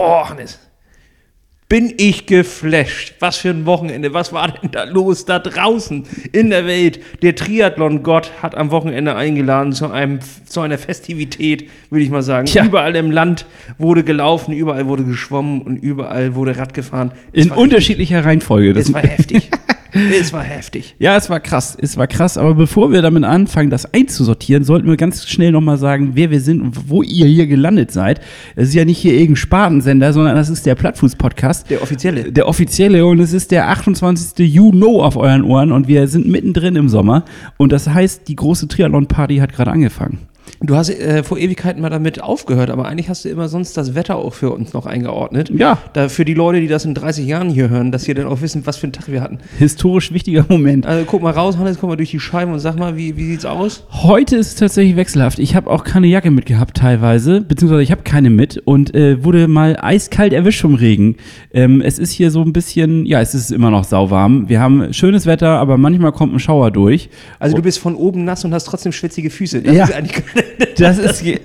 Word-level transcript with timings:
Boah. 0.00 0.34
Bin 1.68 1.92
ich 1.98 2.24
geflasht. 2.24 3.16
Was 3.20 3.36
für 3.36 3.50
ein 3.50 3.66
Wochenende. 3.66 4.14
Was 4.14 4.32
war 4.32 4.48
denn 4.48 4.70
da 4.70 4.84
los 4.84 5.26
da 5.26 5.38
draußen 5.38 6.04
in 6.32 6.48
der 6.48 6.66
Welt? 6.66 7.00
Der 7.20 7.36
Triathlon-Gott 7.36 8.32
hat 8.42 8.56
am 8.56 8.70
Wochenende 8.70 9.14
eingeladen 9.14 9.74
zu, 9.74 9.90
einem, 9.90 10.20
zu 10.46 10.62
einer 10.62 10.78
Festivität, 10.78 11.68
würde 11.90 12.02
ich 12.02 12.10
mal 12.10 12.22
sagen. 12.22 12.46
Tja. 12.46 12.64
Überall 12.64 12.96
im 12.96 13.10
Land 13.10 13.44
wurde 13.76 14.02
gelaufen, 14.02 14.54
überall 14.54 14.86
wurde 14.86 15.04
geschwommen 15.04 15.60
und 15.60 15.76
überall 15.76 16.34
wurde 16.34 16.56
Rad 16.56 16.72
gefahren. 16.72 17.12
Es 17.32 17.44
In 17.44 17.52
unterschiedlicher 17.52 18.24
Reihenfolge. 18.24 18.72
Das 18.72 18.92
war 18.94 19.02
heftig. 19.02 19.50
es 20.20 20.32
war 20.32 20.42
heftig. 20.42 20.94
Ja, 20.98 21.16
es 21.16 21.30
war 21.30 21.40
krass, 21.40 21.76
es 21.80 21.96
war 21.96 22.06
krass. 22.06 22.38
Aber 22.38 22.54
bevor 22.54 22.92
wir 22.92 23.02
damit 23.02 23.24
anfangen, 23.24 23.70
das 23.70 23.92
einzusortieren, 23.92 24.64
sollten 24.64 24.88
wir 24.88 24.96
ganz 24.96 25.26
schnell 25.26 25.52
nochmal 25.52 25.78
sagen, 25.78 26.12
wer 26.14 26.30
wir 26.30 26.40
sind 26.40 26.60
und 26.60 26.88
wo 26.88 27.02
ihr 27.02 27.26
hier 27.26 27.46
gelandet 27.46 27.90
seid. 27.90 28.20
Es 28.56 28.68
ist 28.68 28.74
ja 28.74 28.84
nicht 28.84 28.98
hier 28.98 29.12
irgendein 29.12 29.36
Spartensender, 29.36 30.12
sondern 30.12 30.36
das 30.36 30.48
ist 30.48 30.66
der 30.66 30.74
Plattfuß-Podcast. 30.74 31.70
Der 31.70 31.82
offizielle. 31.82 32.32
Der 32.32 32.48
offizielle 32.48 33.04
und 33.06 33.20
es 33.20 33.32
ist 33.32 33.50
der 33.50 33.68
28. 33.68 34.38
You 34.38 34.70
Know 34.70 35.02
auf 35.02 35.16
euren 35.16 35.44
Ohren 35.44 35.72
und 35.72 35.88
wir 35.88 36.08
sind 36.08 36.28
mittendrin 36.28 36.76
im 36.76 36.88
Sommer. 36.88 37.24
Und 37.56 37.72
das 37.72 37.88
heißt, 37.88 38.28
die 38.28 38.36
große 38.36 38.68
Triathlon-Party 38.68 39.38
hat 39.38 39.52
gerade 39.52 39.70
angefangen. 39.70 40.29
Du 40.62 40.76
hast 40.76 40.90
äh, 40.90 41.22
vor 41.22 41.38
Ewigkeiten 41.38 41.80
mal 41.80 41.88
damit 41.90 42.22
aufgehört, 42.22 42.70
aber 42.70 42.86
eigentlich 42.86 43.08
hast 43.08 43.24
du 43.24 43.28
immer 43.28 43.48
sonst 43.48 43.76
das 43.76 43.94
Wetter 43.94 44.16
auch 44.16 44.34
für 44.34 44.50
uns 44.50 44.72
noch 44.72 44.86
eingeordnet. 44.86 45.50
Ja. 45.54 45.78
Da 45.92 46.08
für 46.08 46.24
die 46.24 46.34
Leute, 46.34 46.60
die 46.60 46.66
das 46.68 46.84
in 46.84 46.94
30 46.94 47.26
Jahren 47.26 47.48
hier 47.48 47.68
hören, 47.70 47.92
dass 47.92 48.04
sie 48.04 48.14
dann 48.14 48.26
auch 48.26 48.40
wissen, 48.42 48.66
was 48.66 48.76
für 48.76 48.84
einen 48.84 48.92
Tag 48.92 49.10
wir 49.10 49.22
hatten. 49.22 49.38
Historisch 49.58 50.12
wichtiger 50.12 50.44
Moment. 50.48 50.86
Also 50.86 51.04
guck 51.06 51.22
mal 51.22 51.30
raus, 51.32 51.56
Hannes, 51.56 51.78
guck 51.80 51.88
mal 51.88 51.96
durch 51.96 52.10
die 52.10 52.20
Scheiben 52.20 52.52
und 52.52 52.58
sag 52.60 52.78
mal, 52.78 52.96
wie, 52.96 53.16
wie 53.16 53.26
sieht's 53.26 53.44
aus? 53.46 53.84
Heute 53.90 54.36
ist 54.36 54.48
es 54.48 54.54
tatsächlich 54.56 54.96
wechselhaft. 54.96 55.38
Ich 55.38 55.54
habe 55.54 55.70
auch 55.70 55.84
keine 55.84 56.06
Jacke 56.06 56.30
mitgehabt 56.30 56.76
teilweise, 56.76 57.40
beziehungsweise 57.40 57.82
ich 57.82 57.90
habe 57.90 58.02
keine 58.02 58.30
mit 58.30 58.58
und 58.58 58.94
äh, 58.94 59.24
wurde 59.24 59.48
mal 59.48 59.76
eiskalt 59.80 60.32
erwischt 60.32 60.60
vom 60.60 60.74
Regen. 60.74 61.16
Ähm, 61.52 61.80
es 61.80 61.98
ist 61.98 62.12
hier 62.12 62.30
so 62.30 62.42
ein 62.42 62.52
bisschen, 62.52 63.06
ja, 63.06 63.20
es 63.20 63.34
ist 63.34 63.50
immer 63.50 63.70
noch 63.70 63.84
sauwarm. 63.84 64.48
Wir 64.48 64.60
haben 64.60 64.92
schönes 64.92 65.26
Wetter, 65.26 65.58
aber 65.58 65.78
manchmal 65.78 66.12
kommt 66.12 66.34
ein 66.34 66.38
Schauer 66.38 66.70
durch. 66.70 67.08
Also 67.38 67.56
du 67.56 67.62
bist 67.62 67.78
von 67.78 67.94
oben 67.94 68.24
nass 68.24 68.44
und 68.44 68.52
hast 68.52 68.64
trotzdem 68.64 68.92
schwitzige 68.92 69.30
Füße. 69.30 69.62
Das 69.62 69.74
Ja. 69.74 69.84
ist 69.84 69.94
eigentlich 69.94 70.22
Das 70.78 70.98
ist 70.98 71.22
ge- 71.22 71.40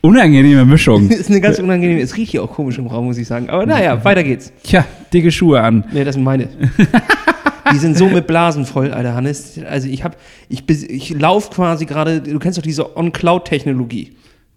unangenehme 0.00 0.64
Mischung. 0.64 1.08
das 1.08 1.18
ist 1.20 1.30
eine 1.30 1.40
ganz 1.40 1.58
unangenehme. 1.58 2.00
Es 2.00 2.16
riecht 2.16 2.32
hier 2.32 2.42
auch 2.42 2.50
komisch 2.52 2.78
im 2.78 2.86
Raum, 2.86 3.06
muss 3.06 3.18
ich 3.18 3.26
sagen. 3.26 3.48
Aber 3.50 3.64
naja, 3.66 4.04
weiter 4.04 4.22
geht's. 4.22 4.52
Tja, 4.62 4.84
dicke 5.12 5.30
Schuhe 5.32 5.60
an. 5.60 5.84
Nee, 5.92 6.04
das 6.04 6.14
sind 6.14 6.24
meine. 6.24 6.48
Die 7.72 7.78
sind 7.78 7.96
so 7.96 8.08
mit 8.08 8.26
Blasen 8.26 8.66
voll, 8.66 8.92
Alter 8.92 9.14
Hannes. 9.14 9.58
Also 9.68 9.88
ich 9.88 10.04
hab, 10.04 10.16
ich, 10.50 10.68
ich 10.68 11.10
laufe 11.18 11.50
quasi 11.50 11.86
gerade, 11.86 12.20
du 12.20 12.38
kennst 12.38 12.58
doch 12.58 12.62
diese 12.62 12.94
On-Cloud-Technologie. 12.96 14.12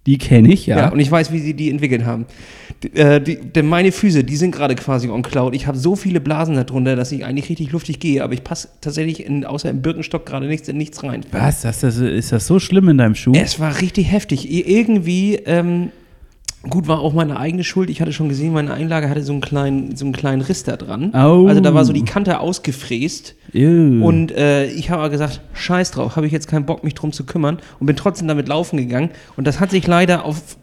Die 0.08 0.18
kenne 0.18 0.52
ich, 0.52 0.66
Ja. 0.66 0.78
ja. 0.78 0.90
und 0.90 1.00
ich 1.00 1.12
weiß, 1.12 1.32
wie 1.32 1.40
sie 1.40 1.54
die 1.54 1.70
entwickelt 1.70 2.06
haben. 2.06 2.26
D- 2.84 2.88
Äh, 3.00 3.22
die, 3.22 3.36
denn 3.36 3.68
meine 3.68 3.92
Füße, 3.92 4.24
die 4.24 4.36
sind 4.38 4.52
gerade 4.56 4.74
quasi 4.76 5.10
on 5.10 5.22
Cloud. 5.22 5.54
Ich 5.54 5.68
habe 5.68 5.78
so 5.78 5.96
viele 5.96 6.20
Blasen 6.22 6.56
darunter, 6.56 6.96
dass 6.96 7.12
ich 7.12 7.26
eigentlich 7.26 7.50
richtig 7.50 7.72
luftig 7.72 8.00
gehe, 8.00 8.24
aber 8.24 8.34
ich 8.34 8.44
passe 8.44 8.70
tatsächlich 8.82 9.24
in, 9.26 9.46
außer 9.46 9.70
im 9.70 9.82
Birkenstock 9.82 10.26
gerade 10.26 10.48
nichts 10.48 10.68
in 10.70 10.78
nichts 10.78 11.04
rein. 11.04 11.22
Was? 11.32 11.62
Das, 11.62 11.82
das, 11.82 11.98
ist 11.98 12.32
das 12.32 12.48
so 12.48 12.58
schlimm 12.60 12.88
in 12.90 12.98
deinem 12.98 13.16
Schuh? 13.16 13.34
Es 13.36 13.60
war 13.60 13.82
richtig 13.82 14.12
heftig. 14.12 14.50
Irgendwie, 14.50 15.36
ähm, 15.46 15.90
gut, 16.64 16.88
war 16.88 17.00
auch 17.00 17.14
meine 17.14 17.40
eigene 17.40 17.64
Schuld. 17.64 17.90
Ich 17.90 18.02
hatte 18.02 18.14
schon 18.14 18.30
gesehen, 18.30 18.54
meine 18.54 18.74
Einlage 18.74 19.10
hatte 19.10 19.24
so 19.24 19.32
einen 19.32 19.42
kleinen, 19.42 19.96
so 19.96 20.06
einen 20.06 20.14
kleinen 20.14 20.42
Riss 20.42 20.64
da 20.64 20.78
dran. 20.78 21.14
Au. 21.14 21.48
Also 21.48 21.62
da 21.62 21.74
war 21.74 21.86
so 21.86 21.94
die 21.94 22.04
Kante 22.04 22.40
ausgefräst. 22.40 23.36
Ew. 23.54 24.06
Und 24.06 24.32
äh, 24.32 24.68
ich 24.68 24.90
habe 24.90 25.02
aber 25.02 25.10
gesagt, 25.10 25.42
scheiß 25.54 25.92
drauf, 25.92 26.16
habe 26.16 26.26
ich 26.26 26.32
jetzt 26.34 26.48
keinen 26.48 26.66
Bock, 26.66 26.84
mich 26.84 26.94
drum 26.94 27.12
zu 27.12 27.26
kümmern 27.26 27.60
und 27.80 27.88
bin 27.88 27.96
trotzdem 27.96 28.28
damit 28.28 28.48
laufen 28.48 28.78
gegangen. 28.78 29.10
Und 29.36 29.46
das 29.48 29.60
hat 29.60 29.72
sich 29.72 29.86
leider 29.88 30.26
auf. 30.26 30.58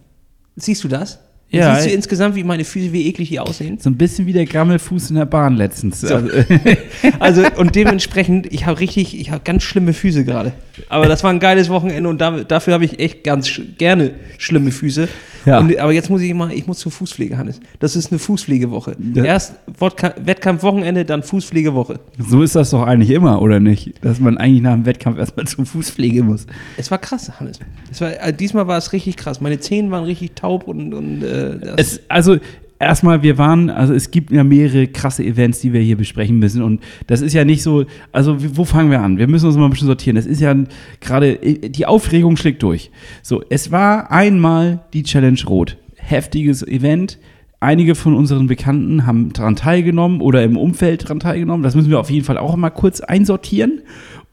Siehst 0.56 0.84
du 0.84 0.88
das? 0.88 1.20
Ja, 1.56 1.74
Siehst 1.76 1.86
du 1.88 1.94
insgesamt, 1.94 2.34
wie 2.36 2.44
meine 2.44 2.64
Füße, 2.64 2.92
wie 2.92 3.06
eklig 3.08 3.28
die 3.30 3.40
aussehen? 3.40 3.78
so 3.78 3.90
ein 3.90 3.96
bisschen 3.96 4.26
wie 4.26 4.32
der 4.32 4.46
Grammelfuß 4.46 5.10
in 5.10 5.16
der 5.16 5.26
Bahn 5.26 5.56
letztens. 5.56 6.00
So. 6.02 6.14
Also, 6.14 6.28
Also, 7.20 7.42
und 7.56 7.74
dementsprechend, 7.74 8.52
ich 8.52 8.66
habe 8.66 8.80
richtig, 8.80 9.18
ich 9.18 9.30
habe 9.30 9.42
ganz 9.44 9.62
schlimme 9.62 9.92
Füße 9.92 10.24
gerade. 10.24 10.52
Aber 10.88 11.06
das 11.06 11.22
war 11.22 11.30
ein 11.30 11.40
geiles 11.40 11.68
Wochenende 11.68 12.08
und 12.08 12.20
da, 12.20 12.42
dafür 12.42 12.74
habe 12.74 12.84
ich 12.84 12.98
echt 12.98 13.24
ganz 13.24 13.48
sch 13.48 13.60
gerne 13.78 14.12
schlimme 14.38 14.70
Füße. 14.72 15.08
Ja. 15.46 15.58
Und, 15.58 15.76
aber 15.78 15.92
jetzt 15.92 16.08
muss 16.08 16.22
ich 16.22 16.32
mal, 16.32 16.50
ich 16.52 16.66
muss 16.66 16.78
zur 16.78 16.90
Fußpflege, 16.90 17.36
Hannes. 17.36 17.60
Das 17.78 17.96
ist 17.96 18.10
eine 18.10 18.18
Fußpflegewoche. 18.18 18.96
Ja. 19.14 19.24
Erst 19.24 19.54
Wodka- 19.78 20.14
Wettkampfwochenende, 20.24 21.04
dann 21.04 21.22
Fußpflegewoche. 21.22 22.00
so 22.18 22.42
ist 22.42 22.56
das 22.56 22.70
doch 22.70 22.82
eigentlich 22.86 23.10
immer, 23.10 23.42
oder 23.42 23.60
nicht? 23.60 23.92
Dass 24.02 24.20
man 24.20 24.38
eigentlich 24.38 24.62
nach 24.62 24.72
dem 24.72 24.86
Wettkampf 24.86 25.18
erstmal 25.18 25.46
zur 25.46 25.66
Fußpflege 25.66 26.22
muss. 26.22 26.46
Es 26.78 26.90
war 26.90 26.96
krass, 26.98 27.30
Hannes. 27.38 27.60
Es 27.92 28.00
war, 28.00 28.10
äh, 28.20 28.32
diesmal 28.32 28.66
war 28.66 28.78
es 28.78 28.92
richtig 28.94 29.16
krass. 29.16 29.42
Meine 29.42 29.60
Zähne 29.60 29.90
waren 29.90 30.04
richtig 30.04 30.34
taub 30.34 30.66
und, 30.66 30.94
und 30.94 31.22
äh, 31.22 31.43
das, 31.50 31.74
Es, 31.76 32.00
also 32.08 32.38
erstmal, 32.78 33.22
wir 33.22 33.38
waren, 33.38 33.70
also 33.70 33.94
es 33.94 34.10
gibt 34.10 34.30
ja 34.30 34.44
mehrere 34.44 34.86
krasse 34.86 35.24
Events, 35.24 35.60
die 35.60 35.72
wir 35.72 35.80
hier 35.80 35.96
besprechen 35.96 36.38
müssen. 36.38 36.62
Und 36.62 36.82
das 37.06 37.20
ist 37.20 37.32
ja 37.32 37.44
nicht 37.44 37.62
so, 37.62 37.84
also 38.12 38.36
wo 38.56 38.64
fangen 38.64 38.90
wir 38.90 39.00
an? 39.00 39.18
Wir 39.18 39.26
müssen 39.26 39.46
uns 39.46 39.56
mal 39.56 39.64
ein 39.64 39.70
bisschen 39.70 39.86
sortieren. 39.86 40.16
Das 40.16 40.26
ist 40.26 40.40
ja 40.40 40.54
gerade, 41.00 41.42
äh, 41.42 41.68
die 41.68 41.86
Aufregung 41.86 42.36
schlägt 42.36 42.62
durch. 42.62 42.90
So, 43.22 43.42
es 43.48 43.70
war 43.70 44.10
einmal 44.10 44.84
die 44.92 45.02
Challenge 45.02 45.40
Rot. 45.46 45.76
Heftiges 45.96 46.66
Event. 46.66 47.18
Einige 47.60 47.94
von 47.94 48.14
unseren 48.14 48.46
Bekannten 48.46 49.06
haben 49.06 49.32
daran 49.32 49.56
teilgenommen 49.56 50.20
oder 50.20 50.42
im 50.42 50.58
Umfeld 50.58 51.04
daran 51.04 51.18
teilgenommen. 51.18 51.62
Das 51.62 51.74
müssen 51.74 51.88
wir 51.88 51.98
auf 51.98 52.10
jeden 52.10 52.24
Fall 52.26 52.36
auch 52.36 52.54
mal 52.56 52.68
kurz 52.68 53.00
einsortieren. 53.00 53.80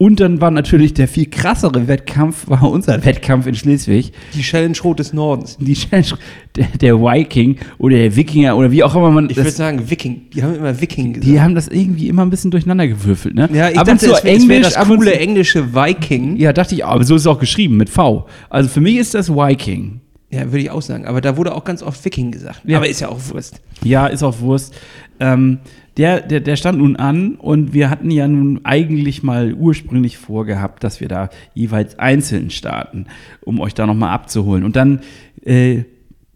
Und 0.02 0.18
dann 0.18 0.40
war 0.40 0.50
natürlich 0.50 0.94
der 0.94 1.06
viel 1.06 1.26
krassere 1.26 1.86
Wettkampf, 1.86 2.48
war 2.48 2.64
unser 2.68 3.04
Wettkampf 3.04 3.46
in 3.46 3.54
Schleswig 3.54 4.10
die 4.34 4.40
Challenge 4.42 4.76
Rot 4.82 4.98
des 4.98 5.12
Nordens. 5.12 5.56
die 5.60 5.74
Challenge, 5.74 6.08
der, 6.56 6.66
der 6.80 7.00
Viking 7.00 7.56
oder 7.78 7.94
der 7.96 8.16
Wikinger 8.16 8.56
oder 8.56 8.72
wie 8.72 8.82
auch 8.82 8.96
immer 8.96 9.12
man 9.12 9.30
Ich 9.30 9.36
würde 9.36 9.50
sagen 9.52 9.88
Viking. 9.88 10.22
Die 10.34 10.42
haben 10.42 10.56
immer 10.56 10.80
Viking 10.80 11.12
gesagt. 11.12 11.30
die 11.32 11.40
haben 11.40 11.54
das 11.54 11.68
irgendwie 11.68 12.08
immer 12.08 12.22
ein 12.22 12.30
bisschen 12.30 12.50
durcheinander 12.50 12.88
gewürfelt, 12.88 13.36
ne? 13.36 13.48
ja, 13.52 13.70
ich 13.70 13.78
ab 13.78 13.86
und 13.86 14.02
dachte, 14.02 14.06
zu 14.12 14.26
es 14.26 14.48
wär- 14.48 14.60
das 14.60 14.74
ab 14.74 14.90
und 14.90 14.96
coole 14.96 15.12
zu, 15.12 15.20
englische 15.20 15.72
Viking. 15.72 16.36
Ja, 16.36 16.52
dachte 16.52 16.74
ich, 16.74 16.82
auch, 16.82 16.90
aber 16.90 17.04
so 17.04 17.14
ist 17.14 17.20
es 17.20 17.26
auch 17.28 17.38
geschrieben 17.38 17.76
mit 17.76 17.88
V. 17.88 18.26
Also 18.50 18.68
für 18.68 18.80
mich 18.80 18.96
ist 18.96 19.14
das 19.14 19.28
Viking. 19.32 20.00
Ja, 20.30 20.46
würde 20.46 20.60
ich 20.62 20.70
auch 20.70 20.82
sagen. 20.82 21.04
Aber 21.06 21.20
da 21.20 21.36
wurde 21.36 21.54
auch 21.54 21.62
ganz 21.62 21.80
oft 21.80 22.04
Viking 22.04 22.32
gesagt. 22.32 22.62
Ja. 22.64 22.78
Aber 22.78 22.88
ist 22.88 23.00
ja 23.00 23.08
auch 23.08 23.20
Wurst. 23.30 23.60
Ja, 23.84 24.06
ist 24.08 24.24
auch 24.24 24.40
Wurst. 24.40 24.74
Ähm, 25.20 25.58
der, 25.96 26.20
der, 26.20 26.40
der 26.40 26.56
stand 26.56 26.78
nun 26.78 26.96
an 26.96 27.34
und 27.34 27.74
wir 27.74 27.90
hatten 27.90 28.10
ja 28.10 28.26
nun 28.26 28.60
eigentlich 28.64 29.22
mal 29.22 29.52
ursprünglich 29.52 30.16
vorgehabt, 30.16 30.82
dass 30.84 31.00
wir 31.00 31.08
da 31.08 31.28
jeweils 31.54 31.98
einzeln 31.98 32.50
starten, 32.50 33.06
um 33.42 33.60
euch 33.60 33.74
da 33.74 33.86
nochmal 33.86 34.10
abzuholen. 34.10 34.64
Und 34.64 34.76
dann 34.76 35.00
äh, 35.44 35.84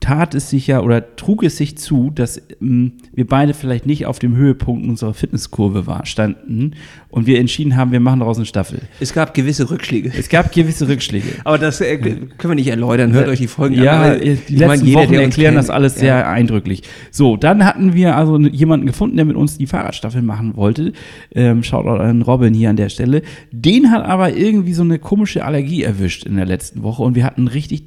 tat 0.00 0.34
es 0.34 0.50
sich 0.50 0.66
ja 0.66 0.82
oder 0.82 1.16
trug 1.16 1.42
es 1.42 1.56
sich 1.56 1.78
zu, 1.78 2.10
dass 2.14 2.40
ähm, 2.60 2.92
wir 3.14 3.26
beide 3.26 3.54
vielleicht 3.54 3.86
nicht 3.86 4.06
auf 4.06 4.18
dem 4.18 4.36
Höhepunkt 4.36 4.86
unserer 4.86 5.14
Fitnesskurve 5.14 5.86
war, 5.86 6.04
standen 6.04 6.72
und 7.08 7.26
wir 7.26 7.40
entschieden 7.40 7.76
haben, 7.76 7.92
wir 7.92 8.00
machen 8.00 8.20
daraus 8.20 8.36
eine 8.36 8.46
Staffel. 8.46 8.80
Es 9.00 9.14
gab 9.14 9.32
gewisse 9.32 9.70
Rückschläge. 9.70 10.12
Es 10.16 10.28
gab 10.28 10.52
gewisse 10.52 10.86
Rückschläge. 10.86 11.26
Aber 11.44 11.58
das 11.58 11.80
äh, 11.80 11.96
können 11.96 12.30
wir 12.38 12.54
nicht 12.54 12.68
erläutern. 12.68 13.12
Hört 13.12 13.28
euch 13.28 13.38
die 13.38 13.48
Folgen 13.48 13.74
Ja, 13.82 14.02
an. 14.02 14.10
Aber 14.10 14.18
die 14.18 14.34
letzten 14.34 14.66
meine, 14.66 14.84
jeder, 14.84 15.00
Wochen 15.00 15.14
erklären 15.14 15.54
kennt, 15.54 15.56
das 15.56 15.70
alles 15.70 15.94
ja. 15.94 16.00
sehr 16.00 16.28
eindrücklich. 16.28 16.82
So, 17.10 17.36
dann 17.36 17.64
hatten 17.64 17.94
wir 17.94 18.16
also 18.16 18.38
jemanden 18.38 18.86
gefunden, 18.86 19.16
der 19.16 19.24
mit 19.24 19.36
uns 19.36 19.56
die 19.56 19.66
Fahrradstaffel 19.66 20.20
machen 20.22 20.56
wollte. 20.56 20.92
Ähm, 21.34 21.62
Shoutout 21.62 22.02
an 22.02 22.22
Robin 22.22 22.52
hier 22.52 22.70
an 22.70 22.76
der 22.76 22.90
Stelle. 22.90 23.22
Den 23.50 23.90
hat 23.90 24.04
aber 24.04 24.36
irgendwie 24.36 24.74
so 24.74 24.82
eine 24.82 24.98
komische 24.98 25.44
Allergie 25.44 25.82
erwischt 25.82 26.24
in 26.26 26.36
der 26.36 26.46
letzten 26.46 26.82
Woche 26.82 27.02
und 27.02 27.14
wir 27.14 27.24
hatten 27.24 27.48
richtig 27.48 27.84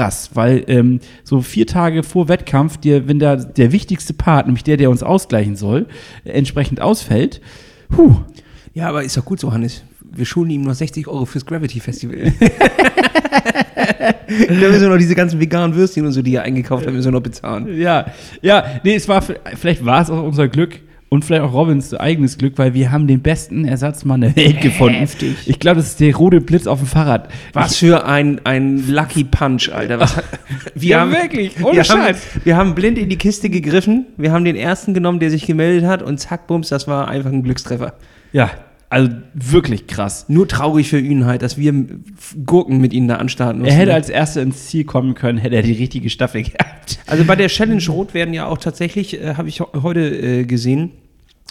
Brass, 0.00 0.30
weil 0.32 0.64
ähm, 0.66 1.00
so 1.24 1.42
vier 1.42 1.66
Tage 1.66 2.02
vor 2.02 2.28
Wettkampf, 2.28 2.78
dir, 2.78 3.06
wenn 3.06 3.18
da 3.18 3.36
der 3.36 3.70
wichtigste 3.70 4.14
Part, 4.14 4.46
nämlich 4.46 4.64
der, 4.64 4.78
der 4.78 4.88
uns 4.88 5.02
ausgleichen 5.02 5.56
soll, 5.56 5.88
äh, 6.24 6.30
entsprechend 6.30 6.80
ausfällt, 6.80 7.42
puh, 7.90 8.16
Ja, 8.72 8.88
aber 8.88 9.04
ist 9.04 9.18
doch 9.18 9.26
gut 9.26 9.40
so, 9.40 9.52
Hannes. 9.52 9.84
Wir 10.00 10.24
schulden 10.24 10.52
ihm 10.52 10.62
noch 10.62 10.72
60 10.72 11.06
Euro 11.06 11.26
fürs 11.26 11.44
Gravity 11.44 11.80
Festival. 11.80 12.16
da 13.76 14.54
müssen 14.68 14.80
wir 14.80 14.88
noch 14.88 14.96
diese 14.96 15.14
ganzen 15.14 15.38
veganen 15.38 15.76
Würstchen 15.76 16.06
und 16.06 16.12
so, 16.12 16.22
die 16.22 16.34
er 16.34 16.44
eingekauft 16.44 16.86
hat, 16.86 16.94
müssen 16.94 17.08
wir 17.08 17.12
noch 17.12 17.22
bezahlen. 17.22 17.78
Ja, 17.78 18.06
ja, 18.40 18.80
nee, 18.82 18.94
es 18.94 19.06
war, 19.06 19.22
vielleicht 19.22 19.84
war 19.84 20.00
es 20.00 20.08
auch 20.08 20.22
unser 20.22 20.48
Glück 20.48 20.80
und 21.10 21.24
vielleicht 21.24 21.42
auch 21.42 21.52
Robins 21.52 21.92
eigenes 21.92 22.38
Glück, 22.38 22.56
weil 22.56 22.72
wir 22.72 22.90
haben 22.90 23.06
den 23.06 23.20
besten 23.20 23.64
Ersatzmann 23.66 24.22
der 24.22 24.34
Welt 24.36 24.60
gefunden. 24.62 24.94
Heftig. 25.00 25.36
Ich 25.46 25.58
glaube, 25.58 25.76
das 25.78 25.88
ist 25.88 26.00
der 26.00 26.14
rote 26.14 26.40
Blitz 26.40 26.66
auf 26.66 26.78
dem 26.78 26.86
Fahrrad. 26.86 27.28
Was 27.52 27.76
für 27.76 28.06
ein, 28.06 28.40
ein 28.44 28.88
Lucky 28.88 29.24
Punch, 29.24 29.70
Alter. 29.74 30.00
Was, 30.00 30.16
wir 30.74 30.88
Ja, 30.88 31.00
haben, 31.00 31.12
wirklich, 31.12 31.62
ohne 31.62 31.76
wir 31.76 31.82
haben, 31.82 32.00
Scheiß. 32.00 32.22
wir 32.44 32.56
haben 32.56 32.74
blind 32.74 32.96
in 32.96 33.08
die 33.08 33.18
Kiste 33.18 33.50
gegriffen. 33.50 34.06
Wir 34.16 34.32
haben 34.32 34.44
den 34.44 34.56
ersten 34.56 34.94
genommen, 34.94 35.18
der 35.20 35.30
sich 35.30 35.46
gemeldet 35.46 35.84
hat 35.86 36.02
und 36.02 36.18
zack, 36.18 36.46
bums, 36.46 36.68
das 36.68 36.86
war 36.88 37.08
einfach 37.08 37.30
ein 37.32 37.42
Glückstreffer. 37.42 37.94
Ja, 38.32 38.50
also 38.90 39.08
wirklich 39.34 39.86
krass. 39.86 40.26
Nur 40.28 40.48
traurig 40.48 40.88
für 40.88 40.98
ihn 40.98 41.24
halt, 41.24 41.42
dass 41.42 41.56
wir 41.56 41.72
Gurken 42.44 42.78
mit 42.80 42.92
ihnen 42.92 43.06
da 43.06 43.16
anstarten 43.16 43.64
Er 43.64 43.72
hätte 43.72 43.86
mussten. 43.86 43.94
als 43.94 44.08
Erster 44.10 44.42
ins 44.42 44.66
Ziel 44.66 44.84
kommen 44.84 45.14
können, 45.14 45.38
hätte 45.38 45.54
er 45.54 45.62
die 45.62 45.72
richtige 45.72 46.10
Staffel 46.10 46.42
gehabt. 46.42 46.98
Also 47.06 47.24
bei 47.24 47.36
der 47.36 47.46
Challenge 47.48 47.82
Rot 47.88 48.14
werden 48.14 48.34
ja 48.34 48.46
auch 48.46 48.58
tatsächlich, 48.58 49.20
äh, 49.22 49.34
habe 49.36 49.48
ich 49.48 49.60
heute 49.60 50.00
äh, 50.00 50.44
gesehen, 50.44 50.90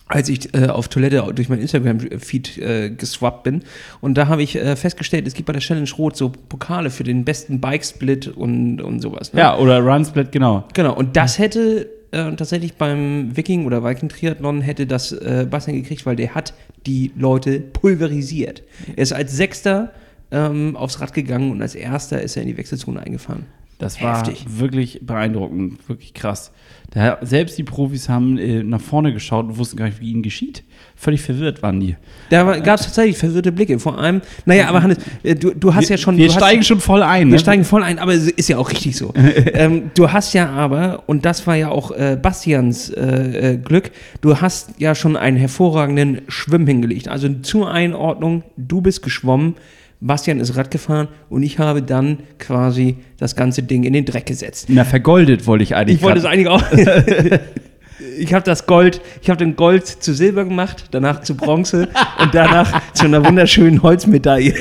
als 0.07 0.27
ich 0.27 0.53
äh, 0.53 0.67
auf 0.67 0.89
Toilette 0.89 1.23
durch 1.33 1.47
mein 1.47 1.59
Instagram-Feed 1.59 2.57
äh, 2.57 2.89
geswappt 2.89 3.43
bin. 3.43 3.61
Und 4.01 4.17
da 4.17 4.27
habe 4.27 4.43
ich 4.43 4.57
äh, 4.57 4.75
festgestellt, 4.75 5.25
es 5.25 5.33
gibt 5.33 5.45
bei 5.45 5.53
der 5.53 5.61
Challenge 5.61 5.89
Rot 5.97 6.17
so 6.17 6.29
Pokale 6.49 6.89
für 6.89 7.03
den 7.03 7.23
besten 7.23 7.61
Bike-Split 7.61 8.27
und, 8.27 8.81
und 8.81 8.99
sowas. 9.01 9.33
Ne? 9.33 9.39
Ja, 9.39 9.57
oder 9.57 9.79
Run-Split, 9.79 10.31
genau. 10.33 10.65
Genau, 10.73 10.93
und 10.93 11.15
das 11.15 11.39
hätte 11.39 11.87
äh, 12.11 12.35
tatsächlich 12.35 12.75
beim 12.75 13.35
Viking 13.35 13.65
oder 13.65 13.83
Viking 13.83 14.09
Triathlon 14.09 14.61
hätte 14.61 14.87
das 14.87 15.11
äh, 15.11 15.47
Bastian 15.49 15.77
gekriegt, 15.77 16.05
weil 16.05 16.15
der 16.15 16.35
hat 16.35 16.53
die 16.85 17.11
Leute 17.15 17.59
pulverisiert. 17.59 18.63
Er 18.95 19.03
ist 19.03 19.13
als 19.13 19.35
Sechster 19.35 19.91
ähm, 20.31 20.75
aufs 20.75 21.01
Rad 21.01 21.13
gegangen 21.13 21.51
und 21.51 21.61
als 21.61 21.75
Erster 21.75 22.21
ist 22.21 22.35
er 22.35 22.43
in 22.43 22.47
die 22.47 22.57
Wechselzone 22.57 22.99
eingefahren. 22.99 23.45
Das 23.79 24.01
war 24.01 24.17
Heftig. 24.17 24.45
wirklich 24.45 24.99
beeindruckend, 25.01 25.87
wirklich 25.87 26.13
krass. 26.13 26.51
Da, 26.91 27.17
selbst 27.21 27.57
die 27.57 27.63
Profis 27.63 28.09
haben 28.09 28.37
äh, 28.37 28.61
nach 28.61 28.81
vorne 28.81 29.13
geschaut 29.13 29.45
und 29.45 29.57
wussten 29.57 29.77
gar 29.77 29.85
nicht, 29.85 30.01
wie 30.01 30.11
ihnen 30.11 30.21
geschieht. 30.21 30.63
Völlig 30.97 31.21
verwirrt 31.21 31.63
waren 31.63 31.79
die. 31.79 31.95
Da 32.29 32.59
gab 32.59 32.77
es 32.77 32.87
tatsächlich 32.87 33.17
verwirrte 33.17 33.53
Blicke. 33.53 33.79
Vor 33.79 33.97
allem, 33.97 34.21
naja, 34.45 34.67
aber 34.67 34.83
Hannes, 34.83 34.97
äh, 35.23 35.33
du, 35.33 35.53
du 35.53 35.73
hast 35.73 35.87
ja 35.87 35.97
schon. 35.97 36.17
Wir 36.17 36.29
steigen 36.29 36.59
hast, 36.59 36.67
schon 36.67 36.81
voll 36.81 37.03
ein. 37.03 37.27
Wir 37.27 37.33
ne? 37.33 37.39
steigen 37.39 37.63
voll 37.63 37.83
ein, 37.83 37.99
aber 37.99 38.13
es 38.13 38.27
ist 38.27 38.49
ja 38.49 38.57
auch 38.57 38.69
richtig 38.69 38.97
so. 38.97 39.13
ähm, 39.53 39.91
du 39.93 40.11
hast 40.11 40.33
ja 40.33 40.49
aber, 40.49 41.03
und 41.05 41.23
das 41.23 41.47
war 41.47 41.55
ja 41.55 41.69
auch 41.69 41.91
äh, 41.91 42.19
Bastians 42.21 42.89
äh, 42.89 43.53
äh, 43.53 43.57
Glück, 43.57 43.91
du 44.19 44.41
hast 44.41 44.71
ja 44.77 44.93
schon 44.93 45.15
einen 45.15 45.37
hervorragenden 45.37 46.23
Schwimm 46.27 46.67
hingelegt. 46.67 47.07
Also 47.07 47.29
zur 47.29 47.71
Einordnung, 47.71 48.43
du 48.57 48.81
bist 48.81 49.03
geschwommen, 49.03 49.55
Bastian 50.01 50.39
ist 50.39 50.55
Rad 50.55 50.71
gefahren 50.71 51.09
und 51.29 51.43
ich 51.43 51.59
habe 51.59 51.81
dann 51.81 52.19
quasi 52.37 52.97
das 53.17 53.35
ganze 53.35 53.63
Ding 53.63 53.83
in 53.83 53.93
den 53.93 54.05
Dreck 54.05 54.25
gesetzt. 54.25 54.67
Na, 54.69 54.85
vergoldet 54.85 55.45
wollte 55.45 55.63
ich 55.63 55.75
eigentlich. 55.75 55.97
Ich 55.97 56.03
wollte 56.03 56.19
es 56.19 56.25
eigentlich 56.25 56.47
auch. 56.47 56.63
Ich 58.17 58.33
habe 58.33 58.45
das 58.45 58.65
Gold, 58.65 59.01
ich 59.21 59.29
habe 59.29 59.37
den 59.37 59.57
Gold 59.57 59.85
zu 59.85 60.13
Silber 60.13 60.45
gemacht, 60.45 60.85
danach 60.91 61.21
zu 61.21 61.35
Bronze 61.35 61.89
und 62.21 62.33
danach 62.33 62.81
zu 62.93 63.05
einer 63.05 63.25
wunderschönen 63.25 63.81
Holzmedaille. 63.81 64.53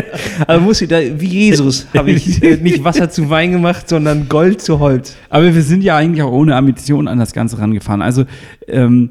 Aber 0.46 0.60
muss 0.60 0.80
ich 0.80 0.88
da, 0.88 0.98
wie 1.00 1.26
Jesus, 1.26 1.86
habe 1.96 2.12
ich 2.12 2.42
äh, 2.42 2.56
nicht 2.56 2.84
Wasser 2.84 3.10
zu 3.10 3.28
Wein 3.28 3.50
gemacht, 3.52 3.88
sondern 3.88 4.28
Gold 4.28 4.62
zu 4.62 4.78
Holz. 4.78 5.16
Aber 5.30 5.52
wir 5.52 5.62
sind 5.62 5.82
ja 5.82 5.96
eigentlich 5.96 6.22
auch 6.22 6.30
ohne 6.30 6.54
Ambition 6.54 7.08
an 7.08 7.18
das 7.18 7.32
Ganze 7.32 7.58
rangefahren. 7.58 8.02
Also, 8.02 8.24
ähm, 8.68 9.10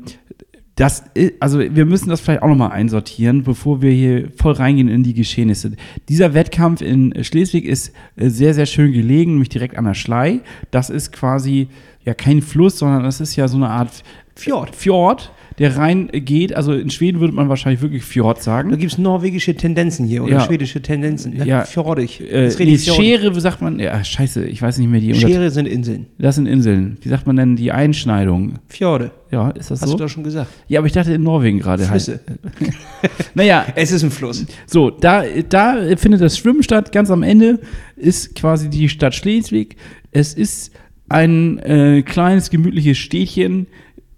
das, 0.75 1.05
also 1.39 1.59
wir 1.59 1.85
müssen 1.85 2.09
das 2.09 2.19
vielleicht 2.19 2.41
auch 2.41 2.49
nochmal 2.49 2.71
einsortieren, 2.71 3.43
bevor 3.43 3.81
wir 3.81 3.91
hier 3.91 4.29
voll 4.35 4.53
reingehen 4.53 4.89
in 4.89 5.03
die 5.03 5.13
Geschehnisse. 5.13 5.71
Dieser 6.09 6.33
Wettkampf 6.33 6.81
in 6.81 7.23
Schleswig 7.23 7.63
ist 7.63 7.93
äh, 8.17 8.29
sehr, 8.29 8.53
sehr 8.53 8.65
schön 8.65 8.91
gelegen, 8.91 9.31
nämlich 9.31 9.49
direkt 9.49 9.77
an 9.77 9.85
der 9.85 9.93
Schlei. 9.93 10.41
Das 10.71 10.89
ist 10.89 11.13
quasi 11.13 11.69
ja 12.03 12.13
kein 12.13 12.41
Fluss, 12.41 12.77
sondern 12.77 13.03
das 13.03 13.21
ist 13.21 13.37
ja 13.37 13.47
so 13.47 13.55
eine 13.55 13.69
Art 13.69 14.03
Fjord. 14.37 14.75
Fjord, 14.75 15.31
der 15.59 15.77
rein 15.77 16.09
geht. 16.11 16.53
Also 16.53 16.73
in 16.73 16.89
Schweden 16.89 17.21
würde 17.21 17.33
man 17.33 17.47
wahrscheinlich 17.47 17.81
wirklich 17.81 18.03
Fjord 18.03 18.39
Da 18.39 18.41
sagen. 18.43 18.77
gibt 18.77 18.91
es 18.91 18.97
norwegische 18.97 19.55
Tendenzen 19.55 20.05
hier 20.05 20.23
oder 20.25 20.33
Ja. 20.33 20.39
schwedische 20.41 20.81
Tendenzen. 20.81 21.35
Ne? 21.37 21.45
Ja. 21.47 21.63
Fjordig. 21.63 22.19
Äh, 22.19 22.49
nee. 22.59 22.77
Schere, 22.77 23.39
sagt 23.39 23.61
man, 23.61 23.79
ja, 23.79 24.03
scheiße, 24.03 24.45
ich 24.45 24.61
weiß 24.61 24.77
nicht 24.79 24.89
mehr 24.89 24.99
die 24.99 25.15
Schere 25.15 25.49
sind 25.51 25.67
Inseln. 25.67 26.07
Das 26.17 26.35
sind 26.35 26.47
Inseln. 26.47 26.97
Wie 27.01 27.07
sagt 27.07 27.25
man 27.27 27.37
denn 27.37 27.55
die 27.55 27.71
Einschneidung? 27.71 28.59
Fjorde. 28.67 29.11
Ja, 29.31 29.51
ist 29.51 29.71
das 29.71 29.81
Hast 29.81 29.89
so? 29.89 29.95
du 29.97 30.03
doch 30.03 30.09
schon 30.09 30.23
gesagt. 30.25 30.49
Ja, 30.67 30.79
aber 30.79 30.87
ich 30.87 30.93
dachte 30.93 31.13
in 31.13 31.23
Norwegen 31.23 31.59
gerade 31.59 31.89
halt. 31.89 32.01
Flüsse. 32.03 32.19
Naja, 33.33 33.65
Es 33.75 33.91
ist 33.91 34.03
ein 34.03 34.11
Fluss. 34.11 34.45
so, 34.65 34.89
da, 34.89 35.23
da 35.49 35.77
findet 35.97 36.21
das 36.21 36.37
Schwimmen 36.37 36.63
statt. 36.63 36.91
Ganz 36.91 37.09
am 37.11 37.23
Ende 37.23 37.59
ist 37.95 38.35
quasi 38.35 38.69
die 38.69 38.89
Stadt 38.89 39.13
Schleswig. 39.15 39.75
Es 40.11 40.33
ist 40.33 40.71
ein 41.09 41.59
äh, 41.59 42.01
kleines, 42.01 42.49
gemütliches 42.49 42.97
Städtchen, 42.97 43.67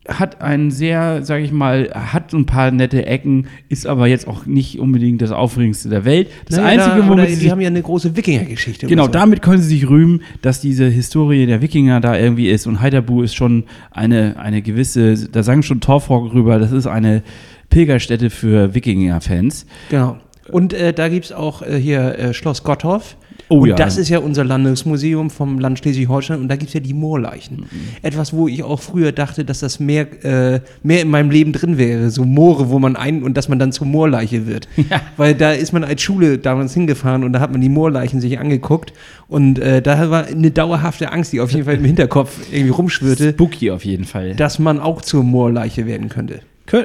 hat 0.08 0.42
ein 0.42 0.72
sehr, 0.72 1.24
sage 1.24 1.44
ich 1.44 1.52
mal, 1.52 1.90
hat 1.94 2.34
ein 2.34 2.46
paar 2.46 2.72
nette 2.72 3.06
Ecken, 3.06 3.48
ist 3.70 3.88
aber 3.88 4.08
jetzt 4.08 4.28
auch 4.28 4.46
nicht 4.46 4.80
unbedingt 4.80 5.22
das 5.22 5.32
Aufregendste 5.32 5.90
der 5.90 6.06
Welt. 6.06 6.30
Das 6.48 6.58
Naja, 6.58 6.84
Einzige, 6.86 7.02
da, 7.02 7.10
womit 7.10 7.30
sie 7.30 7.40
die 7.40 7.52
haben 7.52 7.62
ja 7.62 7.68
eine 7.68 7.82
große 7.82 8.16
Wikingergeschichte. 8.16 8.88
Genau, 8.88 9.06
so. 9.06 9.12
damit 9.12 9.42
können 9.42 9.62
sie 9.62 9.68
sich 9.68 9.90
rühmen, 9.90 10.22
dass 10.42 10.62
diese 10.62 10.86
Historie 10.86 11.46
der 11.46 11.62
Wikinger 11.62 12.00
da 12.00 12.18
irgendwie 12.18 12.50
ist. 12.50 12.68
Und 12.68 12.82
Heiderbu 12.82 13.22
ist 13.22 13.36
schon 13.36 13.66
eine, 13.92 14.38
eine 14.40 14.62
gewisse, 14.62 15.30
da 15.30 15.44
sagen 15.44 15.64
schon 15.64 15.82
Torfrock 15.82 16.34
rüber, 16.34 16.60
das 16.60 16.72
ist 16.72 16.88
eine 16.88 17.24
Pilgerstätte 17.70 18.30
für 18.30 18.74
Wikinger-Fans. 18.74 19.66
Genau. 19.90 20.18
Und 20.50 20.74
äh, 20.74 20.94
da 20.94 21.10
gibt 21.10 21.26
es 21.26 21.32
auch 21.34 21.62
äh, 21.62 21.78
hier 21.78 22.18
äh, 22.18 22.34
Schloss 22.34 22.64
Gottorf. 22.64 23.18
Oh 23.50 23.60
und 23.60 23.70
ja. 23.70 23.76
das 23.76 23.98
ist 23.98 24.10
ja 24.10 24.20
unser 24.20 24.44
Landesmuseum 24.44 25.30
vom 25.30 25.60
Land 25.60 25.80
Schleswig-Holstein 25.80 26.42
und 26.42 26.48
da 26.50 26.56
gibt 26.56 26.70
es 26.70 26.74
ja 26.74 26.80
die 26.80 26.94
Moorleichen. 26.94 27.58
Mhm. 27.58 27.68
Etwas, 28.02 28.34
wo 28.34 28.48
ich 28.48 28.64
auch 28.64 28.80
früher 28.80 29.12
dachte, 29.12 29.46
dass 29.46 29.60
das 29.60 29.80
mehr, 29.80 30.08
äh, 30.26 30.60
mehr 30.84 31.02
in 31.02 31.10
meinem 31.10 31.32
Leben 31.32 31.54
drin 31.54 31.78
wäre. 31.78 32.10
So 32.10 32.26
Moore, 32.26 32.70
wo 32.70 32.80
man 32.80 32.96
ein 32.96 33.24
und 33.24 33.38
dass 33.38 33.48
man 33.50 33.60
dann 33.60 33.72
zur 33.72 33.88
Moorleiche 33.88 34.48
wird. 34.48 34.68
Ja. 34.90 35.02
Weil 35.18 35.36
da 35.36 35.52
ist 35.52 35.74
man 35.74 35.84
als 35.84 36.02
Schule 36.02 36.38
damals 36.38 36.74
hingefahren 36.74 37.26
und 37.26 37.34
da 37.34 37.42
hat 37.42 37.52
man 37.52 37.60
die 37.60 37.68
Moorleichen 37.68 38.22
sich 38.22 38.40
angeguckt 38.40 38.94
und 39.28 39.60
äh, 39.60 39.82
da 39.82 40.10
war 40.10 40.28
eine 40.28 40.52
dauerhafte 40.52 41.12
Angst, 41.12 41.34
die 41.34 41.42
auf 41.42 41.52
jeden 41.52 41.66
Fall 41.66 41.76
im 41.76 41.84
Hinterkopf 41.84 42.40
irgendwie 42.52 42.70
rumschwirrte, 42.70 43.32
Spooky 43.32 43.72
auf 43.72 43.84
jeden 43.84 44.06
Fall. 44.06 44.36
dass 44.36 44.60
man 44.60 44.80
auch 44.80 45.02
zur 45.02 45.24
Moorleiche 45.24 45.86
werden 45.86 46.08
könnte. 46.08 46.40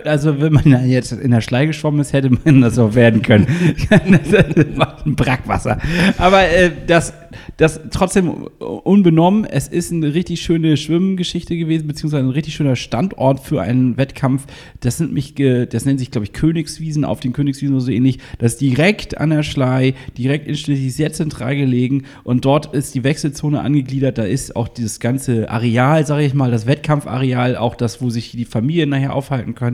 Also, 0.05 0.41
wenn 0.41 0.53
man 0.53 0.89
jetzt 0.89 1.13
in 1.13 1.31
der 1.31 1.41
Schlei 1.41 1.67
geschwommen 1.67 2.01
ist, 2.01 2.13
hätte 2.13 2.31
man 2.31 2.61
das 2.61 2.79
auch 2.79 2.95
werden 2.95 3.23
können. 3.23 3.47
ein 3.91 5.17
Brackwasser. 5.17 5.79
Aber 6.19 6.49
äh, 6.49 6.71
das, 6.87 7.13
das 7.57 7.81
trotzdem 7.91 8.29
unbenommen, 8.59 9.45
es 9.45 9.69
ist 9.69 9.93
eine 9.93 10.15
richtig 10.15 10.41
schöne 10.43 10.77
Schwimmgeschichte 10.77 11.57
gewesen, 11.57 11.87
beziehungsweise 11.87 12.25
ein 12.25 12.31
richtig 12.31 12.55
schöner 12.55 12.77
Standort 12.77 13.41
für 13.41 13.61
einen 13.61 13.97
Wettkampf. 13.97 14.47
Das 14.81 14.99
sind 14.99 15.13
mich, 15.13 15.35
das 15.35 15.85
nennt 15.85 15.99
sich, 15.99 16.11
glaube 16.11 16.27
ich, 16.27 16.33
Königswiesen, 16.33 17.05
auf 17.05 17.21
den 17.21 17.33
Königswiesen 17.33 17.75
oder 17.75 17.85
so 17.85 17.91
ähnlich. 17.91 18.19
Das 18.39 18.53
ist 18.53 18.61
direkt 18.61 19.19
an 19.19 19.31
der 19.31 19.43
Schlei, 19.43 19.95
direkt 20.17 20.47
in 20.47 20.57
Schleswig, 20.57 20.93
sehr 20.93 21.13
zentral 21.13 21.57
gelegen. 21.57 22.05
Und 22.25 22.45
dort 22.45 22.75
ist 22.75 22.95
die 22.95 23.05
Wechselzone 23.05 23.61
angegliedert. 23.61 24.19
Da 24.19 24.25
ist 24.25 24.57
auch 24.57 24.69
dieses 24.69 25.01
ganze 25.01 25.51
Areal, 25.51 26.07
sage 26.07 26.25
ich 26.25 26.35
mal, 26.35 26.51
das 26.51 26.67
Wettkampfareal, 26.67 27.57
auch 27.57 27.75
das, 27.75 28.01
wo 28.01 28.11
sich 28.11 28.33
die 28.33 28.45
Familien 28.45 28.91
nachher 28.91 29.15
aufhalten 29.15 29.55
können. 29.55 29.72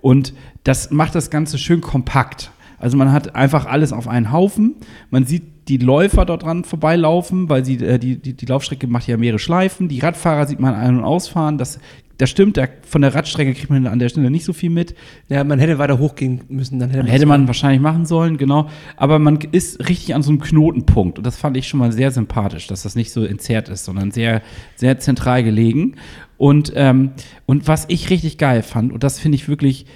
Und 0.00 0.34
das 0.64 0.90
macht 0.90 1.14
das 1.14 1.30
Ganze 1.30 1.58
schön 1.58 1.80
kompakt. 1.80 2.50
Also 2.78 2.96
man 2.96 3.12
hat 3.12 3.34
einfach 3.34 3.66
alles 3.66 3.92
auf 3.92 4.08
einen 4.08 4.32
Haufen. 4.32 4.76
Man 5.10 5.24
sieht 5.24 5.44
die 5.68 5.78
Läufer 5.78 6.24
dort 6.24 6.44
dran 6.44 6.64
vorbeilaufen, 6.64 7.48
weil 7.48 7.64
sie, 7.64 7.76
äh, 7.76 7.98
die, 7.98 8.16
die, 8.16 8.34
die 8.34 8.46
Laufstrecke 8.46 8.86
macht 8.86 9.06
ja 9.08 9.16
mehrere 9.16 9.38
Schleifen. 9.38 9.88
Die 9.88 9.98
Radfahrer 9.98 10.46
sieht 10.46 10.60
man 10.60 10.74
ein- 10.74 10.98
und 10.98 11.04
ausfahren. 11.04 11.58
Das, 11.58 11.80
das 12.18 12.30
stimmt, 12.30 12.56
da, 12.56 12.66
von 12.82 13.02
der 13.02 13.14
Radstrecke 13.14 13.52
kriegt 13.52 13.68
man 13.68 13.86
an 13.86 13.98
der 13.98 14.08
Stelle 14.08 14.30
nicht 14.30 14.44
so 14.44 14.52
viel 14.52 14.70
mit. 14.70 14.94
Ja, 15.28 15.44
man 15.44 15.58
hätte 15.58 15.78
weiter 15.78 15.98
hochgehen 15.98 16.42
müssen, 16.48 16.78
dann 16.78 16.90
hätte 16.90 17.02
man 17.02 17.10
Hätte 17.10 17.26
man 17.26 17.46
wahrscheinlich 17.46 17.80
machen 17.80 18.06
sollen, 18.06 18.38
genau. 18.38 18.68
Aber 18.96 19.18
man 19.18 19.38
ist 19.52 19.88
richtig 19.88 20.14
an 20.14 20.22
so 20.22 20.30
einem 20.30 20.40
Knotenpunkt. 20.40 21.18
Und 21.18 21.26
das 21.26 21.36
fand 21.36 21.56
ich 21.56 21.68
schon 21.68 21.80
mal 21.80 21.92
sehr 21.92 22.10
sympathisch, 22.10 22.68
dass 22.68 22.82
das 22.82 22.94
nicht 22.94 23.10
so 23.10 23.24
entzerrt 23.24 23.68
ist, 23.68 23.84
sondern 23.84 24.12
sehr, 24.12 24.42
sehr 24.76 24.98
zentral 24.98 25.42
gelegen. 25.44 25.96
Und, 26.38 26.72
ähm, 26.74 27.12
und 27.46 27.66
was 27.66 27.86
ich 27.88 28.10
richtig 28.10 28.38
geil 28.38 28.62
fand, 28.62 28.92
und 28.92 29.02
das 29.02 29.18
finde 29.18 29.36
ich 29.36 29.48
wirklich 29.48 29.86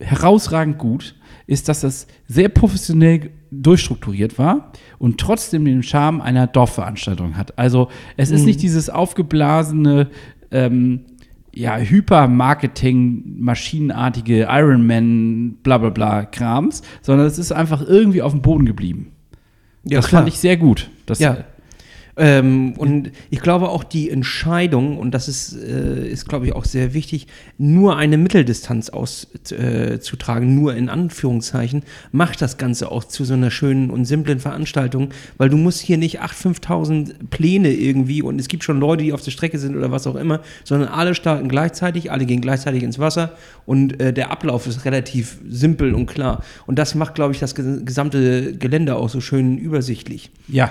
herausragend 0.00 0.78
gut, 0.78 1.14
ist, 1.46 1.68
dass 1.68 1.82
es 1.82 2.06
sehr 2.28 2.48
professionell 2.48 3.30
durchstrukturiert 3.50 4.38
war 4.38 4.72
und 4.98 5.18
trotzdem 5.18 5.64
den 5.64 5.82
Charme 5.82 6.20
einer 6.20 6.46
Dorfveranstaltung 6.46 7.36
hat. 7.36 7.58
Also 7.58 7.88
es 8.16 8.30
ist 8.30 8.44
nicht 8.44 8.62
dieses 8.62 8.88
aufgeblasene, 8.88 10.08
ähm, 10.50 11.00
ja, 11.54 11.76
Hypermarketing, 11.76 13.36
maschinenartige 13.38 14.48
Ironman, 14.48 15.56
bla 15.62 15.78
bla 15.78 15.90
bla 15.90 16.24
Krams, 16.24 16.82
sondern 17.02 17.26
es 17.26 17.38
ist 17.38 17.52
einfach 17.52 17.86
irgendwie 17.86 18.22
auf 18.22 18.32
dem 18.32 18.40
Boden 18.40 18.64
geblieben. 18.64 19.12
Ja, 19.84 19.98
das 19.98 20.08
klar. 20.08 20.22
fand 20.22 20.32
ich 20.32 20.38
sehr 20.38 20.56
gut. 20.56 20.88
Das, 21.04 21.18
Ja. 21.18 21.44
Ähm, 22.16 22.74
und 22.76 23.10
ich 23.30 23.40
glaube 23.40 23.70
auch 23.70 23.84
die 23.84 24.10
Entscheidung, 24.10 24.98
und 24.98 25.12
das 25.12 25.28
ist, 25.28 25.54
äh, 25.56 26.06
ist 26.08 26.28
glaube 26.28 26.46
ich, 26.46 26.52
auch 26.54 26.64
sehr 26.66 26.92
wichtig, 26.92 27.26
nur 27.58 27.96
eine 27.96 28.18
Mitteldistanz 28.18 28.90
auszutragen, 28.90 30.48
äh, 30.48 30.52
nur 30.52 30.74
in 30.74 30.88
Anführungszeichen, 30.88 31.82
macht 32.10 32.42
das 32.42 32.58
Ganze 32.58 32.90
auch 32.90 33.04
zu 33.04 33.24
so 33.24 33.34
einer 33.34 33.50
schönen 33.50 33.90
und 33.90 34.04
simplen 34.04 34.40
Veranstaltung, 34.40 35.08
weil 35.38 35.48
du 35.48 35.56
musst 35.56 35.80
hier 35.80 35.96
nicht 35.98 36.20
8.000, 36.22 36.60
5.000 36.62 37.12
Pläne 37.30 37.72
irgendwie 37.72 38.22
und 38.22 38.38
es 38.40 38.48
gibt 38.48 38.64
schon 38.64 38.78
Leute, 38.80 39.04
die 39.04 39.12
auf 39.12 39.22
der 39.22 39.30
Strecke 39.30 39.58
sind 39.58 39.76
oder 39.76 39.90
was 39.90 40.06
auch 40.06 40.16
immer, 40.16 40.40
sondern 40.64 40.88
alle 40.90 41.14
starten 41.14 41.48
gleichzeitig, 41.48 42.10
alle 42.12 42.26
gehen 42.26 42.40
gleichzeitig 42.40 42.82
ins 42.82 42.98
Wasser 42.98 43.36
und 43.64 44.00
äh, 44.00 44.12
der 44.12 44.30
Ablauf 44.30 44.66
ist 44.66 44.84
relativ 44.84 45.38
simpel 45.48 45.94
und 45.94 46.06
klar. 46.06 46.42
Und 46.66 46.78
das 46.78 46.94
macht, 46.94 47.14
glaube 47.14 47.32
ich, 47.32 47.40
das 47.40 47.56
ges- 47.56 47.84
gesamte 47.84 48.54
Gelände 48.56 48.96
auch 48.96 49.08
so 49.08 49.20
schön 49.20 49.56
übersichtlich. 49.56 50.30
ja, 50.48 50.70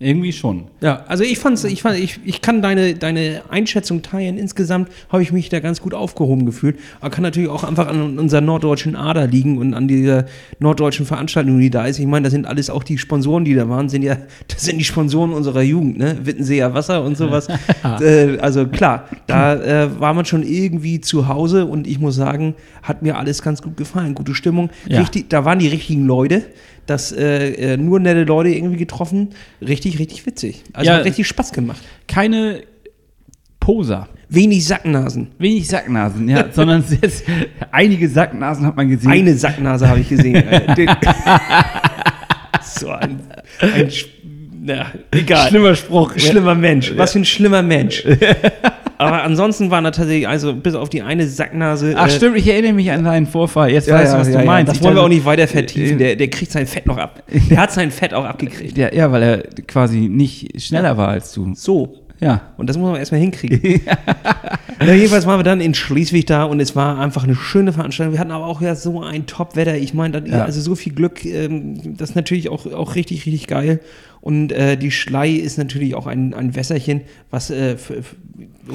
Irgendwie 0.00 0.32
schon. 0.32 0.66
Ja, 0.80 1.02
also 1.08 1.24
ich 1.24 1.40
fand's, 1.40 1.64
ich 1.64 1.82
fand, 1.82 1.98
ich, 1.98 2.20
ich 2.24 2.40
kann 2.40 2.62
deine, 2.62 2.94
deine 2.94 3.42
Einschätzung 3.50 4.00
teilen. 4.00 4.38
Insgesamt 4.38 4.90
habe 5.08 5.24
ich 5.24 5.32
mich 5.32 5.48
da 5.48 5.58
ganz 5.58 5.80
gut 5.80 5.92
aufgehoben 5.92 6.46
gefühlt. 6.46 6.78
Aber 7.00 7.10
kann 7.10 7.22
natürlich 7.22 7.48
auch 7.48 7.64
einfach 7.64 7.88
an 7.88 8.16
unserer 8.16 8.40
norddeutschen 8.40 8.94
Ader 8.94 9.26
liegen 9.26 9.58
und 9.58 9.74
an 9.74 9.88
dieser 9.88 10.26
norddeutschen 10.60 11.04
Veranstaltung, 11.04 11.58
die 11.58 11.70
da 11.70 11.84
ist. 11.84 11.98
Ich 11.98 12.06
meine, 12.06 12.24
das 12.24 12.32
sind 12.32 12.46
alles 12.46 12.70
auch 12.70 12.84
die 12.84 12.96
Sponsoren, 12.96 13.44
die 13.44 13.56
da 13.56 13.68
waren, 13.68 13.88
sind 13.88 14.02
ja, 14.02 14.18
das 14.46 14.64
sind 14.64 14.78
die 14.78 14.84
Sponsoren 14.84 15.32
unserer 15.32 15.62
Jugend, 15.62 15.98
ne? 15.98 16.16
Wittenseer 16.22 16.74
Wasser 16.74 17.02
und 17.02 17.16
sowas. 17.16 17.48
äh, 18.00 18.38
also 18.38 18.68
klar, 18.68 19.08
da 19.26 19.54
äh, 19.56 20.00
war 20.00 20.14
man 20.14 20.24
schon 20.24 20.44
irgendwie 20.44 21.00
zu 21.00 21.26
Hause 21.26 21.66
und 21.66 21.88
ich 21.88 21.98
muss 21.98 22.14
sagen, 22.14 22.54
hat 22.84 23.02
mir 23.02 23.18
alles 23.18 23.42
ganz 23.42 23.62
gut 23.62 23.76
gefallen. 23.76 24.14
Gute 24.14 24.36
Stimmung. 24.36 24.70
Ja. 24.86 25.00
Richtig, 25.00 25.28
da 25.28 25.44
waren 25.44 25.58
die 25.58 25.68
richtigen 25.68 26.06
Leute. 26.06 26.44
Das 26.88 27.12
äh, 27.12 27.74
äh, 27.74 27.76
nur 27.76 28.00
nette 28.00 28.24
Leute 28.24 28.48
irgendwie 28.48 28.78
getroffen. 28.78 29.28
Richtig, 29.60 29.98
richtig 29.98 30.24
witzig. 30.24 30.64
Also 30.72 30.90
Ja. 30.90 30.96
hat 30.96 31.04
richtig 31.04 31.26
Spaß 31.28 31.52
gemacht. 31.52 31.82
Keine 32.06 32.62
Poser. 33.60 34.08
Wenig 34.30 34.66
Sacknasen. 34.66 35.28
Wenig 35.38 35.68
Sacknasen, 35.68 36.26
ja, 36.28 36.46
sondern 36.52 36.82
jetzt 37.02 37.24
einige 37.70 38.08
Sacknasen 38.08 38.64
hat 38.64 38.76
man 38.76 38.88
gesehen. 38.88 39.10
Eine 39.10 39.34
Sacknase 39.34 39.86
habe 39.88 40.00
ich 40.00 40.08
gesehen. 40.08 40.42
Äh, 40.48 40.86
so 42.62 42.88
ein, 42.90 43.20
ein 43.60 43.90
na, 44.62 44.86
egal. 45.10 45.48
Schlimmer 45.48 45.74
Spruch. 45.74 46.18
Schlimmer 46.18 46.54
Mensch. 46.54 46.92
Was 46.96 47.12
für 47.12 47.18
ein 47.20 47.24
schlimmer 47.24 47.62
Mensch. 47.62 48.04
Aber 48.98 49.22
ansonsten 49.22 49.70
waren 49.70 49.84
da 49.84 49.92
tatsächlich, 49.92 50.26
also 50.26 50.54
bis 50.54 50.74
auf 50.74 50.88
die 50.88 51.02
eine 51.02 51.26
Sacknase. 51.26 51.94
Ach 51.96 52.08
äh, 52.08 52.10
stimmt, 52.10 52.36
ich 52.36 52.48
erinnere 52.48 52.72
mich 52.72 52.90
an 52.90 53.04
deinen 53.04 53.26
Vorfall. 53.26 53.70
Jetzt 53.70 53.86
ja, 53.86 53.94
weißt 53.94 54.14
du, 54.14 54.18
was 54.18 54.28
ja, 54.28 54.40
du 54.40 54.44
meinst. 54.44 54.72
Das 54.72 54.82
wollen 54.82 54.96
wir 54.96 55.02
auch 55.02 55.08
nicht 55.08 55.24
weiter 55.24 55.46
vertiefen. 55.46 55.98
Der, 55.98 56.16
der 56.16 56.28
kriegt 56.28 56.50
sein 56.50 56.66
Fett 56.66 56.86
noch 56.86 56.98
ab. 56.98 57.22
Der 57.50 57.58
hat 57.58 57.72
sein 57.72 57.90
Fett 57.92 58.12
auch 58.12 58.24
abgekriegt. 58.24 58.76
Ja, 58.76 58.92
ja, 58.92 59.10
weil 59.12 59.22
er 59.22 59.38
quasi 59.66 60.08
nicht 60.08 60.60
schneller 60.60 60.96
war 60.96 61.08
als 61.08 61.32
du. 61.32 61.54
So. 61.54 61.94
Ja. 62.20 62.52
Und 62.56 62.68
das 62.68 62.76
muss 62.76 62.90
man 62.90 62.98
erstmal 62.98 63.20
hinkriegen. 63.20 63.60
ja, 64.80 64.92
jedenfalls 64.92 65.26
waren 65.26 65.38
wir 65.38 65.44
dann 65.44 65.60
in 65.60 65.74
Schleswig 65.74 66.26
da 66.26 66.44
und 66.44 66.58
es 66.58 66.74
war 66.74 66.98
einfach 66.98 67.22
eine 67.22 67.36
schöne 67.36 67.72
Veranstaltung. 67.72 68.14
Wir 68.14 68.20
hatten 68.20 68.32
aber 68.32 68.46
auch 68.46 68.60
ja 68.60 68.74
so 68.74 69.02
ein 69.02 69.26
Top-Wetter. 69.26 69.76
Ich 69.76 69.94
meine, 69.94 70.22
Ja. 70.26 70.44
also 70.44 70.60
so 70.60 70.74
viel 70.74 70.92
Glück, 70.92 71.24
ähm, 71.24 71.96
das 71.96 72.10
ist 72.10 72.16
natürlich 72.16 72.48
auch, 72.48 72.66
auch 72.66 72.96
richtig, 72.96 73.26
richtig 73.26 73.46
geil. 73.46 73.80
Und 74.20 74.50
äh, 74.50 74.76
die 74.76 74.90
Schlei 74.90 75.30
ist 75.30 75.58
natürlich 75.58 75.94
auch 75.94 76.06
ein, 76.06 76.34
ein 76.34 76.56
Wässerchen, 76.56 77.02
was 77.30 77.50
äh, 77.50 77.76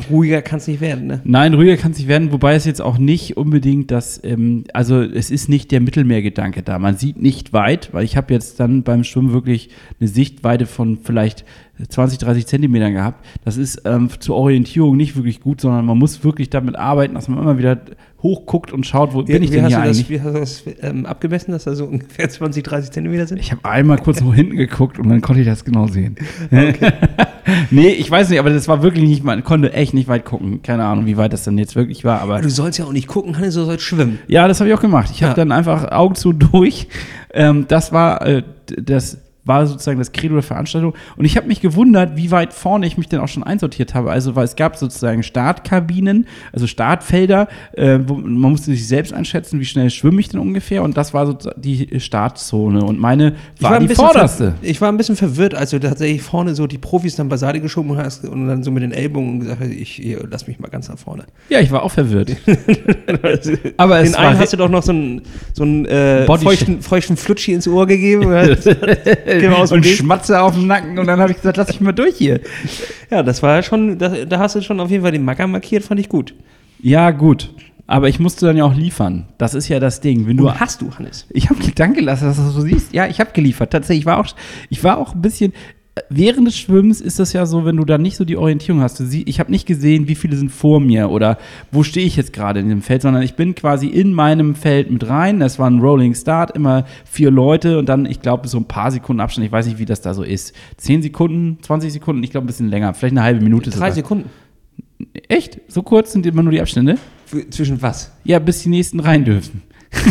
ruhiger 0.10 0.42
kann 0.42 0.58
es 0.58 0.68
nicht 0.68 0.82
werden. 0.82 1.08
Ne? 1.08 1.22
Nein, 1.24 1.54
ruhiger 1.54 1.78
kann 1.78 1.92
es 1.92 1.98
nicht 1.98 2.08
werden, 2.08 2.32
wobei 2.32 2.56
es 2.56 2.66
jetzt 2.66 2.82
auch 2.82 2.98
nicht 2.98 3.38
unbedingt 3.38 3.92
das, 3.92 4.20
ähm, 4.24 4.66
also 4.74 5.02
es 5.02 5.32
ist 5.32 5.50
nicht 5.50 5.72
der 5.72 5.82
Mittelmeergedanke 5.82 6.64
da. 6.64 6.80
Man 6.80 6.98
sieht 6.98 7.22
nicht 7.22 7.54
weit, 7.54 7.94
weil 7.94 8.04
ich 8.06 8.18
habe 8.18 8.34
jetzt 8.34 8.60
dann 8.60 8.84
beim 8.84 9.04
Schwimmen 9.04 9.34
wirklich 9.34 9.70
eine 10.00 10.08
Sichtweite 10.08 10.66
von 10.66 10.98
vielleicht 10.98 11.46
20, 11.89 12.20
30 12.20 12.46
Zentimetern 12.48 12.94
gehabt. 12.94 13.25
Das 13.44 13.58
ist 13.58 13.82
ähm, 13.86 14.10
zur 14.20 14.36
Orientierung 14.36 14.96
nicht 14.96 15.15
wirklich 15.15 15.42
gut, 15.42 15.60
sondern 15.62 15.86
man 15.86 15.98
muss 15.98 16.24
wirklich 16.24 16.50
damit 16.50 16.75
arbeiten, 16.75 17.15
dass 17.15 17.27
man 17.27 17.39
immer 17.39 17.58
wieder 17.58 17.80
hochguckt 18.22 18.72
und 18.72 18.86
schaut, 18.86 19.13
wo 19.13 19.24
bin 19.24 19.44
ich 19.44 19.51
wie 19.51 19.56
denn 19.56 19.68
hier 19.68 19.77
das, 19.77 19.86
eigentlich? 19.86 20.10
Wie 20.10 20.22
hast 20.22 20.34
du 20.36 20.39
das 20.39 20.63
ähm, 20.82 21.06
abgemessen, 21.06 21.51
dass 21.51 21.65
da 21.65 21.75
so 21.75 21.86
ungefähr 21.86 22.30
20, 22.30 22.63
30 22.63 22.92
Zentimeter 22.92 23.27
sind? 23.27 23.39
Ich 23.39 23.51
habe 23.51 23.65
einmal 23.65 23.98
kurz 23.98 24.22
nach 24.22 24.34
hinten 24.34 24.56
geguckt 24.56 24.98
und 25.00 25.10
dann 25.10 25.20
konnte 25.22 25.42
ich 25.42 25.48
das 25.48 25.65
genau 25.65 25.88
sehen. 25.88 26.15
nee, 27.72 27.89
ich 27.89 28.10
weiß 28.10 28.30
nicht, 28.30 28.39
aber 28.39 28.50
das 28.50 28.68
war 28.68 28.82
wirklich 28.84 29.03
nicht, 29.08 29.24
man 29.24 29.44
konnte 29.44 29.74
echt 29.74 29.94
nicht 29.94 30.08
weit 30.08 30.25
gucken. 30.25 30.62
Keine 30.62 30.86
Ahnung, 30.86 31.06
wie 31.06 31.18
weit 31.18 31.34
das 31.34 31.44
dann 31.44 31.58
jetzt 31.58 31.75
wirklich 31.75 32.06
war, 32.06 32.22
aber 32.22 32.39
Du 32.42 32.50
sollst 32.50 32.80
ja 32.80 32.86
auch 32.86 32.94
nicht 32.94 33.08
gucken, 33.08 33.38
Hannes, 33.38 33.56
du 33.56 33.65
sollst 33.65 33.84
schwimmen. 33.84 34.20
Ja, 34.27 34.48
das 34.48 34.60
habe 34.60 34.70
ich 34.70 34.75
auch 34.75 34.82
gemacht. 34.82 35.10
Ich 35.13 35.24
habe 35.24 35.32
Ja. 35.32 35.36
dann 35.36 35.51
einfach 35.51 35.92
Augen 35.92 36.15
zu 36.15 36.32
durch. 36.34 36.88
Ähm, 37.34 37.65
das 37.68 37.92
war 37.92 38.25
äh, 38.25 38.44
das 38.82 39.18
war 39.46 39.68
sozusagen 39.68 40.00
das 40.00 40.12
Credo 40.12 40.36
der 40.36 40.44
Veranstaltung. 40.44 40.94
Und 41.18 41.26
ich 41.26 41.36
habe 41.36 41.48
mich 41.48 41.62
gewundert, 41.62 42.16
wie 42.16 42.32
weit 42.32 42.54
vorne 42.54 42.88
ich 42.88 42.98
mich 42.98 43.10
denn 43.10 43.20
auch 43.20 43.28
schon 43.28 43.44
einsortiert 43.44 43.94
habe. 43.94 44.12
Also, 44.12 44.36
weil 44.36 44.46
es 44.46 44.56
gab 44.56 44.78
sozusagen 44.78 45.24
Startkabinen, 45.24 46.28
also 46.54 46.68
Startfelder, 46.68 47.48
äh, 47.74 48.00
wo 48.06 48.16
man 48.16 48.52
musste 48.52 48.72
sich 48.72 48.88
selbst 48.88 49.14
einschätzen, 49.14 49.60
wie 49.60 49.66
schnell 49.66 49.90
schwimme 49.90 50.20
ich 50.20 50.30
denn 50.30 50.40
ungefähr. 50.40 50.84
Und 50.84 50.96
das 50.98 51.14
war 51.14 51.26
so 51.26 51.38
die 51.58 52.00
Startzone. 52.00 52.84
Und 52.84 53.00
meine 53.00 53.36
war, 53.60 53.74
ein 53.74 53.88
die 53.88 53.96
vorderste. 53.96 54.56
Ich 54.62 54.80
war 54.80 54.90
ein 54.90 54.98
bisschen 54.98 55.16
verwirrt, 55.16 55.56
als 55.56 55.72
du 55.72 55.80
tatsächlich 55.80 56.22
vorne 56.22 56.56
so 56.56 56.68
die 56.68 56.78
Profis 56.78 57.16
dann 57.16 57.30
beiseite 57.30 57.60
geschoben 57.60 57.98
hast 57.98 58.26
und 58.26 58.48
dann 58.48 58.64
so 58.64 58.72
mit 58.72 58.84
den 58.84 58.92
Ellbogen 58.92 59.42
gesagt 59.42 59.62
hast, 59.62 59.72
ich 59.72 59.92
hier, 59.92 60.26
lass 60.30 60.48
mich 60.48 60.60
mal 60.60 60.70
ganz 60.70 60.88
nach 60.88 60.98
vorne. 60.98 61.26
Ja, 61.50 61.60
ich 61.60 61.72
war 61.72 61.84
auch 61.84 61.92
verwirrt. 61.92 62.32
Aber 63.78 64.00
es 64.00 64.12
Den 64.12 64.16
einen 64.16 64.36
war 64.36 64.40
hast 64.40 64.54
du 64.54 64.58
doch 64.58 64.70
noch 64.70 64.84
so 64.84 64.92
einen, 64.92 65.22
so 65.54 65.64
einen 65.64 65.86
äh, 65.86 66.26
feuchten, 66.26 66.82
feuchten 66.82 67.18
Flutschi 67.18 67.54
ins 67.54 67.68
Ohr 67.68 67.88
gegeben. 67.88 68.24
Dem 69.40 69.54
und. 69.54 69.86
Schmatze 69.86 70.42
auf 70.42 70.54
dem 70.54 70.68
Nacken. 70.68 70.98
Und 71.00 71.08
dann 71.08 71.20
habe 71.20 71.32
ich 71.32 71.38
gesagt, 71.38 71.58
lass 71.58 71.70
ich 71.70 71.82
mal 71.82 71.92
durch 71.92 72.18
hier. 72.18 72.40
ja, 73.10 73.24
das 73.24 73.44
war 73.44 73.62
schon, 73.63 73.98
da, 73.98 74.10
da 74.25 74.40
hast 74.40 74.56
du 74.56 74.62
schon 74.62 74.80
auf 74.80 74.90
jeden 74.90 75.04
Fall 75.04 75.12
den 75.12 75.25
Macker 75.25 75.48
markiert, 75.48 75.84
fand 75.84 76.00
ich 76.00 76.10
gut. 76.10 76.34
Ja, 76.82 77.12
gut. 77.12 77.54
Aber 77.86 78.08
ich 78.08 78.20
musste 78.20 78.46
dann 78.46 78.58
ja 78.58 78.63
auch 78.63 78.75
liefern. 78.75 79.28
Das 79.38 79.54
ist 79.54 79.68
ja 79.68 79.80
das 79.80 80.00
Ding. 80.00 80.25
Wenn 80.25 80.38
du 80.38 80.44
Du 80.44 80.54
hast 80.54 80.82
du, 80.82 80.90
Hannes. 80.98 81.28
Ich 81.32 81.50
habe 81.50 81.60
danke 81.75 82.02
lassen, 82.02 82.25
dass 82.25 82.38
du 82.38 82.44
das 82.44 82.54
so 82.54 82.62
siehst. 82.62 82.94
Ja, 82.94 83.08
ich 83.08 83.20
habe 83.20 83.32
geliefert. 83.34 83.72
Tatsächlich, 83.72 84.02
ich 84.02 84.06
war 84.06 84.20
auch, 84.20 84.28
ich 84.70 84.84
war 84.84 84.98
auch 84.98 85.13
ein 85.13 85.22
bisschen. 85.22 85.54
Während 86.10 86.48
des 86.48 86.58
Schwimmens 86.58 87.02
ist 87.02 87.20
das 87.20 87.34
ja 87.34 87.46
so, 87.46 87.66
wenn 87.66 87.78
du 87.78 87.86
da 87.86 88.00
nicht 88.00 88.16
so 88.16 88.26
die 88.26 88.36
Orientierung 88.36 88.82
hast. 88.82 89.00
Du 89.00 89.06
sie, 89.06 89.22
ich 89.24 89.40
habe 89.40 89.52
nicht 89.52 89.68
gesehen, 89.68 90.08
wie 90.08 90.16
viele 90.16 90.36
sind 90.36 90.50
vor 90.50 90.80
mir 90.80 91.12
oder 91.12 91.38
wo 91.72 91.84
stehe 91.84 92.08
ich 92.08 92.16
jetzt 92.16 92.34
gerade 92.34 92.60
in 92.60 92.70
dem 92.70 92.82
Feld, 92.82 93.04
sondern 93.04 93.22
ich 93.22 93.36
bin 93.36 93.54
quasi 93.54 93.88
in 93.88 94.12
meinem 94.12 94.56
Feld 94.56 94.90
mit 94.90 95.08
rein. 95.08 95.40
Das 95.40 95.60
war 95.60 95.70
ein 95.70 95.80
Rolling 95.80 96.16
Start, 96.16 96.56
immer 96.56 96.86
vier 97.06 97.30
Leute 97.30 97.78
und 97.78 97.90
dann, 97.90 98.08
ich 98.08 98.22
glaube, 98.22 98.48
so 98.48 98.58
ein 98.58 98.66
paar 98.66 98.90
Sekunden 98.90 99.20
Abstand. 99.20 99.46
Ich 99.46 99.52
weiß 99.52 99.68
nicht, 99.68 99.78
wie 99.78 99.86
das 99.86 100.02
da 100.02 100.16
so 100.16 100.24
ist. 100.24 100.56
Zehn 100.78 101.04
Sekunden, 101.04 101.60
20 101.62 101.94
Sekunden, 101.94 102.24
ich 102.24 102.32
glaube, 102.32 102.46
ein 102.46 102.48
bisschen 102.48 102.70
länger. 102.70 102.96
Vielleicht 102.96 103.14
eine 103.14 103.24
halbe 103.24 103.44
Minute. 103.44 103.70
Drei 103.70 103.76
sogar. 103.76 103.92
Sekunden. 103.92 104.30
Echt? 105.28 105.62
So 105.68 105.84
kurz 105.84 106.12
sind 106.12 106.26
immer 106.26 106.42
nur 106.42 106.54
die 106.54 106.62
Abstände? 106.62 106.98
Für, 107.28 107.48
zwischen 107.52 107.84
was? 107.84 108.12
Ja, 108.24 108.40
bis 108.40 108.64
die 108.64 108.70
nächsten 108.70 109.00
rein 109.00 109.26
dürfen. 109.26 109.62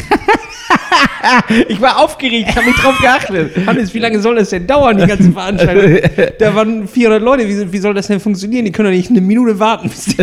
ich 1.69 1.81
war 1.81 2.03
aufgeregt, 2.03 2.49
ich 2.51 2.57
habe 2.57 2.67
nicht 2.67 2.83
drauf 2.83 2.99
geachtet. 3.01 3.67
Hannes, 3.67 3.93
wie 3.95 3.99
lange 3.99 4.21
soll 4.21 4.37
das 4.37 4.51
denn 4.51 4.67
dauern, 4.67 4.97
die 4.99 5.07
ganze 5.07 5.33
Veranstaltung? 5.33 6.11
da 6.39 6.55
waren 6.55 6.89
400 6.89 7.23
Leute, 7.23 7.49
wie, 7.49 7.73
wie 7.73 7.79
soll 7.79 7.95
das 7.95 8.07
denn 8.09 8.21
funktionieren? 8.21 8.65
Die 8.65 8.73
können 8.73 8.91
doch 8.91 8.97
nicht 8.97 9.11
eine 9.11 9.21
Minute 9.21 9.59
warten, 9.59 9.89
bis 9.89 10.05
die 10.17 10.23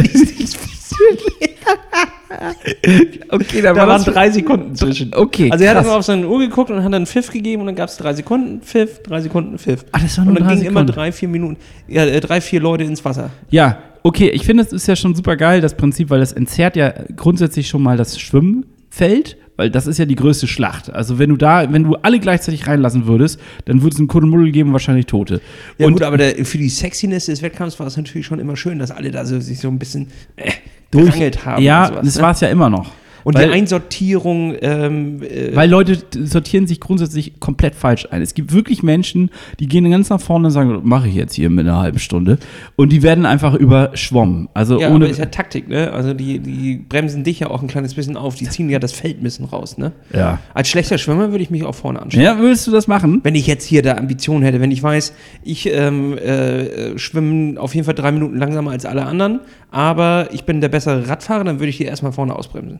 Okay, 3.31 3.61
da, 3.61 3.73
Da 3.73 3.75
war 3.75 3.87
waren 3.87 4.03
drei 4.03 4.29
Sekunden 4.29 4.75
zwischen. 4.75 5.13
Okay, 5.13 5.49
Also 5.51 5.63
er 5.63 5.71
hat 5.71 5.77
krass. 5.77 5.85
immer 5.87 5.95
auf 5.97 6.05
seine 6.05 6.27
Uhr 6.27 6.39
geguckt 6.39 6.69
und 6.71 6.83
hat 6.83 6.93
dann 6.93 7.05
Pfiff 7.05 7.31
gegeben 7.31 7.61
und 7.61 7.67
dann 7.67 7.75
gab 7.75 7.89
es 7.89 7.97
drei 7.97 8.13
Sekunden 8.13 8.61
Pfiff, 8.61 9.01
drei 9.03 9.21
Sekunden 9.21 9.57
Pfiff. 9.57 9.85
Ah, 9.91 9.99
das 10.01 10.17
war 10.17 10.25
und 10.25 10.33
nur 10.33 10.39
dann 10.39 10.47
drei 10.47 10.55
gingen 10.55 10.67
immer 10.67 10.85
drei, 10.85 11.11
vier 11.11 11.27
Minuten, 11.27 11.57
ja, 11.87 12.05
äh, 12.05 12.19
drei, 12.19 12.41
vier 12.41 12.59
Leute 12.61 12.83
ins 12.83 13.03
Wasser. 13.03 13.29
Ja, 13.49 13.79
okay, 14.03 14.29
ich 14.29 14.45
finde, 14.45 14.63
es 14.63 14.73
ist 14.73 14.87
ja 14.87 14.95
schon 14.95 15.15
super 15.15 15.35
geil, 15.37 15.61
das 15.61 15.75
Prinzip, 15.75 16.09
weil 16.09 16.19
das 16.19 16.33
entzerrt 16.33 16.75
ja 16.75 16.93
grundsätzlich 17.15 17.67
schon 17.67 17.81
mal 17.81 17.97
das 17.97 18.19
Schwimmfeld, 18.19 19.37
weil 19.59 19.69
das 19.69 19.87
ist 19.87 19.97
ja 19.97 20.05
die 20.05 20.15
größte 20.15 20.47
Schlacht. 20.47 20.89
Also 20.89 21.19
wenn 21.19 21.31
du 21.31 21.35
da, 21.35 21.69
wenn 21.73 21.83
du 21.83 21.95
alle 21.95 22.21
gleichzeitig 22.21 22.65
reinlassen 22.65 23.07
würdest, 23.07 23.41
dann 23.65 23.81
würde 23.81 23.93
es 23.93 23.99
einen 23.99 24.07
Kuddelmuddel 24.07 24.53
geben, 24.53 24.71
wahrscheinlich 24.71 25.05
Tote. 25.05 25.41
Ja 25.77 25.85
Und 25.85 25.93
gut, 25.93 26.03
aber 26.03 26.15
der, 26.15 26.45
für 26.45 26.57
die 26.57 26.69
Sexiness 26.69 27.25
des 27.25 27.41
Wettkampfs 27.41 27.77
war 27.77 27.85
es 27.85 27.97
natürlich 27.97 28.25
schon 28.25 28.39
immer 28.39 28.55
schön, 28.55 28.79
dass 28.79 28.89
alle 28.89 29.11
da 29.11 29.25
so, 29.25 29.37
sich 29.41 29.59
so 29.59 29.67
ein 29.67 29.77
bisschen 29.77 30.07
äh, 30.37 30.51
durch, 30.91 31.13
haben. 31.45 31.61
ja, 31.61 31.81
und 31.81 31.89
sowas, 31.89 32.05
das 32.05 32.15
ne? 32.15 32.21
war 32.21 32.31
es 32.31 32.39
ja 32.39 32.47
immer 32.47 32.69
noch. 32.69 32.89
Und 33.23 33.35
weil, 33.35 33.47
die 33.47 33.53
Einsortierung, 33.53 34.55
ähm, 34.61 35.21
äh, 35.23 35.55
Weil 35.55 35.69
Leute 35.69 35.97
sortieren 36.23 36.67
sich 36.67 36.79
grundsätzlich 36.79 37.39
komplett 37.39 37.75
falsch 37.75 38.07
ein. 38.11 38.21
Es 38.21 38.33
gibt 38.33 38.53
wirklich 38.53 38.83
Menschen, 38.83 39.29
die 39.59 39.67
gehen 39.67 39.89
ganz 39.89 40.09
nach 40.09 40.21
vorne 40.21 40.47
und 40.47 40.51
sagen, 40.51 40.81
mache 40.83 41.07
ich 41.07 41.15
jetzt 41.15 41.33
hier 41.33 41.49
mit 41.49 41.67
einer 41.67 41.79
halben 41.79 41.99
Stunde. 41.99 42.37
Und 42.75 42.91
die 42.91 43.03
werden 43.03 43.25
einfach 43.25 43.53
überschwommen. 43.53 44.49
Also 44.53 44.79
ja, 44.79 44.89
ohne. 44.89 45.05
aber 45.05 45.09
ist 45.09 45.19
ja 45.19 45.25
Taktik, 45.25 45.67
ne? 45.67 45.91
Also 45.91 46.13
die, 46.13 46.39
die 46.39 46.75
bremsen 46.77 47.23
dich 47.23 47.39
ja 47.39 47.49
auch 47.49 47.61
ein 47.61 47.67
kleines 47.67 47.93
bisschen 47.93 48.17
auf, 48.17 48.35
die 48.35 48.47
ziehen 48.49 48.69
ja 48.69 48.79
das 48.79 48.91
Feld 48.91 49.19
ein 49.19 49.23
bisschen 49.23 49.45
raus, 49.45 49.77
ne? 49.77 49.91
ja. 50.13 50.39
Als 50.53 50.69
schlechter 50.69 50.97
Schwimmer 50.97 51.31
würde 51.31 51.43
ich 51.43 51.49
mich 51.49 51.63
auch 51.63 51.75
vorne 51.75 52.01
anschauen. 52.01 52.21
ja, 52.21 52.37
würdest 52.39 52.67
du 52.67 52.71
das 52.71 52.87
machen? 52.87 53.21
Wenn 53.23 53.35
ich 53.35 53.47
jetzt 53.47 53.65
hier 53.65 53.81
da 53.81 53.95
Ambitionen 53.95 54.43
hätte, 54.43 54.59
wenn 54.61 54.71
ich 54.71 54.81
weiß, 54.81 55.13
ich 55.43 55.67
ähm, 55.71 56.17
äh, 56.17 56.97
schwimme 56.97 57.59
auf 57.59 57.75
jeden 57.75 57.85
Fall 57.85 57.95
drei 57.95 58.11
Minuten 58.11 58.37
langsamer 58.37 58.71
als 58.71 58.85
alle 58.85 59.05
anderen, 59.05 59.41
aber 59.71 60.29
ich 60.31 60.43
bin 60.43 60.61
der 60.61 60.69
bessere 60.69 61.07
Radfahrer, 61.07 61.43
dann 61.43 61.59
würde 61.59 61.69
ich 61.69 61.77
hier 61.77 61.87
erstmal 61.87 62.11
vorne 62.11 62.35
ausbremsen. 62.35 62.79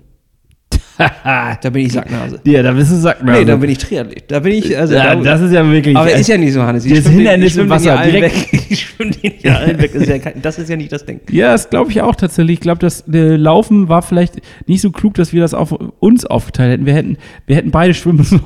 da 1.62 1.70
bin 1.72 1.86
ich 1.86 1.94
Sacknase. 1.94 2.40
Ja, 2.44 2.62
da 2.62 2.72
bist 2.74 2.92
du 2.92 2.96
Sacknase. 2.96 3.40
Nee, 3.40 3.46
da 3.46 3.56
bin 3.56 3.70
ich 3.70 3.78
Triathlet. 3.78 4.30
Da 4.30 4.40
bin 4.40 4.54
ich, 4.54 4.78
also 4.78 4.94
ja, 4.94 5.16
da, 5.16 5.22
das 5.22 5.42
ist 5.42 5.54
ja 5.54 5.70
wirklich. 5.70 5.96
aber 5.96 6.12
ist 6.12 6.28
ja 6.28 6.38
nicht 6.38 6.54
so, 6.54 6.62
Hannes. 6.62 6.86
Ich 6.86 6.94
Das 6.94 7.08
Hindernis 7.08 7.56
im 7.58 7.70
Wasser, 7.70 7.98
direkt- 8.04 8.52
weg. 8.54 8.62
Ich 8.70 8.82
schwimme 8.82 9.12
den 9.12 9.34
ja 9.42 9.56
allen 9.58 9.82
weg. 9.82 9.92
Das 9.94 10.04
ist 10.04 10.10
ja, 10.10 10.20
kein, 10.20 10.42
das 10.42 10.60
ist 10.60 10.70
ja 10.70 10.76
nicht 10.76 10.92
das 10.92 11.06
Ding. 11.06 11.22
Ja, 11.32 11.54
das 11.54 11.70
glaube 11.70 11.90
ich 11.92 12.02
auch 12.02 12.16
tatsächlich. 12.16 12.56
Ich 12.56 12.60
glaube, 12.60 12.80
das 12.80 13.04
äh, 13.12 13.36
Laufen 13.36 13.90
war 13.90 14.02
vielleicht 14.02 14.36
nicht 14.68 14.82
so 14.82 14.92
klug, 14.92 15.16
dass 15.16 15.34
wir 15.34 15.42
das 15.42 15.54
auf 15.54 15.72
uns 15.72 16.26
aufgeteilt 16.26 16.72
hätten. 16.74 16.86
Wir 16.86 16.94
hätten, 16.94 17.18
wir 17.48 17.56
hätten 17.56 17.72
beide 17.72 17.94
schwimmen 17.94 18.24
sollen. 18.24 18.44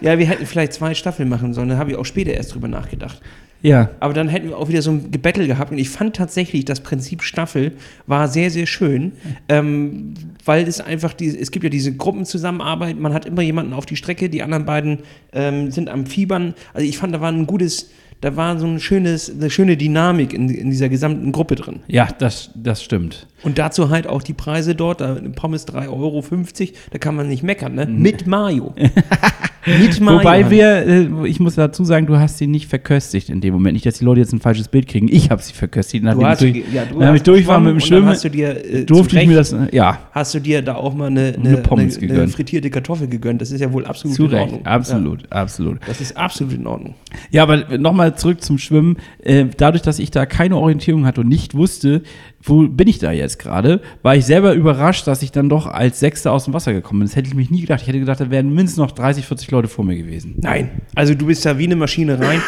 Ja, 0.00 0.18
wir 0.18 0.26
hätten 0.26 0.44
vielleicht 0.44 0.72
zwei 0.74 0.94
Staffeln 0.94 1.28
machen 1.28 1.54
sollen. 1.54 1.68
Da 1.68 1.78
habe 1.78 1.90
ich 1.92 1.96
auch 1.96 2.04
später 2.04 2.32
erst 2.32 2.54
drüber 2.54 2.68
nachgedacht. 2.68 3.20
Ja. 3.66 3.90
Aber 3.98 4.14
dann 4.14 4.28
hätten 4.28 4.48
wir 4.48 4.58
auch 4.58 4.68
wieder 4.68 4.80
so 4.80 4.92
ein 4.92 5.10
Gebettel 5.10 5.46
gehabt. 5.46 5.72
Und 5.72 5.78
ich 5.78 5.90
fand 5.90 6.14
tatsächlich, 6.14 6.64
das 6.64 6.80
Prinzip 6.80 7.22
Staffel 7.22 7.72
war 8.06 8.28
sehr, 8.28 8.50
sehr 8.50 8.66
schön. 8.66 9.12
Ähm, 9.48 10.14
weil 10.44 10.68
es 10.68 10.80
einfach, 10.80 11.12
die, 11.12 11.26
es 11.36 11.50
gibt 11.50 11.64
ja 11.64 11.70
diese 11.70 11.94
Gruppenzusammenarbeit. 11.94 12.98
Man 12.98 13.12
hat 13.12 13.26
immer 13.26 13.42
jemanden 13.42 13.72
auf 13.72 13.84
die 13.84 13.96
Strecke. 13.96 14.30
Die 14.30 14.42
anderen 14.42 14.66
beiden 14.66 15.00
ähm, 15.32 15.72
sind 15.72 15.88
am 15.88 16.06
Fiebern. 16.06 16.54
Also 16.74 16.86
ich 16.86 16.96
fand, 16.96 17.12
da 17.12 17.20
war 17.20 17.32
ein 17.32 17.46
gutes, 17.46 17.90
da 18.20 18.36
war 18.36 18.56
so 18.56 18.66
ein 18.66 18.78
schönes, 18.78 19.30
eine 19.30 19.50
schöne 19.50 19.76
Dynamik 19.76 20.32
in, 20.32 20.48
in 20.48 20.70
dieser 20.70 20.88
gesamten 20.88 21.32
Gruppe 21.32 21.56
drin. 21.56 21.80
Ja, 21.88 22.08
das, 22.18 22.50
das 22.54 22.84
stimmt. 22.84 23.26
Und 23.42 23.58
dazu 23.58 23.90
halt 23.90 24.06
auch 24.06 24.22
die 24.22 24.34
Preise 24.34 24.76
dort, 24.76 25.00
da 25.00 25.18
Pommes 25.34 25.66
3,50 25.66 25.88
Euro, 25.90 26.22
da 26.90 26.98
kann 26.98 27.16
man 27.16 27.28
nicht 27.28 27.42
meckern, 27.42 27.74
ne? 27.74 27.86
Mit 27.86 28.28
Mayo. 28.28 28.74
Mit. 29.66 30.00
Wobei 30.00 30.50
wir, 30.50 30.86
äh, 30.86 31.28
ich 31.28 31.40
muss 31.40 31.56
dazu 31.56 31.84
sagen, 31.84 32.06
du 32.06 32.16
hast 32.18 32.38
sie 32.38 32.46
nicht 32.46 32.68
verköstigt 32.68 33.28
in 33.28 33.40
dem 33.40 33.52
Moment. 33.52 33.74
Nicht, 33.74 33.86
dass 33.86 33.98
die 33.98 34.04
Leute 34.04 34.20
jetzt 34.20 34.32
ein 34.32 34.40
falsches 34.40 34.68
Bild 34.68 34.86
kriegen. 34.86 35.08
Ich 35.10 35.30
habe 35.30 35.42
sie 35.42 35.52
verköstigt. 35.52 36.04
Du 36.04 36.08
Nachdem 36.08 36.26
hast, 36.26 36.42
ich 36.42 36.52
durch, 36.52 36.74
ja, 36.74 36.84
du 36.84 36.98
nachdem 36.98 37.14
ich 37.16 37.22
durch 37.22 37.46
war 37.46 37.60
mit 37.60 37.72
dem 37.72 37.80
Schwimmen, 37.80 38.08
hast 38.08 38.24
du 38.24 38.30
dir, 38.30 38.64
äh, 38.64 38.84
durfte 38.84 39.20
ich 39.20 39.26
mir 39.26 39.36
das, 39.36 39.54
ja, 39.72 39.98
Hast 40.12 40.34
du 40.34 40.40
dir 40.40 40.62
da 40.62 40.76
auch 40.76 40.94
mal 40.94 41.06
eine, 41.06 41.34
eine, 41.36 41.48
Eine 41.48 41.56
Pommes 41.58 41.98
eine, 41.98 42.28
frittierte 42.28 42.70
Kartoffel 42.70 43.08
gegönnt? 43.08 43.42
Das 43.42 43.50
ist 43.50 43.60
ja 43.60 43.72
wohl 43.72 43.84
absolut 43.84 44.16
zu 44.16 44.26
in. 44.26 44.34
Ordnung. 44.34 44.66
Absolut, 44.66 45.30
absolut. 45.30 45.80
Ja, 45.80 45.88
das 45.88 46.00
ist 46.00 46.16
absolut 46.16 46.54
in 46.54 46.66
Ordnung. 46.66 46.94
Ja, 47.30 47.42
aber 47.42 47.78
nochmal 47.78 48.16
zurück 48.16 48.42
zum 48.42 48.58
Schwimmen. 48.58 48.96
Äh, 49.22 49.46
dadurch, 49.56 49.82
dass 49.82 49.98
ich 49.98 50.10
da 50.10 50.26
keine 50.26 50.56
Orientierung 50.56 51.06
hatte 51.06 51.20
und 51.22 51.28
nicht 51.28 51.54
wusste, 51.54 52.02
wo 52.46 52.66
bin 52.66 52.88
ich 52.88 52.98
da 52.98 53.12
jetzt 53.12 53.38
gerade, 53.38 53.80
war 54.02 54.16
ich 54.16 54.24
selber 54.24 54.54
überrascht, 54.54 55.06
dass 55.06 55.22
ich 55.22 55.32
dann 55.32 55.48
doch 55.48 55.66
als 55.66 56.00
Sechster 56.00 56.32
aus 56.32 56.44
dem 56.44 56.54
Wasser 56.54 56.72
gekommen 56.72 57.00
bin. 57.00 57.08
Das 57.08 57.16
hätte 57.16 57.28
ich 57.28 57.34
mich 57.34 57.50
nie 57.50 57.60
gedacht. 57.60 57.82
Ich 57.82 57.88
hätte 57.88 57.98
gedacht, 57.98 58.20
da 58.20 58.30
wären 58.30 58.48
mindestens 58.48 58.78
noch 58.78 58.92
30, 58.92 59.26
40 59.26 59.50
Leute 59.50 59.68
vor 59.68 59.84
mir 59.84 59.96
gewesen. 59.96 60.36
Nein, 60.40 60.70
also 60.94 61.14
du 61.14 61.26
bist 61.26 61.44
da 61.44 61.58
wie 61.58 61.64
eine 61.64 61.76
Maschine 61.76 62.18
rein, 62.18 62.40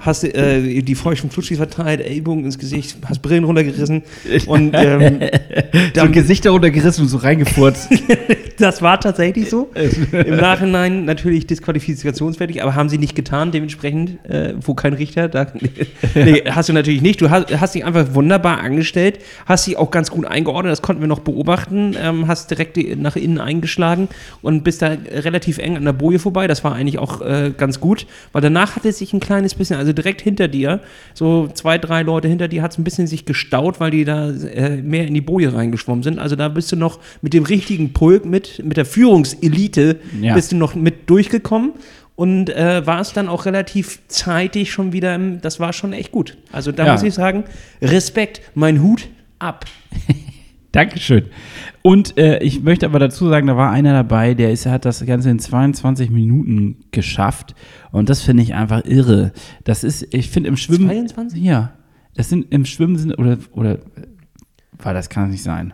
hast 0.00 0.24
äh, 0.24 0.82
die 0.82 0.94
feuchten 0.94 1.30
Flutschis 1.30 1.56
verteilt, 1.56 2.00
Ellbogen 2.00 2.44
ins 2.44 2.58
Gesicht, 2.58 2.98
hast 3.06 3.22
Brillen 3.22 3.44
runtergerissen 3.44 4.02
und 4.46 4.72
ähm, 4.74 5.20
So 5.94 6.02
ein 6.02 6.12
Gesicht 6.12 6.44
darunter 6.44 6.70
gerissen 6.70 7.02
und 7.02 7.08
so 7.08 7.18
reingefurzt. 7.18 7.88
das 8.58 8.82
war 8.82 9.00
tatsächlich 9.00 9.48
so. 9.48 9.70
Im 10.12 10.36
Nachhinein 10.36 11.04
natürlich 11.04 11.46
disqualifikationsfertig, 11.46 12.62
aber 12.62 12.74
haben 12.74 12.88
sie 12.88 12.98
nicht 12.98 13.14
getan, 13.14 13.50
dementsprechend, 13.50 14.24
äh, 14.28 14.54
wo 14.60 14.74
kein 14.74 14.92
Richter, 14.92 15.28
da 15.28 15.46
nee, 16.14 16.42
hast 16.48 16.68
du 16.68 16.72
natürlich 16.72 17.02
nicht. 17.02 17.20
Du 17.20 17.30
hast, 17.30 17.60
hast 17.60 17.74
dich 17.74 17.84
einfach 17.84 18.14
wunderbar 18.14 18.60
angestellt, 18.60 19.20
hast 19.46 19.66
dich 19.66 19.76
auch 19.78 19.90
ganz 19.90 20.10
gut 20.10 20.26
eingeordnet, 20.26 20.72
das 20.72 20.82
konnten 20.82 21.00
wir 21.00 21.08
noch 21.08 21.20
beobachten, 21.20 21.96
ähm, 22.00 22.26
hast 22.28 22.50
direkt 22.50 22.76
nach 22.98 23.16
innen 23.16 23.38
eingeschlagen 23.40 24.08
und 24.42 24.64
bist 24.64 24.82
da 24.82 24.88
relativ 24.88 25.58
eng 25.58 25.76
an 25.76 25.84
der 25.84 25.92
Boje 25.92 26.18
vorbei. 26.18 26.46
Das 26.46 26.62
war 26.64 26.74
eigentlich 26.74 26.98
auch 26.98 27.22
äh, 27.22 27.52
ganz 27.56 27.80
gut, 27.80 28.06
weil 28.32 28.42
danach 28.42 28.76
hatte 28.76 28.88
es 28.88 28.98
sich 28.98 29.12
ein 29.12 29.20
kleines 29.20 29.54
bisschen, 29.54 29.76
also 29.78 29.92
direkt 29.92 30.20
hinter 30.20 30.48
dir, 30.48 30.80
so 31.14 31.48
zwei, 31.54 31.78
drei 31.78 32.02
Leute 32.02 32.28
hinter 32.28 32.48
dir, 32.48 32.62
hat 32.62 32.72
es 32.72 32.78
ein 32.78 32.84
bisschen 32.84 33.06
sich 33.06 33.24
gestaut, 33.24 33.80
weil 33.80 33.90
die 33.92 34.04
da 34.04 34.28
äh, 34.30 34.76
mehr 34.82 35.06
in 35.06 35.14
die 35.14 35.20
Boje 35.20 35.54
reingeschwommen 35.54 36.02
sind. 36.02 36.18
Also 36.18 36.36
da 36.36 36.48
bist 36.48 36.70
du 36.72 36.76
noch 36.76 36.98
mit 37.22 37.32
dem 37.32 37.44
richtigen 37.44 37.92
Pulk, 37.92 38.24
mit, 38.26 38.62
mit 38.64 38.76
der 38.76 38.84
Führungselite, 38.84 39.96
Ja. 40.20 40.34
bist 40.34 40.52
du 40.52 40.56
noch 40.56 40.74
mit 40.74 41.08
durchgekommen 41.08 41.72
und 42.16 42.50
äh, 42.50 42.86
war 42.86 43.00
es 43.00 43.12
dann 43.12 43.28
auch 43.28 43.44
relativ 43.46 44.00
zeitig 44.08 44.72
schon 44.72 44.92
wieder, 44.92 45.14
im, 45.14 45.40
das 45.40 45.60
war 45.60 45.72
schon 45.72 45.92
echt 45.92 46.12
gut. 46.12 46.36
Also 46.52 46.72
da 46.72 46.86
Ja. 46.86 46.92
muss 46.92 47.02
ich 47.02 47.14
sagen, 47.14 47.44
Respekt, 47.82 48.40
mein 48.54 48.82
Hut 48.82 49.08
ab. 49.38 49.64
Dankeschön. 50.72 51.26
Und 51.80 52.18
äh, 52.18 52.42
ich 52.42 52.62
möchte 52.62 52.84
aber 52.84 52.98
dazu 52.98 53.28
sagen, 53.28 53.46
da 53.46 53.56
war 53.56 53.70
einer 53.70 53.92
dabei, 53.92 54.34
der 54.34 54.52
ist, 54.52 54.66
hat 54.66 54.84
das 54.84 55.04
Ganze 55.06 55.30
in 55.30 55.38
22 55.38 56.10
Minuten 56.10 56.84
geschafft. 56.90 57.54
Und 57.92 58.10
das 58.10 58.22
finde 58.22 58.42
ich 58.42 58.54
einfach 58.54 58.84
irre. 58.84 59.32
Das 59.64 59.84
ist, 59.84 60.12
ich 60.12 60.28
finde 60.28 60.48
im 60.48 60.56
Schwimmen. 60.56 60.88
22? 60.88 61.42
Ja. 61.42 61.72
Das 62.14 62.28
sind 62.28 62.52
im 62.52 62.64
Schwimmen 62.64 62.98
sind, 62.98 63.14
oder, 63.18 63.38
oder, 63.52 63.78
war 64.78 64.92
das 64.92 65.08
kann 65.08 65.24
es 65.24 65.30
nicht 65.30 65.42
sein. 65.42 65.72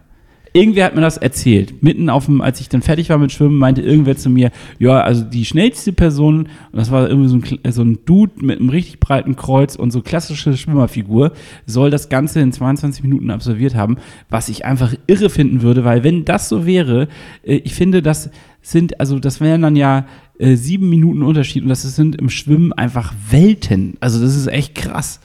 Irgendwer 0.54 0.84
hat 0.84 0.94
mir 0.94 1.00
das 1.00 1.16
erzählt. 1.16 1.82
Mitten 1.82 2.10
auf 2.10 2.26
dem, 2.26 2.42
als 2.42 2.60
ich 2.60 2.68
dann 2.68 2.82
fertig 2.82 3.08
war 3.08 3.18
mit 3.18 3.32
Schwimmen, 3.32 3.56
meinte 3.56 3.80
irgendwer 3.80 4.16
zu 4.16 4.28
mir, 4.28 4.50
ja, 4.78 5.00
also 5.00 5.24
die 5.24 5.46
schnellste 5.46 5.92
Person, 5.92 6.48
und 6.72 6.78
das 6.78 6.90
war 6.90 7.08
irgendwie 7.08 7.28
so 7.28 7.36
ein, 7.36 7.72
so 7.72 7.82
ein 7.82 7.98
Dude 8.04 8.44
mit 8.44 8.60
einem 8.60 8.68
richtig 8.68 9.00
breiten 9.00 9.34
Kreuz 9.34 9.76
und 9.76 9.92
so 9.92 10.02
klassische 10.02 10.56
Schwimmerfigur, 10.56 11.32
soll 11.64 11.90
das 11.90 12.10
Ganze 12.10 12.40
in 12.40 12.52
22 12.52 13.02
Minuten 13.02 13.30
absolviert 13.30 13.74
haben, 13.74 13.96
was 14.28 14.50
ich 14.50 14.66
einfach 14.66 14.94
irre 15.06 15.30
finden 15.30 15.62
würde, 15.62 15.84
weil 15.84 16.04
wenn 16.04 16.24
das 16.26 16.48
so 16.50 16.66
wäre, 16.66 17.08
äh, 17.42 17.56
ich 17.56 17.74
finde, 17.74 18.02
das 18.02 18.30
sind, 18.60 19.00
also 19.00 19.18
das 19.18 19.40
wären 19.40 19.62
dann 19.62 19.76
ja 19.76 20.06
äh, 20.38 20.56
sieben 20.56 20.88
Minuten 20.88 21.22
Unterschied 21.22 21.62
und 21.62 21.68
das 21.68 21.82
sind 21.82 22.16
im 22.16 22.28
Schwimmen 22.28 22.72
einfach 22.72 23.14
Welten. 23.30 23.96
Also 24.00 24.20
das 24.20 24.36
ist 24.36 24.46
echt 24.46 24.74
krass. 24.74 25.20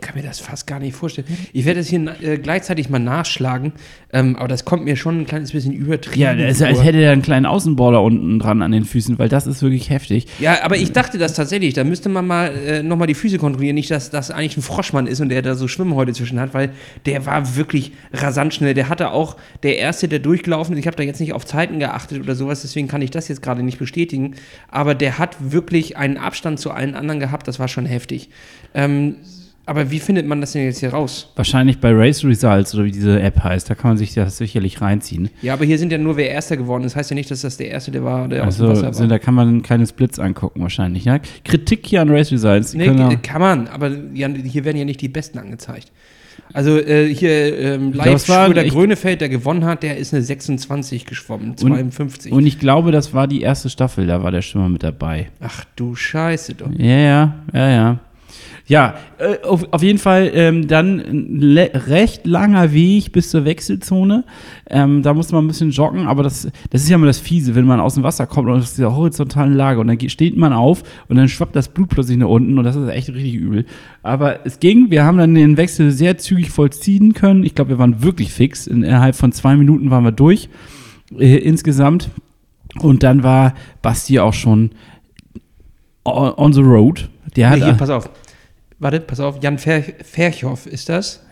Ich 0.00 0.06
kann 0.06 0.16
mir 0.16 0.26
das 0.26 0.40
fast 0.40 0.66
gar 0.66 0.80
nicht 0.80 0.96
vorstellen. 0.96 1.26
Ich 1.52 1.66
werde 1.66 1.80
es 1.80 1.88
hier 1.88 2.00
äh, 2.22 2.38
gleichzeitig 2.38 2.88
mal 2.88 2.98
nachschlagen, 2.98 3.72
ähm, 4.14 4.34
aber 4.36 4.48
das 4.48 4.64
kommt 4.64 4.84
mir 4.84 4.96
schon 4.96 5.20
ein 5.20 5.26
kleines 5.26 5.52
bisschen 5.52 5.74
übertrieben. 5.74 6.20
Ja, 6.20 6.34
das 6.34 6.56
ist, 6.56 6.62
als 6.62 6.82
hätte 6.82 6.98
er 6.98 7.12
einen 7.12 7.20
kleinen 7.20 7.44
Außenborder 7.44 8.00
unten 8.00 8.38
dran 8.38 8.62
an 8.62 8.72
den 8.72 8.86
Füßen, 8.86 9.18
weil 9.18 9.28
das 9.28 9.46
ist 9.46 9.60
wirklich 9.62 9.90
heftig. 9.90 10.26
Ja, 10.38 10.64
aber 10.64 10.78
ich 10.78 10.92
dachte 10.92 11.18
das 11.18 11.34
tatsächlich. 11.34 11.74
Da 11.74 11.84
müsste 11.84 12.08
man 12.08 12.26
mal 12.26 12.46
äh, 12.48 12.82
nochmal 12.82 13.08
die 13.08 13.14
Füße 13.14 13.36
kontrollieren. 13.36 13.74
Nicht, 13.74 13.90
dass 13.90 14.08
das 14.08 14.30
eigentlich 14.30 14.56
ein 14.56 14.62
Froschmann 14.62 15.06
ist 15.06 15.20
und 15.20 15.28
der 15.28 15.42
da 15.42 15.54
so 15.54 15.68
Schwimmhäute 15.68 16.14
zwischen 16.14 16.40
hat, 16.40 16.54
weil 16.54 16.70
der 17.04 17.26
war 17.26 17.56
wirklich 17.56 17.92
rasant 18.14 18.54
schnell. 18.54 18.72
Der 18.72 18.88
hatte 18.88 19.10
auch 19.10 19.36
der 19.62 19.76
Erste, 19.76 20.08
der 20.08 20.20
durchgelaufen 20.20 20.74
ist. 20.74 20.80
Ich 20.80 20.86
habe 20.86 20.96
da 20.96 21.02
jetzt 21.02 21.20
nicht 21.20 21.34
auf 21.34 21.44
Zeiten 21.44 21.78
geachtet 21.78 22.22
oder 22.22 22.34
sowas, 22.34 22.62
deswegen 22.62 22.88
kann 22.88 23.02
ich 23.02 23.10
das 23.10 23.28
jetzt 23.28 23.42
gerade 23.42 23.62
nicht 23.62 23.78
bestätigen. 23.78 24.36
Aber 24.68 24.94
der 24.94 25.18
hat 25.18 25.36
wirklich 25.52 25.98
einen 25.98 26.16
Abstand 26.16 26.58
zu 26.58 26.70
allen 26.70 26.94
anderen 26.94 27.20
gehabt. 27.20 27.46
Das 27.46 27.58
war 27.58 27.68
schon 27.68 27.84
heftig. 27.84 28.30
Ähm, 28.72 29.16
aber 29.70 29.90
wie 29.90 30.00
findet 30.00 30.26
man 30.26 30.40
das 30.40 30.52
denn 30.52 30.64
jetzt 30.64 30.80
hier 30.80 30.90
raus? 30.90 31.30
Wahrscheinlich 31.36 31.78
bei 31.78 31.92
Race 31.92 32.24
Results 32.24 32.74
oder 32.74 32.84
wie 32.84 32.90
diese 32.90 33.20
App 33.20 33.42
heißt, 33.42 33.70
da 33.70 33.74
kann 33.74 33.92
man 33.92 33.96
sich 33.98 34.12
das 34.14 34.36
sicherlich 34.36 34.80
reinziehen. 34.80 35.30
Ja, 35.42 35.52
aber 35.54 35.64
hier 35.64 35.78
sind 35.78 35.92
ja 35.92 35.98
nur 35.98 36.16
wer 36.16 36.28
Erster 36.30 36.56
geworden. 36.56 36.82
Das 36.82 36.96
heißt 36.96 37.10
ja 37.10 37.14
nicht, 37.14 37.30
dass 37.30 37.42
das 37.42 37.56
der 37.56 37.68
Erste, 37.70 37.90
der 37.92 38.04
war, 38.04 38.28
der 38.28 38.46
aus 38.46 38.56
dem 38.56 38.66
Also 38.68 38.82
Wasser 38.86 39.00
war. 39.00 39.06
da 39.08 39.18
kann 39.18 39.34
man 39.34 39.62
keine 39.62 39.86
Splits 39.86 40.18
angucken 40.18 40.60
wahrscheinlich. 40.60 41.04
Ja? 41.04 41.18
Kritik 41.44 41.86
hier 41.86 42.02
an 42.02 42.10
Race 42.10 42.32
Results. 42.32 42.74
Nee, 42.74 42.90
auch- 42.90 43.22
kann 43.22 43.40
man, 43.40 43.68
aber 43.68 43.90
hier 44.12 44.64
werden 44.64 44.76
ja 44.76 44.84
nicht 44.84 45.00
die 45.00 45.08
Besten 45.08 45.38
angezeigt. 45.38 45.92
Also 46.52 46.78
äh, 46.78 47.12
hier 47.14 47.56
ähm, 47.58 47.92
live 47.92 48.24
Schröder 48.26 48.64
ich- 48.64 48.72
Grönefeld, 48.72 49.20
der 49.20 49.28
gewonnen 49.28 49.64
hat, 49.64 49.82
der 49.84 49.98
ist 49.98 50.12
eine 50.12 50.22
26 50.22 51.06
geschwommen, 51.06 51.56
52. 51.56 52.32
und 52.32 52.44
ich 52.44 52.58
glaube, 52.58 52.90
das 52.90 53.14
war 53.14 53.28
die 53.28 53.40
erste 53.42 53.70
Staffel, 53.70 54.06
da 54.06 54.22
war 54.24 54.32
der 54.32 54.42
Schwimmer 54.42 54.68
mit 54.68 54.82
dabei. 54.82 55.28
Ach 55.40 55.64
du 55.76 55.94
Scheiße 55.94 56.54
doch. 56.54 56.70
Ja, 56.76 56.96
ja, 56.96 57.34
ja, 57.52 57.68
ja. 57.70 57.98
Ja, 58.70 58.94
äh, 59.18 59.44
auf, 59.44 59.66
auf 59.72 59.82
jeden 59.82 59.98
Fall 59.98 60.30
ähm, 60.32 60.68
dann 60.68 61.00
ein 61.00 61.58
recht 61.88 62.24
langer 62.24 62.72
Weg 62.72 63.10
bis 63.10 63.30
zur 63.30 63.44
Wechselzone. 63.44 64.22
Ähm, 64.68 65.02
da 65.02 65.12
musste 65.12 65.34
man 65.34 65.44
ein 65.44 65.48
bisschen 65.48 65.72
joggen, 65.72 66.06
aber 66.06 66.22
das, 66.22 66.48
das 66.70 66.82
ist 66.82 66.88
ja 66.88 66.94
immer 66.94 67.08
das 67.08 67.18
Fiese, 67.18 67.56
wenn 67.56 67.64
man 67.64 67.80
aus 67.80 67.94
dem 67.94 68.04
Wasser 68.04 68.28
kommt 68.28 68.48
und 68.48 68.60
aus 68.60 68.74
dieser 68.76 68.94
horizontalen 68.94 69.54
Lage 69.54 69.80
und 69.80 69.88
dann 69.88 70.08
steht 70.08 70.36
man 70.36 70.52
auf 70.52 70.84
und 71.08 71.16
dann 71.16 71.28
schwappt 71.28 71.56
das 71.56 71.66
Blut 71.66 71.88
plötzlich 71.88 72.16
nach 72.16 72.28
unten 72.28 72.58
und 72.58 72.64
das 72.64 72.76
ist 72.76 72.88
echt 72.88 73.08
richtig 73.08 73.34
übel. 73.34 73.66
Aber 74.04 74.46
es 74.46 74.60
ging, 74.60 74.88
wir 74.92 75.02
haben 75.02 75.18
dann 75.18 75.34
den 75.34 75.56
Wechsel 75.56 75.90
sehr 75.90 76.18
zügig 76.18 76.52
vollziehen 76.52 77.12
können. 77.12 77.42
Ich 77.42 77.56
glaube, 77.56 77.70
wir 77.70 77.78
waren 77.80 78.04
wirklich 78.04 78.32
fix. 78.32 78.68
Innerhalb 78.68 79.16
von 79.16 79.32
zwei 79.32 79.56
Minuten 79.56 79.90
waren 79.90 80.04
wir 80.04 80.12
durch 80.12 80.48
äh, 81.18 81.38
insgesamt. 81.38 82.08
Und 82.78 83.02
dann 83.02 83.24
war 83.24 83.54
Basti 83.82 84.20
auch 84.20 84.32
schon 84.32 84.70
on, 86.04 86.34
on 86.36 86.52
the 86.52 86.62
road. 86.62 87.10
Der 87.34 87.50
hat, 87.50 87.58
Nee, 87.58 87.64
hier, 87.64 87.74
pass 87.74 87.90
auf. 87.90 88.08
Warte, 88.80 88.98
pass 89.00 89.20
auf. 89.20 89.42
Jan 89.42 89.58
Fer 89.58 89.82
Ferchow 90.02 90.66
ist 90.66 90.88
das. 90.88 91.22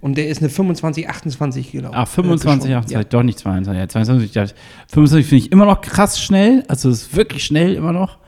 Und 0.00 0.16
der 0.16 0.28
ist 0.28 0.38
eine 0.40 0.48
25, 0.48 1.08
28 1.08 1.72
gelaufen. 1.72 1.96
Ah, 1.96 2.06
25, 2.06 2.70
Äh, 2.70 2.74
28, 2.74 2.86
geschwommen. 2.86 3.08
doch 3.10 3.22
nicht 3.24 3.38
22, 3.40 3.80
ja, 3.80 3.88
22, 3.88 4.34
ja, 4.34 4.44
25 4.92 5.28
finde 5.28 5.44
ich 5.46 5.52
immer 5.52 5.64
noch 5.64 5.80
krass 5.80 6.20
schnell, 6.20 6.62
also 6.68 6.88
es 6.90 7.02
ist 7.02 7.16
wirklich 7.16 7.42
schnell 7.44 7.74
immer 7.74 7.92
noch. 7.92 8.18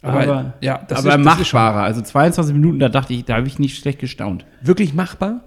Aber, 0.00 0.20
Aber, 0.22 0.54
ja, 0.62 0.78
das 0.88 1.00
aber 1.04 1.18
ist, 1.18 1.26
das 1.26 1.34
ist 1.40 1.52
machbarer, 1.52 1.82
also 1.82 2.00
22 2.00 2.54
Minuten, 2.54 2.78
da 2.78 2.88
dachte 2.88 3.12
ich, 3.12 3.26
da 3.26 3.36
habe 3.36 3.46
ich 3.46 3.58
nicht 3.58 3.76
schlecht 3.78 3.98
gestaunt. 3.98 4.46
wirklich 4.62 4.94
machbar. 4.94 5.42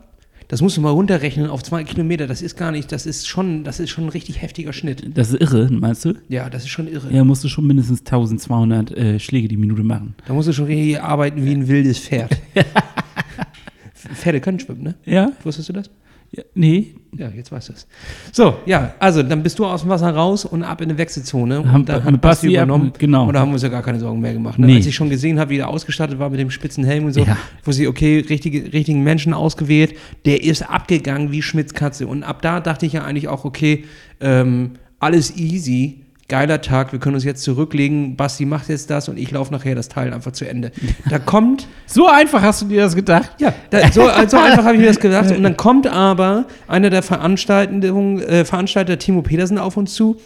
Das 0.53 0.61
musst 0.61 0.77
du 0.77 0.81
mal 0.81 0.91
runterrechnen 0.91 1.49
auf 1.49 1.63
zwei 1.63 1.83
Kilometer. 1.83 2.27
Das 2.27 2.43
ist 2.43 2.55
gar 2.55 2.71
nicht, 2.71 2.91
das 2.91 3.07
ist 3.07 3.27
schon, 3.27 3.63
das 3.63 3.79
ist 3.79 3.89
schon 3.89 4.03
ein 4.03 4.09
richtig 4.09 4.39
heftiger 4.39 4.71
Schnitt. 4.71 5.03
Das 5.17 5.29
ist 5.29 5.41
irre, 5.41 5.67
meinst 5.71 6.05
du? 6.05 6.13
Ja, 6.29 6.47
das 6.47 6.61
ist 6.61 6.69
schon 6.69 6.87
irre. 6.87 7.11
Ja, 7.11 7.23
musst 7.23 7.43
du 7.43 7.47
schon 7.47 7.65
mindestens 7.65 8.01
1200 8.01 8.91
äh, 8.91 9.19
Schläge 9.19 9.47
die 9.47 9.57
Minute 9.57 9.81
machen. 9.81 10.13
Da 10.27 10.33
musst 10.33 10.47
du 10.47 10.53
schon 10.53 10.65
richtig 10.65 11.01
arbeiten 11.01 11.43
wie 11.43 11.53
ein 11.55 11.67
wildes 11.67 11.97
Pferd. 11.97 12.37
Pferde 13.95 14.41
können 14.41 14.59
schwimmen, 14.59 14.83
ne? 14.83 14.93
Ja? 15.05 15.31
Wusstest 15.43 15.69
du 15.69 15.73
das? 15.73 15.89
Ja 16.35 16.43
nee, 16.55 16.95
Ja, 17.15 17.29
jetzt 17.29 17.51
weißt 17.51 17.69
du 17.69 17.73
es. 17.73 17.87
So, 18.31 18.55
ja, 18.65 18.95
also 18.97 19.21
dann 19.21 19.43
bist 19.43 19.59
du 19.59 19.65
aus 19.67 19.81
dem 19.81 19.89
Wasser 19.91 20.09
raus 20.09 20.45
und 20.45 20.63
ab 20.63 20.81
in 20.81 20.89
eine 20.89 20.97
Wechselzone. 20.97 21.61
Und 21.61 21.71
Haben- 21.71 21.85
dann 21.85 22.03
hat 22.03 22.21
Basti 22.21 22.47
Basti 22.47 22.47
ab- 22.57 22.63
übernommen. 22.65 22.91
genau. 22.97 23.27
Und 23.27 23.33
da 23.33 23.39
haben 23.41 23.49
wir 23.49 23.53
uns 23.53 23.61
ja 23.61 23.69
gar 23.69 23.83
keine 23.83 23.99
Sorgen 23.99 24.19
mehr 24.19 24.33
gemacht. 24.33 24.57
Ne? 24.57 24.65
Nee. 24.65 24.77
Als 24.77 24.87
ich 24.87 24.95
schon 24.95 25.11
gesehen 25.11 25.39
habe, 25.39 25.51
wie 25.51 25.57
der 25.57 25.67
ausgestattet 25.67 26.17
war 26.17 26.31
mit 26.31 26.39
dem 26.39 26.49
spitzen 26.49 26.83
Helm 26.83 27.05
und 27.05 27.13
so, 27.13 27.21
Ja. 27.23 27.37
wo 27.63 27.71
sie, 27.71 27.87
okay, 27.87 28.25
richtige, 28.27 28.73
richtigen 28.73 29.03
Menschen 29.03 29.33
ausgewählt, 29.35 29.95
der 30.25 30.41
ist 30.43 30.63
abgegangen 30.67 31.31
wie 31.31 31.43
Schmitz 31.43 31.73
Katze. 31.75 32.07
Und 32.07 32.23
ab 32.23 32.41
da 32.41 32.59
dachte 32.59 32.87
ich 32.87 32.93
ja 32.93 33.03
eigentlich 33.03 33.27
auch, 33.27 33.45
okay, 33.45 33.83
ähm, 34.19 34.71
alles 34.99 35.37
easy. 35.37 35.99
Geiler 36.29 36.61
Tag, 36.61 36.93
wir 36.93 36.99
können 36.99 37.15
uns 37.15 37.25
jetzt 37.25 37.43
zurücklegen. 37.43 38.15
Basti 38.15 38.45
macht 38.45 38.69
jetzt 38.69 38.89
das 38.89 39.09
und 39.09 39.17
ich 39.17 39.29
laufe 39.31 39.51
nachher 39.51 39.75
das 39.75 39.89
Teil 39.89 40.13
einfach 40.13 40.31
zu 40.31 40.47
Ende. 40.47 40.71
Da 41.09 41.19
kommt 41.19 41.67
so 41.85 42.07
einfach 42.07 42.41
hast 42.41 42.61
du 42.61 42.65
dir 42.65 42.81
das 42.81 42.95
gedacht? 42.95 43.29
ja, 43.39 43.53
da, 43.69 43.91
so, 43.91 44.01
so 44.27 44.37
einfach 44.37 44.63
habe 44.63 44.75
ich 44.75 44.79
mir 44.79 44.87
das 44.87 44.99
gedacht. 44.99 45.31
Und 45.31 45.43
dann 45.43 45.57
kommt 45.57 45.85
aber 45.85 46.45
einer 46.67 46.89
der 46.89 47.03
Veranstaltenden, 47.03 48.21
äh, 48.21 48.45
Veranstalter, 48.45 48.97
Timo 48.97 49.21
Petersen, 49.21 49.57
auf 49.57 49.75
uns 49.75 49.93
zu 49.93 50.17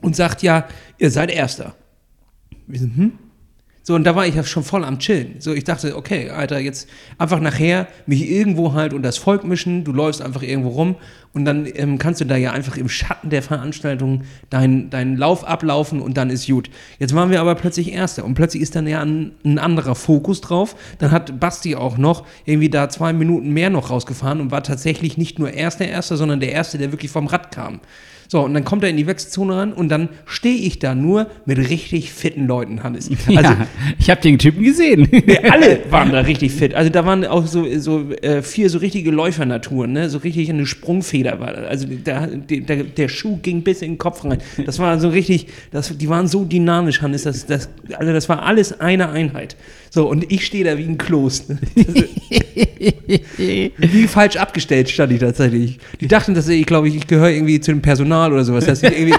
und 0.00 0.14
sagt, 0.14 0.42
ja, 0.42 0.66
ihr 0.98 1.10
seid 1.10 1.30
Erster. 1.30 1.74
Wir 2.66 2.78
sind, 2.78 2.96
hm? 2.96 3.12
So, 3.86 3.94
und 3.94 4.04
da 4.04 4.16
war 4.16 4.26
ich 4.26 4.34
ja 4.34 4.42
schon 4.42 4.64
voll 4.64 4.82
am 4.82 4.98
Chillen. 4.98 5.34
So, 5.40 5.52
ich 5.52 5.64
dachte, 5.64 5.94
okay, 5.94 6.30
Alter, 6.30 6.58
jetzt 6.58 6.88
einfach 7.18 7.38
nachher 7.38 7.86
mich 8.06 8.30
irgendwo 8.30 8.72
halt 8.72 8.94
unter 8.94 9.08
das 9.08 9.18
Volk 9.18 9.44
mischen, 9.44 9.84
du 9.84 9.92
läufst 9.92 10.22
einfach 10.22 10.40
irgendwo 10.40 10.70
rum 10.70 10.96
und 11.34 11.44
dann 11.44 11.66
ähm, 11.74 11.98
kannst 11.98 12.22
du 12.22 12.24
da 12.24 12.34
ja 12.36 12.52
einfach 12.52 12.78
im 12.78 12.88
Schatten 12.88 13.28
der 13.28 13.42
Veranstaltung 13.42 14.22
deinen 14.48 14.88
deinen 14.88 15.18
Lauf 15.18 15.44
ablaufen 15.44 16.00
und 16.00 16.16
dann 16.16 16.30
ist 16.30 16.46
gut. 16.46 16.70
Jetzt 16.98 17.14
waren 17.14 17.28
wir 17.28 17.42
aber 17.42 17.54
plötzlich 17.56 17.92
Erster 17.92 18.24
und 18.24 18.32
plötzlich 18.32 18.62
ist 18.62 18.74
dann 18.74 18.86
ja 18.86 19.02
ein, 19.02 19.32
ein 19.44 19.58
anderer 19.58 19.94
Fokus 19.94 20.40
drauf. 20.40 20.76
Dann 20.98 21.10
hat 21.10 21.38
Basti 21.38 21.74
auch 21.74 21.98
noch 21.98 22.26
irgendwie 22.46 22.70
da 22.70 22.88
zwei 22.88 23.12
Minuten 23.12 23.50
mehr 23.50 23.68
noch 23.68 23.90
rausgefahren 23.90 24.40
und 24.40 24.50
war 24.50 24.62
tatsächlich 24.62 25.18
nicht 25.18 25.38
nur 25.38 25.52
Erster, 25.52 25.86
Erster, 25.86 26.16
sondern 26.16 26.40
der 26.40 26.52
Erste, 26.52 26.78
der 26.78 26.90
wirklich 26.90 27.10
vom 27.10 27.26
Rad 27.26 27.54
kam. 27.54 27.80
So, 28.28 28.40
und 28.40 28.54
dann 28.54 28.64
kommt 28.64 28.82
er 28.82 28.90
in 28.90 28.96
die 28.96 29.06
Wechselzone 29.06 29.54
ran 29.54 29.72
und 29.72 29.88
dann 29.88 30.08
stehe 30.26 30.56
ich 30.56 30.78
da 30.78 30.94
nur 30.94 31.26
mit 31.44 31.58
richtig 31.58 32.12
fitten 32.12 32.46
Leuten, 32.46 32.82
Hannes. 32.82 33.10
Also, 33.26 33.50
ja, 33.50 33.66
ich 33.98 34.10
habe 34.10 34.20
den 34.20 34.38
Typen 34.38 34.62
gesehen. 34.62 35.08
Nee, 35.26 35.38
alle 35.38 35.80
waren 35.90 36.12
da 36.12 36.20
richtig 36.20 36.52
fit. 36.52 36.74
Also 36.74 36.90
da 36.90 37.06
waren 37.06 37.24
auch 37.24 37.46
so, 37.46 37.66
so 37.78 38.10
äh, 38.22 38.42
vier 38.42 38.68
so 38.68 38.78
richtige 38.78 39.10
Läufernaturen, 39.10 39.92
ne? 39.92 40.10
so 40.10 40.18
richtig 40.18 40.50
eine 40.50 40.66
Sprungfeder 40.66 41.40
war. 41.40 41.56
Also 41.56 41.86
da, 42.04 42.26
der, 42.26 42.84
der 42.84 43.08
Schuh 43.08 43.38
ging 43.38 43.62
bis 43.62 43.80
in 43.80 43.92
den 43.92 43.98
Kopf 43.98 44.24
rein. 44.24 44.38
Das 44.66 44.78
war 44.78 44.98
so 45.00 45.08
richtig, 45.08 45.46
das, 45.70 45.96
die 45.96 46.08
waren 46.08 46.26
so 46.26 46.44
dynamisch, 46.44 47.00
Hannes. 47.00 47.22
Das, 47.22 47.46
das, 47.46 47.68
also 47.96 48.12
das 48.12 48.28
war 48.28 48.42
alles 48.42 48.80
eine 48.80 49.08
Einheit. 49.08 49.56
So, 49.94 50.08
und 50.08 50.32
ich 50.32 50.44
stehe 50.44 50.64
da 50.64 50.76
wie 50.76 50.82
ein 50.82 50.98
Kloß. 50.98 51.50
Ne? 51.50 51.58
wie 53.76 54.08
falsch 54.08 54.34
abgestellt 54.34 54.90
stand 54.90 55.12
ich 55.12 55.20
tatsächlich. 55.20 55.78
Die 56.00 56.08
dachten, 56.08 56.34
dass 56.34 56.48
ich, 56.48 56.66
glaube 56.66 56.88
ich, 56.88 56.96
ich 56.96 57.06
gehöre 57.06 57.30
irgendwie 57.30 57.60
zu 57.60 57.70
dem 57.70 57.80
Personal 57.80 58.32
oder 58.32 58.42
sowas, 58.42 58.64
dass 58.64 58.82
ich 58.82 58.90
irgendwie. 58.90 59.16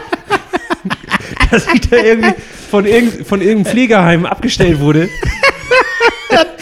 dass 1.50 1.66
ich 1.74 1.80
da 1.80 1.96
irgendwie 1.96 2.34
von, 2.70 2.86
irgend, 2.86 3.26
von 3.26 3.40
irgendeinem 3.40 3.72
Pflegeheim 3.72 4.26
abgestellt 4.26 4.82
wurde. 4.82 5.08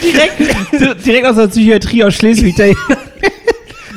direkt, 0.00 1.04
direkt 1.04 1.26
aus 1.26 1.34
der 1.34 1.48
Psychiatrie 1.48 2.04
aus 2.04 2.14
Schleswig. 2.14 2.54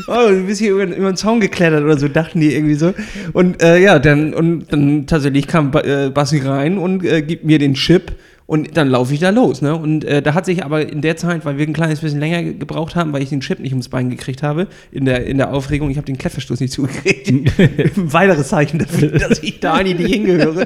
Oh, 0.08 0.30
du 0.30 0.48
bist 0.48 0.60
hier 0.60 0.72
über, 0.72 0.84
über 0.86 1.12
den 1.12 1.18
Zaun 1.18 1.40
geklettert 1.40 1.84
oder 1.84 2.00
so, 2.00 2.08
dachten 2.08 2.40
die 2.40 2.56
irgendwie 2.56 2.74
so. 2.74 2.92
Und 3.34 3.62
äh, 3.62 3.78
ja, 3.78 4.00
dann, 4.00 4.34
und 4.34 4.66
dann 4.72 5.06
tatsächlich 5.06 5.46
kam 5.46 5.72
äh, 5.76 6.10
Bassi 6.10 6.40
rein 6.40 6.80
und 6.80 7.06
äh, 7.06 7.22
gibt 7.22 7.44
mir 7.44 7.60
den 7.60 7.76
Chip 7.76 8.14
und 8.48 8.76
dann 8.78 8.88
laufe 8.90 9.14
ich 9.14 9.20
da 9.20 9.30
los. 9.30 9.62
Ne? 9.62 9.76
Und 9.76 10.06
äh, 10.06 10.22
da 10.22 10.34
hat 10.34 10.46
sich 10.46 10.64
aber 10.64 10.90
in 10.90 11.02
der 11.02 11.18
Zeit, 11.18 11.46
weil 11.46 11.58
wir 11.58 11.68
ein 11.68 11.74
kleines 11.74 12.00
bisschen 12.00 12.20
länger 12.20 12.42
gebraucht 12.54 12.96
haben, 12.96 13.12
weil 13.14 13.22
ich 13.22 13.30
den 13.30 13.42
Chip 13.42 13.60
nicht 13.60 13.74
ums 13.74 13.90
Bein 13.90 14.10
gekriegt 14.10 14.42
habe, 14.42 14.68
in 14.92 15.06
der, 15.06 15.26
in 15.26 15.38
der 15.38 15.54
Aufregung, 15.54 15.92
ich 15.92 15.98
habe 15.98 16.06
den 16.06 16.18
Klettverstoß 16.18 16.62
nicht 16.62 16.72
zugekriegt. 16.72 17.28
ein 17.60 18.14
weiteres 18.14 18.48
Zeichen 18.48 18.80
dafür, 18.80 19.10
dass 19.20 19.44
ich 19.44 19.60
da 19.60 19.84
nicht 19.84 20.00
hingehöre. 20.00 20.66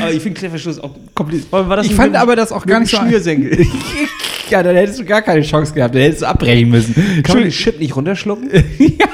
aber 0.00 0.12
ich 0.12 0.22
finde 0.22 0.38
Klettverstoß 0.38 0.80
auch 0.80 0.94
kompliziert. 1.14 1.50
War 1.52 1.76
das 1.76 1.86
ich 1.86 1.94
fand 1.94 2.14
aber 2.16 2.36
das 2.36 2.52
auch 2.52 2.66
gar 2.66 2.80
nicht 2.80 2.90
so. 2.90 2.98
Schnürsenkel. 2.98 3.66
ja, 4.50 4.62
dann 4.62 4.76
hättest 4.76 5.00
du 5.00 5.06
gar 5.06 5.22
keine 5.22 5.40
Chance 5.40 5.72
gehabt, 5.72 5.94
dann 5.94 6.02
hättest 6.02 6.20
du 6.20 6.26
abbrechen 6.26 6.68
müssen. 6.68 6.94
Kann 7.22 7.36
man 7.36 7.44
den 7.44 7.52
Chip 7.52 7.80
nicht 7.80 7.96
runterschlucken? 7.96 8.50
ja. 8.78 9.06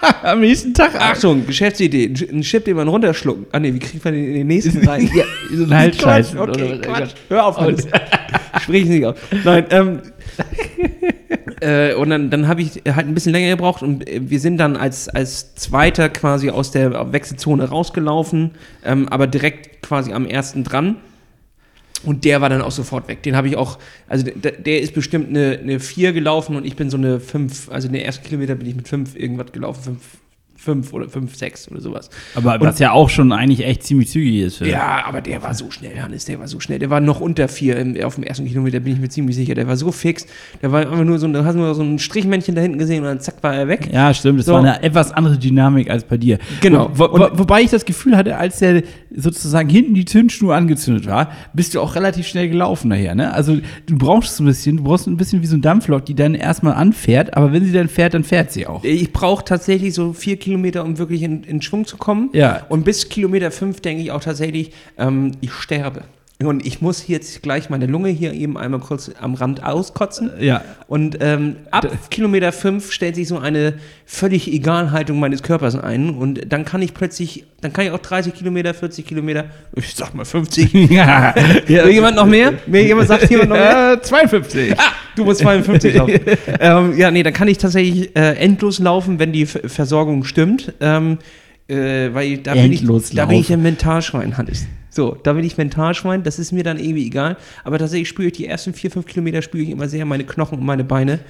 Am 0.22 0.40
nächsten 0.40 0.74
Tag. 0.74 0.94
Achtung, 0.94 1.46
Geschäftsidee. 1.46 2.12
Ein 2.30 2.42
Chip, 2.42 2.64
den 2.64 2.76
man 2.76 2.88
runterschlucken. 2.88 3.46
Ah, 3.52 3.58
nee, 3.58 3.72
wie 3.72 3.78
kriegt 3.78 4.04
man 4.04 4.14
den 4.14 4.26
in 4.26 4.34
den 4.34 4.46
nächsten 4.46 4.86
rein? 4.86 5.10
ja, 5.14 5.24
so 5.52 5.64
ein 5.64 5.74
Halsscheiß. 5.74 6.36
Okay, 6.36 6.78
Quatsch. 6.82 7.14
Hör 7.28 7.46
auf, 7.46 7.56
Hans. 7.56 7.86
Sprich 8.62 8.86
nicht 8.86 9.04
auf. 9.04 9.16
Nein, 9.44 9.64
ähm. 9.70 10.02
äh, 11.60 11.94
und 11.94 12.10
dann, 12.10 12.30
dann 12.30 12.48
habe 12.48 12.62
ich 12.62 12.82
halt 12.86 13.06
ein 13.06 13.14
bisschen 13.14 13.32
länger 13.32 13.50
gebraucht 13.50 13.82
und 13.82 14.04
wir 14.06 14.40
sind 14.40 14.58
dann 14.58 14.76
als, 14.76 15.08
als 15.08 15.54
Zweiter 15.54 16.08
quasi 16.08 16.50
aus 16.50 16.70
der 16.70 17.12
Wechselzone 17.12 17.68
rausgelaufen, 17.68 18.52
ähm, 18.84 19.08
aber 19.08 19.26
direkt 19.26 19.82
quasi 19.82 20.12
am 20.12 20.26
ersten 20.26 20.64
dran. 20.64 20.96
Und 22.04 22.24
der 22.24 22.40
war 22.40 22.48
dann 22.48 22.62
auch 22.62 22.70
sofort 22.70 23.08
weg. 23.08 23.22
Den 23.22 23.34
habe 23.34 23.48
ich 23.48 23.56
auch, 23.56 23.78
also 24.06 24.24
der, 24.24 24.52
der, 24.52 24.80
ist 24.80 24.94
bestimmt 24.94 25.28
eine, 25.30 25.58
eine 25.58 25.80
4 25.80 26.12
gelaufen 26.12 26.56
und 26.56 26.64
ich 26.64 26.76
bin 26.76 26.90
so 26.90 26.96
eine 26.96 27.18
5, 27.18 27.70
also 27.70 27.88
in 27.88 27.92
den 27.92 28.02
ersten 28.02 28.24
Kilometer 28.24 28.54
bin 28.54 28.68
ich 28.68 28.76
mit 28.76 28.88
5 28.88 29.16
irgendwas 29.16 29.52
gelaufen, 29.52 30.00
5, 30.58 30.88
5 30.88 30.92
oder 30.92 31.08
5, 31.08 31.34
6 31.34 31.70
oder 31.70 31.80
sowas. 31.80 32.10
Aber 32.34 32.54
und, 32.54 32.62
was 32.62 32.78
ja 32.78 32.90
auch 32.92 33.08
schon 33.08 33.32
eigentlich 33.32 33.64
echt 33.64 33.84
ziemlich 33.84 34.10
zügig 34.10 34.40
ist. 34.40 34.60
Ja, 34.60 35.04
aber 35.06 35.20
der 35.20 35.42
war 35.42 35.54
so 35.54 35.70
schnell, 35.70 36.00
Hannes, 36.00 36.24
der 36.24 36.40
war 36.40 36.48
so 36.48 36.60
schnell. 36.60 36.78
Der 36.78 36.90
war 36.90 37.00
noch 37.00 37.20
unter 37.20 37.48
4 37.48 38.04
auf 38.04 38.16
dem 38.16 38.24
ersten 38.24 38.46
Kilometer, 38.46 38.80
bin 38.80 38.94
ich 38.94 39.00
mir 39.00 39.08
ziemlich 39.08 39.36
sicher. 39.36 39.54
Der 39.54 39.68
war 39.68 39.76
so 39.76 39.92
fix. 39.92 40.26
Der 40.60 40.72
war 40.72 40.80
einfach 40.80 41.04
nur 41.04 41.18
so, 41.18 41.28
da 41.28 41.44
hast 41.44 41.54
du 41.54 41.60
nur 41.60 41.74
so 41.74 41.82
ein 41.82 41.98
Strichmännchen 41.98 42.54
da 42.54 42.60
hinten 42.60 42.78
gesehen 42.78 43.02
und 43.02 43.08
dann 43.08 43.20
zack 43.20 43.42
war 43.42 43.54
er 43.54 43.68
weg. 43.68 43.88
Ja, 43.92 44.12
stimmt. 44.12 44.40
Das 44.40 44.46
so. 44.46 44.54
war 44.54 44.60
eine 44.60 44.82
etwas 44.82 45.12
andere 45.12 45.38
Dynamik 45.38 45.90
als 45.90 46.04
bei 46.04 46.16
dir. 46.16 46.38
Genau. 46.60 46.90
Wo, 46.92 47.04
wo, 47.04 47.28
wobei 47.38 47.62
ich 47.62 47.70
das 47.70 47.84
Gefühl 47.84 48.16
hatte, 48.16 48.36
als 48.36 48.58
der 48.58 48.82
sozusagen 49.14 49.68
hinten 49.68 49.94
die 49.94 50.04
Zündschnur 50.04 50.54
angezündet 50.54 51.06
war, 51.06 51.30
bist 51.52 51.74
du 51.74 51.80
auch 51.80 51.94
relativ 51.94 52.26
schnell 52.26 52.48
gelaufen 52.48 52.90
daher. 52.90 53.14
Ne? 53.14 53.32
Also 53.32 53.58
du 53.86 53.96
brauchst 53.96 54.36
so 54.36 54.42
ein 54.42 54.46
bisschen, 54.46 54.78
du 54.78 54.82
brauchst 54.84 55.06
ein 55.06 55.16
bisschen 55.16 55.42
wie 55.42 55.46
so 55.46 55.56
ein 55.56 55.62
Dampflok, 55.62 56.04
die 56.04 56.14
dann 56.14 56.34
erstmal 56.34 56.74
anfährt, 56.74 57.36
aber 57.36 57.52
wenn 57.52 57.64
sie 57.64 57.72
dann 57.72 57.88
fährt, 57.88 58.14
dann 58.14 58.24
fährt 58.24 58.52
sie 58.52 58.66
auch. 58.66 58.84
Ich 58.84 59.12
brauche 59.12 59.44
tatsächlich 59.44 59.94
so 59.94 60.12
vier 60.12 60.36
Kilometer, 60.36 60.47
um 60.84 60.98
wirklich 60.98 61.22
in, 61.22 61.44
in 61.44 61.62
Schwung 61.62 61.86
zu 61.86 61.96
kommen. 61.96 62.30
Ja. 62.32 62.66
Und 62.68 62.84
bis 62.84 63.08
Kilometer 63.08 63.50
fünf 63.50 63.80
denke 63.80 64.02
ich 64.02 64.10
auch 64.10 64.22
tatsächlich, 64.22 64.72
ähm, 64.96 65.32
ich 65.40 65.52
sterbe. 65.52 66.04
Und 66.40 66.64
ich 66.64 66.80
muss 66.80 67.08
jetzt 67.08 67.42
gleich 67.42 67.68
meine 67.68 67.86
Lunge 67.86 68.10
hier 68.10 68.32
eben 68.32 68.56
einmal 68.56 68.78
kurz 68.78 69.10
am 69.20 69.34
Rand 69.34 69.64
auskotzen. 69.64 70.30
Ja. 70.38 70.62
Und 70.86 71.18
ähm, 71.20 71.56
ab 71.72 71.88
Kilometer 72.10 72.52
fünf 72.52 72.92
stellt 72.92 73.16
sich 73.16 73.26
so 73.26 73.38
eine 73.38 73.74
völlig 74.06 74.46
Egalhaltung 74.52 75.18
meines 75.18 75.42
Körpers 75.42 75.74
ein. 75.74 76.10
Und 76.10 76.52
dann 76.52 76.64
kann 76.64 76.80
ich 76.80 76.94
plötzlich, 76.94 77.44
dann 77.60 77.72
kann 77.72 77.86
ich 77.86 77.90
auch 77.90 77.98
30 77.98 78.34
Kilometer, 78.34 78.72
40 78.72 79.04
Kilometer, 79.04 79.46
ich 79.74 79.96
sag 79.96 80.14
mal 80.14 80.24
50. 80.24 80.72
ja. 80.90 81.34
Will 81.66 81.88
jemand 81.88 82.14
noch 82.14 82.26
mehr? 82.26 82.52
Will 82.66 82.86
jemand 82.86 83.08
sagt 83.08 83.28
jemand 83.28 83.48
noch 83.48 83.56
mehr? 83.56 83.94
Äh, 83.94 84.02
52. 84.02 84.78
Ah, 84.78 84.92
du 85.16 85.24
musst 85.24 85.40
52 85.40 85.94
laufen. 85.96 86.20
ähm, 86.60 86.96
ja, 86.96 87.10
nee, 87.10 87.24
dann 87.24 87.32
kann 87.32 87.48
ich 87.48 87.58
tatsächlich 87.58 88.14
äh, 88.14 88.34
endlos 88.34 88.78
laufen, 88.78 89.18
wenn 89.18 89.32
die 89.32 89.46
Versorgung 89.46 90.22
stimmt. 90.22 90.72
Ähm, 90.80 91.18
äh, 91.66 92.14
weil 92.14 92.38
da 92.38 92.54
bin, 92.54 92.72
ich, 92.72 92.86
da 93.12 93.26
bin 93.26 93.40
ich 93.40 93.52
ein 93.52 93.60
Mentalschwein, 93.60 94.38
Hannes. 94.38 94.68
So, 94.98 95.16
da 95.22 95.34
bin 95.34 95.44
ich 95.44 95.56
Mentalschwein, 95.56 96.24
das 96.24 96.40
ist 96.40 96.50
mir 96.50 96.64
dann 96.64 96.76
irgendwie 96.76 97.06
egal. 97.06 97.36
Aber 97.62 97.78
tatsächlich 97.78 98.08
spüre 98.08 98.26
ich 98.26 98.32
die 98.32 98.46
ersten 98.46 98.74
vier, 98.74 98.90
fünf 98.90 99.06
Kilometer 99.06 99.42
spüre 99.42 99.62
ich 99.62 99.70
immer 99.70 99.86
sehr 99.86 100.04
meine 100.04 100.24
Knochen 100.24 100.58
und 100.58 100.66
meine 100.66 100.82
Beine, 100.82 101.20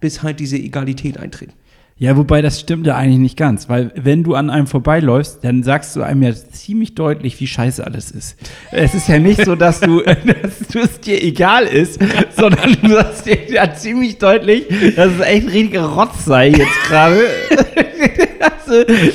bis 0.00 0.22
halt 0.22 0.40
diese 0.40 0.56
Egalität 0.56 1.18
eintritt. 1.18 1.50
Ja, 1.98 2.16
wobei 2.16 2.40
das 2.40 2.58
stimmt 2.58 2.86
ja 2.86 2.96
eigentlich 2.96 3.18
nicht 3.18 3.36
ganz, 3.36 3.68
weil 3.68 3.92
wenn 3.96 4.24
du 4.24 4.34
an 4.34 4.48
einem 4.48 4.66
vorbeiläufst, 4.66 5.44
dann 5.44 5.62
sagst 5.62 5.94
du 5.94 6.00
einem 6.00 6.22
ja 6.22 6.32
ziemlich 6.32 6.94
deutlich, 6.94 7.38
wie 7.38 7.46
scheiße 7.46 7.84
alles 7.84 8.10
ist. 8.10 8.38
Es 8.70 8.94
ist 8.94 9.08
ja 9.08 9.18
nicht 9.18 9.44
so, 9.44 9.54
dass 9.56 9.80
du, 9.80 10.00
dass 10.04 10.74
es 10.74 11.00
dir 11.00 11.22
egal 11.22 11.64
ist, 11.64 12.00
sondern 12.34 12.78
du 12.80 12.94
sagst 12.94 13.26
dir 13.26 13.50
ja 13.50 13.74
ziemlich 13.74 14.16
deutlich, 14.16 14.64
dass 14.96 15.12
es 15.12 15.20
echt 15.20 15.48
richtiger 15.48 15.84
Rotz 15.84 16.24
sei 16.24 16.48
jetzt 16.48 16.82
gerade. 16.86 17.26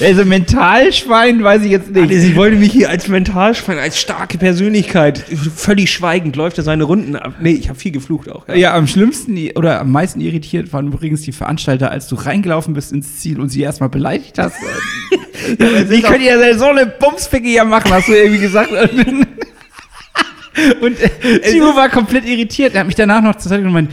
also 0.02 0.26
Mentalschwein 0.26 1.44
weiß 1.44 1.64
ich 1.64 1.72
jetzt 1.72 1.92
nicht. 1.92 2.12
Also, 2.12 2.28
ich 2.28 2.36
wollte 2.36 2.58
mich 2.58 2.72
hier 2.72 2.90
als 2.90 3.08
Mentalschwein, 3.08 3.78
als 3.78 4.00
starke 4.00 4.38
Persönlichkeit, 4.38 5.24
völlig 5.56 5.92
schweigend 5.92 6.36
läuft 6.36 6.58
er 6.58 6.64
seine 6.64 6.84
Runden 6.84 7.16
ab. 7.16 7.36
Nee, 7.42 7.52
ich 7.52 7.70
habe 7.70 7.80
viel 7.80 7.92
geflucht 7.92 8.30
auch. 8.30 8.48
Ja. 8.48 8.56
ja, 8.56 8.74
am 8.76 8.88
schlimmsten 8.88 9.38
oder 9.56 9.80
am 9.80 9.92
meisten 9.92 10.22
irritiert 10.22 10.74
waren 10.74 10.88
übrigens 10.88 11.22
die 11.22 11.32
Veranstalter, 11.32 11.92
als 11.92 12.08
du 12.08 12.16
reingelaufen 12.16 12.74
bist 12.74 12.92
ins 12.92 13.20
Ziel 13.20 13.40
und 13.40 13.50
sie 13.50 13.62
erstmal 13.62 13.90
beleidigt 13.90 14.38
hast. 14.40 14.56
Wie 15.58 16.02
könnt 16.02 16.22
ihr 16.22 16.58
so 16.58 16.66
eine 16.66 16.86
Bumsficke 16.86 17.48
hier 17.48 17.66
machen, 17.66 17.92
hast 17.92 18.08
du 18.08 18.14
irgendwie 18.14 18.42
gesagt. 18.42 18.72
Und 20.82 21.02
äh, 21.02 21.40
Timo 21.40 21.76
war 21.76 21.90
komplett 21.90 22.26
irritiert. 22.26 22.74
Er 22.74 22.82
hat 22.82 22.88
mich 22.88 22.96
danach 22.96 23.22
noch 23.22 23.36
zur 23.36 23.50
Seite 23.50 23.64
gemeint, 23.64 23.90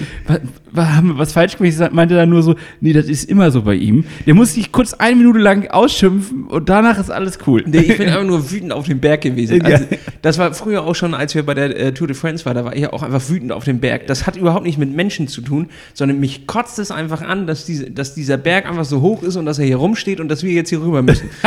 was, 0.72 0.86
haben 0.88 1.08
wir 1.08 1.18
was 1.18 1.32
falsch 1.32 1.56
gemacht? 1.56 1.74
Ich 1.80 1.92
meinte 1.92 2.14
dann 2.14 2.28
nur 2.28 2.42
so, 2.42 2.54
nee, 2.80 2.92
das 2.92 3.06
ist 3.06 3.30
immer 3.30 3.50
so 3.50 3.62
bei 3.62 3.74
ihm. 3.74 4.04
Der 4.26 4.34
muss 4.34 4.54
sich 4.54 4.70
kurz 4.70 4.92
eine 4.94 5.16
Minute 5.16 5.38
lang 5.38 5.68
ausschimpfen 5.68 6.44
und 6.44 6.68
danach 6.68 6.98
ist 6.98 7.10
alles 7.10 7.38
cool. 7.46 7.64
Nee, 7.66 7.78
ich 7.78 7.96
bin 7.96 8.08
einfach 8.08 8.24
nur 8.24 8.50
wütend 8.50 8.72
auf 8.72 8.86
den 8.86 9.00
Berg 9.00 9.22
gewesen. 9.22 9.62
Also, 9.62 9.84
das 10.22 10.38
war 10.38 10.52
früher 10.52 10.84
auch 10.84 10.94
schon, 10.94 11.14
als 11.14 11.34
wir 11.34 11.44
bei 11.44 11.54
der 11.54 11.76
äh, 11.78 11.92
Tour 11.92 12.06
de 12.06 12.16
France 12.16 12.44
waren, 12.44 12.54
da 12.54 12.64
war 12.64 12.74
ich 12.74 12.82
ja 12.82 12.92
auch 12.92 13.02
einfach 13.02 13.26
wütend 13.28 13.52
auf 13.52 13.64
den 13.64 13.80
Berg. 13.80 14.06
Das 14.06 14.26
hat 14.26 14.36
überhaupt 14.36 14.64
nicht 14.64 14.78
mit 14.78 14.94
Menschen 14.94 15.28
zu 15.28 15.40
tun, 15.40 15.68
sondern 15.94 16.20
mich 16.20 16.46
kotzt 16.46 16.78
es 16.78 16.90
einfach 16.90 17.22
an, 17.22 17.46
dass, 17.46 17.64
diese, 17.64 17.90
dass 17.90 18.14
dieser 18.14 18.36
Berg 18.36 18.66
einfach 18.66 18.84
so 18.84 19.00
hoch 19.00 19.22
ist 19.22 19.36
und 19.36 19.46
dass 19.46 19.58
er 19.58 19.66
hier 19.66 19.76
rumsteht 19.76 20.20
und 20.20 20.28
dass 20.28 20.42
wir 20.42 20.52
jetzt 20.52 20.68
hier 20.68 20.82
rüber 20.82 21.02
müssen. 21.02 21.30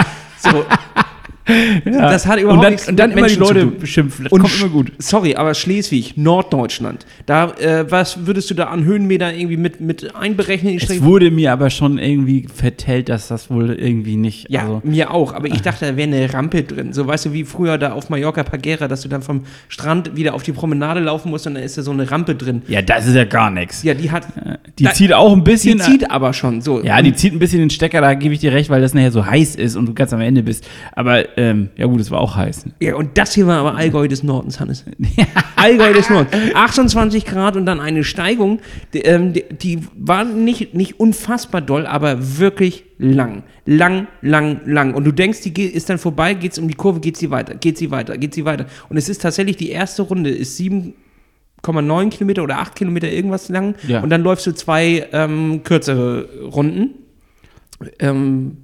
So, 0.46 0.66
ja. 1.48 2.10
Das 2.10 2.26
hat 2.28 2.40
überhaupt 2.40 2.58
und 2.58 2.64
dann, 2.64 2.72
nichts 2.74 2.88
und 2.88 2.98
dann 3.00 3.10
mit 3.10 3.18
immer 3.20 3.28
die 3.28 3.34
Menschen 3.38 3.56
Leute 3.56 3.60
zu 3.62 3.66
tun. 3.72 3.80
beschimpfen. 3.80 4.24
Das 4.26 4.32
Und 4.32 4.42
kommt 4.42 4.60
immer 4.60 4.70
gut. 4.70 4.92
Sorry, 4.98 5.36
aber 5.36 5.54
Schleswig, 5.54 6.18
Norddeutschland, 6.18 7.06
da, 7.26 7.52
äh, 7.60 7.86
was 7.92 8.26
würdest 8.26 8.50
du 8.50 8.54
da 8.54 8.66
an 8.66 8.86
Höhenmeter 8.86 9.34
irgendwie 9.34 9.58
mit, 9.58 9.82
mit 9.82 10.16
einberechnen? 10.16 10.78
Es 10.78 11.04
wurde 11.04 11.32
mir 11.32 11.52
aber 11.52 11.70
schon 11.70 11.98
irgendwie 11.98 12.48
vertellt, 12.54 13.10
dass 13.10 13.28
das 13.28 13.50
wohl 13.50 13.72
irgendwie 13.72 14.16
nicht. 14.16 14.50
ja, 14.50 14.62
also, 14.62 14.82
mir 14.84 15.12
auch, 15.12 15.34
aber 15.34 15.48
ich 15.48 15.62
dachte, 15.62 15.86
da 15.86 15.98
wäre 15.98 16.08
eine 16.08 16.34
Rampe 16.34 16.64
drin. 16.64 16.94
So, 16.94 17.06
weißt 17.08 17.26
du, 17.26 17.34
wie 17.34 17.44
früher 17.44 17.78
da 17.78 17.94
auf 17.94 18.10
Mallorca 18.10 18.44
Pagera, 18.44 18.88
dass 18.88 19.02
du 19.02 19.10
dann 19.10 19.22
vom 19.22 19.42
Strand 19.68 20.16
wieder 20.16 20.34
auf 20.34 20.44
die 20.44 20.52
Promenade 20.54 21.00
laufen 21.02 21.30
musst 21.30 21.48
und 21.48 21.56
da 21.56 21.62
ist 21.62 21.78
da 21.78 21.82
so 21.82 21.92
eine 21.92 22.10
Rampe 22.10 22.36
drin. 22.36 22.62
ja, 22.68 22.82
das 22.82 23.06
ist 23.08 23.16
ja 23.16 23.26
gar 23.26 23.50
nichts. 23.50 23.84
Ja, 23.84 23.94
die 23.94 24.12
hat, 24.12 24.28
Die 24.80 24.84
Da- 24.86 24.94
zieht 24.94 25.14
auch 25.14 25.32
ein 25.34 25.44
die 25.44 25.52
bisschen. 25.52 25.80
zieht 25.80 26.10
aber 26.10 26.34
schon 26.34 26.62
so. 26.62 26.82
ja, 26.84 27.02
die 27.02 27.14
zieht 27.14 27.34
ein 27.34 27.40
bisschen 27.40 27.60
den 27.60 27.70
Stecker, 27.70 28.02
da 28.02 28.14
gebe 28.14 28.34
ich 28.34 28.40
dir 28.40 28.54
recht, 28.54 28.70
weil 28.70 28.82
das 28.82 28.94
nachher 28.94 29.12
so 29.12 29.26
heiß 29.26 29.56
ist 29.56 29.76
und 29.76 29.86
du 29.88 29.94
ganz 29.94 30.14
am 30.14 30.22
Ende 30.22 30.42
bist. 30.44 30.68
Aber 30.94 31.33
ähm, 31.38 31.70
ja 31.76 31.86
gut, 31.86 32.00
es 32.00 32.12
war 32.12 32.20
auch 32.20 32.36
heiß. 32.36 32.66
Ja, 32.80 32.96
und 32.96 33.18
das 33.18 33.34
hier 33.34 33.48
war 33.48 33.60
aber 33.60 33.76
Allgäu 33.76 34.08
des 34.08 34.24
Nordens, 34.24 34.60
Hannes. 34.60 34.86
Allgäu 35.56 35.94
des 35.94 36.10
Nordens. 36.10 36.32
28 36.54 37.26
Grad 37.26 37.56
und 37.56 37.66
dann 37.66 37.80
eine 37.80 38.04
Steigung, 38.04 38.60
die, 38.94 39.00
ähm, 39.00 39.34
die, 39.34 39.44
die 39.52 39.80
war 39.96 40.24
nicht, 40.24 40.74
nicht 40.74 41.00
unfassbar 41.00 41.62
doll, 41.62 41.86
aber 41.86 42.38
wirklich 42.40 42.86
lang. 42.98 43.44
Lang, 43.66 44.08
lang, 44.22 44.62
lang. 44.66 44.94
Und 44.94 45.04
du 45.06 45.12
denkst, 45.12 45.42
die 45.42 45.54
geht, 45.54 45.74
ist 45.74 45.90
dann 45.90 45.98
vorbei, 45.98 46.34
geht's 46.34 46.60
um 46.60 46.68
die 46.68 46.74
Kurve, 46.74 47.00
geht 47.00 47.18
sie 47.18 47.32
weiter, 47.32 47.56
geht 47.56 47.78
sie 47.78 47.92
weiter, 47.92 48.18
geht 48.18 48.34
sie 48.34 48.46
weiter. 48.46 48.66
Und 48.90 48.98
es 48.98 49.10
ist 49.10 49.22
tatsächlich 49.22 49.58
die 49.58 49.70
erste 49.70 50.04
Runde, 50.04 50.30
ist 50.30 50.60
7,9 50.60 52.10
Kilometer 52.10 52.44
oder 52.44 52.60
8 52.60 52.76
Kilometer 52.76 53.12
irgendwas 53.12 53.50
lang. 53.50 53.76
Ja. 53.88 54.02
Und 54.02 54.10
dann 54.10 54.22
läufst 54.22 54.46
du 54.48 54.54
zwei 54.54 55.08
ähm, 55.12 55.62
kürzere 55.64 56.28
Runden. 56.44 56.96
Ähm, 58.00 58.58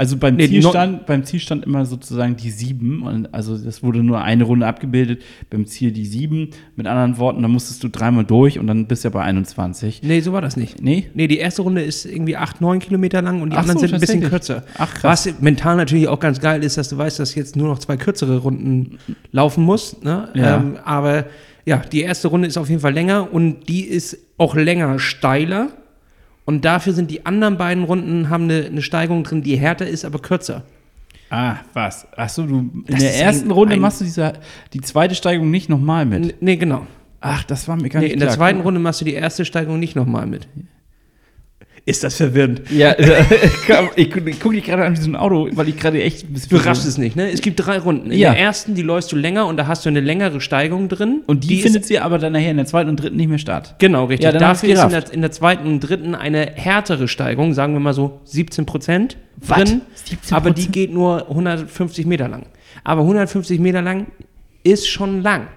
Also 0.00 0.16
beim, 0.16 0.36
Nee, 0.36 0.48
Ziel 0.48 0.62
no- 0.62 0.70
stand, 0.70 1.04
beim 1.04 1.24
Ziel 1.24 1.40
stand 1.40 1.66
immer 1.66 1.84
sozusagen 1.84 2.34
die 2.34 2.48
sieben. 2.48 3.02
Und 3.02 3.34
also 3.34 3.58
das 3.58 3.82
wurde 3.82 4.02
nur 4.02 4.22
eine 4.22 4.44
Runde 4.44 4.66
abgebildet. 4.66 5.20
Beim 5.50 5.66
Ziel 5.66 5.92
die 5.92 6.06
sieben. 6.06 6.48
Mit 6.74 6.86
anderen 6.86 7.18
Worten, 7.18 7.42
da 7.42 7.48
musstest 7.48 7.84
du 7.84 7.88
dreimal 7.88 8.24
durch 8.24 8.58
und 8.58 8.66
dann 8.66 8.86
bist 8.86 9.04
du 9.04 9.08
ja 9.08 9.12
bei 9.12 9.20
21. 9.20 10.00
nee, 10.02 10.20
so 10.20 10.32
war 10.32 10.40
das 10.40 10.56
nicht. 10.56 10.82
Nee? 10.82 11.08
Nee, 11.12 11.26
die 11.26 11.36
erste 11.36 11.60
Runde 11.60 11.82
ist 11.82 12.06
irgendwie 12.06 12.34
8, 12.38 12.62
9 12.62 12.78
Kilometer 12.78 13.20
lang 13.20 13.42
und 13.42 13.50
die 13.50 13.56
Ach 13.56 13.60
anderen 13.60 13.78
so, 13.78 13.86
sind 13.86 13.92
ein 13.94 14.00
bisschen 14.00 14.22
kürzer. 14.22 14.64
Ach, 14.78 14.94
krass. 14.94 15.26
Was 15.26 15.40
mental 15.42 15.76
natürlich 15.76 16.08
auch 16.08 16.18
ganz 16.18 16.40
geil 16.40 16.64
ist, 16.64 16.78
dass 16.78 16.88
du 16.88 16.96
weißt, 16.96 17.18
dass 17.18 17.34
jetzt 17.34 17.54
nur 17.54 17.68
noch 17.68 17.78
zwei 17.78 17.98
kürzere 17.98 18.38
Runden 18.38 18.96
laufen 19.32 19.64
musst. 19.64 20.02
Ne? 20.02 20.30
Ja. 20.32 20.56
Ähm, 20.56 20.78
aber 20.82 21.26
ja, 21.66 21.76
die 21.92 22.00
erste 22.00 22.28
Runde 22.28 22.48
ist 22.48 22.56
auf 22.56 22.70
jeden 22.70 22.80
Fall 22.80 22.94
länger 22.94 23.30
und 23.34 23.68
die 23.68 23.82
ist 23.82 24.16
auch 24.38 24.56
länger 24.56 24.98
steiler. 24.98 25.68
Und 26.50 26.64
dafür 26.64 26.92
sind 26.94 27.12
die 27.12 27.24
anderen 27.26 27.56
beiden 27.58 27.84
Runden, 27.84 28.28
haben 28.28 28.44
eine, 28.44 28.64
eine 28.66 28.82
Steigung 28.82 29.22
drin, 29.22 29.40
die 29.42 29.56
härter 29.56 29.86
ist, 29.86 30.04
aber 30.04 30.18
kürzer. 30.18 30.64
Ah, 31.30 31.58
was? 31.74 32.08
Achso, 32.16 32.42
du 32.42 32.58
in 32.58 32.84
Das 32.88 32.98
der 32.98 33.14
ersten 33.20 33.46
ein- 33.48 33.52
Runde 33.52 33.74
ein- 33.74 33.80
machst 33.80 34.00
du 34.00 34.04
diese, 34.04 34.32
die 34.72 34.80
zweite 34.80 35.14
Steigung 35.14 35.48
nicht 35.52 35.68
nochmal 35.68 36.06
mit. 36.06 36.42
Nee, 36.42 36.56
genau. 36.56 36.88
Ach, 37.20 37.44
das 37.44 37.68
war 37.68 37.76
mir 37.76 37.88
gar 37.88 38.00
Nee, 38.00 38.06
nicht 38.06 38.14
in 38.14 38.18
der 38.18 38.28
klar. 38.30 38.38
zweiten 38.38 38.60
Runde 38.62 38.80
machst 38.80 39.00
du 39.00 39.04
die 39.04 39.14
erste 39.14 39.44
Steigung 39.44 39.78
nicht 39.78 39.94
nochmal 39.94 40.26
mit. 40.26 40.48
Ist 41.86 42.04
das 42.04 42.16
verwirrend? 42.16 42.62
Ja, 42.70 42.94
ich, 43.96 44.10
gu- 44.12 44.20
ich 44.26 44.38
gucke 44.40 44.54
dich 44.54 44.64
gerade 44.64 44.84
an 44.84 44.96
wie 44.96 45.00
so 45.00 45.08
ein 45.10 45.16
Auto, 45.16 45.48
weil 45.52 45.68
ich 45.68 45.76
gerade 45.76 46.00
echt 46.02 46.24
ein 46.24 46.32
bisschen. 46.34 46.50
Du 46.50 46.56
raffst 46.64 46.86
es 46.86 46.98
nicht, 46.98 47.16
ne? 47.16 47.30
Es 47.30 47.40
gibt 47.40 47.64
drei 47.64 47.78
Runden. 47.78 48.10
In 48.10 48.18
Ja. 48.18 48.32
der 48.32 48.40
ersten, 48.40 48.74
die 48.74 48.82
läufst 48.82 49.10
du 49.12 49.16
länger 49.16 49.46
und 49.46 49.56
da 49.56 49.66
hast 49.66 49.84
du 49.84 49.88
eine 49.88 50.00
längere 50.00 50.40
Steigung 50.40 50.88
drin. 50.88 51.22
Und 51.26 51.44
die, 51.44 51.56
ist- 51.56 51.62
findet 51.62 51.86
sie 51.86 51.98
aber 51.98 52.18
dann 52.18 52.32
nachher 52.34 52.50
in 52.50 52.58
der 52.58 52.66
zweiten 52.66 52.90
und 52.90 52.96
dritten 52.96 53.16
nicht 53.16 53.28
mehr 53.28 53.38
statt. 53.38 53.76
Genau, 53.78 54.04
richtig. 54.04 54.24
Ja, 54.24 54.32
dann 54.32 54.46
hast 54.46 54.62
du 54.62 54.68
Dafür 54.68 54.84
ist 54.86 54.94
in 54.94 55.00
der, 55.00 55.12
in 55.14 55.20
der 55.22 55.32
zweiten 55.32 55.66
und 55.66 55.80
dritten 55.80 56.14
eine 56.14 56.52
härtere 56.54 57.08
Steigung, 57.08 57.54
sagen 57.54 57.72
wir 57.72 57.80
mal 57.80 57.94
so 57.94 58.20
17 58.24 58.66
Prozent 58.66 59.16
drin. 59.46 59.80
17%? 60.28 60.34
Aber 60.34 60.50
die 60.50 60.68
geht 60.68 60.92
nur 60.92 61.28
150 61.30 62.04
Meter 62.06 62.28
lang. 62.28 62.44
Aber 62.84 63.00
150 63.02 63.58
Meter 63.58 63.82
lang 63.82 64.06
ist 64.62 64.86
schon 64.88 65.22
lang. 65.22 65.48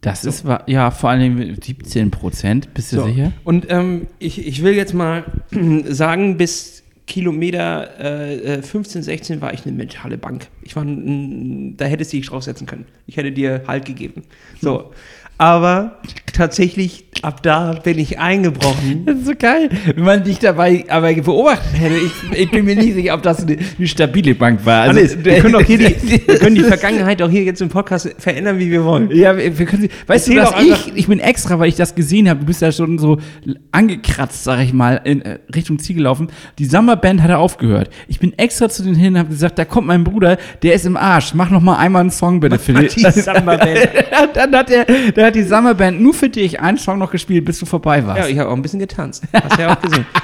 Das 0.00 0.24
ist, 0.24 0.46
wa- 0.46 0.62
ja, 0.66 0.90
vor 0.90 1.10
allem 1.10 1.56
17 1.62 2.10
Prozent, 2.10 2.72
bist 2.72 2.92
du 2.92 2.96
So. 2.96 3.04
sicher? 3.04 3.32
Und 3.44 3.66
ähm, 3.70 4.06
ich, 4.18 4.46
ich 4.46 4.62
will 4.62 4.72
jetzt 4.74 4.94
mal 4.94 5.24
sagen, 5.88 6.36
bis 6.38 6.82
Kilometer 7.06 7.98
äh, 8.00 8.54
äh, 8.58 8.62
15, 8.62 9.02
16 9.02 9.40
war 9.40 9.52
ich 9.52 9.66
eine 9.66 9.74
mentale 9.76 10.16
Bank. 10.16 10.46
Ich 10.62 10.74
war, 10.76 10.84
da 10.86 11.84
hättest 11.84 12.12
du 12.12 12.16
dich 12.18 12.26
draufsetzen 12.28 12.66
können. 12.66 12.86
Ich 13.06 13.16
hätte 13.16 13.32
dir 13.32 13.62
Halt 13.66 13.84
gegeben. 13.84 14.22
So. 14.60 14.92
Aber 15.36 15.98
tatsächlich, 16.32 17.04
ab 17.22 17.42
da 17.42 17.72
bin 17.72 17.98
ich 17.98 18.18
eingebrochen. 18.18 19.04
Das 19.06 19.16
ist 19.18 19.26
so 19.26 19.32
geil, 19.38 19.68
wenn 19.94 20.04
man 20.04 20.24
dich 20.24 20.38
dabei 20.38 20.84
aber 20.88 21.12
beobachtet 21.12 21.80
hätte. 21.80 21.94
Ich, 21.96 22.38
ich 22.38 22.50
bin 22.50 22.64
mir 22.64 22.76
nicht 22.76 22.94
sicher, 22.94 23.14
ob 23.14 23.22
das 23.22 23.42
eine, 23.42 23.58
eine 23.78 23.86
stabile 23.86 24.34
Bank 24.34 24.64
war. 24.64 24.82
Also, 24.82 25.00
Hannes, 25.00 25.24
wir 25.24 25.40
können, 25.40 25.52
doch 25.52 25.62
hier 25.62 25.78
die, 25.78 26.26
wir 26.26 26.38
können 26.38 26.56
die 26.56 26.62
Vergangenheit 26.62 27.22
auch 27.22 27.30
hier 27.30 27.42
jetzt 27.42 27.60
im 27.60 27.68
Podcast 27.68 28.14
verändern, 28.18 28.58
wie 28.58 28.70
wir 28.70 28.84
wollen. 28.84 29.10
Ja, 29.12 29.36
wir 29.36 29.66
können, 29.66 29.88
weißt 30.06 30.28
Erzähl 30.28 30.36
du, 30.36 30.72
dass 30.72 30.86
ich, 30.86 30.96
ich 30.96 31.06
bin 31.06 31.20
extra, 31.20 31.58
weil 31.58 31.68
ich 31.68 31.76
das 31.76 31.94
gesehen 31.94 32.28
habe, 32.28 32.40
du 32.40 32.46
bist 32.46 32.62
ja 32.62 32.72
schon 32.72 32.98
so 32.98 33.18
angekratzt, 33.72 34.44
sag 34.44 34.60
ich 34.60 34.72
mal, 34.72 35.00
in 35.04 35.22
äh, 35.22 35.38
Richtung 35.54 35.78
Ziel 35.78 35.96
gelaufen. 35.96 36.28
Die 36.58 36.64
Summerband 36.64 37.22
hat 37.22 37.30
aufgehört. 37.30 37.90
Ich 38.08 38.18
bin 38.18 38.36
extra 38.38 38.68
zu 38.68 38.82
denen 38.82 38.96
hin 38.96 39.14
und 39.14 39.18
habe 39.18 39.30
gesagt, 39.30 39.58
da 39.58 39.64
kommt 39.64 39.86
mein 39.86 40.04
Bruder, 40.04 40.38
der 40.62 40.74
ist 40.74 40.86
im 40.86 40.96
Arsch, 40.96 41.34
mach 41.34 41.50
noch 41.50 41.60
mal 41.60 41.76
einmal 41.76 42.00
einen 42.00 42.10
Song 42.10 42.40
bitte 42.40 42.58
für. 42.58 42.74
Die 42.74 43.00
Samba-Band. 43.00 43.88
dann, 44.34 44.54
hat 44.54 44.68
der, 44.68 44.86
dann 45.14 45.24
hat 45.26 45.34
die 45.34 45.42
Summerband 45.42 46.00
nur 46.00 46.14
für 46.20 46.28
dich 46.28 46.60
einen 46.60 46.78
Song 46.78 46.98
noch 46.98 47.10
gespielt, 47.10 47.44
bis 47.44 47.58
du 47.58 47.66
vorbei 47.66 48.06
warst. 48.06 48.20
Ja, 48.20 48.28
ich 48.28 48.38
habe 48.38 48.50
auch 48.50 48.54
ein 48.54 48.62
bisschen 48.62 48.78
getanzt. 48.78 49.24
Hast 49.32 49.56
du 49.58 49.62
ja 49.62 49.76
auch 49.76 49.80
gesehen. 49.80 50.06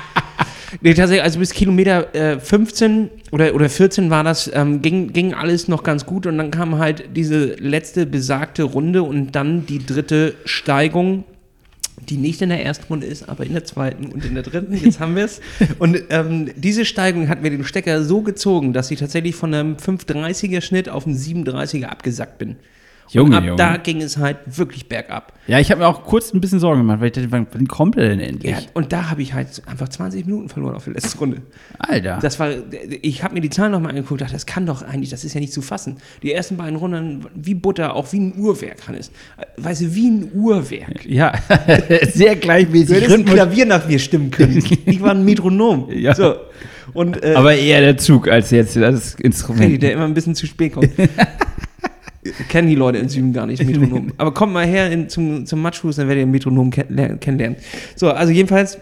Nee, 0.81 0.95
tatsächlich, 0.95 1.23
also 1.23 1.39
bis 1.39 1.53
Kilometer 1.53 2.15
äh, 2.15 2.39
15 2.39 3.09
oder, 3.31 3.55
oder 3.55 3.69
14 3.69 4.11
war 4.11 4.25
das, 4.25 4.51
ähm, 4.53 4.83
ging, 4.83 5.13
ging 5.13 5.33
alles 5.33 5.69
noch 5.69 5.83
ganz 5.83 6.05
gut 6.05 6.27
und 6.27 6.37
dann 6.39 6.51
kam 6.51 6.79
halt 6.79 7.05
diese 7.15 7.55
letzte 7.55 8.05
besagte 8.05 8.65
Runde 8.65 9.03
und 9.03 9.33
dann 9.33 9.65
die 9.65 9.85
dritte 9.85 10.35
Steigung, 10.45 11.25
die 12.09 12.17
nicht 12.17 12.43
in 12.43 12.51
der 12.51 12.65
ersten 12.65 12.85
Runde 12.89 13.07
ist, 13.07 13.29
aber 13.29 13.45
in 13.47 13.53
der 13.53 13.65
zweiten 13.65 14.07
und 14.07 14.25
in 14.25 14.35
der 14.35 14.43
dritten. 14.43 14.75
Jetzt 14.75 15.01
haben 15.01 15.17
wir 15.17 15.25
es. 15.25 15.41
Und 15.79 16.03
ähm, 16.11 16.51
diese 16.55 16.85
Steigung 16.85 17.29
hat 17.29 17.43
mir 17.43 17.51
den 17.51 17.65
Stecker 17.65 18.05
so 18.05 18.21
gezogen, 18.21 18.75
dass 18.75 18.91
ich 18.91 18.99
tatsächlich 18.99 19.35
von 19.35 19.55
einem 19.55 19.77
530er 19.77 20.61
Schnitt 20.61 20.89
auf 20.89 21.07
einen 21.07 21.17
37er 21.17 21.87
abgesackt 21.87 22.39
bin. 22.39 22.57
Junge, 23.09 23.29
und 23.31 23.35
ab 23.35 23.45
Junge. 23.45 23.57
da 23.57 23.77
ging 23.77 24.03
es 24.03 24.16
halt 24.16 24.38
wirklich 24.47 24.88
bergab. 24.88 25.33
Ja, 25.47 25.61
ich 25.61 25.71
habe 25.71 25.81
mir 25.81 25.87
auch 25.87 26.05
kurz 26.05 26.35
ein 26.35 26.40
bisschen 26.40 26.59
Sorgen 26.59 26.81
gemacht, 26.81 27.01
weil 27.01 27.07
ich 27.07 27.12
dachte, 27.12 27.31
wann, 27.31 27.47
wann 27.53 27.69
kommt 27.69 27.97
er 27.97 28.09
denn 28.09 28.21
endlich? 28.21 28.51
Ja, 28.53 28.59
und 28.75 28.92
da 28.92 29.11
habe 29.11 29.23
ich 29.23 29.33
halt 29.33 29.62
einfach 29.66 29.88
20 29.88 30.27
Minuten 30.27 30.49
verloren 30.49 30.75
auf 30.75 30.85
der 30.85 30.95
letzten 30.95 31.19
Runde. 31.19 31.42
Alter. 31.79 32.19
Das 32.21 32.40
war, 32.40 32.51
ich 33.03 33.23
habe 33.23 33.35
mir 33.35 33.40
die 33.40 33.51
Zahlen 33.51 33.73
nochmal 33.73 33.90
angeguckt, 33.90 34.21
dachte, 34.21 34.33
das 34.33 34.47
kann 34.47 34.66
doch 34.66 34.83
eigentlich, 34.83 35.11
das 35.11 35.25
ist 35.25 35.35
ja 35.35 35.40
nicht 35.40 35.53
zu 35.53 35.62
fassen. 35.62 35.99
Die 36.23 36.33
ersten 36.33 36.57
beiden 36.57 36.77
Runden 36.77 37.27
wie 37.35 37.55
Butter, 37.55 37.95
auch 37.95 38.12
wie 38.12 38.19
ein 38.19 38.35
Uhrwerk, 38.37 38.88
Hannes. 38.88 39.12
Weißt 39.57 39.83
du, 39.83 39.95
wie 39.95 40.09
ein 40.09 40.31
Uhrwerk. 40.35 41.07
ja, 41.07 41.33
sehr 42.12 42.37
gleichmäßig. 42.37 42.88
Du 42.88 42.95
hättest 42.95 43.14
ein. 43.14 43.25
Klavier 43.25 43.66
nach 43.66 43.87
mir 43.87 43.99
stimmen 43.99 44.31
können. 44.31 44.62
Ich 44.87 45.01
war 45.03 45.11
ein 45.11 45.25
Metronom. 45.25 45.88
Ja. 45.90 46.14
So. 46.14 46.37
Und 46.92 47.23
äh, 47.23 47.35
Aber 47.35 47.55
eher 47.55 47.81
der 47.81 47.97
Zug 47.97 48.29
als 48.29 48.51
jetzt 48.51 48.77
das 48.77 49.14
Instrument. 49.16 49.83
Der 49.83 49.92
immer 49.92 50.05
ein 50.05 50.14
bisschen 50.14 50.35
zu 50.35 50.47
spät 50.47 50.73
kommt. 50.73 50.90
Kennen 52.49 52.69
die 52.69 52.75
Leute 52.75 52.99
im 52.99 53.09
Süden 53.09 53.33
gar 53.33 53.47
nicht, 53.47 53.62
Metronom. 53.67 54.12
Aber 54.17 54.33
kommt 54.35 54.53
mal 54.53 54.67
her 54.67 54.91
in, 54.91 55.09
zum, 55.09 55.47
zum 55.47 55.61
Matschfuß, 55.62 55.97
dann 55.97 56.09
werdet 56.09 56.23
ihr 56.23 56.27
Metronom 56.27 56.71
kenn 56.71 56.87
ler- 56.89 57.17
kennenlernen. 57.17 57.57
So, 57.97 58.11
also 58.11 58.33
jedenfalls 58.33 58.79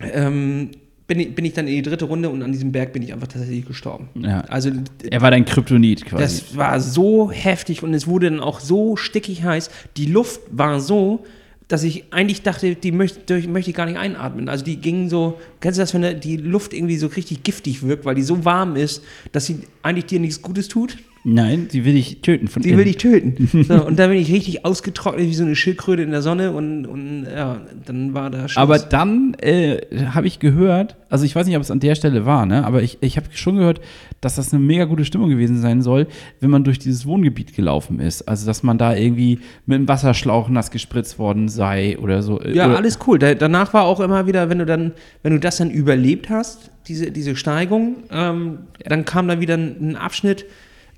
ähm, 0.00 0.70
bin, 1.06 1.20
ich, 1.20 1.34
bin 1.34 1.44
ich 1.44 1.52
dann 1.52 1.66
in 1.66 1.74
die 1.74 1.82
dritte 1.82 2.04
Runde 2.06 2.28
und 2.30 2.42
an 2.42 2.52
diesem 2.52 2.72
Berg 2.72 2.92
bin 2.92 3.02
ich 3.02 3.12
einfach 3.12 3.28
tatsächlich 3.28 3.64
gestorben. 3.66 4.08
Ja. 4.14 4.40
Also 4.42 4.70
Er 5.08 5.20
war 5.20 5.30
dein 5.30 5.44
Kryptonit 5.44 6.04
quasi. 6.04 6.22
das 6.22 6.56
war 6.56 6.80
so 6.80 7.30
heftig 7.30 7.82
und 7.82 7.94
es 7.94 8.06
wurde 8.06 8.30
dann 8.30 8.40
auch 8.40 8.60
so 8.60 8.96
stickig 8.96 9.44
heiß. 9.44 9.70
Die 9.96 10.06
Luft 10.06 10.40
war 10.50 10.80
so, 10.80 11.24
dass 11.68 11.82
ich 11.82 12.12
eigentlich 12.12 12.42
dachte, 12.42 12.74
die 12.76 12.92
möchte, 12.92 13.38
möchte 13.48 13.70
ich 13.70 13.76
gar 13.76 13.86
nicht 13.86 13.98
einatmen. 13.98 14.48
Also 14.48 14.64
die 14.64 14.76
gingen 14.76 15.08
so, 15.08 15.38
kennst 15.60 15.78
du 15.78 15.82
das, 15.82 15.94
wenn 15.94 16.20
die 16.20 16.36
Luft 16.36 16.72
irgendwie 16.72 16.96
so 16.96 17.08
richtig 17.08 17.42
giftig 17.42 17.82
wirkt, 17.82 18.04
weil 18.04 18.14
die 18.14 18.22
so 18.22 18.44
warm 18.44 18.76
ist, 18.76 19.02
dass 19.32 19.46
sie 19.46 19.60
eigentlich 19.82 20.06
dir 20.06 20.20
nichts 20.20 20.42
Gutes 20.42 20.68
tut? 20.68 20.96
Nein, 21.28 21.66
sie 21.68 21.84
will 21.84 21.94
dich 21.94 22.20
töten 22.22 22.46
von 22.46 22.62
Die 22.62 22.68
innen. 22.68 22.78
will 22.78 22.84
dich 22.84 22.98
töten. 22.98 23.48
So, 23.66 23.84
und 23.84 23.98
da 23.98 24.06
bin 24.06 24.16
ich 24.16 24.30
richtig 24.30 24.64
ausgetrocknet 24.64 25.26
wie 25.26 25.34
so 25.34 25.42
eine 25.42 25.56
Schildkröte 25.56 26.02
in 26.02 26.12
der 26.12 26.22
Sonne 26.22 26.52
und, 26.52 26.86
und 26.86 27.26
ja, 27.26 27.62
dann 27.84 28.14
war 28.14 28.30
da 28.30 28.48
Schluss. 28.48 28.56
Aber 28.62 28.78
dann 28.78 29.34
äh, 29.40 29.80
habe 30.14 30.28
ich 30.28 30.38
gehört, 30.38 30.94
also 31.10 31.24
ich 31.24 31.34
weiß 31.34 31.48
nicht, 31.48 31.56
ob 31.56 31.62
es 31.62 31.72
an 31.72 31.80
der 31.80 31.96
Stelle 31.96 32.26
war, 32.26 32.46
ne? 32.46 32.64
aber 32.64 32.82
ich, 32.82 32.98
ich 33.00 33.16
habe 33.16 33.26
schon 33.32 33.56
gehört, 33.56 33.80
dass 34.20 34.36
das 34.36 34.54
eine 34.54 34.62
mega 34.62 34.84
gute 34.84 35.04
Stimmung 35.04 35.28
gewesen 35.28 35.60
sein 35.60 35.82
soll, 35.82 36.06
wenn 36.38 36.50
man 36.50 36.62
durch 36.62 36.78
dieses 36.78 37.06
Wohngebiet 37.06 37.56
gelaufen 37.56 37.98
ist. 37.98 38.22
Also, 38.28 38.46
dass 38.46 38.62
man 38.62 38.78
da 38.78 38.94
irgendwie 38.94 39.40
mit 39.66 39.76
einem 39.76 39.88
Wasserschlauch 39.88 40.48
nass 40.48 40.70
gespritzt 40.70 41.18
worden 41.18 41.48
sei 41.48 41.98
oder 41.98 42.22
so. 42.22 42.40
Ja, 42.42 42.66
oder, 42.66 42.76
alles 42.76 43.00
cool. 43.06 43.18
Da, 43.18 43.34
danach 43.34 43.74
war 43.74 43.82
auch 43.82 43.98
immer 43.98 44.28
wieder, 44.28 44.48
wenn 44.48 44.58
du 44.58 44.66
dann, 44.66 44.92
wenn 45.24 45.32
du 45.32 45.40
das 45.40 45.56
dann 45.56 45.70
überlebt 45.70 46.30
hast, 46.30 46.70
diese, 46.86 47.10
diese 47.10 47.34
Steigung, 47.34 48.04
ähm, 48.10 48.58
dann 48.84 49.04
kam 49.04 49.26
da 49.26 49.40
wieder 49.40 49.54
ein, 49.54 49.90
ein 49.90 49.96
Abschnitt, 49.96 50.44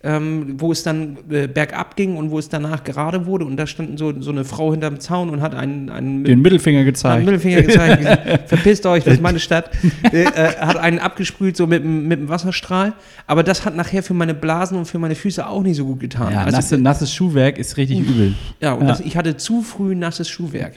ähm, 0.05 0.55
wo 0.59 0.71
es 0.71 0.83
dann 0.85 1.19
äh, 1.31 1.49
bergab 1.49 1.97
ging 1.97 2.17
und 2.17 2.31
wo 2.31 2.39
es 2.39 2.49
danach 2.49 2.85
gerade 2.85 3.27
wurde 3.27 3.45
und 3.45 3.57
da 3.57 3.67
stand 3.67 3.99
so, 3.99 4.13
so 4.21 4.31
eine 4.31 4.45
Frau 4.45 4.71
hinterm 4.71 5.01
Zaun 5.01 5.29
und 5.31 5.43
hat 5.43 5.55
einen, 5.57 5.91
einen 5.91 6.23
Den 6.25 6.41
Mittelfinger 6.41 6.79
hat 6.79 6.85
einen 6.85 6.93
gezeigt. 6.93 7.25
Mittelfinger 7.25 7.63
gezeigt, 7.63 7.99
gesagt, 7.99 8.49
verpisst 8.49 8.87
euch, 8.87 9.03
das 9.05 9.15
ist 9.15 9.23
meine 9.23 9.41
Stadt. 9.41 9.71
äh, 10.13 10.23
äh, 10.23 10.57
hat 10.59 10.77
einen 10.77 11.01
abgesprüht, 11.01 11.57
so 11.57 11.67
mit, 11.67 11.83
dem- 11.83 12.07
mit 12.07 12.21
dem 12.21 12.29
Wasserstrahl. 12.29 12.93
Aber 13.27 13.43
das 13.43 13.65
hat 13.65 13.75
nachher 13.77 14.03
für 14.05 14.15
meine 14.15 14.35
Blasen 14.35 14.79
und 14.79 14.85
für 14.87 14.99
meine 15.01 15.17
Füße 15.17 15.45
auch 15.47 15.63
nicht 15.63 15.77
so 15.77 15.85
gut 15.85 15.99
getan. 16.01 16.33
Ja, 16.33 16.45
Also, 16.45 16.57
nasse, 16.57 16.79
nasses 16.79 17.13
Schuhwerk 17.13 17.59
ist 17.59 17.77
richtig 17.77 17.99
übel. 18.01 18.35
ja, 18.61 18.75
und 18.75 18.83
Ja. 18.83 18.89
Das, 18.89 19.01
ich 19.01 19.17
hatte 19.17 19.37
zu 19.37 19.63
früh 19.63 19.95
nasses 19.97 20.29
Schuhwerk. 20.29 20.75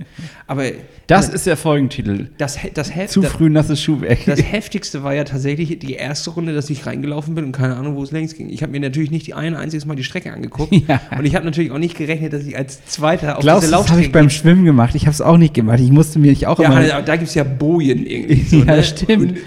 Aber 0.48 0.64
Das 1.08 1.30
ist 1.30 1.46
der 1.46 1.58
Folgentitel. 1.58 2.30
das, 2.40 2.58
das, 2.74 2.92
He- 2.94 3.06
Zu 3.06 3.22
das, 3.22 3.32
früh 3.34 3.50
nasses 3.50 3.80
Schuhwerk. 3.82 4.26
Das 4.26 4.42
heftigste 4.42 5.04
war 5.04 5.14
ja 5.14 5.24
tatsächlich 5.26 5.78
die 5.80 5.94
erste 5.94 6.32
Runde, 6.32 6.54
dass 6.56 6.70
ich 6.72 6.86
reingelaufen 6.88 7.36
bin 7.36 7.46
und 7.46 7.52
keine 7.52 7.76
Ahnung, 7.76 7.96
wo 7.96 8.04
es 8.04 8.12
längs 8.12 8.34
ging. 8.36 8.50
Ich 8.50 8.64
habe 8.64 8.72
mir 8.72 8.80
natürlich 8.80 9.11
nicht 9.12 9.28
die 9.28 9.34
ein 9.34 9.56
einziges 9.56 9.86
Mal 9.86 9.96
die 9.96 10.04
Strecke 10.04 10.32
angeguckt. 10.34 10.74
Ja. 10.88 11.00
Und 11.18 11.26
ich 11.26 11.36
habe 11.36 11.46
natürlich 11.46 11.72
auch 11.72 11.78
nicht 11.78 11.96
gerechnet, 11.96 12.34
dass 12.34 12.44
ich 12.44 12.58
als 12.58 12.84
Zweiter 12.86 13.38
auf 13.38 13.44
Glaubst 13.44 13.64
diese 13.64 13.72
du, 13.72 13.78
das 13.78 13.90
habe 13.92 14.00
ich 14.02 14.08
Laufstrecke 14.08 14.12
beim 14.12 14.30
Schwimmen 14.30 14.66
gemacht? 14.66 14.96
Ich 14.96 15.04
habe 15.04 15.12
es 15.12 15.22
auch 15.22 15.38
nicht 15.38 15.54
gemacht. 15.54 15.80
Ich 15.80 15.92
musste 15.92 16.18
mir 16.18 16.32
nicht 16.32 16.48
auch 16.48 16.60
ja, 16.60 16.66
immer. 16.66 16.76
Hannes, 16.78 16.92
aber 16.92 17.06
da 17.06 17.16
gibt 17.16 17.30
es 17.30 17.36
ja 17.36 17.44
Bojen 17.44 18.06
irgendwie. 18.06 18.42
So, 18.52 18.58
Ja, 18.58 18.76
ne? 18.78 18.84
stimmt. 18.84 19.32
Und 19.32 19.38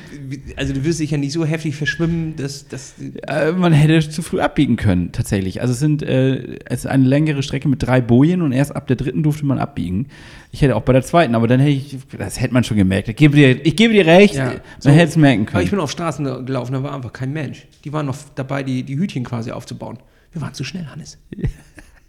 also 0.56 0.72
du 0.74 0.84
wirst 0.84 1.00
dich 1.00 1.10
ja 1.10 1.18
nicht 1.18 1.32
so 1.32 1.44
heftig 1.44 1.76
verschwimmen, 1.76 2.36
dass, 2.36 2.66
dass 2.68 2.94
Äh, 3.26 3.52
man 3.52 3.72
hätte 3.72 4.08
zu 4.08 4.22
früh 4.22 4.40
abbiegen 4.40 4.76
können, 4.76 5.12
tatsächlich. 5.12 5.60
Also 5.60 5.72
es 5.72 5.78
sind 5.80 6.02
äh, 6.02 6.58
es 6.66 6.80
ist 6.80 6.86
eine 6.86 7.04
längere 7.04 7.42
Strecke 7.42 7.68
mit 7.68 7.82
drei 7.82 8.00
Bojen 8.00 8.42
und 8.42 8.52
erst 8.52 8.74
ab 8.74 8.86
der 8.86 8.96
dritten 8.96 9.22
durfte 9.22 9.46
man 9.46 9.58
abbiegen. 9.58 10.06
Ich 10.52 10.62
hätte 10.62 10.76
auch 10.76 10.82
bei 10.82 10.92
der 10.92 11.02
zweiten, 11.02 11.34
aber 11.34 11.48
dann 11.48 11.60
hätte 11.60 11.72
ich, 11.72 11.96
das 12.18 12.40
hätte 12.40 12.54
man 12.54 12.64
schon 12.64 12.76
gemerkt. 12.76 13.08
Ich 13.08 13.16
gebe 13.16 13.34
dir, 13.36 13.64
ich 13.66 13.76
gebe 13.76 13.92
dir 13.92 14.06
recht, 14.06 14.34
Ja. 14.34 14.44
man 14.46 14.60
So. 14.78 14.90
hätte 14.90 15.08
es 15.10 15.16
merken 15.16 15.42
Aber 15.42 15.50
können. 15.52 15.64
ich 15.64 15.70
bin 15.70 15.80
auf 15.80 15.90
Straßen 15.90 16.44
gelaufen, 16.46 16.72
da 16.72 16.82
war 16.82 16.94
einfach 16.94 17.12
kein 17.12 17.32
Mensch. 17.32 17.66
Die 17.84 17.92
waren 17.92 18.06
noch 18.06 18.16
dabei, 18.34 18.62
die, 18.62 18.82
die 18.82 18.96
Hütchen 18.96 19.24
quasi 19.24 19.50
aufzubauen. 19.50 19.98
Wir 20.32 20.40
waren 20.42 20.54
zu 20.54 20.64
schnell, 20.64 20.86
Hannes. 20.86 21.18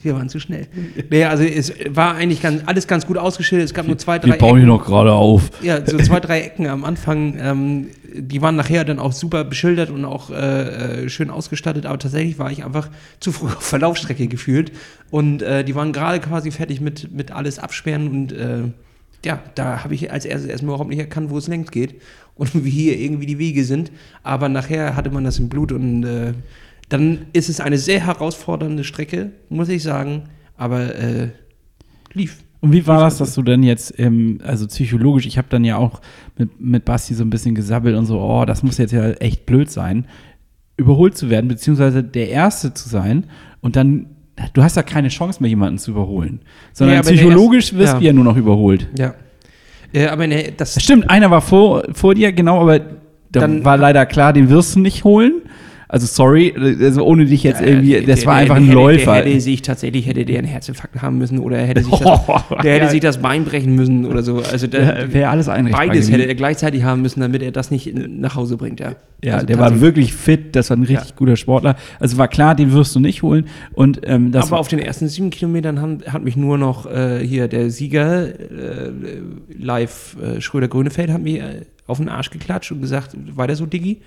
Wir 0.06 0.14
waren 0.14 0.30
zu 0.30 0.40
schnell. 0.40 0.68
Naja, 1.10 1.30
also 1.30 1.44
es 1.44 1.74
war 1.90 2.14
eigentlich 2.14 2.40
ganz, 2.40 2.62
alles 2.68 2.88
ganz 2.88 3.08
gut 3.08 3.18
ausgeschildert. 3.18 3.66
Es 3.66 3.74
gab 3.74 3.88
nur 3.88 3.98
zwei, 3.98 4.20
drei 4.20 4.28
Wir 4.28 4.38
bauen 4.38 4.60
hier 4.60 4.68
noch 4.68 4.86
gerade 4.86 5.12
auf. 5.12 5.50
Ja, 5.64 5.84
so 5.84 5.98
zwei, 5.98 6.20
drei 6.20 6.42
Ecken 6.42 6.68
am 6.68 6.86
Anfang, 6.86 7.40
ähm, 7.40 7.88
die 8.14 8.40
waren 8.44 8.56
nachher 8.56 8.86
dann 8.86 9.00
auch 9.00 9.14
super 9.14 9.44
beschildert 9.44 9.90
und 9.90 10.06
auch 10.06 10.30
äh, 10.30 11.06
äh, 11.06 11.10
schön 11.10 11.32
ausgestattet, 11.32 11.88
aber 11.88 11.98
tatsächlich 11.98 12.38
war 12.38 12.52
ich 12.52 12.64
einfach 12.64 12.90
zu 13.20 13.32
früh 13.32 13.48
auf 13.48 13.64
Verlaufstrecke 13.64 14.28
gefühlt 14.28 14.72
und 15.10 15.42
äh, 15.42 15.64
die 15.64 15.74
waren 15.74 15.92
gerade 15.92 16.20
quasi 16.20 16.52
fertig 16.52 16.82
mit, 16.82 17.12
mit 17.12 17.32
alles 17.32 17.58
absperren 17.58 18.08
und 18.08 18.32
äh, 18.32 18.64
ja, 19.26 19.42
da 19.56 19.84
habe 19.84 19.96
ich 19.96 20.12
als 20.12 20.26
erstes 20.26 20.48
erstmal 20.48 20.76
überhaupt 20.76 20.92
nicht 20.92 21.00
erkannt, 21.00 21.32
wo 21.32 21.40
es 21.40 21.48
längst 21.48 21.72
geht 21.72 21.96
und 22.36 22.52
wie 22.64 22.70
hier 22.70 23.00
irgendwie 23.00 23.26
die 23.26 23.40
Wege 23.40 23.64
sind, 23.64 23.92
aber 24.22 24.50
nachher 24.50 24.96
hatte 24.96 25.10
man 25.10 25.24
das 25.24 25.40
im 25.40 25.50
Blut 25.50 25.72
und 25.72 26.04
äh, 26.04 26.34
dann 26.90 27.26
ist 27.34 27.50
es 27.50 27.60
eine 27.60 27.78
sehr 27.78 28.06
herausfordernde 28.06 28.84
Strecke, 28.84 29.32
muss 29.50 29.70
ich 29.70 29.84
sagen, 29.84 30.24
aber 30.58 30.96
äh, 30.96 31.30
lief. 32.14 32.38
Und 32.62 32.72
wie 32.72 32.88
war 32.88 33.02
das, 33.02 33.18
dass 33.18 33.36
du 33.36 33.42
dann 33.44 33.62
jetzt, 33.64 34.00
ähm, 34.00 34.40
also 34.44 34.66
psychologisch, 34.68 35.26
ich 35.28 35.38
habe 35.38 35.48
dann 35.50 35.64
ja 35.64 35.78
auch 35.78 36.02
mit, 36.38 36.60
mit 36.60 36.86
Basti 36.86 37.14
so 37.14 37.24
ein 37.24 37.30
bisschen 37.30 37.54
gesabbelt 37.56 37.96
und 37.96 38.06
so, 38.06 38.20
oh, 38.20 38.46
das 38.46 38.64
muss 38.64 38.78
jetzt 38.78 38.92
ja 38.92 39.10
echt 39.12 39.46
blöd 39.46 39.70
sein, 39.70 40.08
überholt 40.78 41.16
zu 41.18 41.30
werden, 41.30 41.48
beziehungsweise 41.48 42.04
der 42.04 42.30
Erste 42.30 42.74
zu 42.74 42.90
sein 42.90 43.26
und 43.62 43.76
dann, 43.76 44.08
du 44.54 44.64
hast 44.64 44.76
ja 44.78 44.84
keine 44.84 45.10
Chance 45.10 45.42
mehr, 45.42 45.50
jemanden 45.50 45.78
zu 45.78 45.92
überholen, 45.92 46.42
sondern 46.74 46.98
Ja, 46.98 47.02
psychologisch 47.04 47.66
Erste- 47.66 47.78
wirst 47.78 47.94
ja. 47.94 48.00
du 48.00 48.06
ja 48.06 48.14
nur 48.14 48.24
noch 48.24 48.38
überholt. 48.38 48.88
Ja. 48.98 49.14
Äh, 49.94 50.08
aber 50.08 50.26
ne, 50.28 50.52
das 50.58 50.82
Stimmt, 50.82 51.10
einer 51.10 51.30
war 51.32 51.42
vor, 51.42 51.84
vor 51.94 52.16
dir, 52.16 52.32
genau, 52.34 52.62
aber 52.62 52.80
da 52.80 53.42
Dann- 53.42 53.64
war 53.64 53.78
leider 53.78 54.06
klar, 54.06 54.34
den 54.34 54.50
wirst 54.50 54.76
du 54.76 54.80
nicht 54.80 55.04
holen. 55.04 55.42
Also 55.88 56.08
sorry, 56.08 56.54
also 56.82 57.04
ohne 57.06 57.26
dich 57.26 57.44
jetzt 57.44 57.62
irgendwie, 57.62 58.02
das 58.02 58.22
der- 58.22 58.28
war 58.28 58.36
einfach 58.36 58.56
ein 58.56 58.72
Läufer. 58.72 59.14
Der 59.14 59.26
hätte 59.26 59.40
sich 59.40 59.62
tatsächlich, 59.62 60.08
hätte 60.08 60.26
der 60.26 60.40
einen 60.40 60.48
Herzinfarkt 60.48 61.02
haben 61.02 61.18
müssen 61.20 61.38
oder 61.40 61.58
er 61.60 61.68
hätte 61.68 61.84
sich 61.84 61.94
das, 62.00 62.22
Oh, 62.28 62.40
der 62.64 62.74
hätte 62.74 62.86
ja. 62.86 62.90
sich 62.92 63.02
das 63.02 63.20
Bein 63.22 63.46
brechen 63.46 63.76
müssen 63.76 64.06
oder 64.06 64.24
so. 64.24 64.38
Also 64.38 64.66
der, 64.68 64.82
Ja, 65.08 65.14
Wäre 65.14 65.30
alles 65.30 65.48
einrichtbar 65.48 65.88
beides 65.88 66.12
hätte 66.12 66.24
er 66.28 66.34
gleichzeitig 66.36 66.84
haben 66.84 67.02
müssen, 67.04 67.20
damit 67.20 67.44
er 67.44 67.52
das 67.52 67.70
nicht 67.72 67.94
nach 67.96 68.36
Hause 68.36 68.58
bringt, 68.58 68.80
ja. 68.80 68.96
Ja, 69.24 69.36
Also 69.36 69.46
der 69.48 69.60
war 69.60 69.80
wirklich 69.82 70.14
fit, 70.14 70.56
das 70.56 70.70
war 70.70 70.78
ein 70.78 70.84
richtig 70.84 71.16
guter 71.16 71.36
Sportler. 71.36 71.76
Also 72.00 72.18
war 72.18 72.28
klar, 72.28 72.54
den 72.56 72.74
wirst 72.74 72.96
du 72.96 73.00
nicht 73.00 73.22
holen. 73.24 73.46
Und 73.74 74.02
ähm, 74.06 74.32
das 74.32 74.48
Aber 74.48 74.60
auf 74.60 74.68
den 74.68 74.80
ersten 74.80 75.08
sieben 75.08 75.30
Kilometern 75.30 75.80
haben, 75.82 76.00
hat 76.08 76.24
mich 76.24 76.36
nur 76.36 76.58
noch 76.58 76.86
äh, 76.86 77.20
hier 77.26 77.48
der 77.48 77.70
Sieger 77.70 78.28
äh, 78.28 78.92
live 79.58 80.18
äh, 80.22 80.42
Schröder-Grönefeld 80.42 81.12
hat 81.12 81.22
mir 81.22 81.44
äh, 81.44 81.62
auf 81.88 81.98
den 81.98 82.10
Arsch 82.10 82.30
geklatscht 82.32 82.72
und 82.72 82.82
gesagt, 82.82 83.16
weiter 83.36 83.56
so, 83.56 83.66
Diggi. 83.66 84.02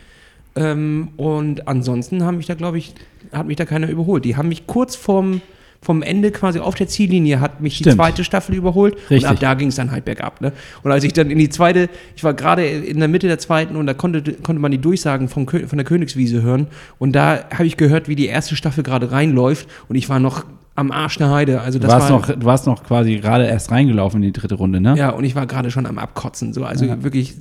Ähm, 0.57 1.09
und 1.17 1.69
ansonsten 1.69 2.25
haben 2.25 2.37
mich 2.39 2.47
da, 2.47 2.55
glaube 2.55 2.79
ich, 2.79 2.95
hat 3.33 3.47
mich 3.47 3.57
da 3.57 3.65
keiner 3.65 3.89
überholt. 3.89 4.25
Die 4.25 4.37
haben 4.37 4.49
mich 4.49 4.67
kurz 4.67 4.97
vorm, 4.97 5.41
vom 5.81 6.03
Ende 6.03 6.33
quasi 6.33 6.59
auf 6.59 6.75
der 6.75 6.89
Ziellinie 6.89 7.39
hat 7.41 7.61
mich 7.61 7.77
die 7.79 7.85
Stimmt. 7.85 7.97
zweite 7.97 8.25
Staffel 8.25 8.57
überholt 8.57 8.97
Richtig. 9.11 9.23
und 9.23 9.27
ab 9.27 9.37
da 9.39 9.55
ging 9.55 9.69
es 9.69 9.77
dann 9.77 9.93
halt 9.93 10.05
bergab. 10.05 10.41
Ne? 10.41 10.53
Und 10.83 10.91
als 10.91 11.05
ich 11.05 11.13
dann 11.13 11.31
in 11.31 11.39
die 11.39 11.49
zweite, 11.51 11.89
ich 12.17 12.25
war 12.25 12.35
gerade 12.35 12.67
in 12.67 12.99
der 12.99 13.07
Mitte 13.07 13.29
der 13.29 13.39
zweiten 13.39 13.77
und 13.77 13.87
da 13.87 13.95
konnte, 13.95 14.23
konnte 14.43 14.61
man 14.61 14.73
die 14.73 14.79
Durchsagen 14.79 15.29
vom, 15.29 15.47
von 15.47 15.79
der 15.79 15.85
Königswiese 15.85 16.43
hören 16.43 16.67
und 16.99 17.13
da 17.15 17.45
habe 17.55 17.65
ich 17.67 17.77
gehört, 17.77 18.09
wie 18.09 18.17
die 18.17 18.27
erste 18.27 18.57
Staffel 18.57 18.83
gerade 18.83 19.13
reinläuft 19.13 19.69
und 19.89 19.95
ich 19.95 20.09
war 20.09 20.19
noch 20.19 20.45
am 20.75 20.91
Arsch 20.91 21.19
der 21.19 21.31
Heide. 21.31 21.61
Also 21.61 21.79
du, 21.79 21.87
das 21.87 21.95
warst 21.95 22.11
war, 22.11 22.19
noch, 22.19 22.27
du 22.41 22.45
warst 22.47 22.67
noch 22.67 22.83
quasi 22.83 23.17
gerade 23.17 23.47
erst 23.47 23.71
reingelaufen 23.71 24.21
in 24.21 24.33
die 24.33 24.41
dritte 24.41 24.57
Runde, 24.57 24.81
ne? 24.81 24.97
ja, 24.97 25.11
und 25.11 25.23
ich 25.23 25.37
war 25.37 25.47
gerade 25.47 25.71
schon 25.71 25.87
am 25.87 25.99
Abkotzen. 25.99 26.53
So. 26.53 26.65
Also 26.65 26.87
Ja. 26.87 27.05
wirklich, 27.05 27.37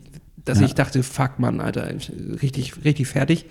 dass 0.48 0.60
Ja. 0.60 0.66
ich 0.66 0.74
dachte, 0.76 1.04
fuck 1.04 1.40
Mann, 1.40 1.60
Alter, 1.62 1.90
richtig, 2.42 2.84
richtig 2.84 3.08
fertig. 3.08 3.46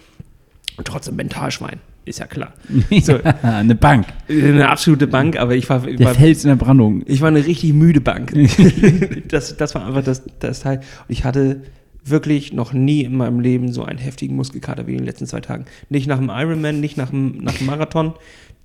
Und 0.76 0.86
trotzdem 0.86 1.16
Mentalschwein, 1.16 1.78
ist 2.04 2.18
ja 2.18 2.26
klar. 2.26 2.52
So. 3.02 3.18
eine 3.42 3.74
Bank. 3.74 4.06
Eine 4.28 4.68
absolute 4.68 5.06
Bank, 5.06 5.36
aber 5.38 5.54
ich 5.56 5.68
war, 5.70 5.80
Der 5.80 6.06
war 6.06 6.14
Fels 6.14 6.44
in 6.44 6.48
der 6.48 6.56
Brandung. 6.56 7.02
ich 7.06 7.20
war 7.22 7.28
eine 7.28 7.44
richtig 7.46 7.72
müde 7.72 8.00
Bank. 8.02 8.32
das, 9.28 9.56
das 9.56 9.74
war 9.74 9.86
einfach 9.86 10.04
das, 10.04 10.22
das 10.38 10.60
Teil. 10.60 10.78
Und 10.78 10.84
ich 11.08 11.24
hatte 11.24 11.62
wirklich 12.04 12.52
noch 12.52 12.72
nie 12.72 13.02
in 13.02 13.16
meinem 13.16 13.40
Leben 13.40 13.72
so 13.72 13.84
einen 13.84 13.98
heftigen 13.98 14.36
Muskelkater 14.36 14.86
wie 14.86 14.92
in 14.92 14.98
den 14.98 15.06
letzten 15.06 15.26
zwei 15.26 15.40
Tagen. 15.40 15.64
Nicht 15.88 16.06
nach 16.06 16.18
dem 16.18 16.28
Ironman, 16.30 16.78
nicht 16.80 16.96
nach 16.96 17.10
dem, 17.10 17.38
nach 17.38 17.54
dem 17.54 17.66
Marathon. 17.66 18.12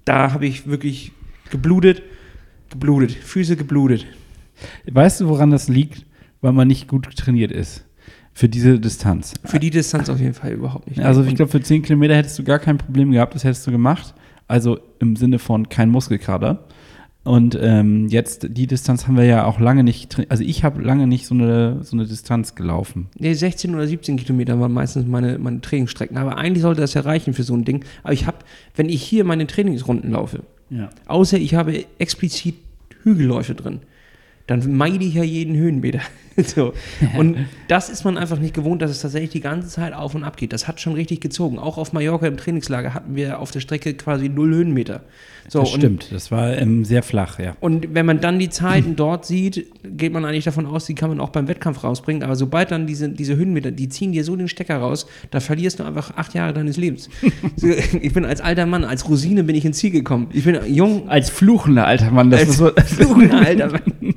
Da 0.06 0.34
habe 0.34 0.46
ich 0.46 0.67
wirklich 0.67 1.12
geblutet, 1.50 2.02
geblutet, 2.70 3.12
Füße 3.13 3.56
geblutet. 3.56 4.06
Weißt 4.91 5.22
du, 5.22 5.28
woran 5.30 5.50
das 5.50 5.70
liegt? 5.70 6.06
Weil 6.41 6.52
man 6.54 6.67
nicht 6.67 6.88
gut 6.88 7.06
trainiert 7.15 7.52
ist. 7.52 7.86
Für 8.42 8.50
diese 8.50 8.80
Distanz. 8.80 9.36
Für 9.46 9.60
die 9.60 9.70
Distanz 9.70 10.10
auf 10.10 10.20
jeden 10.20 10.34
Fall 10.34 10.54
überhaupt 10.54 10.88
nicht. 10.88 11.00
Also 11.00 11.24
ich 11.24 11.36
glaube, 11.36 11.52
für 11.52 11.62
10 11.62 11.84
Kilometer 11.84 12.16
hättest 12.16 12.40
du 12.40 12.44
gar 12.44 12.58
kein 12.58 12.80
Problem 12.80 13.12
gehabt, 13.12 13.36
das 13.36 13.44
hättest 13.44 13.68
du 13.68 13.72
gemacht. 13.72 14.16
Also 14.48 14.80
im 14.98 15.16
Sinne 15.16 15.38
von 15.38 15.70
kein 15.70 15.92
Muskelkater. 15.92 16.64
Und 17.24 17.56
ähm, 17.62 18.08
jetzt, 18.08 18.48
die 18.50 18.66
Distanz 18.66 19.06
haben 19.06 19.16
wir 19.16 19.26
ja 19.26 19.46
auch 19.46 19.60
lange 19.60 19.84
nicht, 19.84 20.26
also 20.30 20.44
ich 20.44 20.64
habe 20.64 20.82
lange 20.82 21.06
nicht 21.06 21.28
so 21.28 21.36
eine, 21.36 21.84
so 21.84 21.96
eine 21.96 22.08
Distanz 22.08 22.56
gelaufen. 22.56 23.10
Nee, 23.20 23.36
16 23.36 23.76
oder 23.76 23.86
17 23.86 24.18
Kilometer 24.18 24.60
waren 24.60 24.72
meistens 24.74 25.06
meine, 25.06 25.38
meine 25.38 25.62
Trainingsstrecken. 25.62 26.18
Aber 26.18 26.36
eigentlich 26.40 26.64
sollte 26.64 26.82
das 26.82 26.96
ja 26.96 27.02
reichen 27.02 27.36
für 27.36 27.44
so 27.44 27.54
ein 27.54 27.64
Ding. 27.64 27.86
Aber 28.02 28.14
ich 28.14 28.26
habe, 28.26 28.38
wenn 28.76 28.90
ich 28.90 29.04
hier 29.04 29.24
meine 29.24 29.46
Trainingsrunden 29.46 30.10
laufe, 30.10 30.40
Ja. 30.72 30.90
außer 31.06 31.38
ich 31.38 31.54
habe 31.54 31.86
explizit 32.00 32.56
Hügelläufe 33.04 33.54
drin, 33.54 33.82
dann 34.52 34.76
meide 34.76 35.04
ich 35.04 35.14
ja 35.14 35.24
jeden 35.24 35.56
Höhenmeter. 35.56 36.02
so. 36.38 36.74
Und 37.18 37.38
das 37.68 37.90
ist 37.90 38.04
man 38.04 38.18
einfach 38.18 38.40
nicht 38.40 38.54
gewohnt, 38.54 38.82
dass 38.82 38.92
es 38.92 39.02
tatsächlich 39.02 39.32
die 39.32 39.42
ganze 39.42 39.70
Zeit 39.70 39.94
auf 39.94 40.16
und 40.16 40.24
ab 40.24 40.38
geht. 40.38 40.54
Das 40.54 40.68
hat 40.68 40.80
schon 40.80 40.94
richtig 40.94 41.22
gezogen. 41.22 41.60
Auch 41.60 41.78
auf 41.78 41.94
Mallorca 41.94 42.28
im 42.28 42.38
Trainingslager 42.38 42.94
hatten 42.94 43.16
wir 43.16 43.40
auf 43.40 43.52
der 43.52 43.60
Strecke 43.60 43.94
quasi 43.94 44.30
null 44.30 44.54
Höhenmeter. 44.54 45.02
So, 45.48 45.62
das 45.62 45.72
stimmt, 45.72 46.12
das 46.12 46.32
war 46.32 46.56
ähm, 46.56 46.86
sehr 46.86 47.04
flach, 47.04 47.40
ja. 47.40 47.56
Und 47.60 47.94
wenn 47.94 48.06
man 48.06 48.22
dann 48.22 48.38
die 48.38 48.50
Zeiten 48.50 48.96
dort 48.96 49.26
sieht, 49.26 49.66
geht 49.84 50.14
man 50.14 50.24
eigentlich 50.24 50.46
davon 50.46 50.66
aus, 50.66 50.86
die 50.86 50.94
kann 50.94 51.10
man 51.10 51.20
auch 51.20 51.30
beim 51.30 51.48
Wettkampf 51.48 51.84
rausbringen. 51.84 52.24
Aber 52.24 52.36
sobald 52.36 52.72
dann 52.72 52.86
diese, 52.88 53.10
diese 53.10 53.36
Höhenmeter, 53.36 53.72
die 53.72 53.90
ziehen 53.90 54.12
dir 54.12 54.24
so 54.24 54.36
den 54.36 54.48
Stecker 54.48 54.78
raus, 54.78 55.08
da 55.32 55.40
verlierst 55.40 55.80
du 55.80 55.84
einfach 55.84 56.16
acht 56.16 56.36
Jahre 56.36 56.54
deines 56.54 56.78
Lebens. 56.78 57.10
so, 57.56 57.68
ich 57.68 58.14
bin 58.14 58.24
als 58.24 58.40
alter 58.40 58.66
Mann, 58.66 58.84
als 58.84 59.10
Rosine 59.10 59.44
bin 59.44 59.56
ich 59.56 59.66
ins 59.66 59.80
Ziel 59.80 59.92
gekommen. 59.92 60.28
Ich 60.32 60.46
bin 60.46 60.60
jung, 60.68 61.10
Als 61.10 61.30
fluchender 61.30 61.88
alter 61.88 62.12
Mann, 62.12 62.30
das 62.30 62.42
als 62.42 62.50
ist 62.50 62.58
so, 62.58 62.72
fluchender 62.96 63.40
alter 63.40 63.72
Mann. 63.72 64.11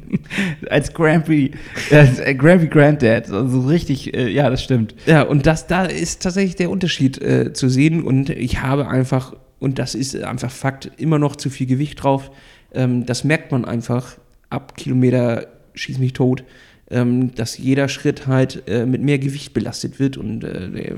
Als 0.68 0.92
Grampy, 0.92 1.52
als 1.90 2.18
äh, 2.18 2.34
Grampy 2.34 2.68
Granddad, 2.68 3.30
also 3.30 3.60
so 3.62 3.68
richtig, 3.68 4.14
äh, 4.14 4.28
ja, 4.28 4.50
das 4.50 4.62
stimmt. 4.62 4.94
Ja, 5.06 5.22
und 5.22 5.46
das, 5.46 5.66
da 5.66 5.84
ist 5.84 6.22
tatsächlich 6.22 6.56
der 6.56 6.70
Unterschied 6.70 7.20
äh, 7.20 7.52
zu 7.52 7.68
sehen. 7.68 8.02
Und 8.02 8.30
ich 8.30 8.62
habe 8.62 8.88
einfach, 8.88 9.34
und 9.58 9.78
das 9.78 9.94
ist 9.94 10.16
einfach 10.22 10.50
Fakt, 10.50 10.90
immer 10.96 11.18
noch 11.18 11.36
zu 11.36 11.50
viel 11.50 11.66
Gewicht 11.66 12.02
drauf. 12.02 12.30
Ähm, 12.72 13.06
das 13.06 13.24
merkt 13.24 13.52
man 13.52 13.64
einfach 13.64 14.16
ab 14.50 14.76
Kilometer 14.76 15.46
schieß 15.74 15.98
mich 15.98 16.12
tot, 16.12 16.44
ähm, 16.90 17.34
dass 17.34 17.58
jeder 17.58 17.88
Schritt 17.88 18.26
halt 18.26 18.62
äh, 18.68 18.86
mit 18.86 19.02
mehr 19.02 19.18
Gewicht 19.18 19.52
belastet 19.54 19.98
wird. 19.98 20.16
Und 20.16 20.44
äh, 20.44 20.94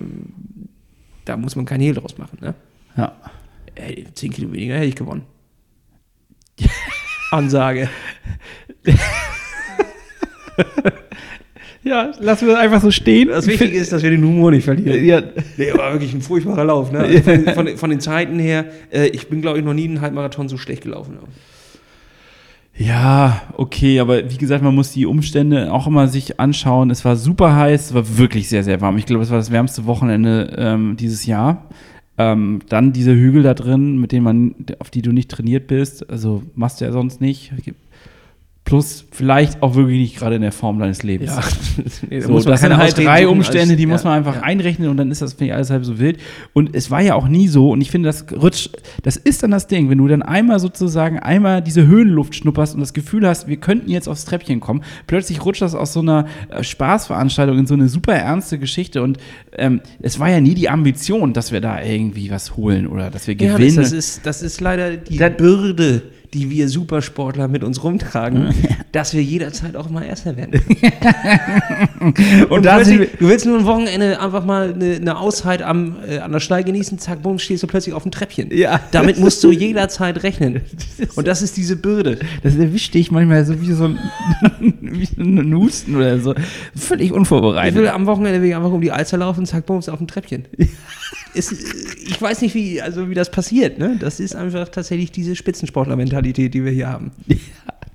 da 1.25 1.37
muss 1.37 1.57
man 1.57 1.65
kein 1.65 1.81
Hehl 1.81 1.95
draus 1.95 2.19
machen. 2.19 2.39
Ne? 2.41 2.55
Ja. 2.97 3.17
Ey, 3.75 4.07
10 4.13 4.33
Kilo 4.33 4.53
weniger 4.53 4.77
hätte 4.77 4.87
ich 4.87 4.95
gewonnen. 4.95 5.25
Ansage. 7.31 7.89
Ja, 11.87 12.11
lassen 12.21 12.47
wir 12.47 12.55
das 12.55 12.63
einfach 12.63 12.81
so 12.83 12.91
stehen. 12.91 13.29
Das 13.29 13.47
Wichtige 13.47 13.77
ist, 13.77 13.93
dass 13.93 14.03
wir 14.03 14.11
den 14.11 14.25
Humor 14.25 14.51
nicht 14.51 14.65
verlieren. 14.65 15.05
ja, 15.05 15.23
Nee, 15.57 15.73
war 15.75 15.93
wirklich 15.93 16.13
ein 16.13 16.21
furchtbarer 16.21 16.65
Lauf. 16.65 16.91
Ne? 16.93 16.99
Also 16.99 17.21
von, 17.21 17.45
von, 17.55 17.77
von 17.77 17.91
den 17.91 18.01
Zeiten 18.01 18.39
her, 18.39 18.67
äh, 18.91 19.07
ich 19.09 19.29
bin, 19.29 19.41
glaube 19.41 19.59
ich, 19.59 19.65
noch 19.65 19.75
nie 19.75 19.85
einen 19.85 20.01
Halbmarathon 20.01 20.49
so 20.49 20.59
schlecht 20.59 20.83
gelaufen. 20.83 21.19
Ja, 22.79 23.43
okay, 23.57 24.01
aber 24.01 24.31
wie 24.31 24.37
gesagt, 24.37 24.63
man 24.63 24.75
muss 24.75 24.93
die 24.93 25.07
Umstände 25.07 25.73
auch 25.73 25.87
immer 25.87 26.09
sich 26.09 26.39
anschauen. 26.39 26.91
Es 26.91 27.05
war 27.07 27.17
super 27.17 27.57
heiß, 27.57 27.87
es 27.87 27.95
war 27.95 28.19
wirklich 28.19 28.49
sehr, 28.49 28.65
sehr 28.65 28.81
warm. 28.83 28.99
Ich 28.99 29.07
glaube, 29.07 29.23
es 29.23 29.31
war 29.31 29.39
das 29.39 29.51
wärmste 29.51 29.87
Wochenende 29.87 30.55
ähm, 30.59 30.97
dieses 30.99 31.25
Jahr. 31.25 31.71
Ähm, 32.19 32.61
dann 32.69 32.93
diese 32.93 33.15
Hügel 33.15 33.43
da 33.43 33.55
drin, 33.55 33.99
mit 33.99 34.13
denen 34.13 34.25
man, 34.25 34.55
auf 34.79 34.91
die 34.91 35.03
du 35.03 35.13
nicht 35.13 35.31
trainiert 35.31 35.69
bist, 35.69 36.09
also 36.11 36.43
machst 36.55 36.81
du 36.81 36.87
ja 36.87 36.93
sonst 36.93 37.21
nicht. 37.21 37.53
Plus 38.67 39.07
vielleicht 39.13 39.63
auch 39.63 39.75
wirklich 39.77 39.99
nicht 39.99 40.17
gerade 40.19 40.37
in 40.37 40.43
der 40.43 40.53
Form 40.53 40.79
deines 40.79 41.03
Lebens. 41.03 41.31
Ja. 41.31 41.41
Nee, 42.11 42.21
da 42.21 42.27
So, 42.27 42.33
muss 42.33 42.45
man 42.45 42.53
das 42.53 42.61
sind 42.63 42.77
halt 42.77 42.93
Ausreden 42.93 43.07
drei 43.07 43.29
Umstände, 43.29 43.71
als- 43.73 43.77
die 43.77 43.87
muss 43.87 44.03
ja, 44.03 44.11
man 44.11 44.19
einfach 44.19 44.37
ja. 44.37 44.43
einrechnen 44.43 44.89
und 44.91 44.97
dann 44.99 45.11
ist 45.11 45.23
das, 45.23 45.33
finde 45.35 45.47
ich, 45.47 45.55
alles 45.55 45.71
halb 45.71 45.85
so 45.85 45.99
wild. 45.99 46.19
Und 46.53 46.75
es 46.75 46.91
war 46.91 47.01
ja 47.01 47.15
auch 47.15 47.29
nie 47.29 47.49
so, 47.49 47.71
und 47.71 47.81
ich 47.81 47.91
finde, 47.91 48.09
das 48.09 48.27
rutscht, 48.33 48.71
das 49.03 49.17
ist 49.17 49.43
dann 49.43 49.51
das 49.53 49.67
Ding, 49.67 49.89
wenn 49.89 49.99
du 49.99 50.09
dann 50.09 50.23
einmal 50.23 50.59
sozusagen 50.59 51.19
einmal 51.19 51.63
diese 51.63 51.87
Höhenluft 51.87 52.35
schnupperst 52.35 52.75
und 52.75 52.81
das 52.81 52.93
Gefühl 52.93 53.27
hast, 53.27 53.47
wir 53.49 53.57
könnten 53.57 53.91
jetzt 53.91 54.09
aufs 54.09 54.25
Treppchen 54.25 54.61
kommen, 54.61 54.83
plötzlich 55.07 55.45
rutscht 55.45 55.63
das 55.63 55.75
aus 55.75 55.93
so 55.93 56.01
einer 56.01 56.27
äh, 56.51 56.63
Spaßveranstaltung 56.63 57.59
in 57.59 57.67
so 57.67 57.75
eine 57.75 57.89
super 57.89 58.15
ernste 58.15 58.59
Geschichte 58.59 59.03
und 59.03 59.19
ähm, 59.57 59.81
es 60.03 60.19
war 60.19 60.29
ja 60.31 60.41
nie 60.41 60.55
die 60.55 60.69
Ambition, 60.69 61.33
dass 61.33 61.53
wir 61.53 61.61
da 61.61 61.83
irgendwie 61.83 62.31
was 62.31 62.57
holen 62.57 62.87
oder 62.87 63.11
dass 63.11 63.27
wir 63.29 63.35
Ja, 63.37 63.57
gewinnen. 63.57 63.77
das, 63.77 63.91
das, 63.91 63.93
ist, 63.93 64.27
das 64.27 64.43
ist 64.43 64.61
leider 64.61 64.97
die 64.97 65.19
Dann- 65.19 65.37
Bürde, 65.37 66.03
die 66.37 66.51
wir 66.51 66.69
Supersportler 66.69 67.49
mit 67.49 67.65
uns 67.65 67.83
rumtragen, 67.83 68.55
dass 68.93 69.15
wir 69.15 69.23
jederzeit 69.23 69.75
auch 69.75 69.89
mal 69.89 70.03
Erster 70.03 70.37
werden. 70.37 70.61
und 72.51 72.65
da 72.65 72.77
plötzlich, 72.77 72.85
sind 72.87 72.99
wir, 73.01 73.07
du 73.19 73.29
willst 73.29 73.47
nur 73.47 73.59
ein 73.59 73.65
Wochenende 73.65 74.21
einfach 74.21 74.45
mal 74.45 74.75
eine, 74.75 74.97
eine 74.97 75.19
Auszeit 75.19 75.63
am, 75.63 75.97
äh, 76.07 76.19
an 76.19 76.33
der 76.33 76.41
Steil 76.41 76.63
genießen, 76.63 76.99
zack, 76.99 77.23
bumm, 77.23 77.39
stehst 77.39 77.63
du 77.63 77.67
plötzlich 77.67 77.95
auf 77.95 78.03
dem 78.03 78.13
Treppchen. 78.13 78.55
Ja. 78.55 78.81
Damit 78.93 79.19
musst 79.19 79.43
du 79.43 79.51
jederzeit 79.51 80.23
rechnen. 80.23 80.61
Und 81.17 81.27
das 81.27 81.41
ist 81.41 81.57
diese 81.57 81.77
Bürde. 81.77 82.19
das 82.43 82.55
erwischt 82.57 82.93
dich 82.93 83.11
manchmal 83.11 83.47
so 83.47 83.59
wie 83.63 83.73
so 83.73 83.85
ein, 83.85 83.99
wie 84.81 85.07
so 85.07 85.23
ein 85.23 85.55
Husten 85.55 85.97
oder 85.97 86.19
so. 86.19 86.35
Völlig 86.75 87.07
Ich 87.07 87.13
unvorbereitet. 87.13 87.77
will 87.77 87.89
am 87.89 88.05
Wochenende 88.05 88.43
will 88.43 88.51
ich 88.51 88.57
einfach 88.57 88.73
um 88.73 88.83
die 88.83 88.93
Alster 88.93 89.17
laufen, 89.17 89.47
zack, 89.47 89.65
bums, 89.65 89.89
auf 89.89 89.99
dem 89.99 90.07
Treppchen. 90.07 90.45
Ist, 91.37 91.53
äh, 91.53 91.57
ich 92.09 92.21
weiß 92.21 92.41
nicht, 92.43 92.55
wie, 92.55 92.81
also 92.83 93.09
wie 93.11 93.15
das 93.15 93.31
passiert. 93.31 93.79
Ne? 93.79 93.97
Das 94.01 94.19
ist 94.21 94.35
einfach 94.35 94.69
tatsächlich 94.69 95.13
diese 95.13 95.37
Spitzensportler-Mentalität, 95.37 96.55
die 96.55 96.65
wir 96.65 96.73
hier 96.73 96.89
haben. 96.89 97.11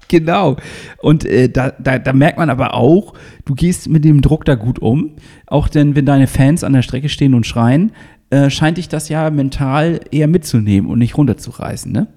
Genau. 0.08 0.58
Und 1.02 1.24
äh, 1.24 1.48
da, 1.48 1.72
da, 1.80 1.98
da 1.98 2.12
merkt 2.12 2.38
man 2.38 2.50
aber 2.50 2.74
auch, 2.74 3.14
du 3.46 3.56
gehst 3.56 3.88
mit 3.88 4.04
dem 4.04 4.20
Druck 4.22 4.44
da 4.44 4.56
gut 4.56 4.78
um. 4.80 5.12
Auch 5.48 5.70
denn, 5.70 5.96
wenn 5.96 6.06
deine 6.06 6.28
Fans 6.28 6.66
an 6.66 6.74
der 6.74 6.82
Strecke 6.82 7.08
stehen 7.08 7.34
und 7.34 7.48
schreien, 7.48 7.94
äh, 8.30 8.50
scheint 8.50 8.78
dich 8.78 8.90
das 8.90 9.08
ja 9.08 9.30
mental 9.30 10.02
eher 10.12 10.28
mitzunehmen 10.28 10.90
und 10.92 11.00
nicht 11.00 11.18
runterzureißen, 11.18 11.90
ne? 11.94 12.08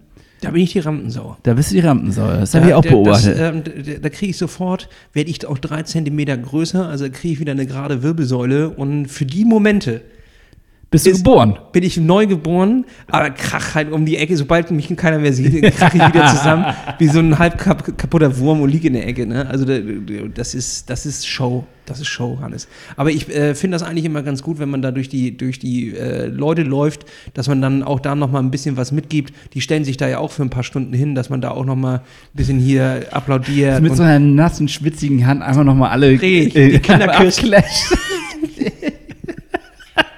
Da 0.41 0.51
bin 0.51 0.63
ich 0.63 0.73
die 0.73 0.81
Rampensau. 0.81 1.37
Da 1.45 1.55
bist 1.55 1.71
du 1.71 1.77
die 1.77 1.83
Rampensau. 1.83 2.27
Das 2.27 2.53
habe 2.55 2.65
ich 2.67 2.71
Da- 2.73 2.77
auch 2.79 2.83
da- 2.83 2.91
beobachtet. 2.91 3.39
Das, 3.39 3.55
ähm, 3.55 3.63
da 3.65 3.93
da 4.03 4.09
kriege 4.09 4.31
ich 4.31 4.39
sofort, 4.39 4.89
werde 5.13 5.31
ich 5.31 5.47
auch 5.47 5.59
drei 5.59 5.83
Zentimeter 5.85 6.37
größer, 6.37 6.89
also 6.89 7.05
kriege 7.11 7.35
ich 7.35 7.39
wieder 7.41 7.53
eine 7.53 7.65
gerade 7.65 8.03
Wirbelsäule. 8.03 8.71
Und 8.71 9.07
für 9.07 9.25
die 9.25 9.45
Momente 9.45 10.03
bist 10.95 11.07
du 11.07 11.11
ist- 11.11 11.19
geboren? 11.19 11.59
bin 11.73 11.83
ich 11.83 11.97
neu 11.97 12.27
geboren, 12.27 12.85
aber 13.09 13.31
krach 13.31 13.75
halt 13.75 13.93
um 13.93 14.07
die 14.07 14.17
Ecke, 14.17 14.37
sobald 14.37 14.71
mich 14.71 14.95
keiner 14.97 15.19
mehr 15.19 15.33
sieht, 15.33 15.63
krach 15.77 15.93
ich 15.95 16.01
wieder 16.07 16.27
zusammen 16.29 16.67
wie 16.99 17.09
so 17.09 17.19
ein 17.19 17.39
halb 17.39 17.59
kap 17.59 17.99
kaputter 17.99 18.39
Wurm 18.39 18.61
und 18.61 18.71
liege 18.71 18.89
in 18.89 18.95
der 18.95 19.07
Ecke. 19.07 19.27
Ne? 19.27 19.47
Also 19.49 19.65
da- 19.65 19.79
das 20.35 20.55
ist, 20.55 20.89
das 20.89 21.05
ist 21.07 21.27
Show. 21.29 21.65
Das 21.87 22.01
ist 22.01 22.07
Show, 22.07 22.39
Hannes. 22.41 22.67
Aber 22.97 23.11
ich 23.11 23.29
äh, 23.29 23.55
finde 23.55 23.75
das 23.75 23.83
eigentlich 23.83 24.07
immer 24.07 24.23
ganz 24.23 24.43
gut, 24.43 24.59
wenn 24.59 24.71
man 24.71 24.81
da 24.81 24.91
durch 24.91 25.11
die, 25.11 25.37
durch 25.37 25.59
die 25.59 25.95
äh, 25.95 26.29
Leute 26.29 26.63
läuft, 26.63 27.05
dass 27.35 27.47
man 27.47 27.61
dann 27.61 27.83
auch 27.83 28.01
da 28.01 28.15
nochmal 28.15 28.43
ein 28.43 28.51
bisschen 28.51 28.79
was 28.79 28.91
mitgibt. 28.91 29.35
Die 29.53 29.61
stellen 29.61 29.85
sich 29.85 29.99
da 29.99 30.09
ja 30.09 30.17
auch 30.19 30.31
für 30.31 30.41
ein 30.43 30.49
paar 30.49 30.63
Stunden 30.63 30.95
hin, 30.95 31.15
dass 31.15 31.29
man 31.29 31.43
da 31.43 31.51
auch 31.51 31.67
nochmal 31.67 31.97
ein 31.97 32.01
bisschen 32.33 32.59
hier 32.59 33.03
applaudiert. 33.11 33.83
Mit 33.83 33.91
und- 33.91 33.97
so 33.99 34.03
einer 34.03 34.19
nassen, 34.19 34.67
schwitzigen 34.69 35.27
Hand 35.27 35.43
einfach 35.43 35.63
nochmal 35.65 35.91
alle 35.91 36.09
Richtig, 36.09 36.55
die 36.55 36.79
Kinder 36.79 37.09
küssen. 37.09 37.53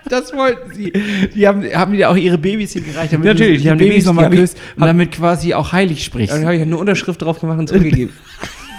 Das 0.08 0.32
wollten 0.32 0.72
sie. 0.72 0.92
Die 1.34 1.46
haben, 1.48 1.64
haben 1.64 1.92
die 1.92 2.06
auch 2.06 2.16
ihre 2.16 2.38
Babys 2.38 2.72
hier 2.72 2.82
gereicht, 2.82 3.12
damit 3.12 3.26
Natürlich, 3.26 3.58
du 3.58 3.62
die 3.64 3.70
haben 3.70 3.78
die 3.78 3.84
Babys- 3.86 4.00
die 4.02 4.06
nochmal 4.06 4.24
haben 4.26 4.32
die- 4.32 4.38
küsst 4.38 4.58
und 4.76 4.82
damit 4.86 5.12
quasi 5.12 5.54
auch 5.54 5.72
heilig 5.72 6.04
sprichst. 6.04 6.32
Dann 6.34 6.44
habe 6.44 6.56
ich 6.56 6.62
eine 6.62 6.76
Unterschrift 6.76 7.22
drauf 7.22 7.40
gemacht 7.40 7.58
und 7.58 7.68
zurückgegeben. 7.68 8.12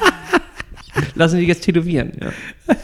Lassen 1.16 1.38
Sie 1.38 1.46
jetzt 1.46 1.62
tätowieren. 1.64 2.12
Ja. 2.22 2.76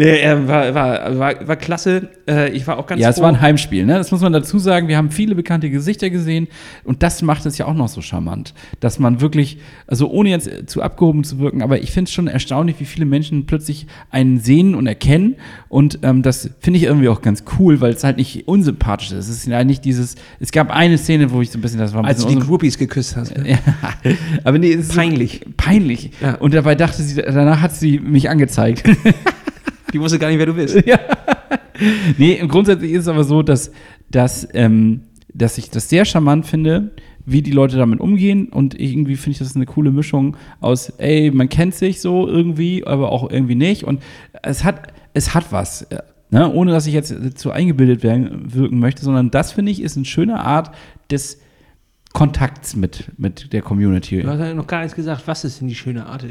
Nee, 0.00 0.20
äh, 0.20 0.48
war, 0.48 0.74
war, 0.74 1.18
war, 1.18 1.48
war 1.48 1.56
klasse. 1.56 2.08
Äh, 2.26 2.50
ich 2.52 2.66
war 2.66 2.78
auch 2.78 2.86
ganz 2.86 3.02
Ja, 3.02 3.10
es 3.10 3.16
froh. 3.16 3.24
war 3.24 3.28
ein 3.28 3.40
Heimspiel, 3.42 3.84
ne? 3.84 3.98
Das 3.98 4.10
muss 4.10 4.22
man 4.22 4.32
dazu 4.32 4.58
sagen. 4.58 4.88
Wir 4.88 4.96
haben 4.96 5.10
viele 5.10 5.34
bekannte 5.34 5.68
Gesichter 5.68 6.08
gesehen 6.08 6.48
und 6.84 7.02
das 7.02 7.20
macht 7.20 7.44
es 7.44 7.58
ja 7.58 7.66
auch 7.66 7.74
noch 7.74 7.88
so 7.88 8.00
charmant, 8.00 8.54
dass 8.80 8.98
man 8.98 9.20
wirklich, 9.20 9.58
also 9.86 10.08
ohne 10.08 10.30
jetzt 10.30 10.70
zu 10.70 10.80
abgehoben 10.80 11.22
zu 11.22 11.38
wirken, 11.38 11.60
aber 11.60 11.82
ich 11.82 11.90
finde 11.92 12.08
es 12.08 12.14
schon 12.14 12.28
erstaunlich, 12.28 12.76
wie 12.80 12.86
viele 12.86 13.04
Menschen 13.04 13.44
plötzlich 13.44 13.86
einen 14.10 14.40
sehen 14.40 14.74
und 14.74 14.86
erkennen 14.86 15.36
und 15.68 15.98
ähm, 16.02 16.22
das 16.22 16.48
finde 16.60 16.78
ich 16.78 16.84
irgendwie 16.84 17.10
auch 17.10 17.20
ganz 17.20 17.44
cool, 17.58 17.82
weil 17.82 17.92
es 17.92 18.02
halt 18.02 18.16
nicht 18.16 18.48
unsympathisch 18.48 19.12
ist. 19.12 19.28
Es 19.28 19.36
ist 19.36 19.46
ja 19.48 19.62
nicht 19.64 19.84
dieses, 19.84 20.14
es 20.38 20.50
gab 20.50 20.70
eine 20.70 20.96
Szene, 20.96 21.30
wo 21.30 21.42
ich 21.42 21.50
so 21.50 21.58
ein 21.58 21.60
bisschen, 21.60 21.78
das 21.78 21.92
war 21.92 22.00
ein 22.00 22.06
als 22.06 22.22
du 22.24 22.28
die 22.28 22.38
Groupies 22.38 22.78
geküsst 22.78 23.16
hast. 23.16 23.36
Ne? 23.36 23.50
ja, 24.04 24.12
aber 24.44 24.56
nee, 24.58 24.72
es 24.72 24.88
ist 24.88 24.96
Peinlich. 24.96 25.42
peinlich. 25.58 26.12
Ja. 26.22 26.36
Und 26.36 26.54
dabei 26.54 26.74
dachte 26.74 27.02
sie, 27.02 27.20
danach 27.20 27.60
hat 27.60 27.74
sie 27.74 27.98
mich 27.98 28.30
angezeigt. 28.30 28.88
Die 29.92 30.00
wusste 30.00 30.18
gar 30.18 30.28
nicht, 30.28 30.38
wer 30.38 30.46
du 30.46 30.54
bist. 30.54 30.76
Nee, 32.18 32.42
grundsätzlich 32.46 32.92
ist 32.92 33.02
es 33.02 33.08
aber 33.08 33.24
so, 33.24 33.42
dass, 33.42 33.72
dass, 34.10 34.46
ähm, 34.52 35.00
dass 35.32 35.56
ich 35.56 35.70
das 35.70 35.88
sehr 35.88 36.04
charmant 36.04 36.44
finde, 36.44 36.90
wie 37.24 37.40
die 37.40 37.52
Leute 37.52 37.78
damit 37.78 38.00
umgehen. 38.00 38.48
Und 38.48 38.78
irgendwie 38.78 39.16
finde 39.16 39.30
ich 39.30 39.38
das 39.38 39.56
eine 39.56 39.64
coole 39.64 39.90
Mischung 39.90 40.36
aus, 40.60 40.90
ey, 40.98 41.30
man 41.30 41.48
kennt 41.48 41.74
sich 41.74 42.02
so 42.02 42.28
irgendwie, 42.28 42.86
aber 42.86 43.10
auch 43.10 43.30
irgendwie 43.30 43.54
nicht. 43.54 43.84
Und 43.84 44.02
es 44.42 44.62
hat, 44.62 44.92
es 45.14 45.32
hat 45.32 45.52
was. 45.52 45.82
äh, 45.82 46.00
Ne? 46.32 46.48
Ohne 46.52 46.70
dass 46.70 46.86
ich 46.86 46.94
jetzt 46.94 47.38
zu 47.38 47.50
eingebildet 47.50 48.04
werden, 48.04 48.54
wirken 48.54 48.78
möchte, 48.78 49.02
sondern 49.02 49.32
das 49.32 49.50
finde 49.50 49.72
ich 49.72 49.82
ist 49.82 49.96
eine 49.96 50.06
schöne 50.06 50.38
Art 50.38 50.70
des 51.10 51.40
Kontakts 52.12 52.74
mit, 52.74 53.04
mit 53.18 53.52
der 53.52 53.62
Community. 53.62 54.20
Du 54.20 54.28
hast 54.28 54.40
ja 54.40 54.52
noch 54.52 54.66
gar 54.66 54.80
nichts 54.80 54.96
gesagt, 54.96 55.22
was 55.26 55.44
ist 55.44 55.60
denn 55.60 55.68
die 55.68 55.76
schöne 55.76 56.06
Art? 56.06 56.24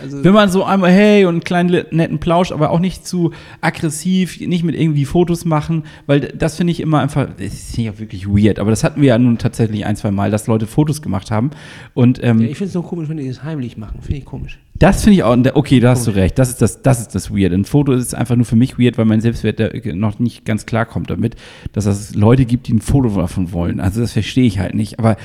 Also, 0.00 0.22
Wenn 0.22 0.32
man 0.32 0.48
so 0.48 0.62
einmal, 0.64 0.92
hey, 0.92 1.24
und 1.24 1.34
einen 1.34 1.44
kleinen 1.44 1.86
netten 1.90 2.20
Plausch, 2.20 2.52
aber 2.52 2.70
auch 2.70 2.78
nicht 2.78 3.04
zu 3.04 3.32
aggressiv, 3.60 4.40
nicht 4.40 4.62
mit 4.62 4.76
irgendwie 4.76 5.04
Fotos 5.04 5.44
machen, 5.44 5.84
weil 6.06 6.20
das 6.20 6.56
finde 6.56 6.70
ich 6.70 6.80
immer 6.80 7.00
einfach, 7.00 7.28
das 7.36 7.52
ist 7.52 7.78
auch 7.80 7.98
wirklich 7.98 8.28
weird, 8.28 8.60
aber 8.60 8.70
das 8.70 8.84
hatten 8.84 9.00
wir 9.00 9.08
ja 9.08 9.18
nun 9.18 9.38
tatsächlich 9.38 9.84
ein, 9.84 9.96
zwei 9.96 10.12
Mal, 10.12 10.30
dass 10.30 10.46
Leute 10.46 10.68
Fotos 10.68 11.02
gemacht 11.02 11.32
haben. 11.32 11.50
Und 11.94 12.22
ähm, 12.22 12.40
ja, 12.40 12.48
ich 12.48 12.56
finde 12.56 12.68
es 12.68 12.74
nur 12.74 12.84
komisch, 12.84 13.08
wenn 13.08 13.16
die 13.16 13.26
das 13.26 13.42
heimlich 13.42 13.76
machen. 13.76 14.02
Finde 14.02 14.18
ich 14.18 14.24
komisch. 14.24 14.60
Das 14.76 15.04
finde 15.04 15.16
ich 15.16 15.22
auch, 15.22 15.36
okay, 15.54 15.78
da 15.78 15.90
hast 15.90 16.06
du 16.08 16.10
recht, 16.10 16.36
das 16.38 16.50
ist 16.50 16.60
das, 16.60 16.82
das 16.82 17.00
ist 17.00 17.14
das 17.14 17.30
weird. 17.30 17.52
Ein 17.52 17.64
Foto 17.64 17.92
ist 17.92 18.12
einfach 18.14 18.34
nur 18.34 18.44
für 18.44 18.56
mich 18.56 18.76
weird, 18.76 18.98
weil 18.98 19.04
mein 19.04 19.20
Selbstwert 19.20 19.60
noch 19.94 20.18
nicht 20.18 20.44
ganz 20.44 20.66
klar 20.66 20.84
kommt 20.84 21.10
damit, 21.10 21.36
dass 21.72 21.86
es 21.86 22.14
Leute 22.14 22.44
gibt, 22.44 22.66
die 22.66 22.74
ein 22.74 22.80
Foto 22.80 23.08
davon 23.08 23.52
wollen. 23.52 23.78
Also 23.78 24.00
das 24.00 24.12
verstehe 24.12 24.44
ich 24.44 24.58
halt 24.58 24.74
nicht, 24.74 24.98
aber 24.98 25.16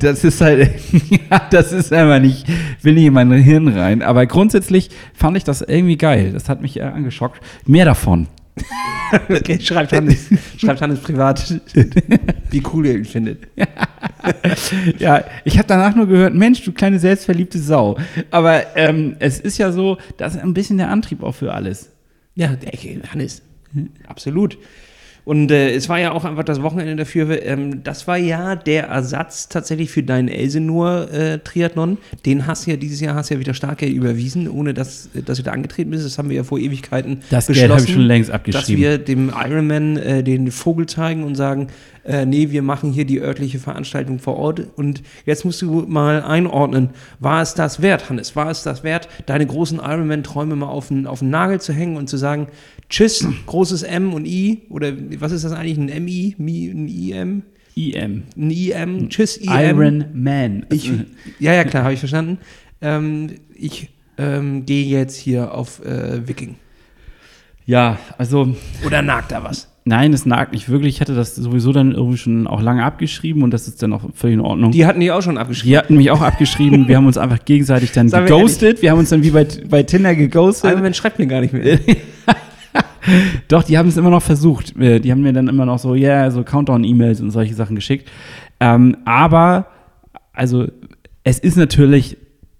das 0.00 0.24
ist 0.24 0.40
halt, 0.40 0.70
ja, 1.30 1.40
das 1.50 1.72
ist 1.72 1.92
einfach 1.92 2.20
nicht, 2.20 2.48
will 2.82 2.94
nicht 2.94 3.06
in 3.06 3.12
mein 3.12 3.30
Hirn 3.32 3.68
rein. 3.68 4.02
Aber 4.02 4.26
grundsätzlich 4.26 4.90
fand 5.14 5.36
ich 5.36 5.44
das 5.44 5.62
irgendwie 5.62 5.96
geil. 5.96 6.32
Das 6.32 6.48
hat 6.48 6.60
mich 6.60 6.78
eher 6.78 6.94
angeschockt. 6.94 7.40
Mehr 7.66 7.84
davon. 7.84 8.26
Okay, 9.28 9.60
schreibt 9.60 9.92
Hannes, 9.92 10.28
schreibt 10.58 10.80
Hannes 10.80 10.98
privat, 11.00 11.60
wie 12.50 12.62
cool 12.72 12.86
er 12.86 12.94
ihn 12.96 13.04
findet. 13.04 13.46
Ja, 14.98 15.22
ich 15.44 15.58
habe 15.58 15.68
danach 15.68 15.94
nur 15.94 16.06
gehört, 16.06 16.34
Mensch, 16.34 16.64
du 16.64 16.72
kleine 16.72 16.98
selbstverliebte 16.98 17.58
Sau. 17.58 17.98
Aber 18.30 18.74
ähm, 18.74 19.16
es 19.18 19.38
ist 19.38 19.58
ja 19.58 19.70
so, 19.70 19.98
das 20.16 20.34
ist 20.34 20.40
ein 20.40 20.54
bisschen 20.54 20.78
der 20.78 20.88
Antrieb 20.88 21.22
auch 21.22 21.34
für 21.34 21.52
alles. 21.52 21.90
Ja, 22.34 22.56
der 22.56 22.72
Hannes. 23.12 23.42
Absolut. 24.06 24.56
Und 25.24 25.50
äh, 25.50 25.74
es 25.74 25.88
war 25.88 25.98
ja 25.98 26.12
auch 26.12 26.24
einfach 26.24 26.44
das 26.44 26.62
Wochenende 26.62 26.96
dafür. 26.96 27.42
Ähm, 27.42 27.82
das 27.82 28.06
war 28.06 28.18
ja 28.18 28.56
der 28.56 28.88
Ersatz 28.88 29.48
tatsächlich 29.48 29.90
für 29.90 30.02
deinen 30.02 30.28
Elsenor-Triathlon. 30.28 31.98
Den 32.26 32.46
hast 32.46 32.66
du 32.66 32.72
ja 32.72 32.76
dieses 32.76 33.00
Jahr 33.00 33.14
hast 33.14 33.30
du 33.30 33.34
ja 33.34 33.40
wieder 33.40 33.54
Starkgeld 33.54 33.92
überwiesen, 33.92 34.48
ohne 34.48 34.74
dass, 34.74 35.08
dass 35.24 35.38
du 35.38 35.42
da 35.42 35.52
angetreten 35.52 35.90
bist. 35.90 36.04
Das 36.04 36.18
haben 36.18 36.28
wir 36.28 36.36
ja 36.36 36.44
vor 36.44 36.58
Ewigkeiten 36.58 37.20
Das 37.30 37.46
Geld 37.46 37.70
habe 37.70 37.82
ich 37.82 37.92
schon 37.92 38.02
längst 38.02 38.30
abgeschrieben. 38.30 38.82
Dass 38.82 38.90
wir 38.90 38.98
dem 38.98 39.30
Ironman 39.30 39.96
äh, 39.96 40.22
den 40.22 40.50
Vogel 40.50 40.86
zeigen 40.86 41.24
und 41.24 41.36
sagen, 41.36 41.68
äh, 42.04 42.26
nee, 42.26 42.50
wir 42.50 42.62
machen 42.62 42.92
hier 42.92 43.04
die 43.04 43.20
örtliche 43.20 43.58
Veranstaltung 43.58 44.18
vor 44.18 44.36
Ort. 44.36 44.60
Und 44.76 45.02
jetzt 45.24 45.44
musst 45.44 45.62
du 45.62 45.84
mal 45.88 46.22
einordnen, 46.22 46.90
war 47.18 47.40
es 47.40 47.54
das 47.54 47.80
wert, 47.80 48.10
Hannes? 48.10 48.36
War 48.36 48.50
es 48.50 48.62
das 48.62 48.84
wert, 48.84 49.08
deine 49.26 49.46
großen 49.46 49.78
Ironman-Träume 49.78 50.56
mal 50.56 50.66
auf 50.66 50.88
den, 50.88 51.06
auf 51.06 51.20
den 51.20 51.30
Nagel 51.30 51.60
zu 51.60 51.72
hängen 51.72 51.96
und 51.96 52.08
zu 52.08 52.16
sagen, 52.16 52.48
tschüss, 52.88 53.26
großes 53.46 53.82
M 53.82 54.12
und 54.14 54.26
I, 54.26 54.62
oder 54.68 54.92
was 55.18 55.32
ist 55.32 55.44
das 55.44 55.52
eigentlich, 55.52 55.78
ein 55.78 56.04
MI, 56.04 56.34
Mi- 56.38 56.70
ein 56.70 56.88
IM? 56.88 57.42
IM. 57.76 58.22
Ein 58.36 58.50
IM, 58.50 59.08
tschüss 59.08 59.36
IM. 59.36 59.50
Iron 59.52 60.04
Man. 60.14 60.66
Ich, 60.70 60.90
ja, 61.40 61.52
ja, 61.54 61.64
klar, 61.64 61.84
habe 61.84 61.94
ich 61.94 61.98
verstanden. 61.98 62.38
Ähm, 62.80 63.30
ich 63.56 63.88
ähm, 64.18 64.64
gehe 64.64 64.84
jetzt 64.86 65.16
hier 65.16 65.52
auf 65.52 65.84
äh, 65.84 66.26
Viking. 66.28 66.54
ja, 67.66 67.98
also 68.18 68.54
Oder 68.86 69.02
nagt 69.02 69.32
da 69.32 69.42
was? 69.42 69.68
Nein, 69.86 70.12
es 70.14 70.24
nagt 70.24 70.52
nicht 70.52 70.68
wirklich. 70.70 70.94
Ich 70.94 71.00
hatte 71.02 71.14
das 71.14 71.34
sowieso 71.34 71.70
dann 71.72 71.92
irgendwie 71.92 72.16
schon 72.16 72.46
auch 72.46 72.62
lange 72.62 72.84
abgeschrieben 72.84 73.42
und 73.42 73.50
das 73.50 73.68
ist 73.68 73.82
dann 73.82 73.92
auch 73.92 74.02
völlig 74.14 74.34
in 74.34 74.40
Ordnung. 74.40 74.70
Die, 74.70 74.78
Die 74.78 74.86
hatten 74.86 75.00
die 75.00 75.10
auch 75.12 75.20
schon 75.20 75.36
abgeschrieben. 75.36 75.76
hatten 75.76 75.96
mich 75.96 76.10
auch 76.10 76.22
abgeschrieben. 76.22 76.88
Wir 76.88 76.96
haben 76.96 77.06
uns 77.06 77.18
einfach 77.18 77.44
gegenseitig 77.44 77.92
dann 77.92 78.08
Sagen 78.08 78.26
wir 78.28 78.34
geghostet. 78.36 78.80
Wir 78.80 78.92
haben 78.92 78.98
uns 79.00 79.10
dann 79.10 79.22
wie 79.22 79.30
bei, 79.30 79.46
bei 79.68 79.82
Tinder 79.82 80.14
geghostet. 80.14 80.70
Ironman 80.70 80.94
schreibt 80.94 81.18
mir 81.18 81.26
gar 81.26 81.40
nicht 81.42 81.52
mehr. 81.52 81.78
Doch, 83.48 83.62
die 83.62 83.78
haben 83.78 83.88
es 83.88 83.96
immer 83.96 84.10
noch 84.10 84.22
versucht. 84.22 84.76
Äh, 84.76 85.00
Die 85.00 85.10
haben 85.10 85.22
mir 85.22 85.32
dann 85.32 85.48
immer 85.48 85.66
noch 85.66 85.78
so, 85.78 85.94
ja, 85.94 86.20
yeah, 86.20 86.30
so 86.30 86.42
Countdown-E-Mails 86.42 87.20
und 87.20 87.30
solche 87.30 87.54
Sachen 87.54 87.76
geschickt. 87.76 88.10
Ähm, 88.60 88.96
aber, 89.04 89.66
also, 90.32 90.66
es 91.22 91.38
ist 91.38 91.56
natürlich 91.56 92.16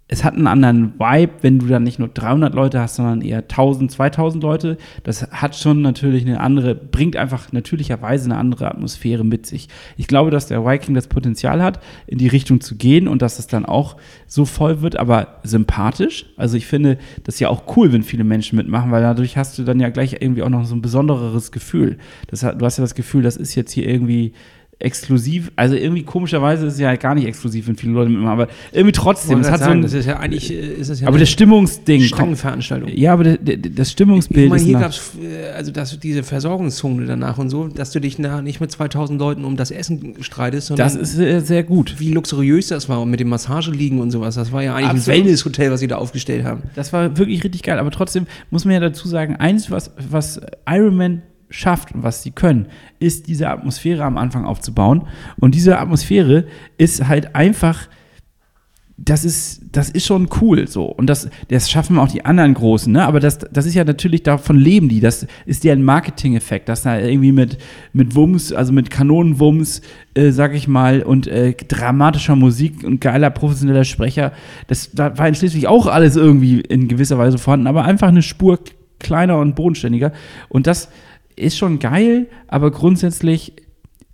es 0.07 0.23
hat 0.23 0.35
einen 0.35 0.47
anderen 0.47 0.99
Vibe, 0.99 1.33
wenn 1.41 1.59
du 1.59 1.67
dann 1.67 1.83
nicht 1.83 1.99
nur 1.99 2.09
300 2.09 2.55
Leute 2.55 2.79
hast, 2.79 2.97
sondern 2.97 3.23
eher 3.23 3.39
1000, 3.39 3.91
2000 3.91 4.43
Leute. 4.43 4.77
Das 5.03 5.23
hat 5.31 5.57
schon 5.57 5.81
natürlich 5.81 6.27
eine 6.27 6.41
andere, 6.41 6.75
bringt 6.75 7.17
einfach 7.17 7.53
natürlicherweise 7.53 8.27
eine 8.27 8.37
andere 8.37 8.71
Atmosphäre 8.71 9.25
mit 9.25 9.47
sich. 9.47 9.69
Ich 9.97 10.07
glaube, 10.07 10.31
dass 10.31 10.47
der 10.47 10.63
Viking 10.63 10.95
das 10.95 11.07
Potenzial 11.07 11.63
hat, 11.63 11.81
in 12.07 12.19
die 12.19 12.29
Richtung 12.29 12.61
zu 12.61 12.77
gehen 12.77 13.09
und 13.09 13.23
dass 13.23 13.39
es 13.39 13.47
dann 13.47 13.65
auch 13.65 13.97
so 14.27 14.45
voll 14.45 14.83
wird, 14.83 14.97
aber 14.97 15.39
sympathisch. 15.43 16.27
Also 16.37 16.59
ich 16.59 16.67
finde 16.67 16.99
das 17.23 17.41
ja 17.41 17.49
auch 17.49 17.75
cool, 17.77 17.91
wenn 17.91 18.03
viele 18.03 18.25
Menschen 18.25 18.57
mitmachen, 18.57 18.91
weil 18.91 19.03
dadurch 19.03 19.39
hast 19.39 19.59
du 19.59 19.65
dann 19.65 19.81
ja 19.81 19.89
gleich 19.89 20.19
irgendwie 20.21 20.43
auch 20.43 20.51
noch 20.51 20.67
so 20.67 20.75
ein 20.75 20.83
besondereres 20.83 21.51
Gefühl. 21.51 21.97
Das, 22.29 22.41
du 22.41 22.61
hast 22.61 22.77
ja 22.77 22.85
das 22.85 22.95
Gefühl, 22.95 23.23
das 23.23 23.39
ist 23.39 23.55
jetzt 23.55 23.73
hier 23.73 23.89
irgendwie 23.89 24.35
exklusiv, 24.79 25.51
also 25.57 25.75
irgendwie 25.77 26.03
komischerweise 26.03 26.67
ist 26.67 26.75
es 26.75 26.79
ja 26.81 26.89
halt 26.89 27.01
gar 27.01 27.15
nicht 27.15 27.27
exklusiv, 27.27 27.69
wenn 27.69 27.77
viele 27.77 27.93
Leute 27.93 28.11
mitmachen, 28.11 28.33
aber 28.33 28.49
irgendwie 28.73 28.93
trotzdem. 28.93 29.39
Hat 29.39 29.45
sagen, 29.61 29.63
so 29.65 29.71
ein, 29.71 29.83
das 29.83 29.93
ist 29.93 30.07
ja 30.07 30.19
eigentlich 30.19 30.53
äh, 30.53 30.57
ist 30.57 30.91
das 30.91 31.01
ja 31.01 31.09
aber 31.09 31.19
das 31.19 31.31
Stimmungsding. 31.31 32.03
Stangenveranstaltung. 32.03 32.89
Ja, 32.95 33.13
aber 33.13 33.25
das 33.25 33.89
Ich 33.89 33.93
Stimmungsbild 33.93 34.49
meine, 34.51 34.61
ist 34.61 34.67
hier 34.67 34.75
nach- 34.75 34.83
gab 34.83 34.91
es 34.91 35.13
also 35.57 35.71
dass 35.73 35.99
diese 36.01 36.23
Versorgungszone 36.23 37.07
danach 37.07 37.39
und 37.39 37.51
so, 37.51 37.69
dass 37.69 37.93
du 37.93 38.01
dich 38.01 38.19
na, 38.19 38.43
nicht 38.43 38.61
mit 38.61 38.71
2000 38.71 39.19
Leuten 39.19 39.45
um 39.45 39.57
das 39.57 39.71
Essen 39.71 40.15
streitest, 40.21 40.69
sondern 40.69 40.87
das 40.87 40.97
ist 40.97 41.19
äh, 41.19 41.41
sehr 41.41 41.63
gut. 41.63 41.97
wie 41.99 42.13
luxuriös 42.13 42.69
das 42.69 42.89
war 42.89 43.01
und 43.01 43.11
mit 43.11 43.21
dem 43.21 43.29
Massageliegen 43.29 44.01
und 44.01 44.11
sowas. 44.11 44.35
Das 44.35 44.53
war 44.53 44.63
ja 44.63 44.75
eigentlich 44.75 44.91
Absolut. 44.91 45.09
ein 45.21 45.25
Wellness-Hotel, 45.25 45.71
was 45.71 45.81
sie 45.81 45.87
da 45.89 45.97
aufgestellt 45.97 46.45
haben. 46.45 46.63
Das 46.75 46.93
war 46.93 47.17
wirklich 47.17 47.43
richtig 47.45 47.63
geil, 47.63 47.79
aber 47.79 47.91
trotzdem 47.91 48.27
muss 48.51 48.65
man 48.65 48.75
ja 48.75 48.81
dazu 48.81 49.09
sagen, 49.09 49.37
eins, 49.37 49.71
was, 49.71 49.93
was 50.11 50.41
Iron 50.69 50.97
Man 50.97 51.23
schafft 51.55 51.93
und 51.95 52.03
was 52.03 52.23
sie 52.23 52.33
können, 52.33 52.67
ist 52.99 53.29
diese 53.29 53.49
Atmosphäre 53.49 54.05
am 54.05 54.19
Anfang 54.19 54.45
aufzubauen. 54.45 55.07
Und 55.39 55.55
diese 55.55 55.79
Atmosphäre 55.79 56.47
ist 56.79 57.07
halt 57.07 57.35
einfach, 57.35 57.89
das 58.97 59.25
ist, 59.25 59.63
das 59.73 59.91
ist 59.91 60.07
schon 60.07 60.29
cool 60.41 60.69
so. 60.69 60.85
Und 60.85 61.07
das, 61.09 61.29
das 61.49 61.69
schaffen 61.69 61.99
auch 61.99 62.09
die 62.09 62.25
anderen 62.25 62.55
Großen, 62.55 62.93
ne? 62.93 63.05
Aber 63.05 63.19
das, 63.19 63.39
das 63.39 63.67
ist 63.67 63.75
ja 63.75 63.85
natürlich, 63.85 64.23
davon 64.23 64.57
leben 64.57 64.89
die. 64.89 65.01
Das 65.01 65.27
ist 65.47 65.65
deren 65.65 65.83
Marketing-Effekt, 65.83 66.69
dass 66.69 66.83
da 66.83 66.99
irgendwie 66.99 67.33
mit, 67.33 67.59
mit 67.93 68.15
Wumms, 68.15 68.53
also 68.53 68.73
mit 68.73 68.91
Kanonenwumms, 68.91 69.81
äh, 70.15 70.31
sag 70.31 70.55
ich 70.55 70.69
mal, 70.69 71.03
und 71.03 71.27
äh, 71.27 71.55
dramatischer 71.55 72.37
Musik 72.37 72.85
und 72.85 73.01
geiler 73.01 73.31
professioneller 73.31 73.85
Sprecher, 73.85 74.33
das 74.69 74.93
da 74.93 75.19
war 75.19 75.27
in 75.27 75.35
Schleswig 75.35 75.67
auch 75.67 75.87
alles 75.87 76.15
irgendwie 76.15 76.61
in 76.61 76.87
gewisser 76.87 77.19
Weise 77.19 77.39
vorhanden, 77.39 77.67
aber 77.67 77.85
einfach 77.85 78.09
eine 78.09 78.23
Spur 78.23 78.61
kleiner 79.01 79.39
und 79.39 79.55
bodenständiger. 79.57 80.13
Und 80.49 80.67
das 80.67 80.89
ist 81.37 81.57
schon 81.57 81.79
geil, 81.79 82.27
aber 82.49 82.71
grundsätzlich 82.71 83.55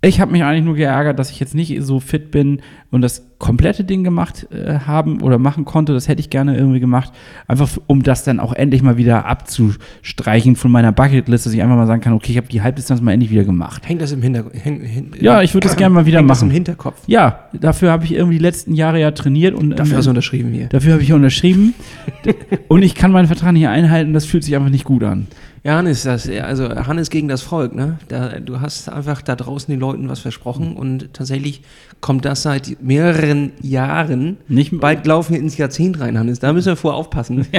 ich 0.03 0.19
habe 0.19 0.31
mich 0.31 0.43
eigentlich 0.43 0.65
nur 0.65 0.75
geärgert, 0.75 1.19
dass 1.19 1.29
ich 1.29 1.39
jetzt 1.39 1.53
nicht 1.53 1.77
so 1.81 1.99
fit 1.99 2.31
bin 2.31 2.61
und 2.89 3.01
das 3.01 3.27
komplette 3.37 3.83
Ding 3.83 4.03
gemacht 4.03 4.47
äh, 4.51 4.79
haben 4.79 5.21
oder 5.21 5.37
machen 5.37 5.63
konnte. 5.63 5.93
Das 5.93 6.07
hätte 6.07 6.19
ich 6.21 6.31
gerne 6.31 6.57
irgendwie 6.57 6.79
gemacht. 6.79 7.11
Einfach 7.47 7.69
um 7.85 8.01
das 8.01 8.23
dann 8.23 8.39
auch 8.39 8.51
endlich 8.53 8.81
mal 8.81 8.97
wieder 8.97 9.25
abzustreichen 9.27 10.55
von 10.55 10.71
meiner 10.71 10.91
Bucketlist, 10.91 11.45
dass 11.45 11.53
ich 11.53 11.61
einfach 11.61 11.75
mal 11.75 11.85
sagen 11.85 12.01
kann, 12.01 12.13
okay, 12.13 12.31
ich 12.31 12.37
habe 12.37 12.47
die 12.47 12.63
Halbdistanz 12.63 12.99
mal 12.99 13.11
endlich 13.11 13.29
wieder 13.29 13.43
gemacht. 13.43 13.87
Hängt 13.87 14.01
das 14.01 14.11
im 14.11 14.23
Hintergrund? 14.23 14.55
Hin, 14.55 14.81
hin, 14.81 15.11
Ja, 15.19 15.43
ich 15.43 15.53
würde 15.53 15.67
das 15.67 15.77
gerne 15.77 15.93
mal 15.93 16.07
wieder 16.07 16.17
hängt 16.17 16.29
Das 16.31 16.39
machen. 16.39 16.49
im 16.49 16.53
Hinterkopf. 16.53 16.99
Ja, 17.05 17.49
dafür 17.53 17.91
habe 17.91 18.03
ich 18.05 18.13
irgendwie 18.13 18.37
die 18.37 18.43
letzten 18.43 18.73
Jahre 18.73 18.99
ja 18.99 19.11
trainiert 19.11 19.53
und 19.53 19.69
Dafür 19.71 19.93
ähm, 19.93 19.97
hast 19.99 20.05
du 20.05 20.11
unterschrieben 20.11 20.51
hier. 20.51 20.65
dafür 20.67 20.93
habe 20.93 21.03
ich 21.03 21.13
unterschrieben. 21.13 21.75
und 22.69 22.81
ich 22.81 22.95
kann 22.95 23.11
meinen 23.11 23.27
Vertrag 23.27 23.53
nicht 23.53 23.67
einhalten, 23.67 24.13
das 24.13 24.25
fühlt 24.25 24.43
sich 24.43 24.55
einfach 24.55 24.69
nicht 24.71 24.83
gut 24.85 25.03
an. 25.03 25.27
Ja, 25.63 25.75
Hannes, 25.75 26.01
das, 26.03 26.27
also 26.27 26.69
Hannes 26.69 27.11
gegen 27.11 27.27
das 27.27 27.43
Volk, 27.43 27.75
ne? 27.75 27.99
Da, 28.07 28.39
du 28.39 28.61
hast 28.61 28.89
einfach 28.89 29.21
da 29.21 29.35
draußen 29.35 29.71
den 29.71 29.79
Leuten 29.79 30.09
was 30.09 30.19
versprochen 30.19 30.75
und 30.75 31.13
tatsächlich 31.13 31.61
kommt 31.99 32.25
das 32.25 32.41
seit 32.41 32.81
mehreren 32.81 33.51
Jahren. 33.61 34.37
Nicht- 34.47 34.79
Bald 34.79 35.05
laufen 35.05 35.33
wir 35.33 35.39
ins 35.39 35.57
Jahrzehnt 35.57 35.99
rein, 35.99 36.17
Hannes. 36.17 36.39
Da 36.39 36.51
müssen 36.51 36.69
wir 36.69 36.75
vorher 36.75 36.97
aufpassen. 36.97 37.45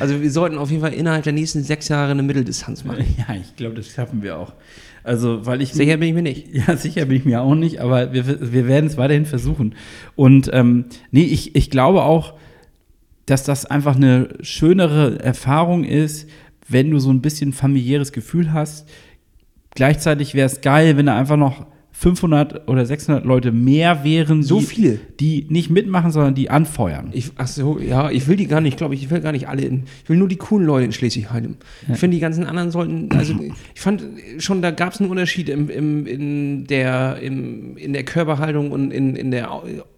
Also 0.00 0.20
wir 0.22 0.30
sollten 0.32 0.56
auf 0.56 0.70
jeden 0.70 0.82
Fall 0.82 0.94
innerhalb 0.94 1.22
der 1.22 1.34
nächsten 1.34 1.62
sechs 1.62 1.86
Jahre 1.88 2.10
eine 2.12 2.22
Mitteldistanz 2.22 2.82
machen. 2.82 3.04
Ja, 3.18 3.34
ich 3.36 3.54
glaube, 3.54 3.74
das 3.74 3.88
schaffen 3.88 4.22
wir 4.22 4.38
auch. 4.38 4.54
Also, 5.04 5.44
weil 5.46 5.60
ich 5.60 5.74
Sicher 5.74 5.98
bin 5.98 6.08
ich 6.08 6.14
mir 6.14 6.22
nicht. 6.22 6.48
Ja, 6.66 6.76
sicher 6.76 7.04
bin 7.04 7.18
ich 7.18 7.24
mir 7.26 7.42
auch 7.42 7.54
nicht, 7.54 7.78
aber 7.80 8.12
wir, 8.12 8.52
wir 8.52 8.66
werden 8.66 8.86
es 8.86 8.96
weiterhin 8.96 9.26
versuchen. 9.26 9.74
Und 10.16 10.48
ähm, 10.54 10.86
nee, 11.10 11.24
ich, 11.24 11.54
ich 11.54 11.68
glaube 11.70 12.02
auch, 12.02 12.32
dass 13.26 13.44
das 13.44 13.66
einfach 13.66 13.94
eine 13.94 14.30
schönere 14.40 15.20
Erfahrung 15.20 15.84
ist, 15.84 16.28
wenn 16.72 16.90
du 16.90 16.98
so 16.98 17.10
ein 17.10 17.20
bisschen 17.20 17.52
familiäres 17.52 18.12
Gefühl 18.12 18.52
hast. 18.52 18.88
Gleichzeitig 19.74 20.34
wäre 20.34 20.46
es 20.46 20.60
geil, 20.60 20.96
wenn 20.96 21.06
da 21.06 21.16
einfach 21.16 21.36
noch 21.36 21.66
500 21.94 22.68
oder 22.68 22.86
600 22.86 23.24
Leute 23.24 23.52
mehr 23.52 24.02
wären, 24.02 24.42
So 24.42 24.58
die, 24.60 24.66
viele? 24.66 24.98
die 25.20 25.46
nicht 25.50 25.70
mitmachen, 25.70 26.10
sondern 26.10 26.34
die 26.34 26.48
anfeuern. 26.48 27.10
Ich, 27.12 27.30
ach 27.36 27.46
so, 27.46 27.78
ja, 27.78 28.10
ich 28.10 28.26
will 28.26 28.36
die 28.36 28.46
gar 28.46 28.62
nicht, 28.62 28.78
glaube 28.78 28.94
ich, 28.94 29.04
ich 29.04 29.10
will 29.10 29.20
gar 29.20 29.32
nicht 29.32 29.46
alle 29.48 29.62
in, 29.62 29.84
ich 30.02 30.08
will 30.08 30.16
nur 30.16 30.26
die 30.26 30.36
coolen 30.36 30.66
Leute 30.66 30.86
in 30.86 30.92
Schleswig 30.92 31.30
halten. 31.30 31.58
Ich 31.92 31.98
finde, 31.98 32.16
die 32.16 32.20
ganzen 32.20 32.44
anderen 32.44 32.70
sollten, 32.70 33.12
also 33.12 33.34
ich 33.74 33.80
fand 33.80 34.02
schon, 34.38 34.62
da 34.62 34.70
gab 34.70 34.94
es 34.94 35.00
einen 35.00 35.10
Unterschied 35.10 35.50
im, 35.50 35.68
im, 35.68 36.06
in, 36.06 36.66
der, 36.66 37.18
im, 37.20 37.76
in 37.76 37.92
der 37.92 38.04
Körperhaltung 38.04 38.72
und 38.72 38.90
in, 38.90 39.14
in 39.14 39.30
der 39.30 39.50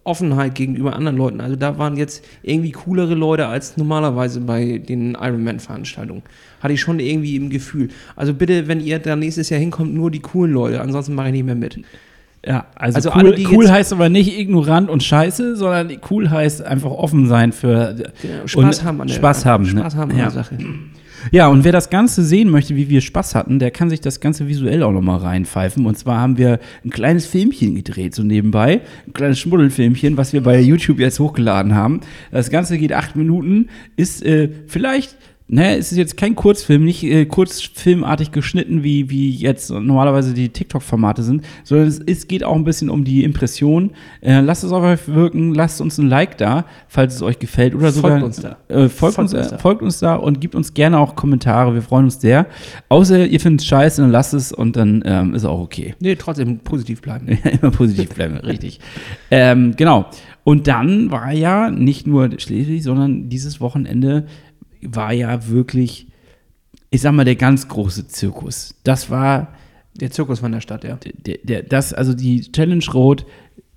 Offenheit 0.03 0.53
gegenüber 0.53 0.95
anderen 0.95 1.17
Leuten. 1.17 1.39
Also 1.41 1.55
da 1.55 1.77
waren 1.77 1.95
jetzt 1.95 2.25
irgendwie 2.43 2.71
coolere 2.71 3.15
Leute 3.15 3.47
als 3.47 3.77
normalerweise 3.77 4.41
bei 4.41 4.77
den 4.77 5.15
Ironman-Veranstaltungen. 5.19 6.23
Hatte 6.61 6.73
ich 6.73 6.81
schon 6.81 6.99
irgendwie 6.99 7.35
im 7.35 7.49
Gefühl. 7.49 7.89
Also 8.15 8.33
bitte, 8.33 8.67
wenn 8.67 8.79
ihr 8.79 8.99
da 8.99 9.15
nächstes 9.15 9.49
Jahr 9.49 9.59
hinkommt, 9.59 9.93
nur 9.93 10.11
die 10.11 10.19
coolen 10.19 10.53
Leute, 10.53 10.81
ansonsten 10.81 11.15
mache 11.15 11.27
ich 11.27 11.33
nicht 11.33 11.45
mehr 11.45 11.55
mit. 11.55 11.79
Ja, 12.45 12.67
also, 12.75 12.97
Also 12.97 13.09
cool, 13.09 13.19
alle, 13.19 13.35
die 13.35 13.47
cool 13.47 13.69
heißt 13.69 13.91
aber 13.91 14.09
nicht 14.09 14.37
ignorant 14.37 14.89
und 14.89 15.01
scheiße, 15.01 15.55
sondern 15.55 15.97
cool 16.09 16.29
heißt 16.29 16.63
einfach 16.63 16.91
offen 16.91 17.27
sein 17.27 17.51
für 17.51 17.95
Spaß 18.45 18.55
und 18.55 18.83
haben 18.83 19.01
an 19.01 19.07
der 19.07 19.15
Spaß 19.15 19.45
haben, 19.45 19.63
ne? 19.63 19.79
Spaß 19.79 19.95
haben 19.95 20.11
an 20.11 20.17
ja. 20.17 20.23
der 20.25 20.31
Sache. 20.31 20.57
Ja, 21.31 21.47
und 21.47 21.63
wer 21.63 21.71
das 21.71 21.89
Ganze 21.89 22.23
sehen 22.23 22.49
möchte, 22.49 22.75
wie 22.75 22.87
wir 22.89 23.01
Spaß 23.01 23.33
hatten, 23.33 23.57
der 23.57 23.71
kann 23.71 23.89
sich 23.89 23.99
das 23.99 24.19
Ganze 24.19 24.47
visuell 24.47 24.83
auch 24.83 24.91
nochmal 24.91 25.19
reinpfeifen. 25.19 25.85
Und 25.85 25.97
zwar 25.97 26.19
haben 26.19 26.37
wir 26.37 26.59
ein 26.83 26.91
kleines 26.91 27.25
Filmchen 27.25 27.73
gedreht, 27.75 28.13
so 28.13 28.21
nebenbei. 28.21 28.81
Ein 29.07 29.13
kleines 29.13 29.39
Schmuddelfilmchen, 29.39 30.17
was 30.17 30.33
wir 30.33 30.43
bei 30.43 30.59
YouTube 30.59 30.99
jetzt 30.99 31.19
hochgeladen 31.19 31.73
haben. 31.73 32.01
Das 32.31 32.51
Ganze 32.51 32.77
geht 32.77 32.93
acht 32.93 33.15
Minuten, 33.15 33.69
ist 33.95 34.23
äh, 34.23 34.49
vielleicht. 34.67 35.17
Ne, 35.47 35.77
es 35.77 35.91
ist 35.91 35.99
jetzt 35.99 36.17
kein 36.17 36.33
Kurzfilm, 36.33 36.83
nicht 36.83 37.03
äh, 37.03 37.25
kurzfilmartig 37.27 38.31
geschnitten, 38.31 38.83
wie, 38.83 39.11
wie 39.11 39.29
jetzt 39.29 39.69
normalerweise 39.69 40.33
die 40.33 40.49
TikTok-Formate 40.49 41.21
sind, 41.21 41.45
sondern 41.63 41.87
es, 41.87 41.99
es 41.99 42.27
geht 42.27 42.43
auch 42.43 42.55
ein 42.55 42.63
bisschen 42.63 42.89
um 42.89 43.03
die 43.03 43.23
Impression. 43.23 43.91
Äh, 44.21 44.39
lasst 44.39 44.63
es 44.63 44.71
auf 44.71 44.83
euch 44.83 45.07
wirken, 45.07 45.53
lasst 45.53 45.81
uns 45.81 45.99
ein 45.99 46.09
Like 46.09 46.39
da, 46.39 46.65
falls 46.87 47.13
es 47.13 47.21
euch 47.21 47.37
gefällt. 47.37 47.75
Oder 47.75 47.91
Folgt 47.91 47.95
sogar, 47.95 48.23
uns 48.23 48.41
da. 48.41 48.57
Äh, 48.69 48.89
folgt, 48.89 49.15
Folgt 49.15 49.19
uns, 49.19 49.33
uns 49.35 49.47
äh, 49.47 49.49
da. 49.51 49.57
folgt 49.59 49.81
uns 49.83 49.99
da 49.99 50.15
und 50.15 50.41
gebt 50.41 50.55
uns 50.55 50.73
gerne 50.73 50.97
auch 50.97 51.15
Kommentare. 51.15 51.75
Wir 51.75 51.83
freuen 51.83 52.05
uns 52.05 52.19
sehr. 52.19 52.47
Außer 52.89 53.27
ihr 53.27 53.39
findet 53.39 53.61
es 53.61 53.67
scheiße, 53.67 54.01
dann 54.01 54.09
lasst 54.09 54.33
es 54.33 54.51
und 54.51 54.75
dann 54.75 55.03
ähm, 55.05 55.35
ist 55.35 55.45
auch 55.45 55.59
okay. 55.59 55.93
Nee, 55.99 56.15
trotzdem 56.15 56.57
positiv 56.57 57.03
bleiben. 57.03 57.27
Immer 57.61 57.69
positiv 57.69 58.09
bleiben, 58.09 58.37
richtig. 58.37 58.79
Ähm, 59.29 59.75
genau. 59.77 60.07
Und 60.43 60.67
dann 60.67 61.09
war 61.09 61.31
ja 61.31 61.71
nicht 61.71 62.05
nur 62.05 62.29
Schleswig, 62.37 62.83
sondern 62.83 63.29
dieses 63.29 63.61
Wochenende 63.61 64.27
war 64.89 65.13
ja 65.13 65.47
wirklich, 65.47 66.07
ich 66.89 67.01
sag 67.01 67.13
mal, 67.13 67.25
der 67.25 67.35
ganz 67.35 67.67
große 67.67 68.07
Zirkus. 68.07 68.75
Das 68.83 69.09
war 69.09 69.53
Der 69.99 70.11
Zirkus 70.11 70.39
von 70.39 70.51
der 70.51 70.61
Stadt, 70.61 70.83
ja. 70.83 70.97
der, 70.97 71.37
der, 71.43 71.63
das, 71.63 71.93
also 71.93 72.13
die 72.13 72.51
Challenge 72.51 72.83
Rot 72.93 73.25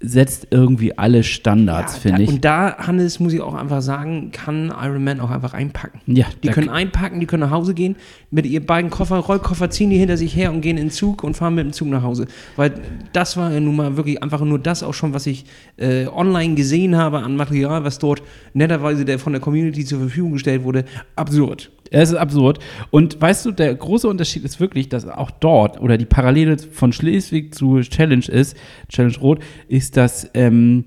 setzt 0.00 0.46
irgendwie 0.50 0.96
alle 0.96 1.24
Standards, 1.24 1.94
Ja, 1.94 2.00
finde 2.00 2.22
ich. 2.22 2.28
Und 2.28 2.44
da, 2.44 2.76
Hannes, 2.78 3.18
muss 3.18 3.32
ich 3.32 3.40
auch 3.40 3.54
einfach 3.54 3.82
sagen, 3.82 4.30
kann 4.30 4.72
Iron 4.80 5.02
Man 5.02 5.18
auch 5.18 5.30
einfach 5.30 5.54
einpacken. 5.54 6.00
Ja, 6.06 6.26
Die 6.44 6.48
können 6.48 6.68
einpacken, 6.68 7.18
die 7.18 7.26
können 7.26 7.40
nach 7.40 7.50
Hause 7.50 7.74
gehen, 7.74 7.96
mit 8.30 8.46
ihren 8.46 8.64
beiden 8.64 8.90
Koffer, 8.90 9.16
Rollkoffer 9.16 9.70
ziehen 9.70 9.90
die 9.90 9.96
hinter 9.96 10.16
sich 10.16 10.36
her 10.36 10.52
und 10.52 10.60
gehen 10.60 10.76
in 10.76 10.86
den 10.86 10.90
Zug 10.90 11.24
und 11.24 11.36
fahren 11.36 11.56
mit 11.56 11.64
dem 11.64 11.72
Zug 11.72 11.88
nach 11.88 12.02
Hause. 12.02 12.26
Weil 12.54 12.74
das 13.12 13.36
war 13.36 13.52
ja 13.52 13.58
nun 13.58 13.74
mal 13.74 13.96
wirklich 13.96 14.22
einfach 14.22 14.40
nur 14.40 14.60
das 14.60 14.84
auch 14.84 14.94
schon, 14.94 15.14
was 15.14 15.26
ich 15.26 15.46
äh, 15.78 16.06
online 16.06 16.54
gesehen 16.54 16.96
habe 16.96 17.18
an 17.18 17.34
Material, 17.34 17.82
was 17.82 17.98
dort 17.98 18.22
netterweise 18.54 19.04
der 19.04 19.18
von 19.18 19.32
der 19.32 19.40
Community 19.40 19.84
zur 19.84 19.98
Verfügung 19.98 20.32
gestellt 20.32 20.62
wurde. 20.62 20.84
Absurd. 21.16 21.72
Es 21.90 22.10
ist 22.10 22.16
absurd. 22.16 22.58
Und 22.90 23.20
weißt 23.20 23.46
du, 23.46 23.52
der 23.52 23.74
große 23.74 24.08
Unterschied 24.08 24.44
ist 24.44 24.60
wirklich, 24.60 24.88
dass 24.88 25.06
auch 25.06 25.30
dort 25.30 25.80
oder 25.80 25.98
die 25.98 26.06
Parallele 26.06 26.58
von 26.58 26.92
Schleswig 26.92 27.54
zu 27.54 27.80
Challenge 27.80 28.26
ist, 28.28 28.56
Challenge 28.88 29.18
Rot, 29.18 29.40
ist, 29.68 29.96
dass 29.96 30.30
ähm, 30.34 30.84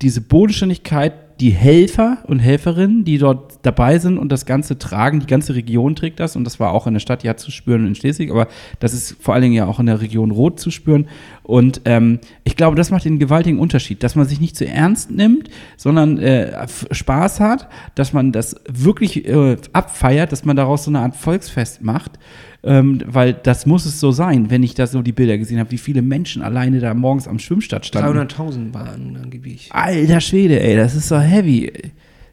diese 0.00 0.20
Bodenständigkeit, 0.20 1.14
die 1.40 1.50
Helfer 1.50 2.18
und 2.26 2.40
Helferinnen, 2.40 3.04
die 3.04 3.18
dort 3.18 3.60
dabei 3.62 3.98
sind 3.98 4.18
und 4.18 4.32
das 4.32 4.44
Ganze 4.44 4.78
tragen, 4.78 5.20
die 5.20 5.26
ganze 5.26 5.54
Region 5.54 5.94
trägt 5.94 6.18
das 6.18 6.34
und 6.34 6.44
das 6.44 6.58
war 6.58 6.72
auch 6.72 6.86
in 6.86 6.94
der 6.94 7.00
Stadt 7.00 7.22
ja 7.22 7.36
zu 7.36 7.50
spüren 7.50 7.86
in 7.86 7.94
Schleswig, 7.94 8.30
aber 8.30 8.48
das 8.80 8.92
ist 8.92 9.16
vor 9.20 9.34
allen 9.34 9.42
Dingen 9.42 9.54
ja 9.54 9.66
auch 9.66 9.78
in 9.78 9.86
der 9.86 10.00
Region 10.00 10.32
Rot 10.32 10.58
zu 10.58 10.70
spüren. 10.70 11.06
Und 11.44 11.82
ähm, 11.84 12.18
ich 12.44 12.56
glaube, 12.56 12.76
das 12.76 12.90
macht 12.90 13.04
den 13.04 13.18
gewaltigen 13.18 13.58
Unterschied, 13.58 14.02
dass 14.02 14.16
man 14.16 14.26
sich 14.26 14.40
nicht 14.40 14.56
zu 14.56 14.66
ernst 14.66 15.10
nimmt, 15.10 15.48
sondern 15.76 16.18
äh, 16.18 16.66
Spaß 16.90 17.40
hat, 17.40 17.68
dass 17.94 18.12
man 18.12 18.32
das 18.32 18.56
wirklich 18.68 19.26
äh, 19.28 19.56
abfeiert, 19.72 20.32
dass 20.32 20.44
man 20.44 20.56
daraus 20.56 20.84
so 20.84 20.90
eine 20.90 21.00
Art 21.00 21.16
Volksfest 21.16 21.82
macht. 21.82 22.18
Ähm, 22.64 23.00
weil 23.06 23.34
das 23.34 23.66
muss 23.66 23.86
es 23.86 24.00
so 24.00 24.10
sein, 24.10 24.50
wenn 24.50 24.64
ich 24.64 24.74
da 24.74 24.86
so 24.86 25.00
die 25.00 25.12
Bilder 25.12 25.38
gesehen 25.38 25.60
habe, 25.60 25.70
wie 25.70 25.78
viele 25.78 26.02
Menschen 26.02 26.42
alleine 26.42 26.80
da 26.80 26.92
morgens 26.92 27.28
am 27.28 27.38
Schwimmstadt 27.38 27.86
standen. 27.86 28.18
300.000 28.18 28.74
waren 28.74 29.16
angeblich. 29.22 29.68
Alter 29.70 30.20
Schwede, 30.20 30.60
ey, 30.60 30.76
das 30.76 30.96
ist 30.96 31.08
so 31.08 31.20
heavy. 31.20 31.70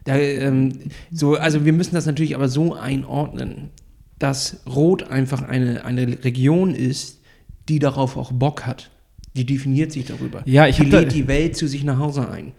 Da, 0.04 0.16
ähm, 0.16 0.72
so, 1.12 1.36
also 1.36 1.64
wir 1.64 1.72
müssen 1.72 1.94
das 1.94 2.06
natürlich 2.06 2.34
aber 2.34 2.48
so 2.48 2.74
einordnen, 2.74 3.70
dass 4.18 4.62
Rot 4.66 5.10
einfach 5.10 5.42
eine, 5.42 5.84
eine 5.84 6.24
Region 6.24 6.74
ist, 6.74 7.20
die 7.68 7.78
darauf 7.78 8.16
auch 8.16 8.32
Bock 8.32 8.66
hat. 8.66 8.90
Die 9.36 9.44
definiert 9.44 9.92
sich 9.92 10.06
darüber. 10.06 10.42
Ja, 10.46 10.66
ich 10.66 10.76
die 10.76 10.84
lädt 10.84 11.12
die 11.12 11.28
Welt 11.28 11.56
zu 11.56 11.68
sich 11.68 11.84
nach 11.84 11.98
Hause 11.98 12.28
ein. 12.28 12.52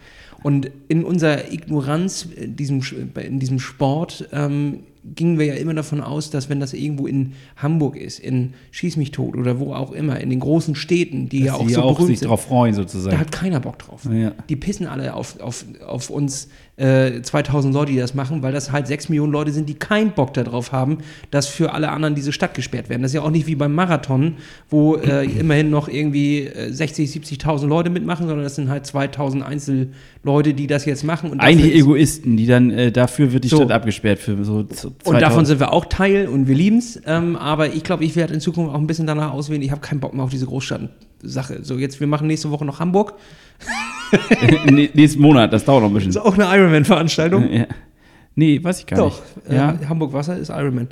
Und 0.43 0.69
in 0.87 1.03
unserer 1.03 1.51
Ignoranz 1.51 2.27
in 2.35 2.55
diesem, 2.55 2.81
in 3.15 3.39
diesem 3.39 3.59
Sport 3.59 4.29
ähm, 4.31 4.81
gingen 5.15 5.39
wir 5.39 5.45
ja 5.45 5.53
immer 5.55 5.73
davon 5.73 6.01
aus, 6.01 6.29
dass 6.29 6.49
wenn 6.49 6.59
das 6.59 6.73
irgendwo 6.73 7.07
in 7.07 7.33
Hamburg 7.55 7.95
ist, 7.95 8.19
in 8.19 8.53
Schieß 8.71 8.97
mich 8.97 9.11
tot 9.11 9.35
oder 9.35 9.59
wo 9.59 9.73
auch 9.73 9.91
immer, 9.91 10.19
in 10.19 10.29
den 10.29 10.39
großen 10.39 10.75
Städten, 10.75 11.29
die 11.29 11.43
ja 11.43 11.53
auch 11.53 11.65
die 11.65 11.73
so 11.73 11.81
auch 11.81 11.93
berühmt 11.93 12.07
sich 12.07 12.19
sind, 12.19 12.29
drauf 12.29 12.43
freuen, 12.43 12.73
da 12.73 12.81
sozusagen. 12.81 13.19
hat 13.19 13.31
keiner 13.31 13.59
Bock 13.59 13.79
drauf. 13.79 14.07
Ja. 14.11 14.33
Die 14.49 14.55
pissen 14.55 14.87
alle 14.87 15.13
auf, 15.13 15.39
auf, 15.39 15.65
auf 15.85 16.09
uns 16.09 16.49
äh, 16.77 17.21
2000 17.23 17.73
Leute, 17.73 17.91
die 17.91 17.97
das 17.97 18.13
machen, 18.13 18.43
weil 18.43 18.53
das 18.53 18.71
halt 18.71 18.85
6 18.85 19.09
Millionen 19.09 19.31
Leute 19.33 19.51
sind, 19.51 19.67
die 19.67 19.73
keinen 19.73 20.11
Bock 20.11 20.33
darauf 20.35 20.71
haben, 20.71 20.99
dass 21.31 21.47
für 21.47 21.73
alle 21.73 21.89
anderen 21.89 22.13
diese 22.13 22.31
Stadt 22.31 22.53
gesperrt 22.53 22.87
werden. 22.89 23.01
Das 23.01 23.09
ist 23.11 23.15
ja 23.15 23.21
auch 23.23 23.31
nicht 23.31 23.47
wie 23.47 23.55
beim 23.55 23.73
Marathon, 23.73 24.35
wo 24.69 24.95
äh, 24.95 25.25
immerhin 25.25 25.71
noch 25.71 25.87
irgendwie 25.89 26.41
äh, 26.45 26.71
60, 26.71 27.09
70.000 27.09 27.65
Leute 27.65 27.89
mitmachen, 27.89 28.27
sondern 28.27 28.43
das 28.43 28.53
sind 28.55 28.69
halt 28.69 28.85
2000 28.85 29.43
Einzelleute, 29.43 30.53
die 30.53 30.67
das 30.67 30.85
jetzt 30.85 31.03
machen. 31.03 31.31
Und 31.31 31.39
Eigentlich 31.39 31.73
Egoisten, 31.73 32.37
die 32.37 32.45
dann, 32.45 32.69
äh, 32.69 32.91
dafür 32.91 33.33
wird 33.33 33.43
die 33.43 33.47
So. 33.47 33.57
Stadt 33.57 33.71
abgesperrt 33.71 34.19
für 34.19 34.43
so 34.45 34.61
z- 34.61 34.77
2000. 34.79 35.07
und 35.07 35.19
davon 35.21 35.45
sind 35.47 35.59
wir 35.59 35.73
auch 35.73 35.85
Teil 35.85 36.27
und 36.27 36.47
wir 36.47 36.55
lieben 36.55 36.77
es. 36.77 37.01
Ähm, 37.07 37.35
aber 37.37 37.73
ich 37.73 37.83
glaube, 37.83 38.03
ich 38.05 38.15
werde 38.15 38.35
in 38.35 38.39
Zukunft 38.39 38.71
auch 38.71 38.79
ein 38.79 38.85
bisschen 38.87 39.07
danach 39.07 39.33
auswählen. 39.33 39.63
Ich 39.63 39.71
habe 39.71 39.81
keinen 39.81 39.99
Bock 39.99 40.13
mehr 40.13 40.23
auf 40.23 40.29
diese 40.29 40.45
Großstadt-Sache. 40.45 41.59
So, 41.63 41.77
jetzt, 41.79 41.99
wir 41.99 42.05
machen 42.07 42.27
nächste 42.27 42.51
Woche 42.51 42.65
noch 42.65 42.79
Hamburg. 42.79 43.15
Nächsten 44.93 45.21
Monat, 45.21 45.51
das 45.53 45.65
dauert 45.65 45.83
noch 45.83 45.89
ein 45.89 45.93
bisschen. 45.93 46.11
Das 46.13 46.23
ist 46.23 46.29
auch 46.29 46.37
eine 46.37 46.45
Ironman-Veranstaltung. 46.57 47.51
Ja. 47.51 47.67
Nee, 48.35 48.63
weiß 48.63 48.79
ich 48.81 48.85
gar 48.85 48.99
Doch, 48.99 49.21
nicht. 49.47 49.55
Ja, 49.57 49.73
äh, 49.81 49.85
Hamburg 49.87 50.13
Wasser 50.13 50.37
ist 50.37 50.49
Ironman. 50.49 50.87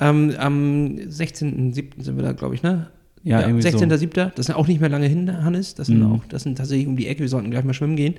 Ähm, 0.00 0.34
am 0.38 0.96
16.07. 1.08 2.02
sind 2.02 2.16
wir 2.16 2.22
da, 2.22 2.32
glaube 2.32 2.54
ich, 2.54 2.62
ne? 2.62 2.88
Ja, 3.22 3.40
irgendwie 3.42 3.62
so. 3.70 3.76
16.07. 3.78 4.32
Das 4.34 4.48
ist 4.48 4.54
auch 4.54 4.66
nicht 4.66 4.80
mehr 4.80 4.88
lange 4.88 5.06
hin, 5.06 5.44
Hannes. 5.44 5.74
Das 5.74 5.88
sind 5.88 6.00
Mhm. 6.00 6.12
auch, 6.12 6.24
das 6.28 6.42
sind 6.42 6.56
tatsächlich 6.56 6.86
um 6.86 6.96
die 6.96 7.06
Ecke. 7.06 7.20
Wir 7.20 7.28
sollten 7.28 7.50
gleich 7.50 7.64
mal 7.64 7.74
schwimmen 7.74 7.96
gehen. 7.96 8.14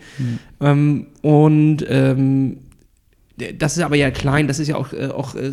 Ähm, 0.60 1.08
und 1.22 1.84
ähm, 1.90 2.58
das 3.58 3.78
ist 3.78 3.84
aber 3.84 3.96
ja 3.96 4.12
klein, 4.12 4.48
das 4.48 4.60
ist 4.60 4.68
ja 4.68 4.76
auch, 4.76 4.94
äh, 4.94 5.08
auch 5.08 5.36
äh, 5.36 5.52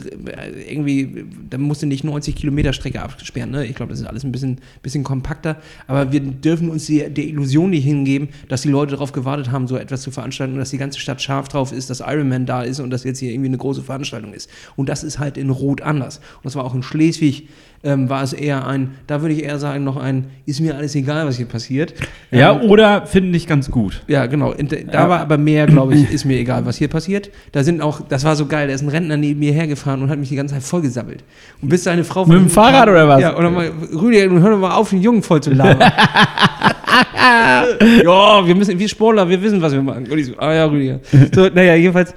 irgendwie, 0.69 1.25
da 1.49 1.59
musst 1.59 1.83
du 1.83 1.87
nicht 1.87 2.05
90 2.05 2.35
Kilometer 2.37 2.73
Strecke 2.73 3.01
absperren, 3.01 3.51
ne? 3.51 3.65
Ich 3.67 3.75
glaube, 3.77 3.91
das 3.91 4.01
ist 4.01 4.07
alles 4.07 4.25
ein 4.25 4.33
bisschen, 4.33 4.59
bisschen 4.83 5.05
kompakter, 5.05 5.57
aber 5.87 6.13
wir 6.13 6.21
dürfen 6.21 6.69
uns 6.71 6.87
die, 6.87 6.99
der 7.09 7.25
Illusion 7.25 7.71
nicht 7.71 7.85
hingeben, 7.85 8.29
dass 8.49 8.63
die 8.63 8.69
Leute 8.69 8.93
darauf 8.93 9.13
gewartet 9.13 9.51
haben, 9.51 9.67
so 9.69 9.77
etwas 9.77 10.03
zu 10.03 10.11
veranstalten 10.11 10.55
und 10.55 10.59
dass 10.59 10.71
die 10.71 10.79
ganze 10.79 10.99
Stadt 11.01 11.23
scharf 11.23 11.49
drauf 11.49 11.73
ist, 11.73 11.89
dass 11.89 12.01
Ironman 12.01 12.47
da 12.47 12.63
ist 12.63 12.81
und 12.81 12.91
dass 12.91 13.05
jetzt 13.05 13.21
hier 13.21 13.31
irgendwie 13.31 13.49
eine 13.49 13.59
große 13.59 13.83
Veranstaltung 13.83 14.35
ist. 14.35 14.51
Und 14.77 14.89
das 14.89 15.03
ist 15.05 15.19
halt 15.19 15.39
in 15.39 15.51
Rot 15.51 15.81
anders. 15.81 16.19
Und 16.19 16.45
das 16.47 16.57
war 16.57 16.65
auch 16.65 16.75
in 16.75 16.83
Schleswig, 16.83 17.49
ähm, 17.85 18.09
war 18.11 18.25
es 18.25 18.33
eher 18.33 18.67
ein, 18.67 18.91
da 19.07 19.21
würde 19.23 19.35
ich 19.35 19.45
eher 19.45 19.59
sagen, 19.61 19.85
noch 19.85 19.97
ein, 19.97 20.27
ist 20.47 20.61
mir 20.61 20.75
alles 20.77 20.97
egal, 20.97 21.27
was 21.29 21.37
hier 21.37 21.47
passiert. 21.47 21.95
ja 22.33 22.61
Ähm, 22.61 22.69
oder 22.69 23.07
finde 23.07 23.37
ich 23.37 23.47
ganz 23.47 23.71
gut. 23.71 24.03
ja, 24.09 24.27
genau. 24.27 24.53
Äh, 24.53 24.65
da 24.87 25.05
Ja. 25.05 25.09
war 25.09 25.21
aber 25.21 25.39
mehr, 25.39 25.67
glaube 25.67 25.95
ich, 25.95 26.11
ist 26.11 26.25
mir 26.25 26.39
egal, 26.39 26.67
was 26.67 26.77
hier 26.77 26.89
passiert. 26.89 27.31
Da 27.53 27.63
sind 27.69 27.83
auch, 27.83 28.01
das 28.09 28.25
war 28.25 28.35
so 28.35 28.47
geil, 28.47 28.67
da 28.69 28.75
ist 28.75 28.81
ein 28.83 28.89
Rentner 28.89 29.17
neben 29.19 29.39
mir 29.41 29.53
hergefahren 29.53 30.03
und 30.03 30.09
hat 30.09 30.19
mich 30.19 30.31
die 30.31 30.37
ganze 30.37 30.55
Zeit 30.55 30.63
vollgesammelt. 30.63 31.23
Und 31.61 31.69
bis 31.69 31.85
seine 31.85 32.03
Frau 32.03 32.25
Mit 32.25 32.39
dem 32.39 32.49
Fahrrad 32.49 32.85
kam- 32.87 32.89
oder 32.95 33.07
was? 33.09 33.21
Ja, 33.21 33.35
und 33.35 33.45
dann 33.45 33.53
mal, 33.55 33.71
Rüdiger, 33.95 34.31
hör 34.41 34.51
doch 34.51 34.59
mal 34.59 34.73
auf, 34.75 34.91
den 34.91 35.03
Jungen 35.03 35.23
voll 35.23 35.43
zu 35.43 35.51
labern. 35.51 35.81
ja, 38.05 38.47
wir 38.47 38.55
müssen, 38.55 38.79
wir 38.79 38.89
Sportler, 38.89 39.29
wir 39.29 39.41
wissen, 39.43 39.61
was 39.61 39.73
wir 39.73 39.83
machen. 39.83 40.07
Und 40.11 40.19
ich 40.19 40.27
so, 40.27 40.39
ah 40.39 40.53
ja, 40.55 40.65
Rüdiger. 40.65 41.01
So, 41.35 41.49
naja, 41.49 41.75
jedenfalls, 41.75 42.15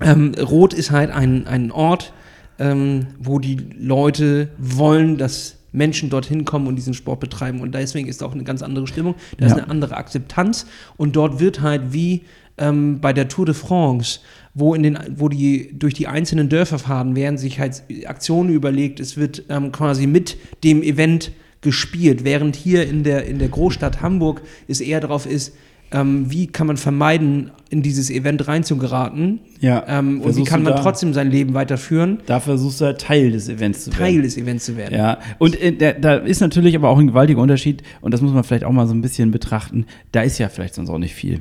ähm, 0.00 0.32
Rot 0.40 0.72
ist 0.72 0.90
halt 0.90 1.10
ein, 1.10 1.46
ein 1.46 1.70
Ort, 1.72 2.12
ähm, 2.58 3.08
wo 3.18 3.38
die 3.38 3.56
Leute 3.78 4.48
wollen, 4.58 5.18
dass 5.18 5.56
Menschen 5.72 6.10
dorthin 6.10 6.44
kommen 6.44 6.66
und 6.66 6.76
diesen 6.76 6.94
Sport 6.94 7.20
betreiben. 7.20 7.60
Und 7.60 7.74
deswegen 7.74 8.08
ist 8.08 8.22
auch 8.22 8.32
eine 8.34 8.44
ganz 8.44 8.62
andere 8.62 8.86
Stimmung, 8.86 9.14
da 9.38 9.46
ist 9.46 9.52
Ja. 9.52 9.58
eine 9.58 9.70
andere 9.70 9.96
Akzeptanz. 9.96 10.66
Und 10.96 11.16
dort 11.16 11.38
wird 11.40 11.60
halt 11.60 11.92
wie 11.92 12.22
ähm, 12.60 13.00
bei 13.00 13.12
der 13.12 13.28
Tour 13.28 13.46
de 13.46 13.54
France, 13.54 14.20
wo, 14.54 14.74
in 14.74 14.82
den, 14.82 14.98
wo 15.16 15.28
die 15.28 15.70
durch 15.78 15.94
die 15.94 16.06
einzelnen 16.06 16.48
Dörfer 16.48 16.78
fahren, 16.78 17.16
werden 17.16 17.38
sich 17.38 17.58
halt 17.58 17.82
Aktionen 18.06 18.50
überlegt, 18.50 19.00
es 19.00 19.16
wird 19.16 19.44
ähm, 19.48 19.72
quasi 19.72 20.06
mit 20.06 20.36
dem 20.64 20.82
Event 20.82 21.32
gespielt, 21.62 22.24
während 22.24 22.56
hier 22.56 22.88
in 22.88 23.02
der, 23.04 23.26
in 23.26 23.38
der 23.38 23.48
Großstadt 23.48 24.00
Hamburg 24.00 24.42
es 24.68 24.80
eher 24.80 25.00
darauf 25.00 25.26
ist, 25.26 25.54
ähm, 25.92 26.26
wie 26.30 26.46
kann 26.46 26.68
man 26.68 26.76
vermeiden, 26.76 27.50
in 27.68 27.82
dieses 27.82 28.10
Event 28.10 28.46
reinzugeraten 28.46 29.40
Ja. 29.60 29.84
ähm, 29.88 30.20
und 30.20 30.36
wie 30.36 30.44
kann 30.44 30.62
man 30.62 30.74
da- 30.74 30.82
trotzdem 30.82 31.12
sein 31.14 31.30
Leben 31.30 31.52
weiterführen, 31.54 32.18
Da 32.26 32.38
versuchst 32.40 32.80
du 32.80 32.84
halt 32.86 33.00
Teil 33.00 33.32
des 33.32 33.48
Events 33.48 33.84
zu 33.84 33.90
werden. 33.90 33.98
Teil 34.00 34.22
des 34.22 34.36
Events 34.36 34.64
zu 34.66 34.76
werden. 34.76 34.94
Ja, 34.96 35.18
und 35.38 35.60
äh, 35.60 35.72
da, 35.76 35.92
da 35.92 36.14
ist 36.16 36.40
natürlich 36.40 36.74
aber 36.76 36.88
auch 36.88 36.98
ein 36.98 37.08
gewaltiger 37.08 37.40
Unterschied, 37.40 37.82
und 38.00 38.14
das 38.14 38.20
muss 38.22 38.32
man 38.32 38.44
vielleicht 38.44 38.64
auch 38.64 38.72
mal 38.72 38.86
so 38.86 38.94
ein 38.94 39.02
bisschen 39.02 39.30
betrachten. 39.32 39.84
Da 40.12 40.22
ist 40.22 40.38
ja 40.38 40.48
vielleicht 40.48 40.74
sonst 40.74 40.90
auch 40.90 40.98
nicht 40.98 41.14
viel. 41.14 41.40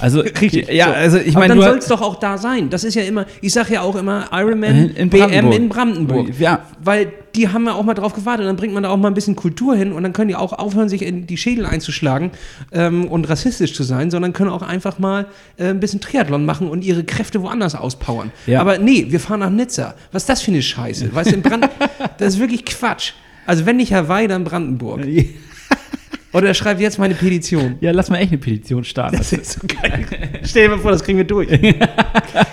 Also, 0.00 0.20
Richtig. 0.40 0.68
Ja, 0.70 0.86
so. 0.86 0.92
also 0.94 1.18
ich 1.18 1.34
meine, 1.34 1.54
dann 1.54 1.62
soll 1.62 1.78
es 1.78 1.86
doch 1.86 2.00
auch 2.00 2.16
da 2.16 2.38
sein. 2.38 2.70
Das 2.70 2.84
ist 2.84 2.94
ja 2.94 3.02
immer, 3.02 3.26
ich 3.40 3.52
sage 3.52 3.74
ja 3.74 3.82
auch 3.82 3.94
immer 3.96 4.26
Ironman 4.32 4.70
In- 4.90 4.96
in 4.96 5.10
BM 5.10 5.28
Brandenburg. 5.30 5.56
in 5.56 5.68
Brandenburg. 5.68 6.40
Ja. 6.40 6.66
Weil 6.82 7.12
die 7.34 7.48
haben 7.48 7.64
ja 7.66 7.72
auch 7.74 7.82
mal 7.82 7.94
drauf 7.94 8.12
gewartet. 8.14 8.46
Dann 8.46 8.56
bringt 8.56 8.74
man 8.74 8.82
da 8.82 8.88
auch 8.90 8.96
mal 8.96 9.08
ein 9.08 9.14
bisschen 9.14 9.36
Kultur 9.36 9.74
hin 9.74 9.92
und 9.92 10.02
dann 10.02 10.12
können 10.12 10.28
die 10.28 10.34
auch 10.36 10.52
aufhören, 10.52 10.88
sich 10.88 11.02
in 11.02 11.26
die 11.26 11.36
Schädel 11.36 11.64
einzuschlagen 11.66 12.30
ähm, 12.72 13.06
und 13.08 13.28
rassistisch 13.28 13.74
zu 13.74 13.82
sein, 13.82 14.10
sondern 14.10 14.32
können 14.32 14.50
auch 14.50 14.62
einfach 14.62 14.98
mal 14.98 15.26
äh, 15.56 15.68
ein 15.68 15.80
bisschen 15.80 16.00
Triathlon 16.00 16.44
machen 16.44 16.68
und 16.68 16.84
ihre 16.84 17.04
Kräfte 17.04 17.42
woanders 17.42 17.74
auspowern. 17.74 18.32
Ja. 18.46 18.60
Aber 18.60 18.78
nee, 18.78 19.06
wir 19.08 19.20
fahren 19.20 19.40
nach 19.40 19.50
Nizza. 19.50 19.94
Was 20.12 20.22
ist 20.22 20.28
das 20.28 20.42
für 20.42 20.50
eine 20.50 20.62
Scheiße? 20.62 21.14
Weißt 21.14 21.30
du, 21.30 21.34
in 21.36 21.42
Brand 21.42 21.68
das 22.18 22.34
ist 22.34 22.40
wirklich 22.40 22.64
Quatsch. 22.64 23.12
Also 23.46 23.66
wenn 23.66 23.76
nicht 23.76 23.92
Hawaii, 23.92 24.28
dann 24.28 24.44
Brandenburg. 24.44 25.00
Oder 26.32 26.54
schreib 26.54 26.80
jetzt 26.80 26.98
meine 26.98 27.14
Petition. 27.14 27.76
ja, 27.80 27.90
lass 27.90 28.10
mal 28.10 28.18
echt 28.18 28.32
eine 28.32 28.38
Petition 28.38 28.84
starten. 28.84 29.16
Das 29.18 29.32
ist 29.32 29.52
so 29.52 29.60
geil. 29.66 30.06
Stell 30.42 30.64
dir 30.68 30.76
mal 30.76 30.80
vor, 30.80 30.90
das 30.90 31.04
kriegen 31.04 31.18
wir 31.18 31.24
durch. 31.24 31.48
Können 31.48 31.74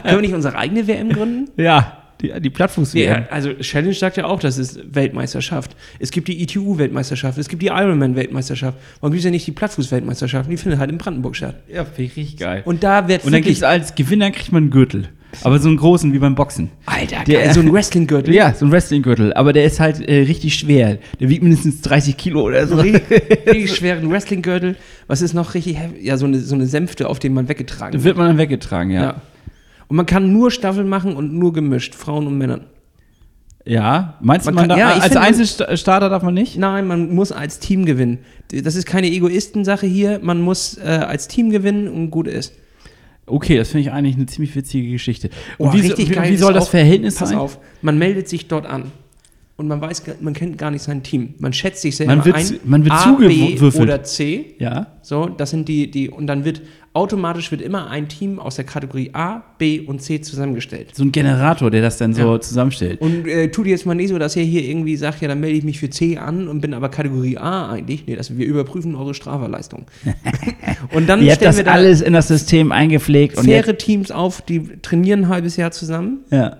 wir 0.03 0.21
nicht 0.21 0.33
unsere 0.33 0.57
eigene 0.57 0.87
WM 0.87 1.09
gründen? 1.09 1.49
ja, 1.57 1.95
die, 2.21 2.33
die 2.41 2.49
plattfuß 2.49 2.93
Nee, 2.93 3.09
also 3.09 3.53
Challenge 3.53 3.93
sagt 3.93 4.17
ja 4.17 4.25
auch, 4.25 4.39
das 4.39 4.57
ist 4.57 4.93
Weltmeisterschaft. 4.93 5.75
Es 5.99 6.11
gibt 6.11 6.27
die 6.27 6.41
ITU-Weltmeisterschaft, 6.43 7.37
es 7.37 7.47
gibt 7.47 7.61
die 7.61 7.67
Ironman-Weltmeisterschaft. 7.67 8.77
Warum 8.99 9.13
gibt 9.13 9.19
es 9.19 9.25
ja 9.25 9.31
nicht 9.31 9.47
die 9.47 9.53
Plattfuß-Weltmeisterschaft? 9.53 10.51
Die 10.51 10.57
findet 10.57 10.79
halt 10.79 10.91
in 10.91 10.97
Brandenburg 10.97 11.35
statt. 11.37 11.55
Ja, 11.69 11.85
finde 11.85 12.03
ich 12.03 12.17
richtig 12.17 12.37
geil. 12.37 12.61
Und 12.65 12.83
da 12.83 13.07
wird 13.07 13.23
Und 13.23 13.31
dann 13.31 13.41
gibt 13.41 13.55
es 13.55 13.63
als 13.63 13.95
Gewinner 13.95 14.31
kriegt 14.31 14.51
man 14.51 14.63
einen 14.63 14.71
Gürtel. 14.71 15.09
Aber 15.43 15.59
so 15.59 15.67
einen 15.67 15.77
großen 15.77 16.11
wie 16.13 16.19
beim 16.19 16.35
Boxen. 16.35 16.69
Alter, 16.85 17.23
Der- 17.25 17.41
geil, 17.43 17.53
so 17.53 17.59
ein 17.59 17.71
Wrestling-Gürtel. 17.71 18.33
Ja, 18.33 18.53
so 18.53 18.65
ein 18.65 18.71
Wrestling-Gürtel. 18.71 19.33
Aber 19.33 19.53
der 19.53 19.63
ist 19.65 19.79
halt 19.79 19.99
äh, 20.01 20.21
richtig 20.21 20.55
schwer. 20.55 20.97
Der 21.19 21.29
wiegt 21.29 21.43
mindestens 21.43 21.81
30 21.81 22.17
Kilo 22.17 22.41
oder 22.41 22.65
so. 22.67 22.75
Richtig 22.77 23.75
schweren 23.75 24.09
Wrestling-Gürtel. 24.09 24.75
Was 25.07 25.21
ist 25.21 25.33
noch 25.33 25.53
richtig 25.53 25.77
heavy? 25.77 25.99
Ja, 26.03 26.17
so 26.17 26.25
eine, 26.25 26.39
so 26.39 26.55
eine 26.55 26.65
Sänfte, 26.65 27.07
auf 27.07 27.19
denen 27.19 27.35
man 27.35 27.47
weggetragen 27.47 27.97
Da 27.97 28.03
wird 28.03 28.17
man 28.17 28.27
dann 28.27 28.37
weggetragen, 28.37 28.91
ja. 28.91 29.01
Ja. 29.01 29.21
Und 29.87 29.95
man 29.97 30.05
kann 30.05 30.31
nur 30.33 30.51
Staffel 30.51 30.83
machen 30.83 31.15
und 31.15 31.33
nur 31.33 31.53
gemischt, 31.53 31.95
Frauen 31.95 32.25
und 32.27 32.37
Männern. 32.37 32.65
Ja, 33.65 34.15
meinst 34.21 34.47
du, 34.47 34.51
Man 34.51 34.67
man 34.67 34.69
kann- 34.77 34.79
da, 34.79 34.95
ja, 34.95 35.01
als 35.01 35.15
Einzelstarter 35.15 36.09
darf 36.09 36.23
man 36.23 36.33
nicht? 36.33 36.57
Nein, 36.57 36.87
man 36.87 37.13
muss 37.13 37.31
als 37.31 37.59
Team 37.59 37.85
gewinnen. 37.85 38.19
Das 38.51 38.75
ist 38.75 38.85
keine 38.87 39.07
Egoistensache 39.11 39.85
hier. 39.85 40.19
Man 40.23 40.41
muss 40.41 40.77
äh, 40.77 40.87
als 40.87 41.27
Team 41.27 41.49
gewinnen 41.51 41.87
und 41.87 42.09
gut 42.09 42.27
ist. 42.27 42.53
Okay, 43.29 43.57
das 43.57 43.69
finde 43.69 43.81
ich 43.87 43.91
eigentlich 43.91 44.15
eine 44.15 44.25
ziemlich 44.25 44.55
witzige 44.55 44.89
Geschichte. 44.91 45.29
Und 45.57 45.69
Oh, 45.69 45.73
wie, 45.73 45.81
richtig 45.81 46.09
wie, 46.09 46.13
geil 46.15 46.31
wie 46.31 46.37
soll 46.37 46.53
das 46.53 46.65
auch- 46.65 46.69
Verhältnis 46.71 47.15
Pass 47.15 47.29
sein? 47.29 47.37
auf, 47.37 47.59
man 47.81 47.97
meldet 47.97 48.27
sich 48.27 48.47
dort 48.47 48.65
an. 48.65 48.91
Und 49.59 49.67
man 49.67 49.81
weiß, 49.81 50.03
man 50.21 50.33
kennt 50.33 50.57
gar 50.57 50.71
nicht 50.71 50.81
sein 50.83 51.03
Team. 51.03 51.33
Man 51.39 51.51
schätzt 51.51 51.81
sich 51.81 51.97
selber 51.97 52.15
Man 52.15 52.23
wird 52.23 52.35
ein. 52.37 52.59
man 52.63 52.85
wird 52.85 52.93
A, 52.93 53.11
B 53.11 53.59
oder 53.77 54.03
C. 54.03 54.55
Ja. 54.57 54.87
So, 55.01 55.25
das 55.27 55.49
sind 55.49 55.67
die, 55.67 55.91
die, 55.91 56.09
und 56.09 56.27
dann 56.27 56.45
wird 56.45 56.61
automatisch 56.93 57.51
wird 57.51 57.61
immer 57.61 57.89
ein 57.89 58.07
Team 58.07 58.39
aus 58.39 58.55
der 58.55 58.63
Kategorie 58.63 59.09
A, 59.13 59.43
B 59.57 59.81
und 59.81 60.01
C 60.01 60.21
zusammengestellt. 60.21 60.95
So 60.95 61.03
ein 61.03 61.11
Generator, 61.11 61.69
der 61.69 61.81
das 61.81 61.97
dann 61.97 62.13
so 62.13 62.35
Ja. 62.35 62.39
zusammenstellt. 62.39 63.01
Und 63.01 63.27
äh, 63.27 63.51
tut 63.51 63.67
jetzt 63.67 63.85
mal 63.85 63.95
nicht 63.95 64.09
so, 64.09 64.17
dass 64.17 64.37
er 64.37 64.43
hier 64.43 64.63
irgendwie 64.63 64.95
sagt, 64.95 65.21
ja, 65.21 65.27
dann 65.27 65.41
melde 65.41 65.57
ich 65.57 65.65
mich 65.65 65.77
für 65.77 65.89
C 65.89 66.17
an 66.17 66.47
und 66.47 66.61
bin 66.61 66.73
aber 66.73 66.87
Kategorie 66.87 67.37
A 67.37 67.69
eigentlich. 67.69 68.07
Nee, 68.07 68.15
das, 68.15 68.37
wir 68.37 68.45
überprüfen 68.45 68.95
eure 68.95 69.13
Strafverleistung. 69.13 69.87
und 70.93 71.09
dann 71.09 71.21
Ihr 71.21 71.31
habt 71.31 71.35
stellen 71.41 71.49
das 71.49 71.57
wir 71.57 71.65
da 71.65 71.71
alles 71.73 71.99
in 72.01 72.13
das 72.13 72.29
System 72.29 72.71
eingepflegt. 72.71 73.37
Und 73.37 73.43
faire 73.43 73.77
Teams 73.77 74.09
auf, 74.09 74.41
die 74.41 74.61
trainieren 74.81 75.25
ein 75.25 75.27
halbes 75.27 75.57
Jahr 75.57 75.71
zusammen. 75.71 76.19
ja. 76.31 76.57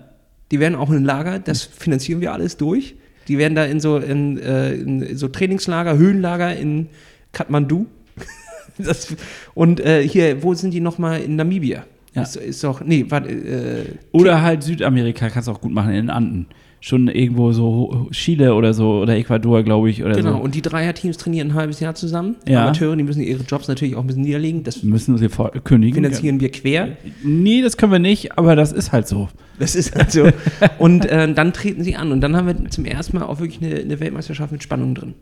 Die 0.50 0.60
werden 0.60 0.74
auch 0.74 0.90
in 0.90 0.96
ein 0.96 1.04
Lager, 1.04 1.38
das 1.38 1.62
finanzieren 1.62 2.20
wir 2.20 2.32
alles 2.32 2.56
durch. 2.56 2.96
Die 3.28 3.38
werden 3.38 3.54
da 3.54 3.64
in 3.64 3.78
so, 3.80 3.98
in, 3.98 4.38
äh, 4.38 4.72
in 4.72 5.16
so 5.16 5.28
Trainingslager, 5.28 5.96
Höhenlager 5.96 6.56
in 6.56 6.88
Kathmandu. 7.32 7.86
das, 8.78 9.14
und 9.54 9.80
äh, 9.80 10.06
hier, 10.06 10.42
wo 10.42 10.54
sind 10.54 10.72
die 10.72 10.80
nochmal? 10.80 11.20
In 11.20 11.36
Namibia. 11.36 11.84
Ja. 12.14 12.22
Ist, 12.22 12.36
ist 12.36 12.64
doch, 12.64 12.80
nee, 12.80 13.06
warte, 13.08 13.30
äh, 13.30 13.84
Oder 14.10 14.42
halt 14.42 14.64
Südamerika 14.64 15.28
kannst 15.30 15.46
du 15.46 15.52
auch 15.52 15.60
gut 15.60 15.72
machen 15.72 15.90
in 15.90 15.96
den 16.06 16.10
Anden. 16.10 16.46
Schon 16.80 17.08
irgendwo 17.08 17.52
so 17.52 18.08
Chile 18.10 18.54
oder 18.54 18.72
so 18.72 19.00
oder 19.00 19.14
Ecuador, 19.16 19.62
glaube 19.62 19.90
ich, 19.90 20.02
oder 20.02 20.14
Genau, 20.16 20.32
so. 20.32 20.38
und 20.38 20.54
die 20.54 20.62
Dreier-Teams 20.62 21.18
trainieren 21.18 21.48
ein 21.48 21.54
halbes 21.54 21.78
Jahr 21.80 21.94
zusammen. 21.94 22.36
Ja. 22.48 22.64
Amateure, 22.64 22.96
die 22.96 23.02
müssen 23.02 23.22
ihre 23.22 23.42
Jobs 23.42 23.68
natürlich 23.68 23.96
auch 23.96 24.00
ein 24.00 24.06
bisschen 24.06 24.22
niederlegen. 24.22 24.64
Das 24.64 24.82
Müssen 24.82 25.18
sie 25.18 25.28
kündigen. 25.64 25.94
finanzieren 25.94 26.40
wir 26.40 26.50
quer. 26.50 26.96
Nee, 27.22 27.60
das 27.62 27.76
können 27.76 27.92
wir 27.92 27.98
nicht, 27.98 28.38
aber 28.38 28.56
das 28.56 28.72
ist 28.72 28.92
halt 28.92 29.06
so. 29.06 29.28
Das 29.58 29.74
ist 29.74 29.94
halt 29.94 30.10
so. 30.10 30.28
und 30.78 31.04
äh, 31.04 31.32
dann 31.32 31.52
treten 31.52 31.84
sie 31.84 31.96
an. 31.96 32.12
Und 32.12 32.22
dann 32.22 32.34
haben 32.34 32.46
wir 32.46 32.70
zum 32.70 32.86
ersten 32.86 33.18
Mal 33.18 33.26
auch 33.26 33.40
wirklich 33.40 33.62
eine, 33.62 33.78
eine 33.80 34.00
Weltmeisterschaft 34.00 34.50
mit 34.50 34.62
Spannung 34.62 34.94
drin. 34.94 35.14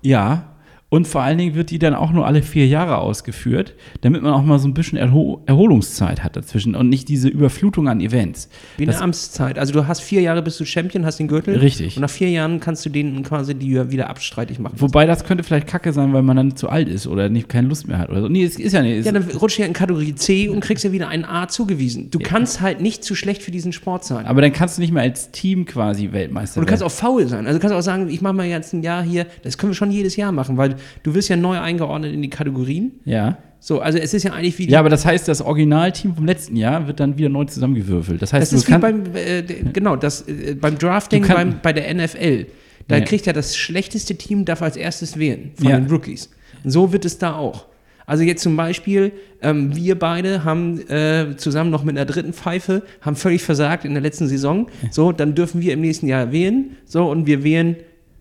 Ja. 0.00 0.51
Und 0.92 1.08
vor 1.08 1.22
allen 1.22 1.38
Dingen 1.38 1.54
wird 1.54 1.70
die 1.70 1.78
dann 1.78 1.94
auch 1.94 2.12
nur 2.12 2.26
alle 2.26 2.42
vier 2.42 2.66
Jahre 2.66 2.98
ausgeführt, 2.98 3.72
damit 4.02 4.20
man 4.20 4.34
auch 4.34 4.42
mal 4.42 4.58
so 4.58 4.68
ein 4.68 4.74
bisschen 4.74 4.98
Erho 4.98 5.40
Erholungszeit 5.46 6.22
hat 6.22 6.36
dazwischen 6.36 6.74
und 6.74 6.90
nicht 6.90 7.08
diese 7.08 7.28
Überflutung 7.30 7.88
an 7.88 8.00
Events. 8.02 8.50
Wie 8.76 8.82
eine 8.82 8.92
Das- 8.92 9.00
Amtszeit. 9.00 9.58
Also 9.58 9.72
du 9.72 9.86
hast 9.88 10.00
vier 10.02 10.20
Jahre 10.20 10.42
bist 10.42 10.60
du 10.60 10.66
Champion, 10.66 11.06
hast 11.06 11.18
den 11.18 11.28
Gürtel. 11.28 11.56
Richtig. 11.56 11.96
Und 11.96 12.02
nach 12.02 12.10
vier 12.10 12.28
Jahren 12.28 12.60
kannst 12.60 12.84
du 12.84 12.90
den 12.90 13.22
quasi 13.22 13.54
die 13.54 13.90
wieder 13.90 14.10
abstreitig 14.10 14.58
machen. 14.58 14.74
Wobei 14.76 15.06
das 15.06 15.24
könnte 15.24 15.44
vielleicht 15.44 15.66
kacke 15.66 15.94
sein, 15.94 16.12
weil 16.12 16.20
man 16.20 16.36
dann 16.36 16.56
zu 16.56 16.68
alt 16.68 16.88
ist 16.88 17.06
oder 17.06 17.30
nicht 17.30 17.48
keine 17.48 17.68
Lust 17.68 17.88
mehr 17.88 17.96
hat 17.96 18.10
oder 18.10 18.20
so. 18.20 18.28
Nee, 18.28 18.44
es 18.44 18.58
ist 18.58 18.74
ja 18.74 18.82
nicht. 18.82 19.06
Ja, 19.06 19.12
dann 19.12 19.22
rutscht 19.30 19.56
du 19.56 19.62
ja 19.62 19.68
in 19.68 19.72
Kategorie 19.72 20.14
C 20.14 20.50
und 20.50 20.60
kriegst 20.60 20.84
ja 20.84 20.92
wieder 20.92 21.08
ein 21.08 21.24
A 21.24 21.48
zugewiesen. 21.48 22.10
Du 22.10 22.18
kannst 22.18 22.60
halt 22.60 22.82
nicht 22.82 23.02
zu 23.02 23.14
schlecht 23.14 23.42
für 23.42 23.50
diesen 23.50 23.72
Sport 23.72 24.04
sein. 24.04 24.26
aber 24.26 24.42
dann 24.42 24.52
kannst 24.52 24.76
du 24.76 24.82
nicht 24.82 24.92
mehr 24.92 25.04
als 25.04 25.30
Team 25.30 25.64
quasi 25.64 26.12
Weltmeister 26.12 26.60
Und 26.60 26.66
du 26.66 26.70
kannst 26.70 26.82
werden. 26.82 26.92
auch 26.92 26.94
faul 26.94 27.26
sein. 27.28 27.46
Also 27.46 27.58
du 27.58 27.62
kannst 27.62 27.74
auch 27.74 27.80
sagen, 27.80 28.10
ich 28.10 28.20
mache 28.20 28.34
mal 28.34 28.44
jetzt 28.46 28.74
ein 28.74 28.82
Jahr 28.82 29.02
hier. 29.02 29.26
Das 29.42 29.56
können 29.56 29.72
wir 29.72 29.74
schon 29.74 29.90
jedes 29.90 30.16
Jahr 30.16 30.32
machen, 30.32 30.58
weil 30.58 30.74
du 31.02 31.14
wirst 31.14 31.28
ja 31.28 31.36
neu 31.36 31.58
eingeordnet 31.58 32.12
in 32.12 32.22
die 32.22 32.30
Kategorien. 32.30 32.92
Ja. 33.04 33.38
So, 33.60 33.80
also 33.80 33.98
es 33.98 34.12
ist 34.12 34.24
ja 34.24 34.32
eigentlich 34.32 34.58
wie 34.58 34.68
Ja, 34.68 34.80
aber 34.80 34.88
das 34.88 35.06
heißt, 35.06 35.28
das 35.28 35.40
Originalteam 35.40 36.16
vom 36.16 36.26
letzten 36.26 36.56
Jahr 36.56 36.86
wird 36.88 36.98
dann 36.98 37.16
wieder 37.16 37.28
neu 37.28 37.44
zusammengewürfelt. 37.44 38.20
Das 38.20 38.32
heißt, 38.32 38.50
Das 38.52 38.58
ist 38.60 38.68
du 38.68 38.74
wie 38.74 38.78
beim, 38.78 39.02
äh, 39.14 39.42
genau, 39.72 39.94
das, 39.94 40.22
äh, 40.28 40.56
beim 40.60 40.76
Drafting 40.78 41.26
beim, 41.28 41.60
bei 41.62 41.72
der 41.72 41.88
NFL. 41.94 42.46
Da 42.88 42.96
Ja. 42.98 43.04
kriegt 43.04 43.26
ja 43.26 43.32
das 43.32 43.56
schlechteste 43.56 44.16
Team 44.16 44.44
darf 44.44 44.62
als 44.62 44.76
erstes 44.76 45.16
wählen 45.16 45.52
von 45.54 45.68
Ja. 45.68 45.78
den 45.78 45.88
Rookies. 45.88 46.30
Und 46.64 46.70
so 46.70 46.92
wird 46.92 47.04
es 47.04 47.18
da 47.18 47.34
auch. 47.36 47.66
Also 48.04 48.24
jetzt 48.24 48.42
zum 48.42 48.56
Beispiel, 48.56 49.12
ähm, 49.42 49.76
wir 49.76 49.96
beide 49.96 50.42
haben 50.42 50.80
äh, 50.90 51.36
zusammen 51.36 51.70
noch 51.70 51.84
mit 51.84 51.96
einer 51.96 52.04
dritten 52.04 52.32
Pfeife, 52.32 52.82
haben 53.00 53.14
völlig 53.14 53.44
versagt 53.44 53.84
in 53.84 53.92
der 53.92 54.02
letzten 54.02 54.26
Saison. 54.26 54.66
So, 54.90 55.12
dann 55.12 55.36
dürfen 55.36 55.60
wir 55.60 55.72
im 55.72 55.80
nächsten 55.82 56.08
Jahr 56.08 56.32
wählen. 56.32 56.76
So, 56.84 57.08
und 57.08 57.26
wir 57.26 57.44
wählen 57.44 57.76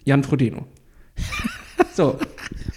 Jan 0.05 0.23
Frodeno. 0.23 0.67
so. 1.95 2.17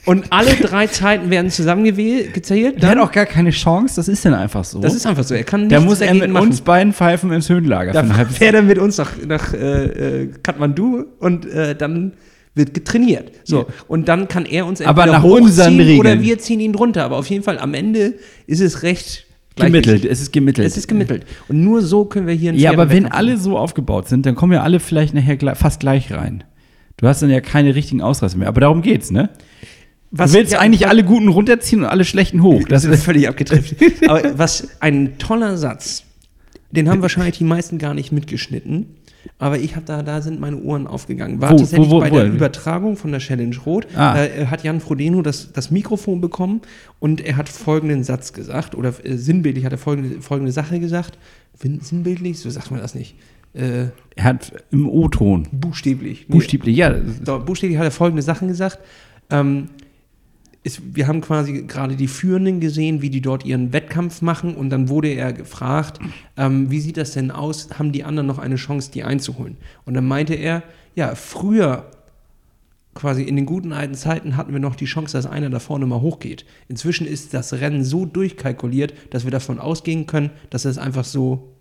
Und 0.07 0.27
alle 0.31 0.55
drei 0.57 0.87
Zeiten 0.87 1.31
werden 1.31 1.51
zusammengezählt. 1.51 2.35
gezählt. 2.35 2.83
der 2.83 2.91
hat 2.91 2.97
Dann, 2.99 3.05
auch 3.05 3.11
gar 3.13 3.25
keine 3.25 3.51
Chance, 3.51 3.97
das 3.97 4.09
ist 4.09 4.23
dann 4.25 4.35
einfach 4.35 4.63
so. 4.65 4.81
das 4.81 4.95
ist 4.95 5.07
einfach 5.07 5.25
so. 5.25 5.35
Er 5.35 5.45
kann 5.45 5.69
da 5.71 5.77
nichts 5.77 5.91
muss 5.91 6.01
er 6.03 6.09
dagegen 6.09 6.25
mit 6.25 6.33
machen. 6.33 6.49
uns 6.49 6.61
beiden 6.61 6.93
Pfeifen 6.93 7.33
ins 7.33 7.49
Höhenlager. 7.49 7.93
Da 7.93 8.03
für 8.05 8.11
ein 8.11 8.17
halbes- 8.17 8.37
fährt 8.37 8.55
er 8.55 8.63
mit 8.63 8.79
uns 8.79 8.99
nach, 8.99 9.13
nach 9.27 9.55
äh, 9.55 10.23
äh, 10.25 10.31
Kathmandu 10.43 11.05
und 11.21 11.47
äh, 11.47 11.75
dann 11.75 12.13
wird 12.55 12.75
getrainiert. 12.75 13.33
So. 13.45 13.67
Und 13.89 14.09
dann 14.09 14.29
kann 14.29 14.45
er 14.45 14.67
uns 14.67 14.81
Aber 14.83 15.03
entweder 15.05 15.19
nach 15.19 15.25
unseren 15.25 15.75
hochziehen 15.75 15.99
oder 16.01 16.11
Regeln. 16.11 16.23
wir 16.25 16.39
ziehen 16.39 16.61
ihn 16.61 16.73
drunter. 16.75 17.05
Aber 17.05 17.17
auf 17.17 17.27
jeden 17.29 17.43
Fall 17.43 17.59
am 17.59 17.73
Ende 17.75 18.15
ist 18.47 18.61
es 18.61 18.83
recht 18.83 19.25
gemittelt. 19.57 20.05
Es 20.05 20.21
ist 20.21 20.33
gemittelt. 20.33 20.67
Es 20.69 20.77
ist 20.77 20.87
gemittelt. 20.87 21.25
Und 21.49 21.65
nur 21.65 21.81
so 21.81 22.05
können 22.05 22.27
wir 22.27 22.35
hier 22.35 22.51
einen 22.51 22.59
Ja, 22.59 22.71
fairen 22.71 22.81
aber 22.81 22.91
wenn 22.91 23.05
Wettkampf 23.05 23.17
alle 23.19 23.37
so 23.39 23.57
aufgebaut 23.59 24.09
sind, 24.09 24.27
dann 24.27 24.35
kommen 24.35 24.53
ja 24.53 24.63
alle 24.63 24.81
vielleicht 24.81 25.15
nachher 25.15 25.37
gle- 25.39 25.55
fast 25.55 25.81
gleich 25.81 26.13
rein. 26.13 26.45
Du 27.05 27.11
hast 27.11 27.21
dann 27.21 27.29
ja 27.29 27.43
keine 27.43 27.75
richtigen 27.75 28.01
Ausreißer 28.01 28.39
mehr. 28.39 28.49
Aber 28.49 28.63
darum 28.63 28.81
geht's, 28.81 29.11
ne? 29.11 29.29
Was- 30.11 30.33
du 30.33 30.39
willst 30.39 30.55
ja, 30.55 30.59
eigentlich 30.59 30.89
alle 30.89 31.05
Guten 31.05 31.29
runterziehen 31.29 31.83
und 31.83 31.87
alle 31.87 32.07
Schlechten 32.07 32.43
hoch. 32.43 32.63
Das 32.67 32.87
ist 32.87 33.05
völlig 33.05 33.29
abgetrifft. 33.29 33.77
Aber 34.09 34.39
was 34.39 34.69
ein 34.81 35.19
toller 35.19 35.59
Satz. 35.59 36.05
Den 36.71 36.89
haben 36.89 37.03
wahrscheinlich 37.03 37.37
die 37.37 37.45
meisten 37.45 37.77
gar 37.77 37.93
nicht 37.93 38.11
mitgeschnitten. 38.11 38.87
Aber 39.39 39.59
ich 39.59 39.77
habe 39.77 39.85
da, 39.85 40.03
da 40.03 40.23
sind 40.23 40.41
meine 40.41 40.57
Ohren 40.63 40.87
aufgegangen. 40.87 41.43
War 41.43 41.51
Wo, 41.51 41.57
tatsächlich 41.59 41.91
wo, 41.91 41.97
wo, 41.97 42.01
bei 42.01 42.09
der? 42.09 42.25
Übertragung 42.25 42.97
von 42.97 43.11
der 43.11 43.21
Challenge 43.21 43.57
Rot. 43.67 43.87
Ah. 43.95 44.25
Äh, 44.25 44.47
hat 44.47 44.65
Jan 44.65 44.81
Frodeno 44.81 45.21
das, 45.21 45.53
das 45.53 45.71
Mikrofon 45.71 46.23
bekommen 46.23 46.63
und 47.01 47.21
er 47.21 47.37
hat 47.37 47.51
folgenden 47.51 48.03
Satz 48.03 48.33
gesagt. 48.33 48.75
Oder 48.75 48.95
äh, 49.05 49.19
sinnbildlich 49.19 49.67
hat 49.67 49.73
er 49.73 49.79
folgende, 49.79 50.23
folgende 50.23 50.53
Sache 50.53 50.81
gesagt. 50.81 51.19
Sinnbildlich? 51.61 52.39
So 52.39 52.49
sagt 52.49 52.71
man 52.71 52.81
das 52.81 52.95
nicht. 52.95 53.15
Äh, 53.55 53.87
er 54.17 54.25
hat 54.25 54.53
im 54.71 54.89
O-Ton. 54.89 55.49
buchstäblich. 55.53 56.27
Nee, 56.29 56.35
Buchstäblich, 56.35 56.77
ja. 56.77 56.95
so, 57.25 57.39
buchstäblich 57.41 57.79
hat 57.79 57.85
er 57.85 57.91
folgende 57.91 58.23
Sachen 58.23 58.49
gesagt. 58.49 58.79
Ähm, 59.31 59.69
ist, 60.63 60.81
wir 60.95 61.07
haben 61.07 61.21
quasi 61.21 61.63
gerade 61.63 61.95
die 61.95 62.09
Führenden 62.09 62.59
gesehen, 62.59 63.03
wie 63.03 63.11
die 63.11 63.21
dort 63.21 63.45
ihren 63.45 63.73
Wettkampf 63.73 64.23
machen 64.23 64.55
und 64.55 64.71
dann 64.71 64.89
wurde 64.89 65.09
er 65.09 65.33
gefragt, 65.33 65.99
ähm, 66.37 66.71
wie 66.71 66.81
sieht 66.81 66.97
das 66.97 67.13
denn 67.13 67.31
aus? 67.31 67.69
Haben 67.79 67.93
die 67.93 68.03
anderen 68.03 68.27
noch 68.27 68.39
eine 68.39 68.57
Chance, 68.57 68.91
die 68.91 69.05
einzuholen? 69.05 69.59
Und 69.85 69.95
dann 69.95 70.07
meinte 70.07 70.35
er, 70.35 70.63
ja, 70.95 71.15
früher 71.15 71.91
quasi 72.95 73.25
in 73.25 73.37
den 73.37 73.45
guten 73.45 73.73
alten 73.73 73.95
Zeiten 73.95 74.37
hatten 74.37 74.53
wir 74.53 74.61
noch 74.61 74.77
die 74.77 74.85
Chance, 74.87 75.17
dass 75.17 75.27
einer 75.27 75.51
da 75.51 75.59
vorne 75.59 75.85
mal 75.85 76.01
hochgeht. 76.01 76.47
Inzwischen 76.69 77.07
ist 77.07 77.35
das 77.35 77.53
Rennen 77.53 77.85
so 77.85 78.07
durchkalkuliert, 78.07 78.95
dass 79.11 79.25
wir 79.25 79.33
davon 79.33 79.59
ausgehen 79.59 80.07
können, 80.07 80.31
dass 80.51 80.65
es 80.65 80.79
einfach 80.79 81.05
so 81.05 81.54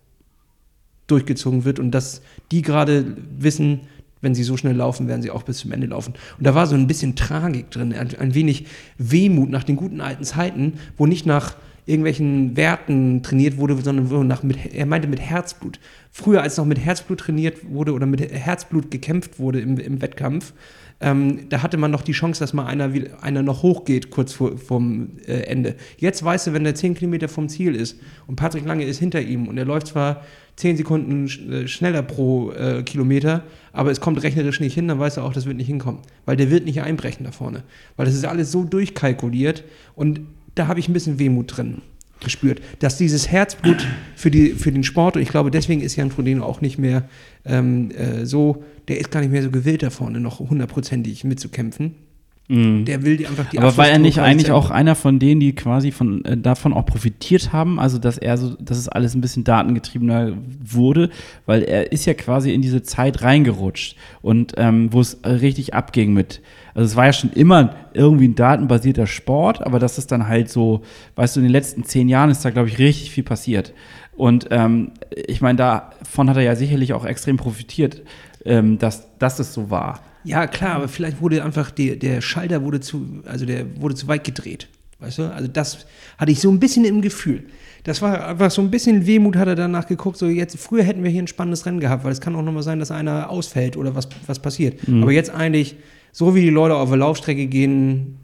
durchgezogen 1.08 1.66
wird 1.66 1.80
und 1.80 1.92
dass 1.92 2.22
die 2.52 2.62
gerade 2.62 3.18
wissen, 3.38 3.82
wenn 4.22 4.34
sie 4.34 4.44
so 4.44 4.56
schnell 4.58 4.76
laufen, 4.76 5.08
werden 5.08 5.22
sie 5.22 5.32
auch 5.32 5.44
bis 5.44 5.58
zum 5.60 5.72
Ende 5.74 5.88
laufen. 5.88 6.14
Und 6.38 6.48
da 6.48 6.56
war 6.56 6.66
so 6.66 6.76
ein 6.76 6.88
bisschen 6.88 7.16
Tragik 7.16 7.70
drin, 7.72 7.94
ein, 7.94 8.16
ein 8.18 8.34
wenig 8.34 8.66
Wehmut 8.98 9.50
nach 9.50 9.66
den 9.66 9.76
guten 9.76 10.00
alten 10.00 10.24
Zeiten, 10.24 10.74
wo 10.98 11.06
nicht 11.06 11.26
nach 11.26 11.56
irgendwelchen 11.86 12.56
Werten 12.56 13.22
trainiert 13.24 13.58
wurde, 13.58 13.76
sondern 13.82 14.10
wo 14.10 14.24
nach 14.24 14.42
mit, 14.42 14.74
er 14.74 14.86
meinte 14.86 15.10
mit 15.10 15.20
Herzblut. 15.20 15.80
Früher, 16.12 16.42
als 16.42 16.56
noch 16.56 16.66
mit 16.66 16.80
Herzblut 16.80 17.20
trainiert 17.20 17.70
wurde 17.70 17.92
oder 17.94 18.06
mit 18.06 18.22
Herzblut 18.22 18.90
gekämpft 18.90 19.40
wurde 19.40 19.60
im, 19.60 19.78
im 19.78 20.02
Wettkampf, 20.02 20.54
ähm, 21.04 21.50
da 21.50 21.62
hatte 21.62 21.76
man 21.76 21.92
noch 21.92 22.02
die 22.02 22.14
Chance, 22.14 22.40
dass 22.40 22.54
mal 22.54 22.66
einer, 22.66 22.90
einer 23.20 23.44
noch 23.44 23.62
hochgeht 23.62 24.10
kurz 24.10 24.32
vor, 24.32 24.58
vorm 24.58 25.10
äh, 25.28 25.42
Ende. 25.42 25.76
Jetzt 25.98 26.24
weißt 26.24 26.48
du, 26.48 26.54
wenn 26.54 26.64
der 26.64 26.76
10 26.76 26.96
Kilometer 26.96 27.28
vom 27.28 27.50
Ziel 27.50 27.76
ist 27.76 28.00
und 28.26 28.38
Patrick 28.38 28.66
Lange 28.66 28.86
ist 28.86 29.00
hinter 29.00 29.22
ihm 29.22 29.50
und 29.50 29.58
er 29.58 29.66
läuft 29.66 29.88
zwar 29.88 30.24
10 30.56 30.78
Sekunden 30.78 31.28
sch 31.28 31.42
äh, 31.42 31.68
schneller 31.68 32.04
pro 32.04 32.54
äh, 32.54 32.84
Kilometer, 32.84 33.44
aber 33.74 33.92
es 33.92 34.00
kommt 34.00 34.24
rechnerisch 34.24 34.62
nicht 34.62 34.76
hin, 34.76 34.88
dann 34.88 34.98
weißt 34.98 35.18
du 35.18 35.22
auch, 35.22 35.34
das 35.34 35.46
wird 35.46 35.58
nicht 35.58 35.68
hinkommen. 35.68 36.00
Weil 36.26 36.38
der 36.38 36.50
wird 36.50 36.64
nicht 36.64 36.82
einbrechen 36.82 37.26
da 37.26 37.34
vorne. 37.34 37.64
Weil 37.98 38.06
das 38.06 38.16
ist 38.16 38.26
alles 38.26 38.52
so 38.52 38.64
durchkalkuliert 38.64 39.66
und 39.96 40.22
da 40.56 40.68
habe 40.68 40.80
ich 40.80 40.88
ein 40.88 40.94
bisschen 40.94 41.20
Wehmut 41.20 41.58
drin 41.58 41.82
gespürt, 42.20 42.62
dass 42.80 42.98
dieses 42.98 43.30
Herzblut 43.30 43.86
für, 44.16 44.32
die, 44.32 44.52
für 44.52 44.72
den 44.72 44.84
Sport, 44.84 45.16
und 45.16 45.22
ich 45.22 45.30
glaube, 45.30 45.52
deswegen 45.52 45.82
ist 45.82 45.96
Jan 45.96 46.12
Frodeno 46.12 46.46
auch 46.46 46.62
nicht 46.62 46.78
mehr 46.78 47.08
ähm, 47.46 47.92
äh, 47.92 48.26
so, 48.26 48.64
der 48.88 49.00
ist 49.00 49.12
gar 49.12 49.22
nicht 49.22 49.32
mehr 49.32 49.44
so 49.44 49.52
gewillt 49.52 49.84
da 49.84 49.90
vorne 49.90 50.20
noch 50.20 50.40
hundertprozentig 50.40 51.24
mitzukämpfen. 51.24 51.96
Der 52.86 53.04
will 53.04 53.16
die 53.16 53.26
einfach 53.26 53.50
die 53.50 53.58
Mhm. 53.58 53.64
Aber 53.64 53.78
war 53.78 53.88
er 53.88 54.00
nicht 54.00 54.20
eigentlich 54.20 54.52
auch 54.52 54.70
einer 54.70 54.96
von 54.96 55.18
denen, 55.18 55.40
die 55.40 55.56
quasi 55.56 55.92
von, 55.92 56.26
äh, 56.26 56.36
davon 56.36 56.74
auch 56.74 56.86
profitiert 56.86 57.54
haben? 57.54 57.80
Also, 57.80 58.00
dass 58.00 58.18
er 58.18 58.38
so, 58.38 58.56
dass 58.60 58.78
es 58.78 58.90
alles 58.90 59.16
ein 59.16 59.22
bisschen 59.22 59.46
datengetriebener 59.46 60.34
wurde, 60.62 61.10
weil 61.46 61.64
er 61.64 61.94
ist 61.94 62.06
ja 62.06 62.14
quasi 62.14 62.54
in 62.54 62.62
diese 62.62 62.84
Zeit 62.84 63.22
reingerutscht 63.22 63.96
und 64.22 64.54
ähm, 64.58 64.92
wo 64.92 65.00
es 65.00 65.16
äh, 65.24 65.30
richtig 65.30 65.74
abging 65.74 66.14
mit. 66.14 66.42
Also, 66.74 66.88
es 66.88 66.96
war 66.98 67.06
ja 67.06 67.14
schon 67.14 67.32
immer 67.32 67.76
irgendwie 67.94 68.28
ein 68.28 68.36
datenbasierter 68.36 69.08
Sport, 69.08 69.66
aber 69.66 69.80
das 69.80 69.98
ist 69.98 70.12
dann 70.12 70.28
halt 70.28 70.50
so, 70.50 70.82
weißt 71.16 71.38
du, 71.38 71.40
in 71.40 71.46
den 71.46 71.54
letzten 71.54 71.86
zehn 71.86 72.10
Jahren 72.10 72.30
ist 72.30 72.44
da, 72.44 72.50
glaube 72.50 72.68
ich, 72.68 72.78
richtig 72.78 73.12
viel 73.12 73.24
passiert. 73.24 73.74
Und 74.18 74.48
ähm, 74.52 74.92
ich 75.16 75.42
meine, 75.42 75.58
davon 75.58 76.30
hat 76.30 76.38
er 76.38 76.44
ja 76.44 76.56
sicherlich 76.56 76.94
auch 76.94 77.06
extrem 77.06 77.38
profitiert, 77.38 78.02
ähm, 78.46 78.78
dass, 78.78 79.08
dass 79.18 79.40
es 79.40 79.54
so 79.54 79.70
war. 79.70 80.02
Ja, 80.24 80.48
klar, 80.48 80.76
aber 80.76 80.88
vielleicht 80.88 81.22
wurde 81.22 81.44
einfach 81.44 81.72
die, 81.72 81.98
der 81.98 82.22
Schalter 82.22 82.64
wurde 82.64 82.80
zu, 82.80 83.22
also 83.26 83.46
der 83.46 83.82
wurde 83.82 83.96
zu 83.96 84.08
weit 84.08 84.24
gedreht. 84.24 84.68
Weißt 85.00 85.18
du? 85.20 85.34
Also 85.34 85.48
das 85.48 85.86
hatte 86.18 86.32
ich 86.32 86.40
so 86.40 86.50
ein 86.50 86.60
bisschen 86.60 86.86
im 86.86 87.02
Gefühl. 87.02 87.44
Das 87.84 88.02
war 88.02 88.26
einfach 88.28 88.50
so 88.50 88.62
ein 88.62 88.72
bisschen 88.72 89.06
Wehmut, 89.06 89.36
hat 89.36 89.50
er 89.50 89.56
danach 89.56 89.86
geguckt. 89.88 90.18
So 90.18 90.28
jetzt, 90.28 90.58
früher 90.58 90.84
hätten 90.84 91.04
wir 91.04 91.12
hier 91.12 91.22
ein 91.22 91.28
spannendes 91.28 91.66
Rennen 91.66 91.82
gehabt, 91.82 92.06
weil 92.06 92.14
es 92.14 92.22
kann 92.22 92.36
auch 92.36 92.42
nochmal 92.42 92.64
sein, 92.64 92.80
dass 92.80 92.92
einer 92.92 93.30
ausfällt 93.30 93.76
oder 93.76 93.96
was, 93.96 94.08
was 94.26 94.40
passiert. 94.40 94.80
Aber 95.02 95.12
jetzt 95.12 95.30
eigentlich, 95.32 95.76
so 96.14 96.36
wie 96.36 96.42
die 96.42 96.50
Leute 96.50 96.76
auf 96.76 96.88
der 96.88 96.98
Laufstrecke 96.98 97.48
gehen, 97.48 98.20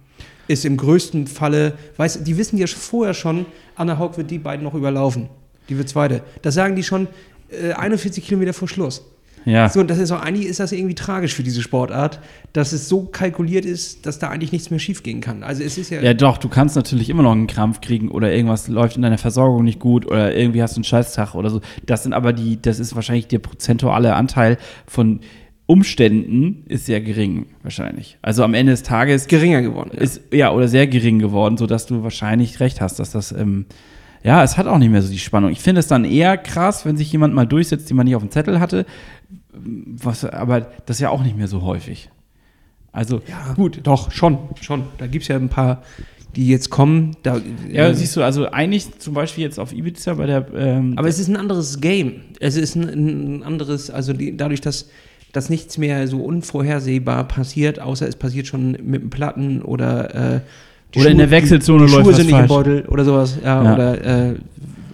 ist 0.47 0.63
im 0.63 0.77
größten 0.77 1.27
Falle, 1.27 1.73
weißt 1.97 2.21
du, 2.21 2.23
die 2.23 2.37
wissen 2.37 2.57
ja 2.57 2.67
vorher 2.67 3.13
schon, 3.13 3.45
Anna 3.75 3.99
Haug 3.99 4.17
wird 4.17 4.31
die 4.31 4.39
beiden 4.39 4.63
noch 4.63 4.73
überlaufen. 4.73 5.29
Die 5.67 5.77
wird 5.77 5.89
zweite. 5.89 6.23
Das 6.41 6.55
sagen 6.55 6.75
die 6.75 6.83
schon 6.83 7.07
äh, 7.49 7.73
41 7.73 8.25
Kilometer 8.25 8.53
vor 8.53 8.67
Schluss. 8.67 9.05
Ja. 9.49 9.69
So, 9.69 9.79
und 9.79 9.89
das 9.89 9.97
ist 9.97 10.11
auch 10.11 10.21
eigentlich 10.21 10.45
ist 10.45 10.59
das 10.59 10.71
irgendwie 10.71 10.95
tragisch 10.95 11.33
für 11.33 11.43
diese 11.43 11.61
Sportart, 11.61 12.19
dass 12.53 12.71
es 12.71 12.87
so 12.87 13.05
kalkuliert 13.05 13.65
ist, 13.65 14.05
dass 14.05 14.19
da 14.19 14.29
eigentlich 14.29 14.51
nichts 14.51 14.69
mehr 14.69 14.79
schiefgehen 14.79 15.21
kann. 15.21 15.43
Also 15.43 15.63
es 15.63 15.77
ist 15.77 15.89
ja, 15.89 16.01
Ja, 16.01 16.13
doch, 16.13 16.37
du 16.37 16.49
kannst 16.49 16.75
natürlich 16.75 17.09
immer 17.09 17.23
noch 17.23 17.31
einen 17.31 17.47
Krampf 17.47 17.81
kriegen 17.81 18.09
oder 18.09 18.31
irgendwas 18.31 18.67
läuft 18.67 18.95
in 18.95 19.01
deiner 19.01 19.17
Versorgung 19.17 19.63
nicht 19.63 19.79
gut 19.79 20.05
oder 20.05 20.35
irgendwie 20.35 20.61
hast 20.61 20.75
du 20.75 20.79
einen 20.79 20.83
Scheißtag 20.83 21.35
oder 21.35 21.49
so. 21.49 21.61
Das 21.85 22.03
sind 22.03 22.13
aber 22.13 22.33
die, 22.33 22.61
das 22.61 22.79
ist 22.79 22.95
wahrscheinlich 22.95 23.27
der 23.27 23.39
prozentuale 23.39 24.15
Anteil 24.15 24.57
von 24.85 25.21
Umständen 25.69 26.63
ist 26.67 26.87
sehr 26.87 26.99
gering, 26.99 27.45
wahrscheinlich. 27.61 28.17
Also 28.23 28.43
am 28.43 28.55
Ende 28.55 28.71
des 28.71 28.81
Tages 28.81 29.27
geringer 29.27 29.61
geworden. 29.61 29.91
Ja. 29.93 30.01
ist, 30.01 30.21
ja, 30.33 30.51
oder 30.51 30.67
sehr 30.67 30.87
gering 30.87 31.19
geworden, 31.19 31.57
sodass 31.57 31.85
du 31.85 32.01
wahrscheinlich 32.01 32.59
recht 32.59 32.81
hast, 32.81 32.97
dass 32.97 33.11
das, 33.11 33.31
ähm, 33.31 33.67
ja, 34.23 34.43
es 34.43 34.57
hat 34.57 34.65
auch 34.65 34.79
nicht 34.79 34.89
mehr 34.89 35.03
so 35.03 35.11
die 35.11 35.19
Spannung. 35.19 35.51
Ich 35.51 35.59
finde 35.59 35.77
es 35.79 35.87
dann 35.87 36.05
eher 36.05 36.37
krass, 36.39 36.87
wenn 36.87 36.97
sich 36.97 37.11
jemand 37.11 37.35
mal 37.35 37.45
durchsetzt, 37.45 37.87
den 37.87 37.97
man 37.97 38.07
nicht 38.07 38.15
auf 38.15 38.23
dem 38.23 38.31
Zettel 38.31 38.59
hatte. 38.59 38.87
Was, 39.51 40.25
aber 40.25 40.61
das 40.85 40.97
ist 40.97 41.01
ja 41.01 41.09
auch 41.09 41.23
nicht 41.23 41.37
mehr 41.37 41.47
so 41.47 41.61
häufig. 41.63 42.09
Also, 42.91 43.21
Ja, 43.27 43.53
gut, 43.53 43.79
doch, 43.83 44.11
schon, 44.11 44.37
schon. 44.61 44.83
Da 44.97 45.07
gibt 45.07 45.23
es 45.23 45.27
ja 45.27 45.35
ein 45.35 45.49
paar, 45.49 45.83
die 46.35 46.47
jetzt 46.47 46.69
kommen. 46.69 47.15
Da, 47.23 47.39
ja, 47.71 47.87
äh, 47.87 47.95
siehst 47.95 48.15
du, 48.15 48.23
also 48.23 48.49
eigentlich 48.51 48.99
zum 48.99 49.13
Beispiel 49.13 49.43
jetzt 49.43 49.59
auf 49.59 49.73
Ibiza 49.73 50.13
bei 50.15 50.25
der. 50.25 50.45
Ähm, 50.55 50.93
aber 50.97 51.07
es 51.07 51.19
ist 51.19 51.27
ein 51.27 51.37
anderes 51.37 51.81
Game. 51.81 52.21
Es 52.39 52.55
ist 52.55 52.75
ein, 52.75 52.83
ein 53.39 53.43
anderes, 53.43 53.89
also 53.89 54.13
die, 54.13 54.35
dadurch, 54.37 54.61
dass, 54.61 54.89
dass 55.31 55.49
nichts 55.49 55.77
mehr 55.77 56.07
so 56.07 56.23
unvorhersehbar 56.23 57.27
passiert, 57.27 57.79
außer 57.79 58.07
es 58.07 58.15
passiert 58.15 58.47
schon 58.47 58.71
mit 58.83 59.01
dem 59.01 59.09
Platten 59.09 59.61
oder 59.61 60.35
äh, 60.35 60.41
Oder 60.95 61.09
in 61.09 61.17
der 61.17 61.31
Wechselzone 61.31 61.85
die, 61.85 61.91
die 61.91 61.95
läuft 61.95 62.05
Schuhe 62.05 62.15
sind 62.15 62.25
nicht 62.27 62.33
im 62.33 62.47
falsch. 62.47 62.49
Beutel 62.49 62.85
oder 62.87 63.05
sowas. 63.05 63.37
Ja, 63.43 63.63
Ja. 63.63 63.73
Oder 63.73 64.29
äh, 64.31 64.35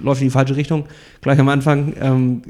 läuft 0.01 0.21
in 0.21 0.27
die 0.27 0.31
falsche 0.31 0.55
Richtung. 0.55 0.85
Gleich 1.25 1.39
am 1.39 1.49
Anfang 1.49 1.93
ähm, 1.99 2.43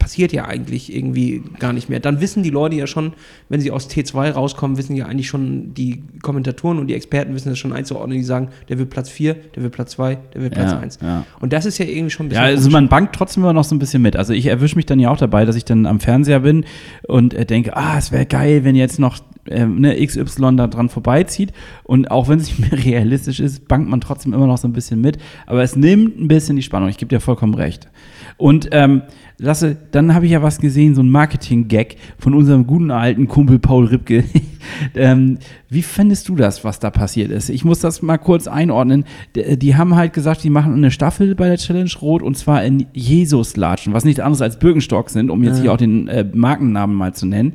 passiert 0.00 0.32
ja 0.32 0.46
eigentlich 0.46 0.92
irgendwie 0.92 1.44
gar 1.60 1.72
nicht 1.72 1.88
mehr. 1.88 2.00
Dann 2.00 2.20
wissen 2.20 2.42
die 2.42 2.50
Leute 2.50 2.74
ja 2.74 2.88
schon, 2.88 3.12
wenn 3.48 3.60
sie 3.60 3.70
aus 3.70 3.88
T2 3.88 4.32
rauskommen, 4.32 4.76
wissen 4.78 4.96
ja 4.96 5.06
eigentlich 5.06 5.28
schon, 5.28 5.72
die 5.72 6.02
Kommentatoren 6.22 6.80
und 6.80 6.88
die 6.88 6.94
Experten 6.94 7.36
wissen 7.36 7.50
das 7.50 7.60
schon 7.60 7.72
einzuordnen. 7.72 8.18
Die 8.18 8.24
sagen, 8.24 8.48
der 8.68 8.80
will 8.80 8.86
Platz 8.86 9.10
4, 9.10 9.34
der 9.54 9.62
will 9.62 9.70
Platz 9.70 9.92
2, 9.92 10.18
der 10.34 10.42
will 10.42 10.50
Platz 10.50 10.72
Ja, 10.72 10.80
1. 10.80 10.98
ja. 11.02 11.24
Und 11.38 11.52
das 11.52 11.64
ist 11.64 11.78
ja 11.78 11.84
irgendwie 11.84 12.10
schon 12.10 12.26
ein 12.26 12.28
bisschen. 12.30 12.44
Ja, 12.44 12.50
also 12.50 12.68
man 12.68 12.88
bangt 12.88 13.12
trotzdem 13.12 13.44
immer 13.44 13.52
noch 13.52 13.62
so 13.62 13.76
ein 13.76 13.78
bisschen 13.78 14.02
mit. 14.02 14.16
Also 14.16 14.32
ich 14.32 14.46
erwische 14.46 14.74
mich 14.74 14.86
dann 14.86 14.98
ja 14.98 15.10
auch 15.10 15.18
dabei, 15.18 15.44
dass 15.44 15.54
ich 15.54 15.64
dann 15.64 15.86
am 15.86 16.00
Fernseher 16.00 16.40
bin 16.40 16.64
und 17.06 17.32
äh, 17.32 17.46
denke, 17.46 17.76
ah, 17.76 17.96
es 17.96 18.10
wäre 18.10 18.26
geil, 18.26 18.64
wenn 18.64 18.74
jetzt 18.74 18.98
noch 18.98 19.20
ähm, 19.48 19.80
ne, 19.80 20.04
XY 20.04 20.56
da 20.56 20.66
dran 20.66 20.88
vorbeizieht. 20.88 21.52
Und 21.84 22.10
auch 22.10 22.28
wenn 22.28 22.38
es 22.38 22.46
nicht 22.46 22.70
mehr 22.70 22.84
realistisch 22.84 23.40
ist, 23.40 23.68
bangt 23.68 23.88
man 23.88 24.00
trotzdem 24.00 24.32
immer 24.32 24.46
noch 24.46 24.58
so 24.58 24.68
ein 24.68 24.72
bisschen 24.72 25.00
mit. 25.00 25.18
Aber 25.46 25.62
es 25.62 25.76
nimmt 25.76 26.20
ein 26.20 26.28
bisschen 26.28 26.56
die 26.56 26.62
Spannung. 26.62 26.88
Ich 26.88 26.98
gebe 26.98 27.08
dir 27.08 27.20
vollkommen 27.20 27.54
recht. 27.54 27.88
Und 28.36 28.68
ähm, 28.72 29.02
Lasse, 29.38 29.76
dann 29.90 30.14
habe 30.14 30.26
ich 30.26 30.32
ja 30.32 30.42
was 30.42 30.60
gesehen, 30.60 30.94
so 30.94 31.02
ein 31.02 31.10
Marketing-Gag 31.10 31.96
von 32.18 32.32
unserem 32.32 32.66
guten 32.66 32.92
alten 32.92 33.26
Kumpel 33.26 33.58
Paul 33.58 33.86
Ripke. 33.86 34.22
ähm, 34.94 35.38
wie 35.68 35.82
findest 35.82 36.28
du 36.28 36.36
das, 36.36 36.62
was 36.62 36.78
da 36.78 36.90
passiert 36.90 37.32
ist? 37.32 37.48
Ich 37.48 37.64
muss 37.64 37.80
das 37.80 38.02
mal 38.02 38.18
kurz 38.18 38.46
einordnen. 38.46 39.04
D 39.34 39.56
die 39.56 39.74
haben 39.74 39.96
halt 39.96 40.12
gesagt, 40.12 40.44
die 40.44 40.50
machen 40.50 40.74
eine 40.74 40.92
Staffel 40.92 41.34
bei 41.34 41.48
der 41.48 41.56
Challenge 41.56 41.90
Rot 42.00 42.22
und 42.22 42.36
zwar 42.36 42.64
in 42.64 42.86
Jesus-Latschen, 42.92 43.92
was 43.92 44.04
nichts 44.04 44.20
anderes 44.20 44.42
als 44.42 44.58
Birkenstock 44.58 45.10
sind, 45.10 45.30
um 45.30 45.42
jetzt 45.42 45.56
Ja. 45.56 45.62
hier 45.62 45.72
auch 45.72 45.76
den 45.78 46.06
äh, 46.06 46.24
Markennamen 46.32 46.94
mal 46.94 47.12
zu 47.12 47.26
nennen. 47.26 47.54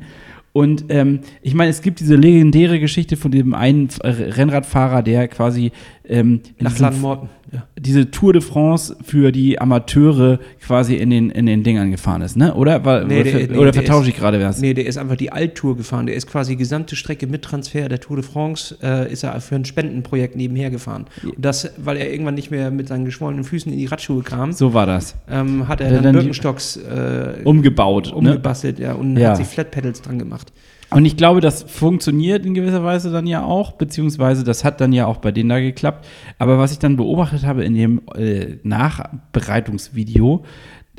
Und 0.58 0.86
ähm, 0.88 1.20
ich 1.40 1.54
meine, 1.54 1.70
es 1.70 1.82
gibt 1.82 2.00
diese 2.00 2.16
legendäre 2.16 2.80
Geschichte 2.80 3.16
von 3.16 3.30
dem 3.30 3.54
einen 3.54 3.90
Rennradfahrer, 4.02 5.04
der 5.04 5.28
quasi 5.28 5.70
ähm, 6.08 6.40
nach 6.58 6.72
diesem 6.72 6.84
Landmorten. 6.86 7.28
Ja. 7.50 7.62
diese 7.78 8.10
Tour 8.10 8.34
de 8.34 8.42
France 8.42 8.94
für 9.02 9.32
die 9.32 9.58
Amateure 9.58 10.38
quasi 10.60 10.96
in 10.96 11.08
den, 11.08 11.30
in 11.30 11.46
den 11.46 11.62
Dingern 11.62 11.90
gefahren 11.90 12.20
ist, 12.20 12.36
ne? 12.36 12.52
Oder, 12.54 12.84
War, 12.84 13.04
Nee, 13.04 13.22
oder, 13.22 13.30
nee, 13.32 13.44
oder 13.56 13.70
der 13.72 13.72
vertausche 13.82 14.02
ist- 14.10 14.14
ich 14.14 14.16
gerade 14.20 14.38
was? 14.44 14.60
Nee, 14.60 14.74
der 14.74 14.84
ist 14.84 14.98
einfach 14.98 15.16
die 15.16 15.32
Alttour 15.32 15.74
gefahren. 15.76 16.04
Der 16.06 16.14
ist 16.14 16.26
quasi 16.26 16.52
die 16.52 16.58
gesamte 16.58 16.94
Strecke 16.94 17.26
mit 17.26 17.40
Transfer 17.42 17.88
der 17.88 18.00
Tour 18.00 18.16
de 18.16 18.24
France, 18.24 18.76
äh, 18.82 19.10
ist 19.10 19.22
er 19.22 19.40
für 19.40 19.54
ein 19.54 19.64
Spendenprojekt 19.64 20.36
nebenher 20.36 20.68
gefahren. 20.70 21.06
Und 21.24 21.34
das, 21.38 21.70
weil 21.78 21.96
er 21.96 22.10
irgendwann 22.12 22.34
nicht 22.34 22.50
mehr 22.50 22.70
mit 22.70 22.88
seinen 22.88 23.06
geschwollenen 23.06 23.44
Füßen 23.44 23.72
in 23.72 23.78
die 23.78 23.86
Radschuhe 23.86 24.22
kam, 24.22 24.52
So 24.52 24.74
war 24.74 24.84
das. 24.84 25.14
ähm, 25.30 25.68
hat 25.68 25.80
er 25.80 25.86
Hat 25.88 25.96
dann, 25.96 26.02
dann 26.02 26.12
Birkenstocks 26.16 26.76
äh, 26.76 27.40
Umgebaut. 27.44 28.08
ne? 28.08 28.12
umgebastelt 28.14 28.78
ja, 28.78 28.92
und 28.92 29.16
Ja. 29.16 29.30
hat 29.30 29.38
sich 29.38 29.46
Flat 29.46 29.70
Pedals 29.70 30.02
dran 30.02 30.18
gemacht. 30.18 30.52
Und 30.90 31.04
ich 31.04 31.16
glaube, 31.16 31.40
das 31.40 31.64
funktioniert 31.64 32.46
in 32.46 32.54
gewisser 32.54 32.82
Weise 32.82 33.12
dann 33.12 33.26
ja 33.26 33.44
auch, 33.44 33.72
beziehungsweise 33.72 34.42
das 34.42 34.64
hat 34.64 34.80
dann 34.80 34.92
ja 34.92 35.06
auch 35.06 35.18
bei 35.18 35.32
denen 35.32 35.50
da 35.50 35.60
geklappt. 35.60 36.06
Aber 36.38 36.58
was 36.58 36.72
ich 36.72 36.78
dann 36.78 36.96
beobachtet 36.96 37.44
habe 37.44 37.64
in 37.64 37.74
dem 37.74 38.00
äh, 38.14 38.56
Nachbereitungsvideo, 38.62 40.44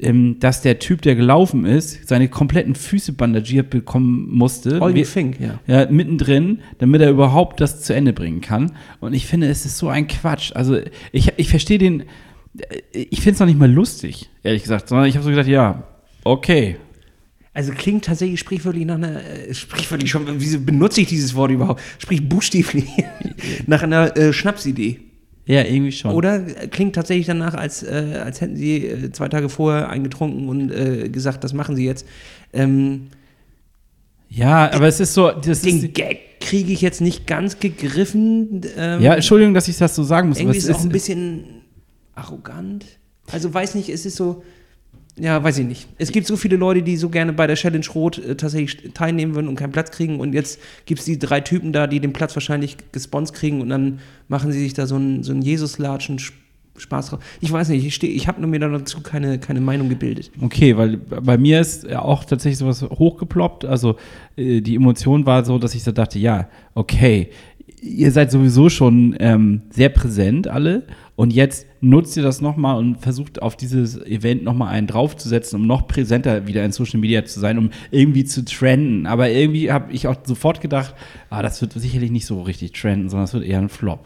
ähm, 0.01 0.37
dass 0.39 0.61
der 0.61 0.79
Typ, 0.79 1.01
der 1.01 1.15
gelaufen 1.15 1.65
ist, 1.65 2.07
seine 2.07 2.29
kompletten 2.29 2.75
Füße 2.75 3.13
bandagiert 3.13 3.69
bekommen 3.69 4.29
musste. 4.31 4.77
You 4.77 5.03
think, 5.03 5.39
ja. 5.39 5.59
ja, 5.67 5.89
mittendrin, 5.89 6.59
damit 6.77 7.01
er 7.01 7.09
überhaupt 7.09 7.59
das 7.59 7.81
zu 7.81 7.93
Ende 7.93 8.13
bringen 8.13 8.41
kann. 8.41 8.73
Und 8.99 9.13
ich 9.13 9.25
finde, 9.25 9.47
es 9.47 9.65
ist 9.65 9.77
so 9.77 9.89
ein 9.89 10.07
Quatsch. 10.07 10.51
Also 10.55 10.79
ich, 11.11 11.33
ich 11.37 11.49
verstehe 11.49 11.79
den, 11.79 12.03
ich 12.93 13.21
finde 13.21 13.33
es 13.33 13.39
noch 13.39 13.47
nicht 13.47 13.59
mal 13.59 13.71
lustig, 13.71 14.29
ehrlich 14.43 14.63
gesagt, 14.63 14.89
sondern 14.89 15.07
ich 15.07 15.15
habe 15.15 15.23
so 15.23 15.31
gedacht, 15.31 15.47
ja, 15.47 15.83
okay. 16.23 16.77
Also 17.53 17.71
klingt 17.73 18.05
tatsächlich 18.05 18.39
sprichwörtlich 18.39 18.85
nach 18.85 18.95
einer, 18.95 19.23
äh, 19.23 19.53
sprichwörtlich 19.53 20.11
schon, 20.11 20.25
wieso 20.39 20.59
benutze 20.59 21.01
ich 21.01 21.07
dieses 21.07 21.33
Wort 21.35 21.51
überhaupt? 21.51 21.81
Sprich 21.97 22.27
buchstäblich 22.27 22.87
nach 23.65 23.83
einer 23.83 24.15
äh, 24.15 24.33
Schnapsidee. 24.33 24.99
Ja, 25.45 25.63
irgendwie 25.63 25.91
schon. 25.91 26.11
Oder 26.11 26.45
äh, 26.45 26.67
klingt 26.67 26.93
tatsächlich 26.93 27.25
danach, 27.25 27.55
als, 27.55 27.81
äh, 27.81 28.21
als 28.23 28.39
hätten 28.39 28.55
sie 28.55 28.85
äh, 28.85 29.11
zwei 29.11 29.29
Tage 29.29 29.49
vorher 29.49 29.89
eingetrunken 29.89 30.47
und 30.47 31.11
gesagt, 31.11 31.43
das 31.43 31.53
machen 31.53 31.75
sie 31.75 31.85
jetzt. 31.85 32.05
Ähm, 32.53 33.07
Ja, 34.29 34.71
aber 34.71 34.87
es 34.87 34.99
ist 34.99 35.15
so, 35.15 35.31
das 35.31 35.61
den 35.61 35.83
ist, 35.83 35.93
Gag 35.95 36.39
kriege 36.39 36.71
ich 36.71 36.81
jetzt 36.81 37.01
nicht 37.01 37.25
ganz 37.25 37.59
gegriffen. 37.59 38.61
Ähm, 38.77 39.01
ja, 39.01 39.15
Entschuldigung, 39.15 39.53
dass 39.55 39.67
ich 39.67 39.77
das 39.77 39.95
so 39.95 40.03
sagen 40.03 40.29
muss, 40.29 40.39
irgendwie 40.39 40.57
es 40.57 40.65
ist 40.65 40.69
es 40.69 40.75
auch 40.75 40.81
ein 40.83 40.89
bisschen 40.89 41.45
arrogant. 42.15 42.85
Also 43.31 43.53
weiß 43.53 43.75
nicht, 43.75 43.89
es 43.89 44.05
ist 44.05 44.15
so, 44.15 44.43
ja, 45.19 45.43
weiß 45.43 45.59
ich 45.59 45.65
nicht. 45.65 45.87
Es 45.97 46.11
gibt 46.11 46.27
so 46.27 46.37
viele 46.37 46.55
Leute, 46.55 46.81
die 46.81 46.97
so 46.97 47.09
gerne 47.09 47.33
bei 47.33 47.47
der 47.47 47.55
Challenge 47.55 47.85
Rot 47.93 48.17
äh, 48.17 48.35
tatsächlich 48.35 48.93
teilnehmen 48.93 49.35
würden 49.35 49.47
und 49.47 49.55
keinen 49.55 49.71
Platz 49.71 49.91
kriegen 49.91 50.19
und 50.19 50.33
jetzt 50.33 50.59
gibt 50.85 50.99
es 50.99 51.05
die 51.05 51.19
drei 51.19 51.41
Typen 51.41 51.73
da, 51.73 51.87
die 51.87 51.99
den 51.99 52.13
Platz 52.13 52.35
wahrscheinlich 52.35 52.77
gesponsert 52.91 53.35
kriegen 53.35 53.61
und 53.61 53.69
dann 53.69 53.99
machen 54.27 54.51
sie 54.51 54.59
sich 54.59 54.73
da 54.73 54.87
so 54.87 54.95
einen 54.95 55.23
so 55.23 55.31
einen 55.31 55.41
Jesus-Latschen 55.41 56.19
Spaß 56.79 57.09
drauf. 57.09 57.19
Ich 57.41 57.51
weiß 57.51 57.69
nicht, 57.69 57.85
ich, 57.85 58.01
ich 58.03 58.27
habe 58.27 58.45
mir 58.45 58.59
dazu 58.59 59.01
keine, 59.01 59.39
keine 59.39 59.59
Meinung 59.59 59.89
gebildet. 59.89 60.31
okay, 60.41 60.77
weil 60.77 60.97
bei 60.97 61.37
mir 61.37 61.59
ist 61.59 61.83
ja 61.83 62.01
auch 62.01 62.23
tatsächlich 62.23 62.57
sowas 62.57 62.81
hochgeploppt, 62.81 63.65
also 63.65 63.97
äh, 64.35 64.61
die 64.61 64.75
Emotion 64.75 65.25
war 65.25 65.43
so, 65.45 65.57
dass 65.57 65.75
ich 65.75 65.83
so 65.83 65.91
dachte, 65.91 66.19
ja, 66.19 66.47
okay, 66.75 67.29
ihr 67.81 68.11
seid 68.11 68.31
sowieso 68.31 68.69
schon 68.69 69.15
ähm, 69.19 69.61
sehr 69.69 69.89
präsent 69.89 70.47
alle 70.47 70.83
und 71.15 71.33
jetzt 71.33 71.67
nutzt 71.81 72.15
ihr 72.15 72.23
das 72.23 72.39
nochmal 72.39 72.77
und 72.77 72.97
versucht 73.01 73.41
auf 73.41 73.57
dieses 73.57 74.01
Event 74.05 74.43
nochmal 74.43 74.69
einen 74.69 74.87
draufzusetzen, 74.87 75.59
um 75.59 75.67
noch 75.67 75.87
präsenter 75.87 76.47
wieder 76.47 76.63
in 76.63 76.71
Social 76.71 76.99
Media 76.99 77.25
zu 77.25 77.41
sein, 77.41 77.57
um 77.57 77.71
irgendwie 77.91 78.23
zu 78.23 78.45
trenden. 78.45 79.05
Aber 79.05 79.29
irgendwie 79.29 79.69
habe 79.69 79.91
ich 79.91 80.07
auch 80.07 80.15
sofort 80.23 80.61
gedacht, 80.61 80.95
ah, 81.29 81.41
das 81.41 81.59
wird 81.59 81.73
sicherlich 81.73 82.11
nicht 82.11 82.25
so 82.25 82.41
richtig 82.41 82.71
trenden, 82.71 83.09
sondern 83.09 83.25
es 83.25 83.33
wird 83.33 83.43
eher 83.43 83.59
ein 83.59 83.67
Flop. 83.67 84.05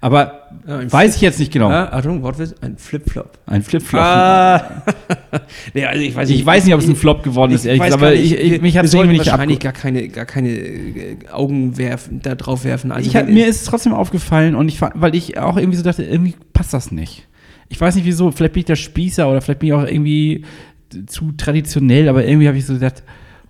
Aber 0.00 0.48
Ja, 0.66 0.90
weiß 0.90 1.16
ich 1.16 1.22
jetzt 1.22 1.38
nicht 1.38 1.52
genau. 1.52 1.68
Ah, 1.70 1.88
Achtung, 1.92 2.22
Wortwitz, 2.22 2.54
ein 2.60 2.76
Flip-Flop. 2.76 3.38
Ein 3.46 3.62
Flip-Flop. 3.62 4.00
Ah. 4.00 4.82
nee, 5.74 5.84
also 5.84 6.02
ich 6.02 6.14
weiß 6.14 6.30
Ich 6.30 6.44
weiß 6.44 6.64
nicht, 6.64 6.74
ob 6.74 6.80
es 6.80 6.88
ein 6.88 6.96
Flop 6.96 7.22
geworden 7.22 7.52
ist, 7.52 7.64
ehrlich 7.64 7.82
gesagt, 7.82 8.02
aber 8.02 8.12
nicht. 8.12 8.32
ich, 8.32 8.52
ich, 8.52 8.62
mich 8.62 8.76
hat 8.76 8.84
es 8.84 8.94
irgendwie 8.94 9.18
nicht 9.18 9.30
wahrscheinlich 9.30 9.60
gar 9.60 9.72
keine, 9.72 10.08
gar 10.08 10.26
keine 10.26 10.50
äh, 10.50 11.16
Augen 11.32 11.78
werfen, 11.78 12.20
da 12.22 12.34
drauf 12.34 12.64
werfen. 12.64 12.92
Also 12.92 13.08
ich 13.08 13.26
mir 13.26 13.46
ist 13.46 13.62
es 13.62 13.64
trotzdem 13.64 13.94
aufgefallen 13.94 14.54
und 14.54 14.68
ich 14.68 14.80
weil 14.80 15.14
ich 15.14 15.38
auch 15.38 15.56
irgendwie 15.56 15.76
so 15.76 15.82
dachte, 15.82 16.02
irgendwie 16.02 16.34
passt 16.52 16.74
das 16.74 16.92
nicht. 16.92 17.26
Ich 17.68 17.80
weiß 17.80 17.96
nicht 17.96 18.04
wieso, 18.04 18.30
vielleicht 18.30 18.52
bin 18.52 18.60
ich 18.60 18.66
der 18.66 18.76
Spießer 18.76 19.28
oder 19.28 19.40
vielleicht 19.40 19.60
bin 19.60 19.68
ich 19.68 19.74
auch 19.74 19.86
irgendwie 19.86 20.44
zu 21.06 21.32
traditionell, 21.32 22.08
aber 22.08 22.24
irgendwie 22.24 22.48
habe 22.48 22.58
ich 22.58 22.66
so 22.66 22.74
gedacht, 22.74 23.02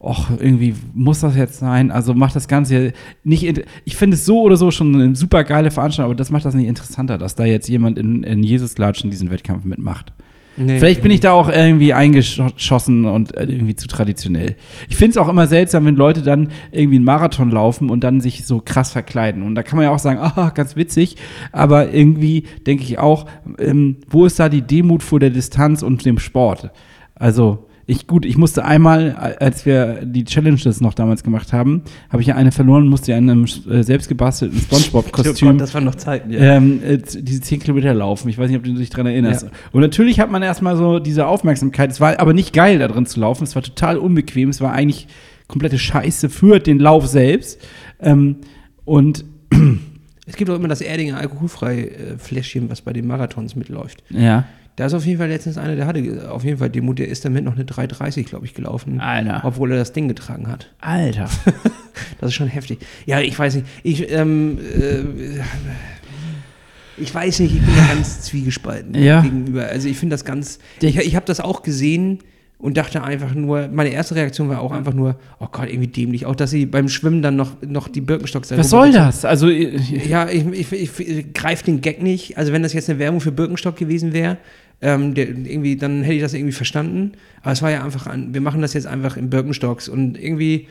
ach, 0.06 0.30
irgendwie 0.38 0.74
muss 0.94 1.20
das 1.20 1.36
jetzt 1.36 1.58
sein. 1.58 1.90
Also 1.90 2.14
macht 2.14 2.36
das 2.36 2.48
Ganze 2.48 2.92
nicht. 3.24 3.64
Ich 3.84 3.96
finde 3.96 4.16
es 4.16 4.24
so 4.24 4.42
oder 4.42 4.56
so 4.56 4.70
schon 4.70 4.94
eine 4.94 5.16
super 5.16 5.44
geile 5.44 5.70
Veranstaltung, 5.70 6.12
aber 6.12 6.16
das 6.16 6.30
macht 6.30 6.44
das 6.44 6.54
nicht 6.54 6.68
interessanter, 6.68 7.18
dass 7.18 7.34
da 7.34 7.44
jetzt 7.44 7.68
jemand 7.68 7.98
in, 7.98 8.22
in 8.22 8.42
Jesus-Latschen 8.42 9.10
diesen 9.10 9.30
Wettkampf 9.30 9.64
mitmacht. 9.64 10.12
Nee. 10.58 10.78
Vielleicht 10.78 11.02
bin 11.02 11.10
ich 11.10 11.20
da 11.20 11.32
auch 11.32 11.50
irgendwie 11.50 11.92
eingeschossen 11.92 13.04
und 13.04 13.36
äh, 13.36 13.44
irgendwie 13.44 13.76
zu 13.76 13.88
traditionell. 13.88 14.56
Ich 14.88 14.96
finde 14.96 15.10
es 15.10 15.16
auch 15.18 15.28
immer 15.28 15.46
seltsam, 15.46 15.84
wenn 15.84 15.96
Leute 15.96 16.22
dann 16.22 16.48
irgendwie 16.72 16.96
einen 16.96 17.04
Marathon 17.04 17.50
laufen 17.50 17.90
und 17.90 18.02
dann 18.02 18.22
sich 18.22 18.46
so 18.46 18.62
krass 18.64 18.90
verkleiden. 18.90 19.42
Und 19.42 19.54
da 19.54 19.62
kann 19.62 19.76
man 19.76 19.84
ja 19.84 19.90
auch 19.90 19.98
sagen, 19.98 20.18
ah, 20.22 20.50
ganz 20.54 20.74
witzig. 20.74 21.16
Aber 21.52 21.92
irgendwie 21.92 22.44
denke 22.66 22.84
ich 22.84 22.98
auch, 22.98 23.26
ähm, 23.58 23.98
wo 24.08 24.24
ist 24.24 24.38
da 24.38 24.48
die 24.48 24.62
Demut 24.62 25.02
vor 25.02 25.20
der 25.20 25.30
Distanz 25.30 25.82
und 25.82 26.06
dem 26.06 26.18
Sport? 26.18 26.70
Also, 27.14 27.65
ich, 27.88 28.08
gut, 28.08 28.26
ich 28.26 28.36
musste 28.36 28.64
einmal, 28.64 29.36
als 29.38 29.64
wir 29.64 30.04
die 30.04 30.24
Challenges 30.24 30.80
noch 30.80 30.92
damals 30.92 31.22
gemacht 31.22 31.52
haben, 31.52 31.82
habe 32.10 32.20
ich 32.20 32.28
ja 32.28 32.34
eine 32.34 32.50
verloren, 32.50 32.88
musste 32.88 33.12
ja 33.12 33.18
in 33.18 33.30
einem 33.30 33.44
äh, 33.44 33.82
selbstgebastelten 33.82 34.58
Oh 34.58 34.76
Spongebob-Kostüm 34.76 35.50
Gott, 35.50 35.60
das 35.60 35.72
waren 35.72 35.84
noch 35.84 35.94
Zeiten, 35.94 36.32
ja. 36.32 36.56
ähm, 36.56 36.82
äh, 36.82 36.98
diese 36.98 37.40
10 37.40 37.60
Kilometer 37.60 37.94
laufen. 37.94 38.28
Ich 38.28 38.38
weiß 38.38 38.48
nicht, 38.48 38.56
ob 38.58 38.64
du 38.64 38.74
dich 38.74 38.90
daran 38.90 39.06
erinnerst. 39.06 39.44
Ja. 39.44 39.50
Und 39.70 39.82
natürlich 39.82 40.18
hat 40.18 40.32
man 40.32 40.42
erstmal 40.42 40.76
so 40.76 40.98
diese 40.98 41.28
Aufmerksamkeit. 41.28 41.92
Es 41.92 42.00
war 42.00 42.18
aber 42.18 42.32
nicht 42.32 42.52
geil, 42.52 42.80
da 42.80 42.88
drin 42.88 43.06
zu 43.06 43.20
laufen. 43.20 43.44
Es 43.44 43.54
war 43.54 43.62
total 43.62 43.98
unbequem. 43.98 44.48
Es 44.48 44.60
war 44.60 44.72
eigentlich 44.72 45.06
komplette 45.46 45.78
Scheiße 45.78 46.28
für 46.28 46.58
den 46.58 46.80
Lauf 46.80 47.06
selbst. 47.06 47.60
Ähm, 48.00 48.36
und 48.84 49.24
Es 50.28 50.34
gibt 50.34 50.50
auch 50.50 50.56
immer 50.56 50.66
das 50.66 50.80
Erdinger 50.80 51.18
alkoholfrei 51.18 51.82
äh, 51.82 52.18
Fläschchen, 52.18 52.68
was 52.68 52.80
bei 52.82 52.92
den 52.92 53.06
Marathons 53.06 53.54
mitläuft. 53.54 54.02
ja, 54.10 54.44
Da 54.76 54.84
ist 54.86 54.92
auf 54.94 55.06
jeden 55.06 55.18
Fall 55.18 55.28
letztens 55.28 55.56
einer, 55.56 55.74
der 55.74 55.86
hatte 55.86 56.30
auf 56.30 56.44
jeden 56.44 56.58
Fall 56.58 56.68
den 56.68 56.84
Mut, 56.84 56.98
der 56.98 57.08
ist 57.08 57.24
damit 57.24 57.44
noch 57.44 57.54
eine 57.54 57.64
3,30, 57.64 58.24
glaube 58.24 58.44
ich, 58.44 58.52
gelaufen. 58.52 59.00
Alter. 59.00 59.40
Obwohl 59.42 59.72
er 59.72 59.78
das 59.78 59.92
Ding 59.92 60.06
getragen 60.08 60.48
hat. 60.48 60.72
Alter. 60.80 61.28
Das 62.20 62.28
ist 62.28 62.34
schon 62.34 62.48
heftig. 62.48 62.78
Ja, 63.06 63.20
ich 63.20 63.38
weiß 63.38 63.54
nicht. 63.56 63.66
Ich, 63.82 64.10
ähm, 64.12 64.58
äh, 64.58 65.40
ich 66.98 67.14
weiß 67.14 67.40
nicht, 67.40 67.54
ich 67.54 67.60
bin 67.62 67.74
da 67.74 67.86
ganz 67.94 68.20
zwiegespalten 68.22 68.94
Ja. 68.94 69.22
gegenüber. 69.22 69.64
Also 69.66 69.88
ich 69.88 69.96
finde 69.98 70.14
das 70.14 70.24
ganz. 70.26 70.58
Ich, 70.80 70.96
ich 70.98 71.16
habe 71.16 71.24
das 71.26 71.40
auch 71.40 71.62
gesehen, 71.62 72.20
und 72.58 72.76
dachte 72.78 73.02
einfach 73.02 73.34
nur, 73.34 73.68
meine 73.68 73.90
erste 73.90 74.14
Reaktion 74.14 74.48
war 74.48 74.60
auch 74.60 74.72
einfach 74.72 74.94
nur, 74.94 75.16
oh 75.40 75.46
Gott, 75.52 75.68
irgendwie 75.68 75.88
dämlich. 75.88 76.24
Auch, 76.24 76.34
dass 76.34 76.50
sie 76.50 76.64
beim 76.64 76.88
Schwimmen 76.88 77.20
dann 77.20 77.36
noch, 77.36 77.60
noch 77.60 77.86
die 77.88 78.00
Birkenstocks 78.00 78.50
Was 78.56 78.70
soll 78.70 78.92
das? 78.92 79.26
Also, 79.26 79.48
Ja, 79.48 80.28
ich, 80.28 80.46
ich, 80.46 80.72
ich, 80.72 81.00
ich 81.00 81.34
greife 81.34 81.64
den 81.66 81.82
Gag 81.82 82.02
nicht. 82.02 82.38
Also, 82.38 82.52
wenn 82.52 82.62
das 82.62 82.72
jetzt 82.72 82.88
eine 82.88 82.98
Werbung 82.98 83.20
für 83.20 83.30
Birkenstock 83.32 83.76
gewesen 83.76 84.14
wäre, 84.14 84.38
ähm, 84.82 85.14
der, 85.14 85.28
irgendwie, 85.28 85.76
dann 85.76 86.02
hätte 86.02 86.14
ich 86.14 86.22
das 86.22 86.34
irgendwie 86.34 86.52
verstanden. 86.52 87.12
Aber 87.42 87.52
es 87.52 87.62
war 87.62 87.70
ja 87.70 87.82
einfach, 87.84 88.06
ein, 88.06 88.34
wir 88.34 88.40
machen 88.40 88.60
das 88.62 88.74
jetzt 88.74 88.86
einfach 88.86 89.16
in 89.16 89.30
Birkenstocks 89.30 89.88
und 89.88 90.18
irgendwie 90.22 90.68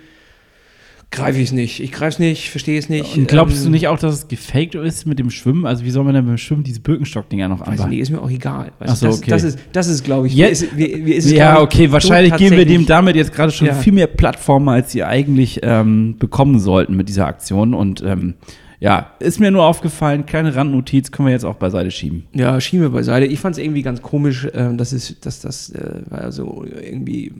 greife 1.12 1.40
ich 1.40 1.46
es 1.46 1.52
nicht. 1.54 1.80
Ich 1.82 1.92
greife 1.92 2.10
es 2.10 2.20
nicht, 2.20 2.50
verstehe 2.50 2.78
es 2.78 2.90
nicht. 2.90 3.18
und 3.18 3.28
glaubst 3.28 3.62
du 3.62 3.66
Ähm, 3.68 3.72
nicht 3.72 3.88
auch, 3.88 3.98
dass 3.98 4.14
es 4.16 4.28
gefaked 4.28 4.76
ist 4.76 5.06
mit 5.06 5.18
dem 5.18 5.30
Schwimmen? 5.30 5.66
Also, 5.66 5.86
wie 5.86 5.92
soll 5.92 6.04
man 6.04 6.14
denn 6.14 6.26
beim 6.26 6.38
Schwimmen 6.38 6.64
diese 6.64 6.82
Birkenstock-Dinger 6.82 7.48
noch 7.48 7.62
anbauen? 7.62 7.90
nicht, 7.90 8.00
ist 8.00 8.10
mir 8.10 8.22
auch 8.22 8.30
egal. 8.30 8.72
Weißt 8.80 8.98
so, 8.98 9.06
du, 9.06 9.12
das, 9.12 9.20
okay. 9.22 9.30
das 9.32 9.44
ist, 9.44 9.60
das 9.72 9.88
ist 9.88 10.04
glaube 10.04 10.28
ich, 10.28 10.38
ist, 10.38 10.76
mir, 10.76 10.98
mir 10.98 11.16
ist 11.16 11.32
Ja, 11.32 11.62
okay, 11.62 11.92
wahrscheinlich 11.92 12.36
geben 12.36 12.58
wir 12.58 12.66
dem 12.66 12.86
damit 12.86 13.16
jetzt 13.16 13.34
gerade 13.34 13.52
schon 13.52 13.68
Ja. 13.68 13.74
viel 13.74 13.94
mehr 13.94 14.08
Plattformen, 14.08 14.68
als 14.70 14.92
sie 14.92 15.04
eigentlich 15.04 15.60
ähm, 15.64 16.16
bekommen 16.20 16.60
sollten 16.60 16.96
mit 16.98 17.08
dieser 17.08 17.28
Aktion. 17.28 17.74
Und 17.74 18.04
ähm, 18.06 18.34
ja, 18.80 19.12
ist 19.20 19.40
mir 19.40 19.52
nur 19.52 19.64
aufgefallen, 19.64 20.26
kleine 20.26 20.56
Randnotiz 20.56 21.12
können 21.12 21.28
wir 21.28 21.34
jetzt 21.34 21.46
auch 21.46 21.56
beiseite 21.56 21.92
schieben. 21.92 22.26
Ja, 22.34 22.60
schieben 22.60 22.84
wir 22.84 22.90
beiseite. 22.90 23.26
Ich 23.26 23.40
fand 23.40 23.56
es 23.58 23.64
irgendwie 23.64 23.82
ganz 23.82 24.02
komisch, 24.02 24.46
äh, 24.46 24.74
dass, 24.76 24.92
es, 24.92 25.20
dass 25.20 25.40
das 25.42 25.70
äh, 25.70 26.02
war 26.10 26.32
so 26.32 26.66
irgendwie, 26.66 27.34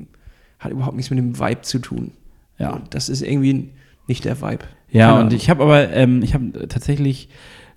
hat 0.60 0.72
überhaupt 0.72 0.96
nichts 0.96 1.10
mit 1.10 1.20
dem 1.20 1.38
Vibe 1.38 1.62
zu 1.62 1.80
tun. 1.80 2.12
Ja. 2.58 2.72
Und 2.72 2.94
das 2.94 3.10
ist 3.10 3.22
irgendwie 3.22 3.70
nicht 4.08 4.26
der 4.26 4.42
Vibe. 4.42 4.66
Ja, 4.92 5.08
Keine 5.08 5.14
und 5.14 5.26
Ahnung. 5.28 5.36
ich 5.38 5.50
habe 5.50 5.64
aber, 5.64 5.90
ähm, 5.92 6.22
ich 6.24 6.34
habe 6.34 6.68
tatsächlich 6.68 7.30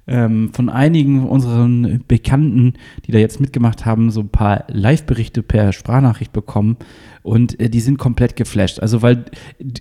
ähm, 0.09 0.50
von 0.52 0.68
einigen 0.68 1.26
unseren 1.26 2.02
Bekannten, 2.09 2.74
die 3.06 3.12
da 3.12 3.18
jetzt 3.18 3.40
mitgemacht 3.40 3.86
haben, 3.86 4.11
so 4.11 4.20
ein 4.20 4.28
paar 4.28 4.64
Live-Berichte 4.68 5.42
per 5.42 5.72
Sprachnachricht 5.72 6.32
bekommen 6.32 6.76
und 7.22 7.61
äh, 7.61 7.68
die 7.68 7.80
sind 7.80 7.98
komplett 7.98 8.36
geflasht. 8.36 8.80
Also, 8.80 9.02
weil 9.02 9.26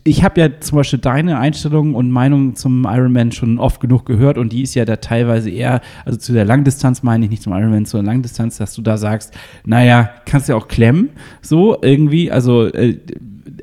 ich 0.03 0.23
habe 0.23 0.41
ja 0.41 0.59
zum 0.59 0.77
Beispiel 0.77 0.99
deine 0.99 1.39
Einstellung 1.39 1.95
und 1.95 2.11
Meinung 2.11 2.55
zum 2.55 2.85
Ironman 2.85 3.31
schon 3.31 3.57
oft 3.57 3.79
genug 3.79 4.05
gehört 4.05 4.37
und 4.37 4.51
die 4.51 4.63
ist 4.63 4.75
ja 4.75 4.85
da 4.85 4.97
teilweise 4.97 5.49
eher, 5.49 5.81
also 6.05 6.17
zu 6.17 6.33
der 6.33 6.45
Langdistanz 6.45 7.03
meine 7.03 7.25
ich 7.25 7.31
nicht 7.31 7.43
zum 7.43 7.53
Ironman, 7.53 7.85
zur 7.85 8.03
Langdistanz, 8.03 8.57
dass 8.57 8.73
du 8.73 8.81
da 8.81 8.97
sagst, 8.97 9.33
naja, 9.65 10.09
kannst 10.25 10.49
ja 10.49 10.55
auch 10.55 10.67
klemmen, 10.67 11.09
so 11.41 11.77
irgendwie, 11.81 12.31
also 12.31 12.65
äh, 12.67 12.97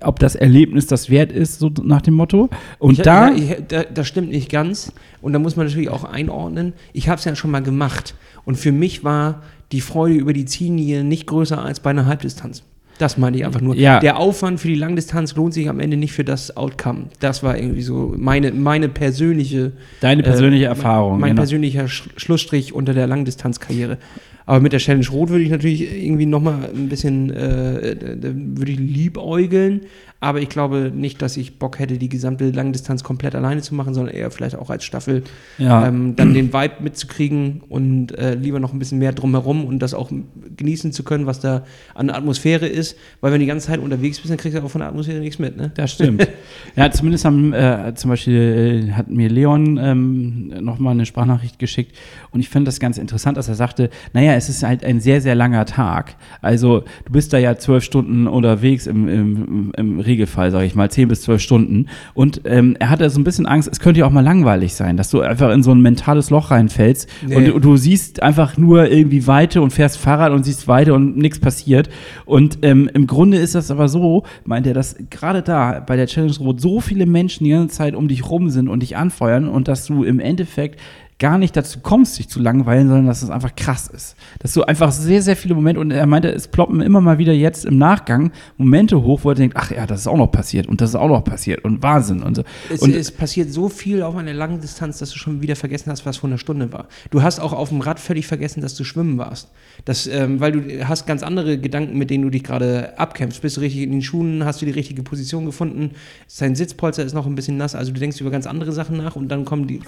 ob 0.02 0.18
das 0.18 0.34
Erlebnis 0.34 0.86
das 0.86 1.10
wert 1.10 1.32
ist, 1.32 1.58
so 1.58 1.70
nach 1.82 2.02
dem 2.02 2.14
Motto. 2.14 2.50
Und 2.78 2.94
Ich- 2.98 3.02
da. 3.02 3.30
ja, 3.30 3.34
ich, 3.36 3.56
da, 3.68 3.84
das 3.84 4.06
stimmt 4.08 4.30
nicht 4.30 4.50
ganz. 4.50 4.92
Und 5.20 5.32
da 5.32 5.38
muss 5.38 5.56
man 5.56 5.66
natürlich 5.66 5.88
auch 5.88 6.04
einordnen. 6.04 6.72
Ich 6.92 7.08
habe 7.08 7.18
es 7.18 7.24
ja 7.24 7.34
schon 7.34 7.50
mal 7.50 7.62
gemacht. 7.62 8.14
Und 8.44 8.56
für 8.56 8.72
mich 8.72 9.04
war 9.04 9.42
die 9.72 9.80
Freude 9.80 10.14
über 10.14 10.32
die 10.32 10.44
Ziellinie 10.44 11.04
nicht 11.04 11.26
größer 11.26 11.62
als 11.62 11.80
bei 11.80 11.90
einer 11.90 12.06
Halbdistanz. 12.06 12.62
Das 12.98 13.18
meine 13.18 13.36
ich 13.36 13.44
einfach 13.44 13.60
nur. 13.60 13.74
Ja. 13.74 13.98
Der 13.98 14.18
Aufwand 14.18 14.60
für 14.60 14.68
die 14.68 14.76
Langdistanz 14.76 15.34
lohnt 15.34 15.52
sich 15.52 15.68
am 15.68 15.80
Ende 15.80 15.96
nicht 15.96 16.12
für 16.12 16.22
das 16.24 16.56
Outcome. 16.56 17.06
Das 17.18 17.42
war 17.42 17.58
irgendwie 17.58 17.82
so 17.82 18.14
meine, 18.16 18.52
meine 18.52 18.88
persönliche 18.88 19.72
Deine 20.00 20.22
persönliche 20.22 20.66
äh, 20.66 20.68
Erfahrung. 20.68 21.18
Mein 21.18 21.30
genau. 21.30 21.40
persönlicher 21.40 21.88
Sch 21.88 22.04
Schlussstrich 22.16 22.72
unter 22.72 22.94
der 22.94 23.06
Langdistanzkarriere. 23.08 23.98
Aber 24.46 24.60
mit 24.60 24.72
der 24.72 24.80
Challenge 24.80 25.06
Rot 25.10 25.30
würde 25.30 25.44
ich 25.44 25.50
natürlich 25.50 25.80
irgendwie 26.04 26.26
nochmal 26.26 26.68
ein 26.74 26.88
bisschen, 26.88 27.30
äh, 27.30 27.96
da- 27.96 28.14
da 28.14 28.28
würde 28.34 28.72
ich 28.72 28.78
liebäugeln. 28.78 29.82
Aber 30.24 30.40
ich 30.40 30.48
glaube 30.48 30.90
nicht, 30.90 31.20
dass 31.20 31.36
ich 31.36 31.58
Bock 31.58 31.78
hätte, 31.78 31.98
die 31.98 32.08
gesamte 32.08 32.48
Langdistanz 32.50 33.04
komplett 33.04 33.34
alleine 33.34 33.60
zu 33.60 33.74
machen, 33.74 33.92
sondern 33.92 34.14
eher 34.14 34.30
vielleicht 34.30 34.56
auch 34.56 34.70
als 34.70 34.82
Staffel 34.82 35.22
ja. 35.58 35.86
ähm, 35.86 36.16
dann 36.16 36.32
den 36.32 36.50
Vibe 36.50 36.76
mitzukriegen 36.80 37.60
und 37.68 38.16
äh, 38.16 38.34
lieber 38.34 38.58
noch 38.58 38.72
ein 38.72 38.78
bisschen 38.78 38.98
mehr 38.98 39.12
drumherum 39.12 39.66
und 39.66 39.80
das 39.80 39.92
auch 39.92 40.10
genießen 40.56 40.92
zu 40.92 41.02
können, 41.02 41.26
was 41.26 41.40
da 41.40 41.64
an 41.94 42.08
Atmosphäre 42.08 42.66
ist. 42.66 42.96
Weil 43.20 43.32
wenn 43.32 43.40
du 43.40 43.44
die 43.44 43.48
ganze 43.48 43.66
Zeit 43.66 43.80
unterwegs 43.80 44.18
bist, 44.18 44.30
dann 44.30 44.38
kriegst 44.38 44.56
du 44.56 44.62
auch 44.62 44.70
von 44.70 44.78
der 44.78 44.88
Atmosphäre 44.88 45.20
nichts 45.20 45.38
mit. 45.38 45.58
Ne? 45.58 45.72
Das 45.74 45.92
stimmt. 45.92 46.26
ja, 46.74 46.90
zumindest 46.90 47.26
haben, 47.26 47.52
äh, 47.52 47.92
zum 47.94 48.08
Beispiel 48.08 48.88
äh, 48.88 48.92
hat 48.92 49.10
mir 49.10 49.28
Leon 49.28 49.76
ähm, 49.76 50.54
nochmal 50.64 50.92
eine 50.92 51.04
Sprachnachricht 51.04 51.58
geschickt 51.58 51.94
und 52.30 52.40
ich 52.40 52.48
finde 52.48 52.70
das 52.70 52.80
ganz 52.80 52.96
interessant, 52.96 53.36
dass 53.36 53.48
er 53.48 53.56
sagte, 53.56 53.90
naja, 54.14 54.32
es 54.32 54.48
ist 54.48 54.62
halt 54.62 54.86
ein 54.86 55.00
sehr, 55.00 55.20
sehr 55.20 55.34
langer 55.34 55.66
Tag. 55.66 56.16
Also 56.40 56.84
du 57.04 57.12
bist 57.12 57.34
da 57.34 57.36
ja 57.36 57.58
zwölf 57.58 57.84
Stunden 57.84 58.26
unterwegs 58.26 58.86
im, 58.86 59.06
im, 59.06 59.72
im 59.76 60.00
Regelfall, 60.14 60.50
sage 60.50 60.66
ich 60.66 60.74
mal, 60.74 60.90
zehn 60.90 61.08
bis 61.08 61.22
zwölf 61.22 61.40
Stunden 61.42 61.86
und 62.14 62.42
ähm, 62.44 62.76
er 62.78 62.90
hatte 62.90 63.08
so 63.10 63.20
ein 63.20 63.24
bisschen 63.24 63.46
Angst, 63.46 63.68
es 63.70 63.80
könnte 63.80 64.00
ja 64.00 64.06
auch 64.06 64.10
mal 64.10 64.24
langweilig 64.24 64.74
sein, 64.74 64.96
dass 64.96 65.10
du 65.10 65.20
einfach 65.20 65.50
in 65.52 65.62
so 65.62 65.72
ein 65.72 65.80
mentales 65.80 66.30
Loch 66.30 66.50
reinfällst 66.50 67.08
Nee. 67.26 67.36
und 67.36 67.46
du, 67.46 67.58
du 67.58 67.76
siehst 67.76 68.22
einfach 68.22 68.56
nur 68.56 68.90
irgendwie 68.90 69.26
Weite 69.26 69.60
und 69.60 69.72
fährst 69.72 69.98
Fahrrad 69.98 70.32
und 70.32 70.44
siehst 70.44 70.68
Weite 70.68 70.94
und 70.94 71.16
nichts 71.16 71.40
passiert 71.40 71.88
und 72.24 72.58
ähm, 72.62 72.88
im 72.94 73.06
Grunde 73.06 73.38
ist 73.38 73.54
das 73.54 73.70
aber 73.70 73.88
so, 73.88 74.22
meint 74.44 74.66
er, 74.66 74.74
dass 74.74 74.96
gerade 75.10 75.42
da 75.42 75.80
bei 75.80 75.96
der 75.96 76.06
Challenge 76.06 76.36
Rot 76.38 76.60
so 76.60 76.80
viele 76.80 77.06
Menschen 77.06 77.44
die 77.44 77.50
ganze 77.50 77.74
Zeit 77.76 77.94
um 77.94 78.08
dich 78.08 78.28
rum 78.30 78.50
sind 78.50 78.68
und 78.68 78.82
dich 78.82 78.96
anfeuern 78.96 79.48
und 79.48 79.66
dass 79.68 79.86
du 79.86 80.04
im 80.04 80.20
Endeffekt 80.20 80.78
gar 81.18 81.38
nicht 81.38 81.56
dazu 81.56 81.80
kommst, 81.80 82.18
dich 82.18 82.28
zu 82.28 82.40
langweilen, 82.40 82.88
sondern 82.88 83.06
dass 83.06 83.22
es 83.22 83.30
einfach 83.30 83.54
krass 83.54 83.86
ist. 83.86 84.16
Dass 84.40 84.52
du 84.52 84.64
einfach 84.64 84.90
sehr, 84.90 85.22
sehr 85.22 85.36
viele 85.36 85.54
Momente, 85.54 85.80
und 85.80 85.90
er 85.90 86.06
meinte, 86.06 86.28
es 86.28 86.48
ploppen 86.48 86.80
immer 86.80 87.00
mal 87.00 87.18
wieder 87.18 87.32
jetzt 87.32 87.64
im 87.64 87.78
Nachgang 87.78 88.32
Momente 88.56 89.02
hoch, 89.02 89.20
wo 89.22 89.30
er 89.30 89.36
denkt, 89.36 89.56
ach 89.56 89.70
ja, 89.70 89.86
das 89.86 90.00
ist 90.00 90.06
auch 90.08 90.16
noch 90.16 90.32
passiert 90.32 90.66
und 90.66 90.80
das 90.80 90.90
ist 90.90 90.96
auch 90.96 91.08
noch 91.08 91.22
passiert 91.22 91.64
und 91.64 91.82
Wahnsinn 91.82 92.22
und 92.22 92.36
so. 92.36 92.44
Es, 92.68 92.82
und 92.82 92.94
es 92.94 93.12
passiert 93.12 93.52
so 93.52 93.68
viel 93.68 94.02
auf 94.02 94.16
einer 94.16 94.34
langen 94.34 94.60
Distanz, 94.60 94.98
dass 94.98 95.10
du 95.10 95.18
schon 95.18 95.40
wieder 95.40 95.56
vergessen 95.56 95.90
hast, 95.90 96.04
was 96.04 96.16
vor 96.16 96.28
einer 96.28 96.38
Stunde 96.38 96.72
war. 96.72 96.88
Du 97.10 97.22
hast 97.22 97.38
auch 97.38 97.52
auf 97.52 97.68
dem 97.68 97.80
Rad 97.80 98.00
völlig 98.00 98.26
vergessen, 98.26 98.60
dass 98.60 98.74
du 98.74 98.82
schwimmen 98.82 99.16
warst. 99.16 99.50
Das, 99.84 100.06
ähm, 100.06 100.40
weil 100.40 100.52
du 100.52 100.88
hast 100.88 101.06
ganz 101.06 101.22
andere 101.22 101.58
Gedanken, 101.58 101.96
mit 101.96 102.10
denen 102.10 102.24
du 102.24 102.30
dich 102.30 102.42
gerade 102.42 102.98
abkämpfst. 102.98 103.40
Bist 103.40 103.56
du 103.56 103.60
richtig 103.60 103.82
in 103.82 103.92
den 103.92 104.02
Schuhen, 104.02 104.44
hast 104.44 104.62
du 104.62 104.66
die 104.66 104.72
richtige 104.72 105.02
Position 105.02 105.46
gefunden, 105.46 105.92
dein 106.38 106.56
Sitzpolster 106.56 107.04
ist 107.04 107.14
noch 107.14 107.26
ein 107.26 107.34
bisschen 107.34 107.56
nass, 107.56 107.74
also 107.74 107.92
du 107.92 108.00
denkst 108.00 108.20
über 108.20 108.30
ganz 108.30 108.46
andere 108.46 108.72
Sachen 108.72 108.96
nach 108.96 109.16
und 109.16 109.28
dann 109.28 109.44
kommen 109.44 109.66
die, 109.66 109.80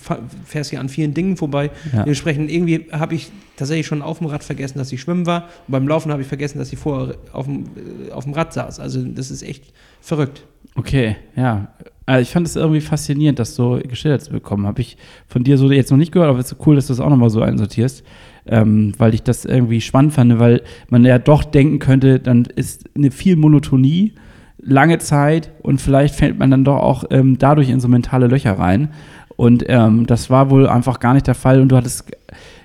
fährst 0.45 0.72
du 0.72 0.79
an 0.79 0.89
vielen 0.89 1.14
Dingen 1.17 1.37
vorbei. 1.37 1.71
Ja. 1.93 2.01
Dementsprechend 2.01 2.51
irgendwie 2.51 2.87
habe 2.93 3.14
ich 3.14 3.31
tatsächlich 3.57 3.87
schon 3.87 4.03
auf 4.03 4.19
dem 4.19 4.27
Rad 4.27 4.45
vergessen, 4.45 4.79
dass 4.79 4.93
ich 4.93 5.01
schwimmen 5.01 5.27
war 5.27 5.45
und 5.67 5.73
beim 5.73 5.89
Laufen 5.89 6.12
habe 6.12 6.23
ich 6.23 6.29
vergessen, 6.29 6.59
dass 6.59 6.73
ich 6.73 6.79
vorher 6.79 7.17
auf 7.33 7.47
dem, 7.47 7.64
äh, 8.09 8.12
auf 8.12 8.25
dem 8.25 8.35
Rad 8.35 8.53
saß. 8.53 8.81
Also 8.81 9.03
das 9.03 9.31
ist 9.31 9.43
echt 9.43 9.73
verrückt. 10.01 10.45
Okay, 10.75 11.17
ja. 11.35 11.69
Also 12.05 12.23
ich 12.23 12.31
fand 12.31 12.47
es 12.47 12.55
irgendwie 12.55 12.81
faszinierend, 12.81 13.39
das 13.39 13.57
so 13.57 13.81
geschildert 13.83 14.23
zu 14.23 14.31
bekommen. 14.31 14.67
Habe 14.67 14.81
ich 14.81 14.97
von 15.27 15.43
dir 15.43 15.59
so 15.59 15.71
jetzt 15.73 15.91
noch 15.91 15.99
nicht 15.99 16.12
gehört, 16.12 16.31
aber 16.31 16.39
es 16.39 16.47
ist 16.47 16.59
so 16.59 16.64
cool, 16.67 16.77
dass 16.77 16.87
du 16.87 16.93
das 16.93 17.01
auch 17.01 17.11
nochmal 17.11 17.31
so 17.31 17.41
einsortierst, 17.41 18.05
ähm, 18.47 18.93
weil 18.99 19.12
ich 19.12 19.25
das 19.25 19.45
irgendwie 19.45 19.81
spannend 19.81 20.12
fand, 20.12 20.39
weil 20.39 20.62
man 20.89 21.05
ja 21.05 21.19
doch 21.19 21.43
denken 21.43 21.81
könnte, 21.81 22.21
dann 22.21 22.45
ist 22.45 22.85
eine 22.95 23.11
viel 23.11 23.35
Monotonie, 23.35 24.12
lange 24.59 24.99
Zeit 24.99 25.51
und 25.62 25.81
vielleicht 25.81 26.14
fällt 26.14 26.39
man 26.39 26.51
dann 26.51 26.64
doch 26.64 26.79
auch 26.79 27.05
ähm, 27.11 27.39
dadurch 27.39 27.71
in 27.71 27.81
so 27.81 27.89
mentale 27.89 28.29
Löcher 28.29 28.59
rein. 28.59 28.91
Und 29.37 29.64
ähm, 29.68 30.07
das 30.07 30.30
war 30.30 30.51
wohl 30.51 30.66
einfach 30.66 30.99
gar 30.99 31.14
nicht 31.14 31.26
der 31.26 31.34
Fall 31.34 31.61
und 31.61 31.68
du 31.68 31.76
hattest 31.76 32.11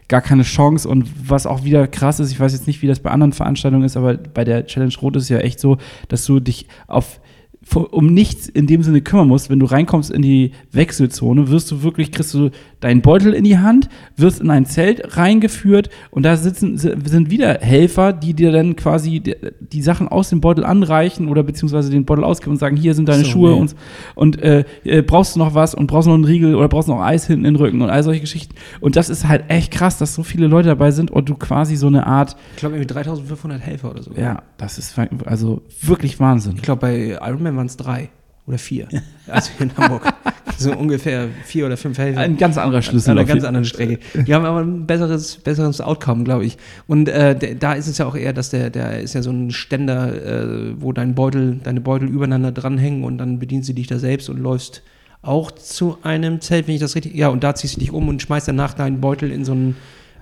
gar 0.08 0.22
keine 0.22 0.44
Chance. 0.44 0.88
Und 0.88 1.30
was 1.30 1.46
auch 1.46 1.64
wieder 1.64 1.88
krass 1.88 2.20
ist, 2.20 2.32
ich 2.32 2.40
weiß 2.40 2.54
jetzt 2.54 2.68
nicht, 2.68 2.82
wie 2.82 2.88
das 2.88 3.00
bei 3.00 3.12
anderen 3.12 3.34
Veranstaltungen 3.34 3.84
ist, 3.84 3.98
aber 3.98 4.16
bei 4.16 4.44
der 4.44 4.66
Challenge 4.66 4.94
Rot 5.02 5.16
ist 5.16 5.24
es 5.24 5.30
ja 5.30 5.40
echt 5.40 5.60
so, 5.60 5.78
dass 6.08 6.26
du 6.26 6.40
dich 6.40 6.68
auf 6.88 7.20
um 7.76 8.08
nichts 8.08 8.50
in 8.50 8.66
dem 8.66 8.82
Sinne 8.82 9.02
kümmern 9.02 9.28
musst, 9.28 9.50
wenn 9.50 9.60
du 9.60 9.68
reinkommst 9.68 10.10
in 10.10 10.24
die 10.24 10.52
Wechselzone, 10.72 11.50
wirst 11.50 11.70
du 11.70 11.84
wirklich, 11.84 12.12
kriegst 12.12 12.34
du 12.34 12.50
deinen 12.82 13.02
Beutel 13.02 13.34
in 13.34 13.44
die 13.46 13.58
Hand, 13.58 13.88
wirst 14.18 14.42
in 14.42 14.50
ein 14.50 14.66
Zelt 14.66 15.16
reingeführt 15.18 15.90
und 16.10 16.24
da 16.24 16.36
sitzen, 16.36 16.78
sind 16.78 17.30
wieder 17.30 17.60
Helfer, 17.62 18.12
die 18.12 18.34
dir 18.34 18.52
dann 18.52 18.76
quasi 18.76 19.22
die, 19.22 19.36
die 19.60 19.82
Sachen 19.82 20.08
aus 20.10 20.30
dem 20.30 20.42
Beutel 20.42 20.66
anreichen 20.66 21.30
oder 21.30 21.44
beziehungsweise 21.44 21.90
den 21.90 22.06
Beutel 22.06 22.24
ausgeben 22.24 22.52
und 22.52 22.58
sagen, 22.58 22.76
hier 22.76 22.94
sind 22.94 23.08
deine 23.08 23.24
So, 23.24 23.30
Schuhe 23.32 23.52
nee. 23.52 23.60
und, 23.62 23.76
und 24.16 24.42
äh, 24.42 24.66
äh, 24.84 25.02
brauchst 25.02 25.36
du 25.36 25.40
noch 25.40 25.54
was 25.56 25.74
und 25.74 25.88
brauchst 25.88 26.08
noch 26.08 26.16
einen 26.16 26.26
Riegel 26.26 26.56
oder 26.56 26.68
brauchst 26.68 26.90
du 26.90 26.94
noch 26.94 27.02
Eis 27.02 27.28
hinten 27.28 27.46
in 27.46 27.54
den 27.54 27.62
Rücken 27.62 27.82
und 27.82 27.90
all 27.90 28.04
solche 28.04 28.22
Geschichten. 28.22 28.56
Und 28.82 28.96
das 28.96 29.10
ist 29.10 29.28
halt 29.28 29.46
echt 29.50 29.72
krass, 29.72 29.98
dass 29.98 30.14
so 30.14 30.24
viele 30.24 30.48
Leute 30.48 30.68
dabei 30.70 30.92
sind 30.92 31.12
und 31.12 31.30
du 31.30 31.36
quasi 31.36 31.76
so 31.76 31.88
eine 31.88 32.06
Art, 32.08 32.36
Ich 32.56 32.58
glaube, 32.58 32.76
irgendwie 32.76 32.94
3500 32.94 33.62
Helfer 33.62 33.92
oder 33.92 34.04
so. 34.04 34.12
ja, 34.16 34.42
das 34.58 34.78
ist 34.78 35.00
also 35.26 35.62
wirklich 35.82 36.20
Wahnsinn. 36.20 36.54
Ich 36.56 36.62
glaube, 36.64 36.82
bei 36.82 37.20
Ironman 37.22 37.56
waren 37.56 37.68
es 37.68 37.78
drei 37.78 38.10
oder 38.48 38.58
vier. 38.58 38.88
Also 39.28 39.52
hier 39.58 39.68
in 39.68 39.78
Hamburg. 39.78 40.12
So 40.64 40.74
ungefähr 40.74 41.28
vier 41.46 41.66
oder 41.66 41.78
fünf 41.78 41.98
Helfer. 41.98 42.20
Ein 42.20 42.38
ganz 42.38 42.58
anderer 42.58 42.82
Schlüssel. 42.82 43.12
An 43.12 43.18
einer 43.18 43.28
ganz 43.28 43.44
anderen 43.44 43.66
Strecke. 43.66 44.00
Die 44.14 44.34
haben 44.34 44.46
aber 44.46 44.60
ein 44.60 44.86
besseres, 44.86 45.38
besseres 45.38 45.82
Outcome, 45.82 46.24
glaube 46.24 46.46
ich. 46.46 46.58
Und 46.88 47.10
äh, 47.10 47.36
der, 47.36 47.56
da 47.56 47.74
ist 47.74 47.88
es 47.88 47.98
ja 47.98 48.06
auch 48.06 48.16
eher, 48.16 48.34
dass 48.34 48.50
der, 48.50 48.70
der 48.70 49.02
ist 49.02 49.14
ja 49.14 49.22
so 49.22 49.32
ein 49.32 49.52
Ständer, 49.52 50.14
äh, 50.14 50.82
wo 50.82 50.94
dein 50.94 51.16
Beutel, 51.16 51.60
deine 51.64 51.82
Beutel 51.82 52.08
übereinander 52.10 52.52
dranhängen 52.52 53.04
und 53.04 53.18
dann 53.18 53.40
bedienst 53.40 53.70
du 53.70 53.74
dich 53.74 53.88
da 53.88 54.00
selbst 54.00 54.30
und 54.30 54.40
läufst 54.40 54.84
auch 55.22 55.52
zu 55.52 55.98
einem 56.04 56.42
Zelt, 56.42 56.68
wenn 56.68 56.76
ich 56.76 56.82
das 56.82 56.96
richtig. 56.96 57.14
Ja, 57.16 57.30
und 57.30 57.44
da 57.44 57.54
ziehst 57.56 57.76
du 57.76 57.80
dich 57.80 57.92
um 57.92 58.08
und 58.08 58.22
schmeißt 58.22 58.48
danach 58.48 58.74
deinen 58.74 59.02
Beutel 59.02 59.32
in 59.32 59.46
so 59.46 59.52
einen, 59.52 59.76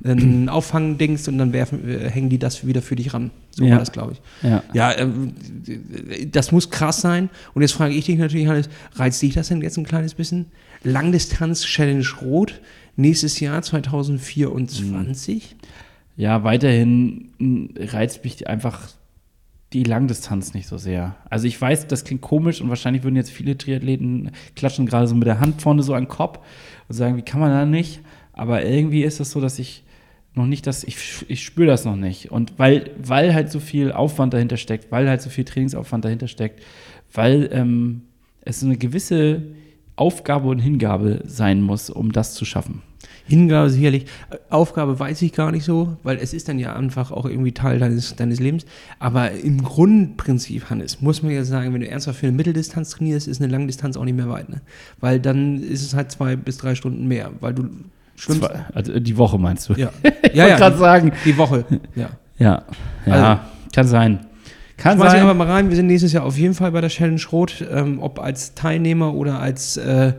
einen 0.03 0.49
Auffangdings 0.49 1.27
und 1.27 1.37
dann 1.37 1.53
werfen, 1.53 1.87
äh, 1.89 2.09
hängen 2.09 2.29
die 2.29 2.39
das 2.39 2.65
wieder 2.65 2.81
für 2.81 2.95
dich 2.95 3.13
ran. 3.13 3.31
So 3.51 3.63
Ja. 3.65 3.71
war 3.71 3.79
das, 3.79 3.91
glaube 3.91 4.13
ich. 4.13 4.21
Ja. 4.49 4.63
Ja, 4.73 4.97
ähm, 4.97 5.33
das 6.31 6.51
muss 6.51 6.69
krass 6.69 7.01
sein. 7.01 7.29
Und 7.53 7.61
jetzt 7.61 7.73
frage 7.73 7.93
ich 7.93 8.05
dich 8.05 8.17
natürlich, 8.17 8.47
Hannes, 8.47 8.69
reizt 8.95 9.21
dich 9.21 9.33
das 9.33 9.49
denn 9.49 9.61
jetzt 9.61 9.77
ein 9.77 9.85
kleines 9.85 10.13
bisschen? 10.13 10.45
Langdistanz 10.83 11.63
Challenge 11.63 12.05
Rot, 12.21 12.61
nächstes 12.95 13.39
Jahr 13.39 13.61
2024? 13.61 15.55
Ja, 16.17 16.43
weiterhin 16.43 17.29
mh, 17.37 17.67
reizt 17.93 18.23
mich 18.23 18.47
einfach 18.47 18.89
die 19.73 19.83
Langdistanz 19.83 20.53
nicht 20.53 20.67
so 20.67 20.77
sehr. 20.77 21.15
Also 21.29 21.47
ich 21.47 21.59
weiß, 21.61 21.87
das 21.87 22.03
klingt 22.03 22.21
komisch 22.21 22.59
und 22.59 22.69
wahrscheinlich 22.69 23.03
würden 23.03 23.15
jetzt 23.15 23.29
viele 23.29 23.57
Triathleten 23.57 24.31
klatschen 24.55 24.85
gerade 24.87 25.07
so 25.07 25.15
mit 25.15 25.27
der 25.27 25.39
Hand 25.39 25.61
vorne 25.61 25.83
so 25.83 25.93
an 25.93 26.03
den 26.05 26.09
Kopf 26.09 26.39
und 26.87 26.95
sagen, 26.95 27.17
wie 27.17 27.21
kann 27.21 27.39
man 27.39 27.51
da 27.51 27.65
nicht? 27.65 27.99
Aber 28.33 28.65
irgendwie 28.65 29.03
ist 29.03 29.19
es 29.19 29.31
so, 29.31 29.39
dass 29.39 29.59
ich 29.59 29.83
noch 30.39 30.47
nicht 30.47 30.65
das, 30.65 30.83
ich, 30.83 31.25
ich 31.27 31.43
spüre 31.43 31.67
das 31.67 31.85
noch 31.85 31.95
nicht. 31.95 32.31
Und 32.31 32.57
weil, 32.57 32.91
weil 32.97 33.33
halt 33.33 33.51
so 33.51 33.59
viel 33.59 33.91
Aufwand 33.91 34.33
dahinter 34.33 34.57
steckt, 34.57 34.91
weil 34.91 35.07
halt 35.07 35.21
so 35.21 35.29
viel 35.29 35.45
Trainingsaufwand 35.45 36.05
dahinter 36.05 36.27
steckt, 36.27 36.63
weil 37.13 37.49
ähm, 37.51 38.01
es 38.41 38.63
eine 38.63 38.77
gewisse 38.77 39.43
Aufgabe 39.95 40.47
und 40.47 40.59
Hingabe 40.59 41.21
sein 41.25 41.61
muss, 41.61 41.89
um 41.89 42.11
das 42.11 42.33
zu 42.33 42.45
schaffen. 42.45 42.81
Hingabe 43.25 43.69
sicherlich. 43.69 44.05
Aufgabe 44.49 44.97
weiß 44.97 45.21
ich 45.21 45.33
gar 45.33 45.51
nicht 45.51 45.63
so, 45.63 45.97
weil 46.03 46.17
es 46.17 46.33
ist 46.33 46.49
dann 46.49 46.57
ja 46.57 46.75
einfach 46.75 47.11
auch 47.11 47.25
irgendwie 47.25 47.51
Teil 47.51 47.77
deines, 47.77 48.15
deines 48.15 48.39
Lebens. 48.39 48.65
Aber 48.97 49.31
im 49.31 49.61
Grundprinzip, 49.61 50.69
Hannes, 50.69 51.01
muss 51.01 51.21
man 51.21 51.31
ja 51.31 51.43
sagen, 51.43 51.73
wenn 51.73 51.81
du 51.81 51.87
ernsthaft 51.87 52.19
für 52.19 52.27
eine 52.27 52.35
Mitteldistanz 52.35 52.89
trainierst, 52.89 53.27
ist 53.27 53.41
eine 53.41 53.51
Langdistanz 53.51 53.97
auch 53.97 54.05
nicht 54.05 54.15
mehr 54.15 54.29
weit. 54.29 54.49
Ne? 54.49 54.61
Weil 54.99 55.19
dann 55.19 55.61
ist 55.61 55.83
es 55.83 55.93
halt 55.93 56.11
zwei 56.11 56.35
bis 56.35 56.57
drei 56.57 56.73
Stunden 56.73 57.07
mehr, 57.07 57.31
weil 57.39 57.53
du 57.53 57.69
schwimmst. 58.19 58.41
Zwar, 58.43 58.65
also 58.73 58.99
die 58.99 59.17
Woche 59.17 59.37
meinst 59.37 59.69
du? 59.69 59.73
Ja, 59.73 59.89
Ich 60.03 60.33
ja, 60.35 60.43
wollte 60.43 60.49
ja 60.49 60.57
gerade 60.57 60.77
sagen. 60.77 61.11
die 61.25 61.37
Woche. 61.37 61.65
Ja. 61.95 62.09
Ja, 62.37 62.63
ja, 63.05 63.41
kann 63.75 63.87
sein. 63.87 64.19
Kann 64.77 64.97
Schmeiß 64.97 65.07
ich 65.07 65.19
sein. 65.19 65.23
aber 65.23 65.33
mal 65.33 65.47
rein, 65.47 65.69
wir 65.69 65.75
sind 65.75 65.87
nächstes 65.87 66.13
Jahr 66.13 66.23
auf 66.23 66.37
jeden 66.37 66.53
Fall 66.53 66.71
bei 66.71 66.79
der 66.79 66.89
Challenge 66.89 67.19
Rot, 67.33 67.65
ähm, 67.69 67.99
ob 68.01 68.17
als 68.19 68.53
Teilnehmer 68.55 69.13
oder 69.13 69.39
als 69.41 69.75
äh, 69.75 70.13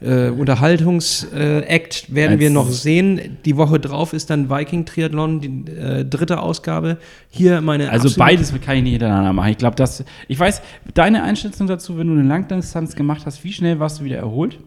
äh, 0.00 0.30
Unterhaltungsakt 0.30 2.14
werden 2.14 2.32
Als- 2.32 2.40
wir 2.40 2.50
noch 2.50 2.70
sehen. 2.70 3.38
Die 3.44 3.56
Woche 3.56 3.78
drauf 3.80 4.12
ist 4.12 4.30
dann 4.30 4.50
Viking 4.50 4.84
Triathlon, 4.86 5.40
die 5.40 5.70
äh, 5.72 6.04
dritte 6.04 6.40
Ausgabe. 6.40 6.98
Hier 7.28 7.60
meine 7.60 7.90
Also 7.90 8.10
beides 8.18 8.52
kann 8.64 8.76
ich 8.78 8.82
nicht 8.82 8.92
hintereinander 8.92 9.32
machen. 9.32 9.50
Ich 9.50 9.58
glaube, 9.58 9.76
dass 9.76 10.04
ich 10.28 10.38
weiß, 10.38 10.62
deine 10.94 11.22
Einschätzung 11.22 11.66
dazu, 11.66 11.98
wenn 11.98 12.06
du 12.08 12.14
eine 12.14 12.22
Langdistanz 12.28 12.96
gemacht 12.96 13.22
hast, 13.26 13.44
wie 13.44 13.52
schnell 13.52 13.78
warst 13.78 14.00
du 14.00 14.04
wieder 14.04 14.16
erholt? 14.16 14.58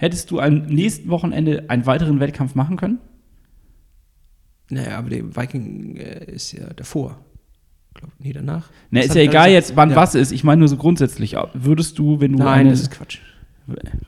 Hättest 0.00 0.30
du 0.30 0.40
am 0.40 0.62
nächsten 0.62 1.10
Wochenende 1.10 1.68
einen 1.68 1.84
weiteren 1.84 2.20
Wettkampf 2.20 2.54
machen 2.54 2.78
können? 2.78 3.00
Naja, 4.70 4.96
aber 4.96 5.10
der 5.10 5.36
Viking 5.36 5.96
äh, 5.96 6.24
ist 6.24 6.52
ja 6.52 6.72
davor. 6.72 7.18
Glaub, 7.92 8.10
nee, 8.18 8.32
danach. 8.32 8.70
Das 8.90 9.04
ist 9.04 9.14
ja 9.14 9.20
egal 9.20 9.50
jetzt, 9.50 9.76
wann 9.76 9.90
ja. 9.90 9.96
was 9.96 10.14
ist. 10.14 10.32
Ich 10.32 10.42
meine 10.42 10.60
nur 10.60 10.68
so 10.68 10.78
grundsätzlich. 10.78 11.36
Würdest 11.52 11.98
du, 11.98 12.18
wenn 12.18 12.32
du 12.32 12.38
Nein, 12.38 12.60
eine, 12.60 12.70
das 12.70 12.80
ist 12.80 12.92
Quatsch. 12.92 13.18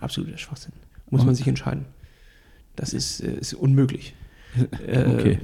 Absoluter 0.01 0.39
Schwachsinn. 0.39 0.73
Muss 1.11 1.27
man 1.27 1.35
sich 1.35 1.47
entscheiden. 1.47 1.85
Das 2.75 2.95
ist, 2.95 3.21
äh, 3.21 3.35
ist 3.35 3.53
unmöglich. 3.53 4.15
Äh, 4.87 5.05
Okay. 5.05 5.39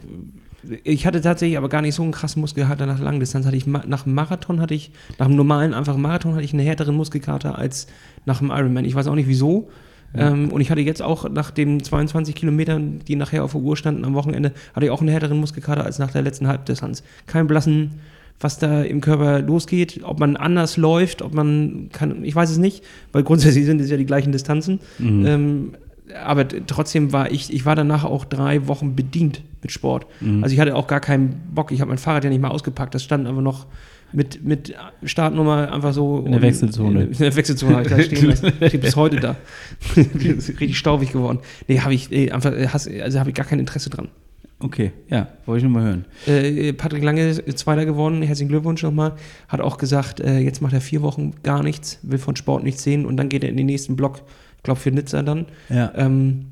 Ich 0.83 1.07
hatte 1.07 1.21
tatsächlich 1.21 1.57
aber 1.57 1.69
gar 1.69 1.83
nicht 1.83 1.95
so 1.95 2.03
einen 2.03 2.13
krassen 2.13 2.41
Muskelkater 2.41 2.85
nach 2.85 2.99
Langdistanz. 2.99 3.47
Hatte 3.47 3.57
ich 3.57 3.67
nach 3.67 4.03
dem 4.03 4.15
Marathon 4.15 4.61
hatte 4.61 4.75
ich, 4.75 4.91
nach 5.19 5.27
dem 5.27 5.37
normalen 5.37 5.73
einfachen 5.73 6.03
Marathon 6.03 6.35
hatte 6.35 6.45
ich 6.45 6.53
einen 6.53 6.65
härteren 6.65 6.97
Muskelkater 6.97 7.57
als 7.57 7.87
nach 8.27 8.39
dem 8.39 8.51
Ironman. 8.51 8.85
Ich 8.85 8.95
weiß 8.95 9.07
auch 9.07 9.15
nicht 9.15 9.29
wieso. 9.29 9.71
Ähm, 10.15 10.51
und 10.51 10.61
ich 10.61 10.71
hatte 10.71 10.81
jetzt 10.81 11.03
auch 11.03 11.29
nach 11.29 11.51
den 11.51 11.83
22 11.83 12.35
Kilometern, 12.35 13.01
die 13.07 13.17
nachher 13.17 13.45
auf 13.45 13.53
der 13.53 13.61
Uhr 13.61 13.77
standen 13.77 14.05
am 14.05 14.15
Wochenende, 14.15 14.53
hatte 14.75 14.87
ich 14.87 14.91
auch 14.91 15.01
einen 15.01 15.11
härteren 15.11 15.39
Muskelkater 15.39 15.85
als 15.85 15.99
nach 15.99 16.11
der 16.11 16.23
letzten 16.23 16.49
Halbdistanz. 16.49 17.03
Kein 17.27 17.47
blassen, 17.47 18.01
was 18.41 18.59
da 18.59 18.83
im 18.83 19.01
Körper 19.01 19.41
losgeht, 19.41 20.01
ob 20.05 20.21
man 20.21 20.37
anders 20.37 20.77
läuft, 20.77 21.23
ob 21.23 21.35
man 21.35 21.91
kann, 21.93 22.25
ich 22.25 22.35
weiß 22.35 22.51
es 22.51 22.59
nicht, 22.59 22.85
weil 23.13 23.23
grundsätzlich 23.23 23.67
sind 23.67 23.81
es 23.81 23.91
ja 23.91 23.97
die 23.97 24.07
gleichen 24.07 24.33
Distanzen. 24.33 24.81
Mhm. 24.99 25.27
Ähm, 25.27 25.75
aber 26.25 26.49
trotzdem 26.49 27.13
war 27.13 27.31
ich, 27.31 27.53
ich 27.53 27.67
war 27.67 27.77
danach 27.77 28.05
auch 28.05 28.25
drei 28.25 28.67
Wochen 28.67 28.97
bedient 28.97 29.43
mit 29.63 29.73
Sport. 29.73 30.07
Mhm. 30.21 30.43
Also 30.43 30.55
ich 30.55 30.61
hatte 30.61 30.75
auch 30.75 30.87
gar 30.87 31.01
keinen 31.01 31.41
Bock. 31.55 31.71
Ich 31.71 31.81
habe 31.81 31.91
mein 31.91 31.99
Fahrrad 31.99 32.25
ja 32.25 32.31
nicht 32.31 32.41
mal 32.41 32.49
ausgepackt. 32.49 32.95
Das 32.95 33.03
stand 33.03 33.27
einfach 33.27 33.43
noch 33.43 33.67
mit, 34.13 34.45
mit 34.45 34.75
Startnummer 35.05 35.73
einfach 35.73 35.93
so. 35.93 36.23
In 36.25 36.33
der 36.33 36.43
Wechselzone. 36.43 37.05
In 37.05 37.19
der 37.19 37.37
Wechselzone 37.37 37.77
habe 37.77 37.83
ich 37.83 37.89
da 37.89 38.03
stehen 38.03 38.27
lassen. 38.27 38.53
Steht 38.67 38.81
bis 38.81 38.97
heute 38.97 39.17
da. 39.17 39.37
Richtig 39.97 40.79
staubig 40.79 41.13
geworden. 41.13 41.41
Nee, 41.67 41.81
habe 41.81 41.95
ich 41.95 42.11
nee, 42.11 42.31
einfach, 42.31 42.53
äh, 42.53 42.67
also 43.03 43.19
habe 43.19 43.31
ich 43.31 43.37
gar 43.37 43.47
kein 43.47 43.59
Interesse 43.59 43.91
dran. 43.91 44.09
Okay, 44.61 44.91
ja, 45.09 45.29
wollte 45.47 45.59
ich 45.59 45.71
nur 45.71 45.81
mal 45.81 45.85
hören. 45.85 46.05
Äh, 46.27 46.73
Patrick 46.73 47.05
Lange 47.05 47.29
ist 47.29 47.59
Zweiter 47.59 47.85
geworden, 47.85 48.23
herzlichen 48.23 48.49
Glückwunsch 48.49 48.83
nochmal. 48.83 49.15
Hat 49.47 49.61
auch 49.61 49.79
gesagt, 49.79 50.19
äh, 50.19 50.39
jetzt 50.39 50.61
macht 50.61 50.73
er 50.73 50.81
vier 50.81 51.03
Wochen 51.03 51.33
gar 51.45 51.63
nichts, 51.63 52.01
will 52.03 52.19
von 52.19 52.35
Sport 52.35 52.65
nichts 52.65 52.83
sehen 52.83 53.07
und 53.07 53.17
dann 53.17 53.29
geht 53.29 53.45
er 53.45 53.51
in 53.51 53.57
den 53.57 53.67
nächsten 53.67 53.95
Block, 53.95 54.23
ich 54.57 54.63
glaube 54.65 54.81
für 54.81 54.91
Nizza 54.91 55.23
dann. 55.23 55.47
Ja. 55.69 55.93
Ähm, 55.95 56.47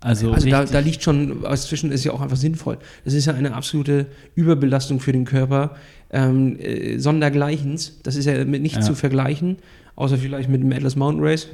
Also, 0.00 0.32
also 0.32 0.48
da, 0.48 0.64
da 0.64 0.78
liegt 0.78 1.02
schon, 1.02 1.42
was 1.42 1.66
zwischen 1.68 1.92
ist 1.92 2.04
ja 2.04 2.12
auch 2.12 2.22
einfach 2.22 2.36
sinnvoll. 2.36 2.78
Das 3.04 3.12
ist 3.12 3.26
ja 3.26 3.34
eine 3.34 3.54
absolute 3.54 4.06
Überbelastung 4.34 4.98
für 4.98 5.12
den 5.12 5.26
Körper, 5.26 5.76
ähm, 6.10 6.58
äh, 6.58 6.98
sondergleichens. 6.98 8.00
Das 8.02 8.16
ist 8.16 8.24
ja 8.24 8.44
mit 8.46 8.62
nichts 8.62 8.78
Ja. 8.78 8.84
zu 8.84 8.94
vergleichen, 8.94 9.58
außer 9.96 10.16
vielleicht 10.16 10.48
mit 10.48 10.62
dem 10.62 10.72
Atlas 10.72 10.96
Mountain 10.96 11.22
Race. 11.22 11.48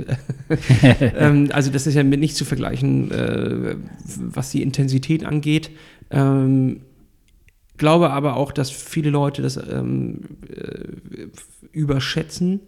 ähm, 1.01 1.49
also 1.53 1.73
das 1.73 1.89
ist 1.89 1.95
ja 1.95 2.05
mit 2.05 2.21
nichts 2.21 2.37
zu 2.39 2.45
vergleichen, 2.45 3.11
äh, 3.11 3.77
was 4.05 4.51
die 4.51 4.63
Intensität 4.63 5.25
angeht. 5.25 5.71
Ähm, 6.11 6.83
glaube 7.79 8.11
aber 8.11 8.37
auch, 8.37 8.53
dass 8.53 8.71
viele 8.71 9.11
Leute 9.11 9.43
das 9.43 9.57
ähm, 9.57 10.21
äh, 10.49 11.27
überschätzen. 11.73 12.61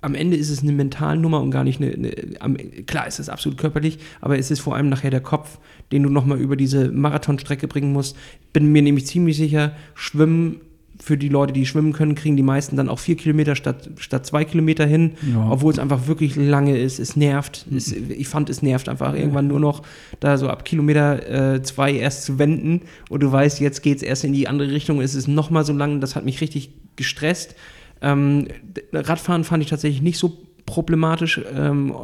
Am 0.00 0.14
Ende 0.14 0.36
ist 0.36 0.50
es 0.50 0.62
eine 0.62 0.72
Mentalnummer 0.72 1.40
und 1.40 1.50
gar 1.50 1.64
nicht 1.64 1.80
eine, 1.80 1.92
eine 2.40 2.58
klar 2.86 3.06
ist 3.06 3.18
es 3.18 3.28
absolut 3.28 3.58
körperlich, 3.58 3.98
aber 4.20 4.38
es 4.38 4.50
ist 4.50 4.60
vor 4.60 4.76
allem 4.76 4.88
nachher 4.88 5.10
der 5.10 5.20
Kopf, 5.20 5.58
den 5.92 6.02
du 6.04 6.08
nochmal 6.10 6.38
über 6.38 6.56
diese 6.56 6.90
Marathonstrecke 6.90 7.66
bringen 7.68 7.92
musst. 7.92 8.16
Bin 8.52 8.70
mir 8.70 8.82
nämlich 8.82 9.06
ziemlich 9.06 9.36
sicher, 9.36 9.72
Schwimmen 9.94 10.60
für 11.00 11.16
die 11.16 11.28
Leute, 11.28 11.52
die 11.52 11.64
schwimmen 11.64 11.92
können, 11.92 12.16
kriegen 12.16 12.36
die 12.36 12.42
meisten 12.42 12.76
dann 12.76 12.88
auch 12.88 12.98
vier 12.98 13.16
Kilometer 13.16 13.54
statt, 13.54 13.88
statt 13.98 14.26
zwei 14.26 14.44
Kilometer 14.44 14.84
hin, 14.84 15.12
Ja. 15.32 15.48
obwohl 15.48 15.72
es 15.72 15.78
einfach 15.78 16.08
wirklich 16.08 16.34
lange 16.34 16.76
ist. 16.76 16.98
Es 16.98 17.14
nervt. 17.14 17.66
Es, 17.74 17.92
ich 17.92 18.26
fand, 18.26 18.50
es 18.50 18.62
nervt 18.62 18.88
einfach 18.88 19.14
irgendwann 19.14 19.46
nur 19.46 19.60
noch, 19.60 19.82
da 20.18 20.36
so 20.38 20.48
ab 20.48 20.64
Kilometer 20.64 21.54
äh, 21.54 21.62
zwei 21.62 21.92
erst 21.92 22.24
zu 22.24 22.38
wenden 22.40 22.82
und 23.10 23.22
du 23.22 23.30
weißt, 23.30 23.60
jetzt 23.60 23.82
geht 23.82 23.98
es 23.98 24.02
erst 24.02 24.24
in 24.24 24.32
die 24.32 24.48
andere 24.48 24.72
Richtung. 24.72 25.00
Es 25.00 25.14
ist 25.14 25.28
nochmal 25.28 25.64
so 25.64 25.72
lang, 25.72 26.00
das 26.00 26.16
hat 26.16 26.24
mich 26.24 26.40
richtig 26.40 26.70
gestresst. 26.96 27.54
Ähm, 28.00 28.46
Radfahren 28.92 29.44
fand 29.44 29.62
ich 29.62 29.70
tatsächlich 29.70 30.02
nicht 30.02 30.18
so 30.18 30.38
problematisch. 30.66 31.40
Ähm, 31.54 31.94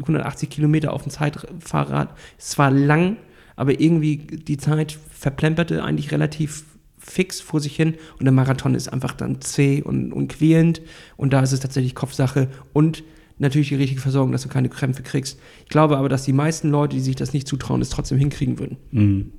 180 0.00 0.48
Kilometer 0.50 0.92
auf 0.92 1.02
dem 1.02 1.10
Zeitfahrrad 1.10 2.10
ist 2.38 2.50
zwar 2.50 2.70
lang, 2.70 3.16
aber 3.56 3.80
irgendwie 3.80 4.16
die 4.18 4.56
Zeit 4.56 4.98
verplemperte 5.10 5.82
eigentlich 5.82 6.12
relativ 6.12 6.64
fix 6.98 7.40
vor 7.40 7.60
sich 7.60 7.76
hin 7.76 7.94
und 8.18 8.24
der 8.24 8.32
Marathon 8.32 8.74
ist 8.74 8.88
einfach 8.88 9.12
dann 9.14 9.40
zäh 9.40 9.82
und, 9.82 10.12
und 10.12 10.28
quälend 10.28 10.82
und 11.16 11.32
da 11.32 11.40
ist 11.40 11.52
es 11.52 11.60
tatsächlich 11.60 11.94
Kopfsache 11.94 12.48
und 12.72 13.04
natürlich 13.38 13.68
die 13.68 13.76
richtige 13.76 14.00
Versorgung, 14.00 14.32
dass 14.32 14.42
du 14.42 14.48
keine 14.48 14.68
Krämpfe 14.68 15.02
kriegst. 15.02 15.38
Ich 15.64 15.68
glaube 15.68 15.98
aber, 15.98 16.08
dass 16.08 16.24
die 16.24 16.32
meisten 16.32 16.70
Leute, 16.70 16.96
die 16.96 17.02
sich 17.02 17.14
das 17.16 17.32
nicht 17.32 17.46
zutrauen, 17.46 17.80
es 17.80 17.90
trotzdem 17.90 18.18
hinkriegen 18.18 18.58
würden, 18.58 18.76
Mhm. 18.90 19.30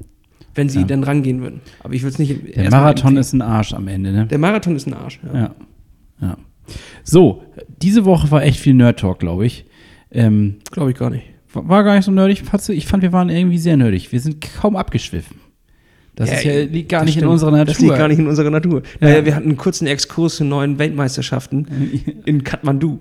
wenn 0.56 0.70
sie 0.70 0.82
Ja. 0.82 0.86
dann 0.86 1.04
rangehen 1.04 1.42
würden. 1.42 1.60
Aber 1.82 1.94
ich 1.94 2.04
würde 2.04 2.14
es 2.14 2.20
nicht. 2.20 2.56
Der 2.56 2.70
Marathon 2.72 3.18
ist 3.18 3.34
ein 3.34 3.42
Arsch 3.42 3.74
am 3.74 3.88
Ende, 3.88 4.12
ne? 4.14 4.28
Der 4.28 4.38
Marathon 4.40 4.76
ist 4.76 4.88
ein 4.88 4.94
Arsch. 4.94 5.20
Ja. 5.34 5.40
Ja. 5.40 5.56
Ja. 6.22 6.38
So, 7.04 7.44
diese 7.82 8.06
Woche 8.06 8.30
war 8.32 8.44
echt 8.44 8.60
viel 8.60 8.74
Nerd-Talk, 8.74 9.20
glaube 9.20 9.46
ich. 9.46 9.66
Ähm, 10.12 10.58
Glaube 10.72 10.92
ich 10.92 10.98
gar 10.98 11.10
nicht. 11.10 11.26
war 11.54 11.68
war 11.68 11.84
gar 11.84 11.96
nicht 11.96 12.06
so 12.06 12.12
nerdig. 12.12 12.44
Ich 12.70 12.88
fand, 12.88 13.04
wir 13.04 13.14
waren 13.14 13.30
irgendwie 13.30 13.58
sehr 13.58 13.78
nerdig. 13.78 14.12
Wir 14.12 14.20
sind 14.20 14.42
kaum 14.42 14.76
abgeschwiffen. 14.76 15.38
Das 16.18 16.32
ist 16.32 16.46
ja, 16.46 16.64
liegt 16.64 16.90
gar 16.90 17.06
nicht 17.06 17.18
in 17.18 17.28
unserer 17.28 17.52
Natur. 17.52 17.66
Das 17.66 17.80
liegt 17.80 17.96
gar 17.96 18.08
nicht 18.08 18.18
in 18.18 18.26
unserer 18.26 18.50
Natur. 18.50 18.82
Ja. 19.00 19.08
Naja, 19.08 19.26
wir 19.26 19.36
hatten 19.36 19.50
einen 19.50 19.58
kurzen 19.58 19.86
Exkurs 19.86 20.38
zu 20.38 20.46
neuen 20.46 20.80
Weltmeisterschaften 20.80 21.68
in 22.26 22.44
Kathmandu. 22.44 23.00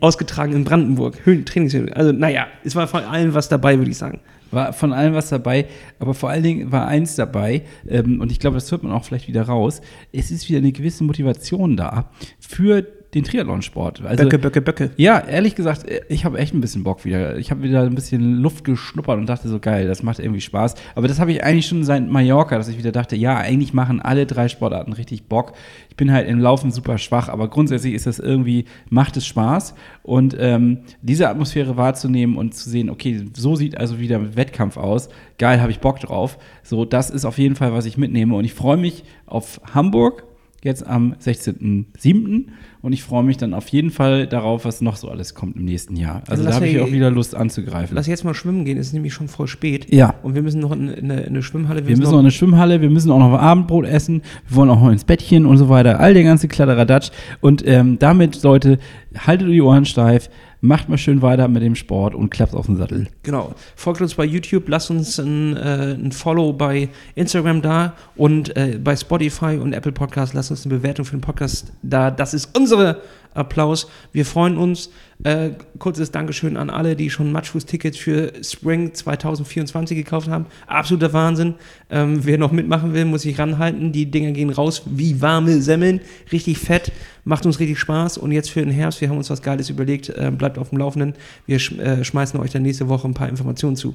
Ausgetragen 0.00 0.54
in 0.54 0.64
Brandenburg. 0.64 1.18
Höhen, 1.24 1.44
Trainingshöhen. 1.44 1.92
Also, 1.92 2.12
naja, 2.12 2.46
es 2.64 2.74
war 2.74 2.86
von 2.88 3.04
allem 3.04 3.34
was 3.34 3.50
dabei, 3.50 3.76
würde 3.76 3.90
ich 3.90 3.98
sagen. 3.98 4.20
War 4.54 4.72
von 4.72 4.92
allem 4.92 5.14
was 5.14 5.28
dabei, 5.28 5.66
aber 5.98 6.14
vor 6.14 6.30
allen 6.30 6.42
Dingen 6.42 6.72
war 6.72 6.86
eins 6.86 7.16
dabei, 7.16 7.62
ähm, 7.88 8.20
und 8.20 8.32
ich 8.32 8.40
glaube, 8.40 8.56
das 8.56 8.70
hört 8.70 8.82
man 8.82 8.92
auch 8.92 9.04
vielleicht 9.04 9.28
wieder 9.28 9.42
raus. 9.42 9.80
Es 10.12 10.30
ist 10.30 10.48
wieder 10.48 10.58
eine 10.58 10.72
gewisse 10.72 11.04
Motivation 11.04 11.76
da 11.76 12.10
für 12.38 12.86
den 13.14 13.22
Triathlonsport. 13.22 14.02
Also, 14.04 14.24
Böcke, 14.24 14.38
Böcke, 14.38 14.60
Böcke. 14.60 14.90
Ja, 14.96 15.20
ehrlich 15.20 15.54
gesagt, 15.54 15.86
ich 16.08 16.24
habe 16.24 16.38
echt 16.38 16.52
ein 16.52 16.60
bisschen 16.60 16.82
Bock 16.82 17.04
wieder. 17.04 17.38
Ich 17.38 17.50
habe 17.50 17.62
wieder 17.62 17.82
ein 17.82 17.94
bisschen 17.94 18.40
Luft 18.40 18.64
geschnuppert 18.64 19.18
und 19.18 19.26
dachte 19.26 19.48
so, 19.48 19.60
geil, 19.60 19.86
das 19.86 20.02
macht 20.02 20.18
irgendwie 20.18 20.40
Spaß. 20.40 20.74
Aber 20.96 21.06
das 21.06 21.20
habe 21.20 21.30
ich 21.30 21.44
eigentlich 21.44 21.66
schon 21.66 21.84
seit 21.84 22.08
Mallorca, 22.08 22.56
dass 22.58 22.68
ich 22.68 22.76
wieder 22.76 22.90
dachte, 22.90 23.14
ja, 23.14 23.36
eigentlich 23.36 23.72
machen 23.72 24.00
alle 24.00 24.26
drei 24.26 24.48
Sportarten 24.48 24.92
richtig 24.92 25.28
Bock. 25.28 25.52
Ich 25.88 25.96
bin 25.96 26.12
halt 26.12 26.28
im 26.28 26.40
Laufen 26.40 26.72
super 26.72 26.98
schwach, 26.98 27.28
aber 27.28 27.48
grundsätzlich 27.48 27.94
ist 27.94 28.06
das 28.06 28.18
irgendwie, 28.18 28.64
macht 28.90 29.16
es 29.16 29.26
Spaß. 29.26 29.74
Und 30.02 30.36
ähm, 30.38 30.80
diese 31.00 31.28
Atmosphäre 31.28 31.76
wahrzunehmen 31.76 32.36
und 32.36 32.54
zu 32.54 32.68
sehen, 32.68 32.90
okay, 32.90 33.24
so 33.34 33.54
sieht 33.54 33.78
also 33.78 34.00
wieder 34.00 34.36
Wettkampf 34.36 34.76
aus. 34.76 35.08
Geil, 35.38 35.60
habe 35.60 35.70
ich 35.70 35.78
Bock 35.78 36.00
drauf. 36.00 36.38
So, 36.64 36.84
das 36.84 37.10
ist 37.10 37.24
auf 37.24 37.38
jeden 37.38 37.54
Fall, 37.54 37.72
was 37.72 37.86
ich 37.86 37.96
mitnehme. 37.96 38.34
Und 38.34 38.44
ich 38.44 38.54
freue 38.54 38.76
mich 38.76 39.04
auf 39.26 39.60
Hamburg 39.72 40.24
jetzt 40.64 40.86
am 40.86 41.14
16.07. 41.22 42.46
und 42.80 42.92
ich 42.92 43.04
freue 43.04 43.22
mich 43.22 43.36
dann 43.36 43.52
auf 43.52 43.68
jeden 43.68 43.90
Fall 43.90 44.26
darauf, 44.26 44.64
was 44.64 44.80
noch 44.80 44.96
so 44.96 45.08
alles 45.10 45.34
kommt 45.34 45.56
im 45.56 45.66
nächsten 45.66 45.94
Jahr. 45.94 46.22
Also, 46.26 46.32
Also 46.32 46.44
da 46.44 46.54
habe 46.54 46.66
ich 46.66 46.80
auch 46.80 46.90
wieder 46.90 47.10
Lust 47.10 47.34
anzugreifen. 47.34 47.94
Lass 47.94 48.06
jetzt 48.06 48.24
mal 48.24 48.34
schwimmen 48.34 48.64
gehen, 48.64 48.78
es 48.78 48.88
ist 48.88 48.92
nämlich 48.94 49.12
schon 49.12 49.28
voll 49.28 49.46
spät. 49.46 49.92
Ja. 49.92 50.14
Und 50.22 50.34
wir 50.34 50.42
müssen 50.42 50.60
noch 50.60 50.72
in, 50.72 50.88
in, 50.88 51.10
eine, 51.10 51.20
in 51.20 51.28
eine 51.28 51.42
Schwimmhalle. 51.42 51.86
Wir 51.86 51.96
müssen 51.96 52.10
noch 52.10 52.18
in 52.18 52.24
eine 52.24 52.30
Schwimmhalle, 52.30 52.80
wir 52.80 52.90
müssen 52.90 53.10
auch 53.10 53.18
noch 53.18 53.38
Abendbrot 53.38 53.84
essen, 53.84 54.22
wir 54.48 54.56
wollen 54.56 54.70
auch 54.70 54.80
noch 54.80 54.90
ins 54.90 55.04
Bettchen 55.04 55.44
und 55.44 55.58
so 55.58 55.68
weiter. 55.68 56.00
All 56.00 56.14
der 56.14 56.24
ganze 56.24 56.48
Kladderadatsch. 56.48 57.10
Und 57.42 57.66
ähm, 57.66 57.98
damit, 57.98 58.42
Leute, 58.42 58.78
haltet 59.18 59.48
die 59.48 59.60
Ohren 59.60 59.84
steif, 59.84 60.30
macht 60.64 60.88
mal 60.88 60.96
schön 60.96 61.20
weiter 61.20 61.46
mit 61.46 61.62
dem 61.62 61.74
Sport 61.74 62.14
und 62.14 62.30
klappt 62.30 62.54
auf 62.54 62.66
den 62.66 62.76
Sattel. 62.76 63.08
Genau. 63.22 63.54
Folgt 63.76 64.00
uns 64.00 64.14
bei 64.14 64.24
YouTube, 64.24 64.66
lasst 64.68 64.90
uns 64.90 65.18
ein, 65.18 65.56
äh, 65.58 65.92
ein 65.92 66.10
Follow 66.10 66.54
bei 66.54 66.88
Instagram 67.14 67.60
da 67.60 67.92
und 68.16 68.56
äh, 68.56 68.78
bei 68.82 68.96
Spotify 68.96 69.58
und 69.60 69.74
Apple 69.74 69.92
Podcast. 69.92 70.32
Lasst 70.32 70.50
uns 70.50 70.64
eine 70.64 70.76
Bewertung 70.76 71.04
für 71.04 71.16
den 71.16 71.20
Podcast 71.20 71.70
da. 71.82 72.10
Das 72.10 72.32
ist 72.32 72.56
unsere 72.56 73.02
Applaus. 73.34 73.88
Wir 74.12 74.24
freuen 74.24 74.56
uns. 74.56 74.90
Äh, 75.22 75.50
kurzes 75.78 76.10
Dankeschön 76.10 76.56
an 76.56 76.70
alle, 76.70 76.96
die 76.96 77.08
schon 77.08 77.32
Matchfuß-Tickets 77.32 77.96
für 77.96 78.32
Spring 78.42 78.92
2024 78.92 79.96
gekauft 79.96 80.28
haben. 80.28 80.46
Absoluter 80.66 81.12
Wahnsinn. 81.12 81.54
Ähm, 81.88 82.24
wer 82.24 82.36
noch 82.36 82.52
mitmachen 82.52 82.94
will, 82.94 83.04
muss 83.04 83.22
sich 83.22 83.38
ranhalten. 83.38 83.92
Die 83.92 84.10
Dinger 84.10 84.32
gehen 84.32 84.50
raus 84.50 84.82
wie 84.86 85.20
warme 85.20 85.62
Semmeln. 85.62 86.00
Richtig 86.32 86.58
fett. 86.58 86.92
Macht 87.24 87.46
uns 87.46 87.60
richtig 87.60 87.78
Spaß. 87.78 88.18
Und 88.18 88.32
jetzt 88.32 88.50
für 88.50 88.60
den 88.60 88.70
Herbst, 88.70 89.00
wir 89.00 89.08
haben 89.08 89.18
uns 89.18 89.30
was 89.30 89.42
Geiles 89.42 89.70
überlegt. 89.70 90.08
Äh, 90.10 90.30
bleibt 90.30 90.58
auf 90.58 90.70
dem 90.70 90.78
Laufenden. 90.78 91.14
Wir 91.46 91.58
sch 91.58 91.72
äh, 91.72 92.04
schmeißen 92.04 92.38
euch 92.40 92.50
dann 92.50 92.62
nächste 92.62 92.88
Woche 92.88 93.08
ein 93.08 93.14
paar 93.14 93.28
Informationen 93.28 93.76
zu. 93.76 93.94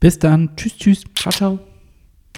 Bis 0.00 0.18
dann. 0.18 0.50
Tschüss, 0.56 0.76
tschüss. 0.76 1.04
Ciao, 1.14 1.32
ciao. 1.32 1.69